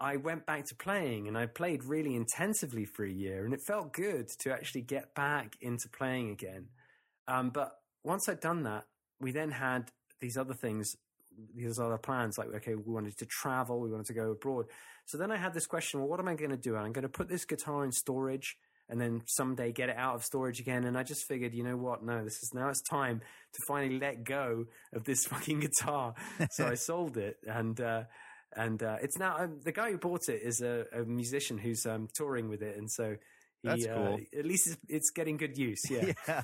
I 0.00 0.16
went 0.16 0.46
back 0.46 0.64
to 0.66 0.74
playing 0.74 1.28
and 1.28 1.36
I 1.36 1.46
played 1.46 1.84
really 1.84 2.14
intensively 2.14 2.86
for 2.86 3.04
a 3.04 3.10
year 3.10 3.44
and 3.44 3.52
it 3.52 3.60
felt 3.60 3.92
good 3.92 4.28
to 4.40 4.52
actually 4.52 4.82
get 4.82 5.14
back 5.14 5.56
into 5.60 5.88
playing 5.90 6.30
again. 6.30 6.68
Um, 7.30 7.50
but 7.50 7.72
once 8.02 8.28
I'd 8.28 8.40
done 8.40 8.64
that, 8.64 8.84
we 9.20 9.32
then 9.32 9.50
had 9.50 9.90
these 10.20 10.36
other 10.36 10.54
things, 10.54 10.96
these 11.54 11.78
other 11.78 11.98
plans. 11.98 12.38
Like, 12.38 12.48
okay, 12.56 12.74
we 12.74 12.92
wanted 12.92 13.16
to 13.18 13.26
travel, 13.26 13.80
we 13.80 13.90
wanted 13.90 14.06
to 14.06 14.14
go 14.14 14.32
abroad. 14.32 14.66
So 15.06 15.16
then 15.16 15.30
I 15.30 15.36
had 15.36 15.54
this 15.54 15.66
question: 15.66 16.00
Well, 16.00 16.08
what 16.08 16.20
am 16.20 16.28
I 16.28 16.34
going 16.34 16.50
to 16.50 16.56
do? 16.56 16.76
I'm 16.76 16.92
going 16.92 17.02
to 17.02 17.08
put 17.08 17.28
this 17.28 17.44
guitar 17.44 17.84
in 17.84 17.92
storage, 17.92 18.56
and 18.88 19.00
then 19.00 19.22
someday 19.26 19.72
get 19.72 19.88
it 19.88 19.96
out 19.96 20.16
of 20.16 20.24
storage 20.24 20.60
again. 20.60 20.84
And 20.84 20.98
I 20.98 21.02
just 21.02 21.24
figured, 21.26 21.54
you 21.54 21.62
know 21.62 21.76
what? 21.76 22.04
No, 22.04 22.24
this 22.24 22.42
is 22.42 22.50
now 22.52 22.68
it's 22.68 22.82
time 22.82 23.20
to 23.52 23.62
finally 23.66 23.98
let 23.98 24.24
go 24.24 24.66
of 24.92 25.04
this 25.04 25.24
fucking 25.28 25.60
guitar. 25.60 26.14
so 26.50 26.66
I 26.66 26.74
sold 26.74 27.16
it, 27.16 27.38
and. 27.46 27.80
Uh, 27.80 28.04
and 28.56 28.82
uh, 28.82 28.96
it's 29.00 29.16
now 29.16 29.36
um, 29.38 29.60
the 29.62 29.70
guy 29.70 29.92
who 29.92 29.96
bought 29.96 30.28
it 30.28 30.42
is 30.42 30.60
a, 30.60 30.84
a 30.92 31.04
musician 31.04 31.56
who's 31.56 31.86
um, 31.86 32.08
touring 32.12 32.48
with 32.48 32.62
it, 32.62 32.76
and 32.76 32.90
so 32.90 33.14
he, 33.62 33.68
That's 33.68 33.86
cool. 33.86 34.18
Uh, 34.20 34.38
at 34.38 34.46
least 34.46 34.66
it's, 34.68 34.76
it's, 34.88 35.10
getting 35.10 35.36
good 35.36 35.56
use. 35.56 35.82
Yeah. 35.90 36.12
yeah. 36.26 36.42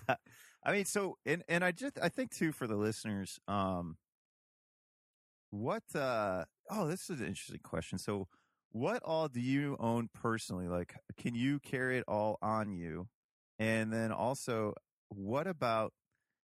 I 0.67 0.73
mean, 0.73 0.87
so 0.87 1.19
and 1.27 1.45
and 1.49 1.65
I 1.65 1.73
just 1.73 1.99
I 2.03 2.11
think 2.11 2.33
too 2.33 2.53
for 2.53 2.69
the 2.69 2.77
listeners, 2.77 3.41
um, 3.49 3.99
what? 5.51 5.83
uh 5.95 6.45
Oh, 6.71 6.89
this 6.89 7.11
is 7.11 7.21
an 7.21 7.29
interesting 7.29 7.61
question. 7.63 7.99
So, 7.99 8.27
what 8.73 9.01
all 9.05 9.29
do 9.29 9.41
you 9.41 9.77
own 9.79 10.09
personally? 10.13 10.67
Like, 10.69 10.95
can 11.17 11.35
you 11.37 11.61
carry 11.61 11.99
it 11.99 12.05
all 12.09 12.39
on 12.43 12.73
you? 12.73 13.09
And 13.61 13.93
then 13.93 14.11
also, 14.13 14.75
what 15.09 15.47
about 15.47 15.93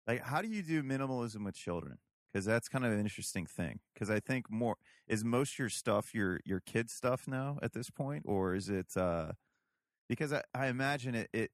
like 0.07 0.21
how 0.23 0.41
do 0.41 0.49
you 0.49 0.63
do 0.63 0.83
minimalism 0.83 1.45
with 1.45 1.55
children? 1.55 1.97
Because 2.33 2.45
that's 2.45 2.69
kind 2.69 2.85
of 2.85 2.93
an 2.93 2.99
interesting 3.01 3.45
thing. 3.47 3.79
Because 3.93 4.09
I 4.11 4.19
think 4.21 4.47
more 4.51 4.77
is 5.07 5.25
most 5.25 5.59
your 5.59 5.69
stuff 5.69 6.15
your 6.15 6.41
your 6.45 6.61
kids 6.61 6.93
stuff 6.93 7.27
now 7.27 7.59
at 7.63 7.73
this 7.73 7.89
point, 7.91 8.23
or 8.27 8.55
is 8.55 8.69
it? 8.69 8.97
uh 8.97 9.33
Because 10.09 10.33
I, 10.33 10.43
I 10.55 10.67
imagine 10.67 11.15
it, 11.15 11.29
it 11.33 11.51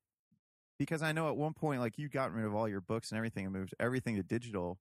because 0.77 1.01
I 1.01 1.11
know 1.11 1.27
at 1.29 1.37
one 1.37 1.53
point, 1.53 1.81
like 1.81 1.97
you 1.97 2.09
got 2.09 2.33
rid 2.33 2.45
of 2.45 2.55
all 2.55 2.67
your 2.67 2.81
books 2.81 3.11
and 3.11 3.17
everything 3.17 3.45
and 3.45 3.53
moved 3.53 3.73
everything 3.79 4.15
to 4.15 4.23
digital. 4.23 4.79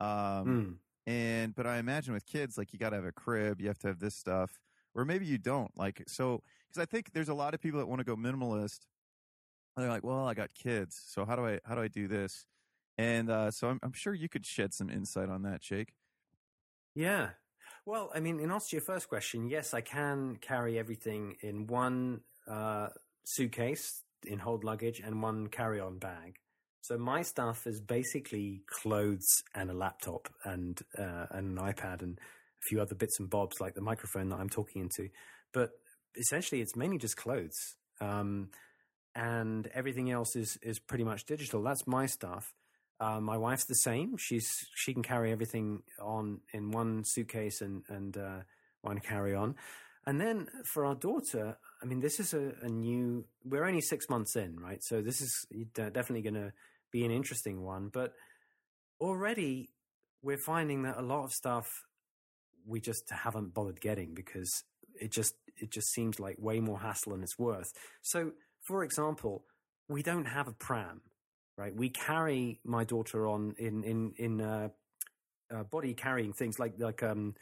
Um, 0.00 0.08
mm. 0.08 0.74
and, 1.06 1.54
but 1.54 1.66
I 1.66 1.78
imagine 1.78 2.14
with 2.14 2.26
kids, 2.26 2.56
like 2.58 2.72
you 2.72 2.78
got 2.78 2.90
to 2.90 2.96
have 2.96 3.04
a 3.04 3.12
crib, 3.12 3.60
you 3.60 3.68
have 3.68 3.78
to 3.80 3.88
have 3.88 3.98
this 3.98 4.14
stuff, 4.14 4.58
or 4.94 5.04
maybe 5.04 5.26
you 5.26 5.38
don't. 5.38 5.70
Like, 5.76 6.02
so, 6.06 6.42
cause 6.72 6.82
I 6.82 6.86
think 6.86 7.12
there's 7.12 7.28
a 7.28 7.34
lot 7.34 7.54
of 7.54 7.60
people 7.60 7.78
that 7.80 7.86
want 7.86 8.00
to 8.00 8.04
go 8.04 8.16
minimalist. 8.16 8.80
They're 9.76 9.88
like, 9.88 10.04
well, 10.04 10.26
I 10.26 10.34
got 10.34 10.54
kids. 10.54 11.02
So 11.06 11.24
how 11.24 11.36
do 11.36 11.46
I, 11.46 11.60
how 11.64 11.74
do 11.74 11.82
I 11.82 11.88
do 11.88 12.06
this? 12.08 12.46
And, 12.96 13.28
uh, 13.28 13.50
so 13.50 13.68
I'm, 13.68 13.80
I'm 13.82 13.92
sure 13.92 14.14
you 14.14 14.28
could 14.28 14.46
shed 14.46 14.72
some 14.72 14.88
insight 14.88 15.28
on 15.28 15.42
that, 15.42 15.60
Jake. 15.60 15.94
Yeah. 16.94 17.30
Well, 17.84 18.10
I 18.14 18.20
mean, 18.20 18.38
in 18.38 18.50
answer 18.50 18.70
to 18.70 18.76
your 18.76 18.82
first 18.82 19.08
question, 19.08 19.48
yes, 19.48 19.74
I 19.74 19.80
can 19.80 20.36
carry 20.40 20.78
everything 20.78 21.36
in 21.40 21.66
one, 21.66 22.20
uh, 22.46 22.88
suitcase 23.24 24.02
in 24.24 24.38
hold 24.38 24.64
luggage 24.64 25.00
and 25.00 25.22
one 25.22 25.48
carry 25.48 25.80
on 25.80 25.98
bag. 25.98 26.36
So 26.82 26.98
my 26.98 27.22
stuff 27.22 27.66
is 27.66 27.80
basically 27.80 28.62
clothes 28.68 29.26
and 29.54 29.70
a 29.70 29.74
laptop 29.74 30.28
and 30.44 30.78
uh, 30.98 31.26
and 31.30 31.58
an 31.58 31.64
iPad 31.64 32.02
and 32.02 32.18
a 32.18 32.62
few 32.68 32.80
other 32.80 32.94
bits 32.94 33.18
and 33.18 33.30
bobs 33.30 33.60
like 33.60 33.74
the 33.74 33.80
microphone 33.80 34.28
that 34.28 34.38
I'm 34.38 34.50
talking 34.50 34.82
into. 34.82 35.08
But 35.52 35.70
essentially, 36.14 36.60
it's 36.60 36.76
mainly 36.76 36.98
just 36.98 37.16
clothes, 37.16 37.76
um, 38.02 38.50
and 39.14 39.66
everything 39.68 40.10
else 40.10 40.36
is 40.36 40.58
is 40.62 40.78
pretty 40.78 41.04
much 41.04 41.24
digital. 41.24 41.62
That's 41.62 41.86
my 41.86 42.04
stuff. 42.04 42.52
Uh, 43.00 43.18
my 43.20 43.38
wife's 43.38 43.64
the 43.64 43.74
same. 43.76 44.16
She's 44.18 44.46
she 44.74 44.92
can 44.92 45.02
carry 45.02 45.32
everything 45.32 45.82
on 45.98 46.40
in 46.52 46.70
one 46.70 47.02
suitcase 47.06 47.62
and 47.62 47.82
and 47.88 48.16
uh, 48.16 48.40
one 48.82 48.98
carry 48.98 49.34
on. 49.34 49.54
And 50.06 50.20
then 50.20 50.48
for 50.64 50.84
our 50.84 50.94
daughter, 50.94 51.56
I 51.84 51.86
mean, 51.86 52.00
this 52.00 52.18
is 52.18 52.32
a, 52.32 52.52
a, 52.62 52.68
new. 52.68 53.26
We're 53.44 53.66
only 53.66 53.82
six 53.82 54.08
months 54.08 54.36
in, 54.36 54.58
right? 54.58 54.82
So 54.82 55.02
this 55.02 55.20
is 55.20 55.46
definitely 55.74 56.22
going 56.22 56.34
to 56.34 56.52
be 56.90 57.04
an 57.04 57.10
interesting 57.10 57.62
one. 57.62 57.90
But 57.92 58.14
already, 58.98 59.68
we're 60.22 60.38
finding 60.38 60.84
that 60.84 60.96
a 60.96 61.02
lot 61.02 61.24
of 61.24 61.32
stuff 61.32 61.68
we 62.66 62.80
just 62.80 63.10
haven't 63.10 63.52
bothered 63.52 63.82
getting 63.82 64.14
because 64.14 64.50
it 64.98 65.12
just 65.12 65.34
it 65.58 65.70
just 65.70 65.92
seems 65.92 66.18
like 66.18 66.36
way 66.38 66.58
more 66.58 66.80
hassle 66.80 67.12
than 67.12 67.22
it's 67.22 67.38
worth. 67.38 67.70
So, 68.00 68.32
for 68.62 68.82
example, 68.82 69.44
we 69.86 70.02
don't 70.02 70.24
have 70.24 70.48
a 70.48 70.52
pram, 70.52 71.02
right? 71.58 71.76
We 71.76 71.90
carry 71.90 72.60
my 72.64 72.84
daughter 72.84 73.26
on 73.26 73.56
in 73.58 73.84
in 73.84 74.14
in 74.16 74.40
uh, 74.40 74.68
uh, 75.54 75.64
body 75.64 75.92
carrying 75.92 76.32
things 76.32 76.58
like 76.58 76.76
like 76.78 77.02
um 77.02 77.34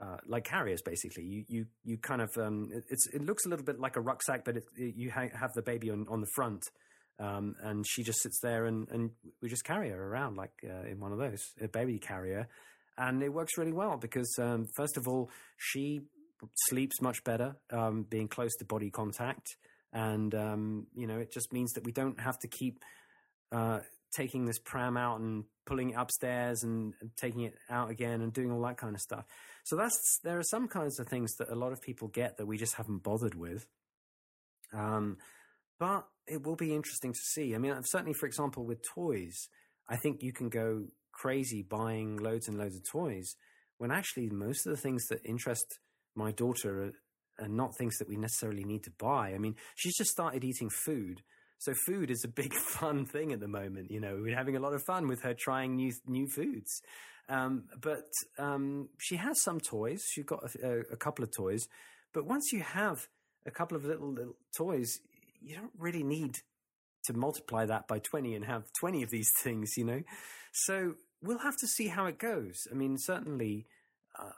uh, 0.00 0.16
like 0.26 0.44
carriers, 0.44 0.82
basically. 0.82 1.24
You 1.24 1.44
you 1.48 1.66
you 1.84 1.98
kind 1.98 2.20
of 2.20 2.30
um, 2.36 2.70
it's 2.90 3.06
it 3.12 3.22
looks 3.22 3.46
a 3.46 3.48
little 3.48 3.64
bit 3.64 3.78
like 3.78 3.96
a 3.96 4.00
rucksack, 4.00 4.44
but 4.44 4.56
it, 4.56 4.64
it, 4.76 4.94
you 4.96 5.10
ha- 5.10 5.36
have 5.38 5.52
the 5.54 5.62
baby 5.62 5.90
on 5.90 6.06
on 6.08 6.20
the 6.20 6.26
front, 6.34 6.62
um, 7.18 7.54
and 7.62 7.84
she 7.86 8.02
just 8.02 8.20
sits 8.20 8.38
there, 8.42 8.66
and 8.66 8.88
and 8.90 9.10
we 9.40 9.48
just 9.48 9.64
carry 9.64 9.90
her 9.90 10.08
around 10.08 10.36
like 10.36 10.52
uh, 10.64 10.88
in 10.88 11.00
one 11.00 11.12
of 11.12 11.18
those 11.18 11.40
a 11.60 11.68
baby 11.68 11.98
carrier, 11.98 12.48
and 12.98 13.22
it 13.22 13.32
works 13.32 13.56
really 13.56 13.72
well 13.72 13.96
because 13.96 14.34
um, 14.40 14.66
first 14.76 14.96
of 14.96 15.06
all 15.06 15.30
she 15.56 16.02
sleeps 16.68 17.00
much 17.00 17.22
better 17.24 17.56
um, 17.70 18.04
being 18.08 18.28
close 18.28 18.54
to 18.56 18.64
body 18.64 18.90
contact, 18.90 19.56
and 19.92 20.34
um, 20.34 20.86
you 20.94 21.06
know 21.06 21.18
it 21.18 21.32
just 21.32 21.52
means 21.52 21.72
that 21.72 21.84
we 21.84 21.92
don't 21.92 22.20
have 22.20 22.38
to 22.40 22.48
keep 22.48 22.82
uh, 23.52 23.78
taking 24.14 24.44
this 24.44 24.58
pram 24.58 24.96
out 24.96 25.20
and 25.20 25.44
pulling 25.66 25.90
it 25.90 25.96
upstairs 25.96 26.62
and, 26.62 26.94
and 27.00 27.10
taking 27.16 27.42
it 27.42 27.54
out 27.70 27.90
again 27.90 28.20
and 28.20 28.32
doing 28.32 28.50
all 28.50 28.62
that 28.62 28.76
kind 28.76 28.94
of 28.94 29.00
stuff. 29.00 29.24
So 29.64 29.76
that's 29.76 30.20
there 30.22 30.38
are 30.38 30.44
some 30.44 30.68
kinds 30.68 31.00
of 31.00 31.08
things 31.08 31.34
that 31.36 31.50
a 31.50 31.54
lot 31.54 31.72
of 31.72 31.80
people 31.80 32.08
get 32.08 32.36
that 32.36 32.46
we 32.46 32.58
just 32.58 32.74
haven't 32.74 33.02
bothered 33.02 33.34
with. 33.34 33.66
Um, 34.72 35.16
but 35.80 36.04
it 36.26 36.42
will 36.42 36.56
be 36.56 36.74
interesting 36.74 37.12
to 37.12 37.18
see. 37.18 37.54
I 37.54 37.58
mean, 37.58 37.74
certainly, 37.84 38.14
for 38.14 38.26
example, 38.26 38.64
with 38.64 38.84
toys, 38.94 39.48
I 39.88 39.96
think 39.96 40.22
you 40.22 40.32
can 40.32 40.48
go 40.48 40.84
crazy 41.12 41.62
buying 41.62 42.16
loads 42.16 42.48
and 42.48 42.58
loads 42.58 42.76
of 42.76 42.82
toys 42.90 43.34
when 43.78 43.90
actually 43.90 44.28
most 44.28 44.66
of 44.66 44.70
the 44.70 44.80
things 44.80 45.06
that 45.06 45.20
interest 45.24 45.78
my 46.14 46.30
daughter 46.30 46.84
are, 47.38 47.44
are 47.44 47.48
not 47.48 47.76
things 47.76 47.96
that 47.98 48.08
we 48.08 48.16
necessarily 48.16 48.64
need 48.64 48.84
to 48.84 48.92
buy. 48.98 49.32
I 49.34 49.38
mean, 49.38 49.56
she's 49.76 49.96
just 49.96 50.10
started 50.10 50.44
eating 50.44 50.70
food. 50.70 51.22
So 51.58 51.72
food 51.86 52.10
is 52.10 52.22
a 52.24 52.28
big 52.28 52.52
fun 52.68 53.06
thing 53.06 53.32
at 53.32 53.40
the 53.40 53.48
moment. 53.48 53.90
You 53.90 54.00
know, 54.00 54.18
we're 54.20 54.36
having 54.36 54.56
a 54.56 54.60
lot 54.60 54.74
of 54.74 54.82
fun 54.86 55.08
with 55.08 55.22
her 55.22 55.34
trying 55.34 55.76
new 55.76 55.92
new 56.06 56.28
foods. 56.28 56.82
Um, 57.28 57.64
but 57.80 58.10
um, 58.38 58.88
she 58.98 59.16
has 59.16 59.40
some 59.42 59.60
toys. 59.60 60.04
She's 60.10 60.24
got 60.24 60.44
a, 60.62 60.84
a, 60.92 60.96
couple 60.96 61.24
of 61.24 61.34
toys. 61.34 61.68
But 62.12 62.26
once 62.26 62.52
you 62.52 62.60
have 62.60 63.08
a 63.46 63.50
couple 63.50 63.76
of 63.76 63.84
little, 63.84 64.12
little 64.12 64.36
toys, 64.56 65.00
you 65.40 65.56
don't 65.56 65.72
really 65.78 66.02
need 66.02 66.38
to 67.04 67.14
multiply 67.14 67.64
that 67.66 67.88
by 67.88 67.98
20 67.98 68.34
and 68.34 68.44
have 68.44 68.64
20 68.78 69.02
of 69.02 69.10
these 69.10 69.32
things, 69.42 69.76
you 69.76 69.84
know? 69.84 70.02
So 70.52 70.94
we'll 71.22 71.38
have 71.38 71.56
to 71.58 71.66
see 71.66 71.88
how 71.88 72.06
it 72.06 72.18
goes. 72.18 72.66
I 72.70 72.74
mean, 72.74 72.98
certainly 72.98 73.66
uh, 74.18 74.32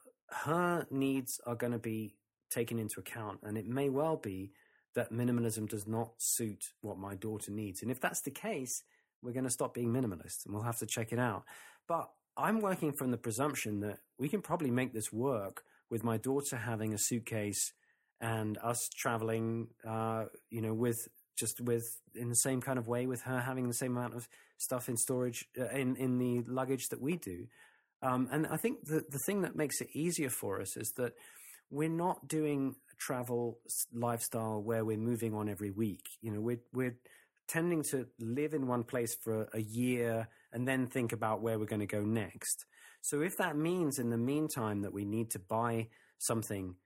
her 0.45 0.87
needs 0.91 1.41
are 1.45 1.57
going 1.57 1.73
to 1.73 1.79
be 1.79 2.15
taken 2.51 2.79
into 2.79 3.01
account, 3.01 3.41
and 3.43 3.59
it 3.59 3.67
may 3.67 3.89
well 3.89 4.17
be 4.17 4.53
that 4.95 5.13
minimalism 5.13 5.69
does 5.69 5.87
not 5.87 6.13
suit 6.19 6.65
what 6.81 6.99
my 6.99 7.15
daughter 7.15 7.51
needs. 7.51 7.83
And 7.83 7.91
if 7.91 8.01
that's 8.01 8.23
the 8.23 8.31
case, 8.31 8.83
we're 9.23 9.33
going 9.33 9.45
to 9.45 9.51
stop 9.51 9.75
being 9.75 9.93
minimalist 9.93 10.45
and 10.45 10.55
we'll 10.55 10.63
have 10.63 10.79
to 10.79 10.87
check 10.87 11.13
it 11.13 11.19
out. 11.19 11.45
But 11.87 12.09
I'm 12.37 12.61
working 12.61 12.93
from 12.93 13.11
the 13.11 13.17
presumption 13.17 13.81
that 13.81 13.99
we 14.19 14.29
can 14.29 14.43
probably 14.43 14.71
make 14.71 14.93
this 14.93 15.13
work 15.13 15.63
with 15.91 16.05
my 16.05 16.17
daughter 16.17 16.57
having 16.57 16.93
a 16.93 16.99
suitcase 16.99 17.73
and 18.21 18.59
us 18.59 18.89
traveling, 18.89 19.69
uh, 19.87 20.25
you 20.51 20.61
know, 20.61 20.75
with 20.75 21.09
just 21.37 21.61
with 21.61 22.01
in 22.15 22.29
the 22.29 22.37
same 22.37 22.61
kind 22.61 22.79
of 22.79 22.89
way 22.89 23.07
with 23.07 23.23
her 23.23 23.41
having 23.41 23.69
the 23.69 23.75
same 23.75 23.97
amount 23.97 24.15
of 24.15 24.27
stuff 24.59 24.89
in 24.89 24.97
storage 24.97 25.47
uh, 25.59 25.69
in 25.69 25.97
in 25.97 26.19
the 26.19 26.43
luggage 26.47 26.89
that 26.89 27.01
we 27.01 27.17
do. 27.17 27.47
Um, 28.03 28.29
and 28.31 28.47
I 28.47 28.57
think 28.57 28.87
the 28.87 29.05
the 29.09 29.19
thing 29.19 29.43
that 29.43 29.57
makes 29.57 29.81
it 29.81 29.89
easier 29.93 30.31
for 30.31 30.61
us 30.61 30.77
is 30.77 30.93
that 30.93 31.15
we're 31.71 31.89
not 31.89 32.29
doing 32.29 32.77
travel 32.99 33.59
lifestyle 33.93 34.63
where 34.63 34.85
we're 34.85 34.97
moving 34.97 35.35
on 35.35 35.49
every 35.49 35.71
week. 35.71 36.09
You 36.23 36.33
know, 36.33 36.41
we're 36.41 36.61
we're 36.73 36.97
tending 37.49 37.83
to 37.91 38.07
live 38.19 38.55
in 38.55 38.67
one 38.67 38.85
place 38.85 39.15
for 39.15 39.49
a 39.53 39.61
year 39.61 40.29
and 40.53 40.67
then 40.67 40.87
think 40.87 41.13
about 41.13 41.43
where 41.43 41.59
we're 41.59 41.67
going 41.67 41.81
to 41.81 41.87
go 41.87 42.03
next. 42.03 42.65
So 43.03 43.21
if 43.21 43.37
that 43.37 43.57
means 43.57 43.99
in 43.99 44.11
the 44.11 44.19
meantime 44.19 44.83
that 44.83 44.93
we 44.93 45.05
need 45.05 45.31
to 45.31 45.39
buy 45.39 45.89
something 46.19 46.77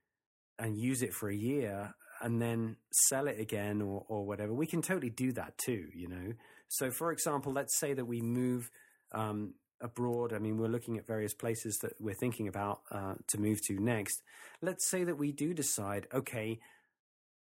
and 0.59 0.77
use 0.77 1.01
it 1.01 1.13
for 1.13 1.29
a 1.29 1.35
year 1.35 1.95
and 2.21 2.41
then 2.41 2.77
sell 2.91 3.27
it 3.27 3.39
again 3.39 3.81
or, 3.81 4.05
or 4.07 4.25
whatever, 4.25 4.53
we 4.53 4.67
can 4.67 4.81
totally 4.81 5.09
do 5.09 5.31
that 5.33 5.57
too, 5.57 5.87
you 5.95 6.07
know? 6.07 6.33
So 6.67 6.91
for 6.91 7.11
example, 7.11 7.51
let's 7.51 7.79
say 7.79 7.93
that 7.93 8.05
we 8.05 8.21
move, 8.21 8.69
um, 9.11 9.55
abroad. 9.81 10.33
I 10.33 10.39
mean, 10.39 10.57
we're 10.57 10.67
looking 10.67 10.97
at 10.97 11.07
various 11.07 11.33
places 11.33 11.79
that 11.81 11.93
we're 11.99 12.13
thinking 12.13 12.47
about 12.47 12.81
uh, 12.91 13.15
to 13.29 13.39
move 13.39 13.59
to 13.67 13.79
next. 13.79 14.21
Let's 14.61 14.89
say 14.89 15.03
that 15.03 15.17
we 15.17 15.31
do 15.31 15.53
decide, 15.53 16.07
okay, 16.13 16.59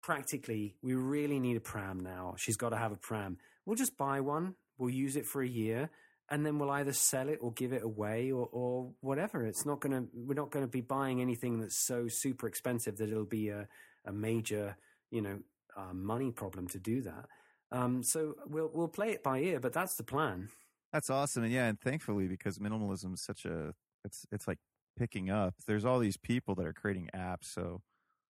practically, 0.03 0.75
we 0.83 0.95
really 0.95 1.39
need 1.39 1.57
a 1.57 1.61
pram 1.61 2.01
now. 2.01 2.35
She's 2.39 2.57
got 2.57 2.71
to 2.71 2.77
have 2.77 2.93
a 2.93 2.97
pram. 2.97 3.39
We'll 3.67 3.77
just 3.77 3.97
buy 3.97 4.21
one. 4.21 4.55
We'll 4.79 4.91
use 4.91 5.17
it 5.17 5.27
for 5.27 5.43
a 5.43 5.49
year, 5.49 5.91
and 6.31 6.47
then 6.47 6.59
we'll 6.59 6.71
either 6.71 6.93
sell 6.93 7.29
it 7.29 7.39
or 7.41 7.53
give 7.53 7.73
it 7.73 7.83
away 7.83 8.31
or, 8.31 8.49
or 8.53 8.93
whatever. 9.01 9.45
It's 9.47 9.67
not 9.67 9.81
going 9.81 9.93
to. 9.93 10.09
We're 10.15 10.35
not 10.35 10.51
going 10.51 10.65
to 10.65 10.71
be 10.71 10.81
buying 10.81 11.21
anything 11.21 11.61
that's 11.61 11.77
so 11.77 12.09
super 12.09 12.47
expensive 12.47 12.97
that 12.99 13.11
it'll 13.11 13.25
be 13.25 13.49
a, 13.49 13.67
a 14.05 14.13
major, 14.13 14.77
you 15.11 15.23
know, 15.23 15.41
uh, 15.77 15.93
money 15.93 16.31
problem 16.31 16.69
to 16.69 16.79
do 16.79 17.03
that. 17.03 17.27
Um, 17.73 18.03
so 18.03 18.37
we'll 18.47 18.71
we'll 18.73 18.89
play 18.89 19.11
it 19.11 19.23
by 19.23 19.41
ear, 19.41 19.61
but 19.61 19.73
that's 19.73 19.97
the 19.97 20.05
plan. 20.05 20.49
That's 20.93 21.11
awesome, 21.11 21.45
and 21.45 21.53
yeah, 21.53 21.67
and 21.67 21.81
thankfully 21.81 22.27
because 22.27 22.59
minimalism 22.59 23.15
is 23.15 23.23
such 23.23 23.45
a 23.45 23.75
it's 24.05 24.27
it's 24.31 24.49
like 24.49 24.59
picking 24.97 25.31
up. 25.31 25.55
There's 25.67 25.85
all 25.85 25.99
these 25.99 26.17
people 26.17 26.55
that 26.57 26.67
are 26.67 26.73
creating 26.73 27.11
apps, 27.15 27.45
so 27.45 27.83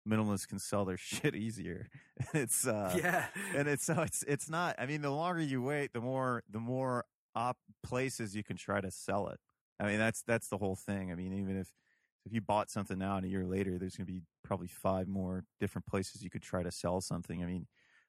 minimalists 0.09 0.47
can 0.47 0.59
sell 0.59 0.85
their 0.85 0.97
shit 0.99 1.35
easier. 1.35 1.89
it's 2.35 2.67
uh, 2.67 2.95
yeah, 2.97 3.27
and 3.57 3.69
it's 3.69 3.85
so 3.85 4.03
it's 4.03 4.25
it's 4.27 4.49
not. 4.49 4.77
I 4.79 4.87
mean, 4.87 5.03
the 5.03 5.11
longer 5.11 5.43
you 5.43 5.63
wait, 5.63 5.93
the 5.93 6.01
more 6.01 6.43
the 6.51 6.61
more 6.61 7.05
op 7.35 7.57
places 7.83 8.35
you 8.35 8.45
can 8.45 8.57
try 8.57 8.81
to 8.81 8.91
sell 8.91 9.29
it. 9.29 9.39
I 9.81 9.87
mean, 9.87 9.99
that's 9.99 10.23
that's 10.23 10.49
the 10.49 10.59
whole 10.59 10.77
thing. 10.77 11.11
I 11.11 11.15
mean, 11.15 11.33
even 11.33 11.59
if 11.59 11.73
if 12.25 12.33
you 12.33 12.41
bought 12.41 12.71
something 12.71 12.99
now 12.99 13.17
and 13.17 13.27
a 13.27 13.29
year 13.29 13.45
later, 13.45 13.79
there's 13.79 13.97
going 13.97 14.07
to 14.07 14.13
be 14.13 14.23
probably 14.43 14.69
five 14.69 15.09
more 15.09 15.45
different 15.61 15.87
places 15.87 16.23
you 16.23 16.31
could 16.31 16.43
try 16.43 16.63
to 16.63 16.71
sell 16.71 17.01
something. 17.01 17.43
I 17.43 17.47
mean, 17.47 17.67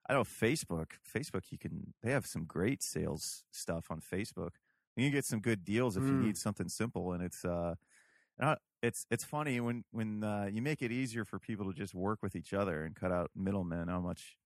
I 0.09 0.13
know 0.13 0.23
Facebook. 0.23 0.91
Facebook, 1.13 1.51
you 1.51 1.57
can 1.57 1.93
they 2.03 2.11
have 2.11 2.25
some 2.25 2.45
great 2.45 2.83
sales 2.83 3.43
stuff 3.51 3.87
on 3.89 3.99
Facebook. 3.99 4.51
You 4.95 5.05
can 5.05 5.11
get 5.11 5.25
some 5.25 5.41
good 5.41 5.65
deals 5.65 5.97
if 5.97 6.03
mm. 6.03 6.07
you 6.07 6.13
need 6.13 6.37
something 6.37 6.69
simple, 6.69 7.11
and 7.11 7.23
it's 7.23 7.43
uh, 7.43 7.75
it's 8.81 9.05
it's 9.09 9.23
funny 9.23 9.59
when 9.59 9.83
when 9.91 10.23
uh, 10.23 10.47
you 10.51 10.61
make 10.61 10.81
it 10.81 10.91
easier 10.91 11.25
for 11.25 11.39
people 11.39 11.65
to 11.65 11.73
just 11.73 11.93
work 11.93 12.19
with 12.21 12.35
each 12.35 12.53
other 12.53 12.83
and 12.83 12.95
cut 12.95 13.11
out 13.11 13.31
middlemen. 13.35 13.87
How 13.87 13.99
much 13.99 14.37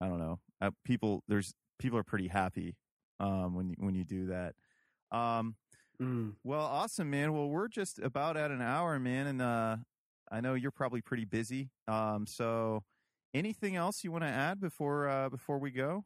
I 0.00 0.08
don't 0.08 0.18
know. 0.18 0.40
Uh, 0.60 0.70
people 0.84 1.22
there's 1.28 1.54
people 1.78 1.98
are 1.98 2.04
pretty 2.04 2.28
happy 2.28 2.76
um, 3.20 3.54
when 3.54 3.74
when 3.78 3.94
you 3.94 4.04
do 4.04 4.26
that. 4.26 4.54
Um, 5.10 5.56
mm. 6.00 6.32
Well, 6.42 6.64
awesome, 6.64 7.10
man. 7.10 7.32
Well, 7.32 7.48
we're 7.48 7.68
just 7.68 7.98
about 7.98 8.36
at 8.36 8.50
an 8.50 8.62
hour, 8.62 8.98
man, 8.98 9.26
and 9.26 9.42
uh, 9.42 9.76
I 10.30 10.40
know 10.40 10.54
you're 10.54 10.70
probably 10.70 11.02
pretty 11.02 11.24
busy. 11.24 11.70
Um, 11.88 12.26
so 12.26 12.82
Anything 13.34 13.74
else 13.74 14.04
you 14.04 14.12
want 14.12 14.22
to 14.22 14.30
add 14.30 14.60
before 14.60 15.08
uh, 15.08 15.28
before 15.28 15.58
we 15.58 15.72
go? 15.72 16.04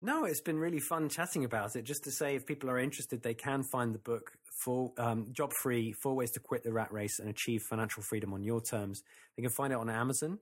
No, 0.00 0.24
it's 0.24 0.40
been 0.40 0.58
really 0.58 0.80
fun 0.80 1.10
chatting 1.10 1.44
about 1.44 1.76
it. 1.76 1.84
Just 1.84 2.04
to 2.04 2.10
say, 2.10 2.36
if 2.36 2.46
people 2.46 2.70
are 2.70 2.78
interested, 2.78 3.22
they 3.22 3.34
can 3.34 3.62
find 3.70 3.94
the 3.94 3.98
book 3.98 4.32
for 4.64 4.92
um, 4.98 5.28
job 5.32 5.52
free, 5.62 5.92
four 6.02 6.14
ways 6.14 6.30
to 6.32 6.40
quit 6.40 6.62
the 6.64 6.72
rat 6.72 6.90
race 6.90 7.18
and 7.18 7.28
achieve 7.28 7.60
financial 7.68 8.02
freedom 8.02 8.32
on 8.32 8.42
your 8.42 8.62
terms. 8.62 9.02
They 9.36 9.42
can 9.42 9.52
find 9.52 9.72
it 9.72 9.78
on 9.78 9.90
Amazon 9.90 10.38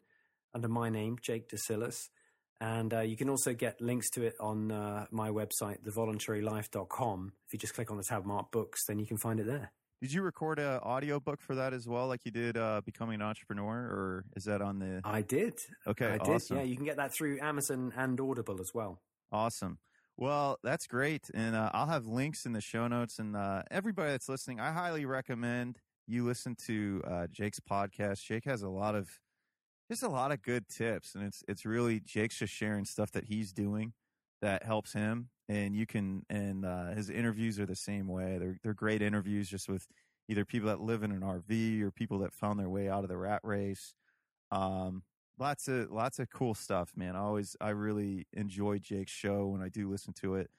under 0.55 0.69
my 0.69 0.91
name, 0.91 1.17
Jake 1.21 1.49
Desyllas. 1.49 2.09
And 2.61 2.95
uh, 2.95 3.01
you 3.01 3.17
can 3.17 3.29
also 3.29 3.53
get 3.53 3.81
links 3.81 4.11
to 4.11 4.23
it 4.23 4.37
on 4.41 4.71
uh, 4.71 5.07
my 5.11 5.31
website, 5.31 5.83
thevoluntarylife.com. 5.85 7.33
If 7.47 7.53
you 7.53 7.59
just 7.59 7.75
click 7.75 7.91
on 7.91 7.97
the 7.97 8.05
tab 8.05 8.25
marked 8.25 8.53
books, 8.53 8.87
then 8.87 8.99
you 8.99 9.07
can 9.07 9.17
find 9.17 9.41
it 9.41 9.47
there. 9.47 9.73
Did 10.01 10.13
you 10.13 10.23
record 10.23 10.59
an 10.59 10.81
audio 10.83 11.19
book 11.19 11.41
for 11.41 11.55
that 11.55 11.73
as 11.73 11.89
well, 11.89 12.09
like 12.09 12.25
you 12.25 12.31
did 12.31 12.57
uh, 12.57 12.83
becoming 12.85 13.17
an 13.17 13.23
entrepreneur, 13.23 13.75
or 13.75 14.25
is 14.37 14.45
that 14.45 14.61
on 14.61 14.79
the? 14.79 15.01
I 15.03 15.23
did. 15.23 15.55
Okay, 15.87 16.07
I 16.07 16.17
awesome. 16.19 16.57
did. 16.57 16.63
Yeah, 16.63 16.69
you 16.69 16.77
can 16.77 16.85
get 16.85 16.97
that 16.97 17.15
through 17.15 17.41
Amazon 17.41 17.93
and 17.97 18.21
Audible 18.21 18.61
as 18.61 18.73
well. 18.75 19.01
Awesome. 19.33 19.79
Well, 20.17 20.59
that's 20.63 20.87
great, 20.87 21.31
and 21.33 21.57
uh, 21.57 21.71
I'll 21.73 21.87
have 21.87 22.07
links 22.07 22.45
in 22.45 22.53
the 22.53 22.61
show 22.61 22.87
notes. 22.87 23.19
And 23.19 23.35
uh, 23.35 23.63
everybody 23.71 24.11
that's 24.11 24.29
listening, 24.29 24.61
I 24.61 24.73
highly 24.73 25.07
recommend 25.07 25.79
you 26.07 26.25
listen 26.25 26.55
to 26.67 27.03
uh, 27.07 27.27
Jake's 27.33 27.61
podcast. 27.61 28.23
Jake 28.23 28.45
has 28.45 28.63
a 28.63 28.69
lot 28.69 28.95
of 28.95 29.09
just 29.89 30.03
a 30.03 30.09
lot 30.09 30.33
of 30.33 30.43
good 30.43 30.69
tips, 30.69 31.15
and 31.15 31.25
it's 31.25 31.43
it's 31.49 31.65
really 31.65 32.01
Jake's 32.01 32.39
just 32.39 32.53
sharing 32.53 32.85
stuff 32.85 33.11
that 33.13 33.25
he's 33.25 33.53
doing 33.53 33.93
that 34.41 34.63
helps 34.65 34.93
him 34.93 35.31
and 35.49 35.77
you 35.77 35.87
can 35.87 36.25
and 36.31 36.65
uh, 36.65 36.91
his 36.95 37.11
interviews 37.11 37.59
are 37.61 37.67
the 37.67 37.77
same 37.77 38.09
way. 38.09 38.39
They're 38.39 38.59
they're 38.63 38.75
great 38.75 39.03
interviews, 39.03 39.49
just 39.49 39.69
with 39.69 39.87
either 40.29 40.45
people 40.45 40.69
that 40.69 40.81
live 40.81 41.03
in 41.03 41.13
an 41.13 41.21
RV 41.21 41.83
or 41.83 41.91
people 41.91 42.19
that 42.21 42.33
found 42.33 42.59
their 42.59 42.69
way 42.69 42.89
out 42.89 43.05
of 43.05 43.09
the 43.09 43.17
rat 43.17 43.41
race. 43.43 43.95
Um, 44.51 45.03
lots 45.39 45.69
of 45.69 45.91
lots 45.91 46.19
of 46.19 46.31
cool 46.31 46.55
stuff, 46.55 46.93
man. 46.97 47.17
I 47.17 47.21
always 47.21 47.57
I 47.61 47.71
really 47.71 48.27
enjoy 48.33 48.79
Jake's 48.79 49.13
show 49.13 49.47
when 49.47 49.63
I 49.63 49.69
do 49.69 49.91
listen 49.91 50.15
to 50.23 50.37
it. 50.37 50.51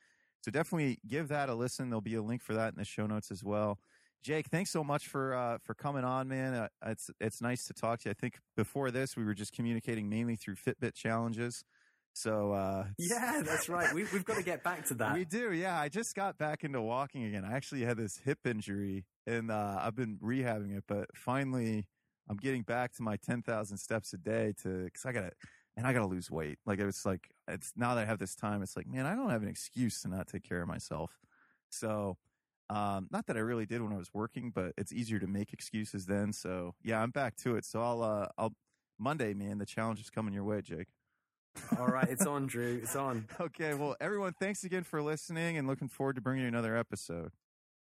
So 0.41 0.51
definitely 0.51 0.99
give 1.07 1.29
that 1.29 1.49
a 1.49 1.55
listen. 1.55 1.89
There'll 1.89 2.01
be 2.01 2.15
a 2.15 2.21
link 2.21 2.43
for 2.43 2.53
that 2.53 2.73
in 2.73 2.77
the 2.77 2.85
show 2.85 3.07
notes 3.07 3.31
as 3.31 3.43
well. 3.43 3.79
Jake, 4.25 4.47
thanks 4.47 4.71
so 4.71 4.83
much 4.83 5.05
for 5.05 5.35
uh, 5.35 5.59
for 5.61 5.75
coming 5.75 6.03
on, 6.03 6.27
man. 6.27 6.55
Uh, 6.55 6.67
it's 6.87 7.11
it's 7.21 7.43
nice 7.43 7.63
to 7.65 7.73
talk 7.73 7.99
to 7.99 8.09
you. 8.09 8.11
I 8.11 8.15
think 8.15 8.39
before 8.57 8.89
this 8.89 9.15
we 9.15 9.23
were 9.23 9.35
just 9.35 9.53
communicating 9.53 10.09
mainly 10.09 10.35
through 10.35 10.55
Fitbit 10.55 10.95
challenges. 10.95 11.63
So 12.13 12.51
uh, 12.53 12.85
yeah, 12.97 13.43
that's 13.45 13.69
right. 13.69 13.93
We, 13.93 14.05
we've 14.11 14.25
got 14.25 14.37
to 14.37 14.43
get 14.43 14.63
back 14.63 14.87
to 14.87 14.93
that. 14.95 15.13
We 15.13 15.25
do. 15.25 15.53
Yeah, 15.53 15.79
I 15.79 15.89
just 15.89 16.15
got 16.15 16.39
back 16.39 16.63
into 16.63 16.81
walking 16.81 17.23
again. 17.25 17.45
I 17.45 17.53
actually 17.55 17.81
had 17.85 17.97
this 17.97 18.17
hip 18.17 18.39
injury, 18.45 19.05
and 19.27 19.51
uh, 19.51 19.77
I've 19.79 19.95
been 19.95 20.17
rehabbing 20.17 20.75
it. 20.75 20.85
But 20.87 21.05
finally, 21.15 21.85
I'm 22.27 22.37
getting 22.37 22.63
back 22.63 22.95
to 22.95 23.03
my 23.03 23.17
10,000 23.17 23.77
steps 23.77 24.11
a 24.13 24.17
day 24.17 24.55
to 24.63 24.85
because 24.85 25.05
I 25.05 25.11
got 25.11 25.21
to 25.21 25.31
and 25.77 25.85
I 25.85 25.93
got 25.93 25.99
to 25.99 26.07
lose 26.07 26.31
weight. 26.31 26.57
Like 26.65 26.79
it's 26.79 27.05
like 27.05 27.29
it's 27.47 27.73
now 27.75 27.93
that 27.93 28.01
I 28.01 28.05
have 28.05 28.17
this 28.17 28.33
time, 28.33 28.63
it's 28.63 28.75
like 28.75 28.87
man, 28.87 29.05
I 29.05 29.13
don't 29.13 29.29
have 29.29 29.43
an 29.43 29.49
excuse 29.49 30.01
to 30.01 30.07
not 30.07 30.25
take 30.27 30.41
care 30.41 30.63
of 30.63 30.67
myself. 30.67 31.11
So. 31.69 32.17
Um, 32.69 33.07
not 33.11 33.27
that 33.27 33.37
I 33.37 33.41
really 33.41 33.65
did 33.65 33.81
when 33.81 33.93
I 33.93 33.97
was 33.97 34.09
working, 34.13 34.51
but 34.53 34.73
it's 34.77 34.91
easier 34.91 35.19
to 35.19 35.27
make 35.27 35.53
excuses 35.53 36.05
then. 36.05 36.33
So 36.33 36.73
yeah, 36.83 37.01
I'm 37.01 37.11
back 37.11 37.35
to 37.37 37.55
it. 37.55 37.65
So 37.65 37.81
I'll, 37.81 38.01
uh, 38.01 38.27
I'll 38.37 38.53
Monday, 38.97 39.33
man, 39.33 39.57
the 39.57 39.65
challenge 39.65 39.99
is 39.99 40.09
coming 40.09 40.33
your 40.33 40.43
way, 40.43 40.61
Jake. 40.61 40.87
All 41.79 41.87
right, 41.87 42.07
it's 42.09 42.25
on, 42.25 42.45
Drew. 42.47 42.79
It's 42.81 42.95
on. 42.95 43.27
okay, 43.39 43.73
well, 43.73 43.95
everyone, 43.99 44.33
thanks 44.39 44.63
again 44.63 44.83
for 44.83 45.01
listening 45.01 45.57
and 45.57 45.67
looking 45.67 45.87
forward 45.87 46.15
to 46.15 46.21
bringing 46.21 46.43
you 46.43 46.47
another 46.47 46.75
episode. 46.75 47.31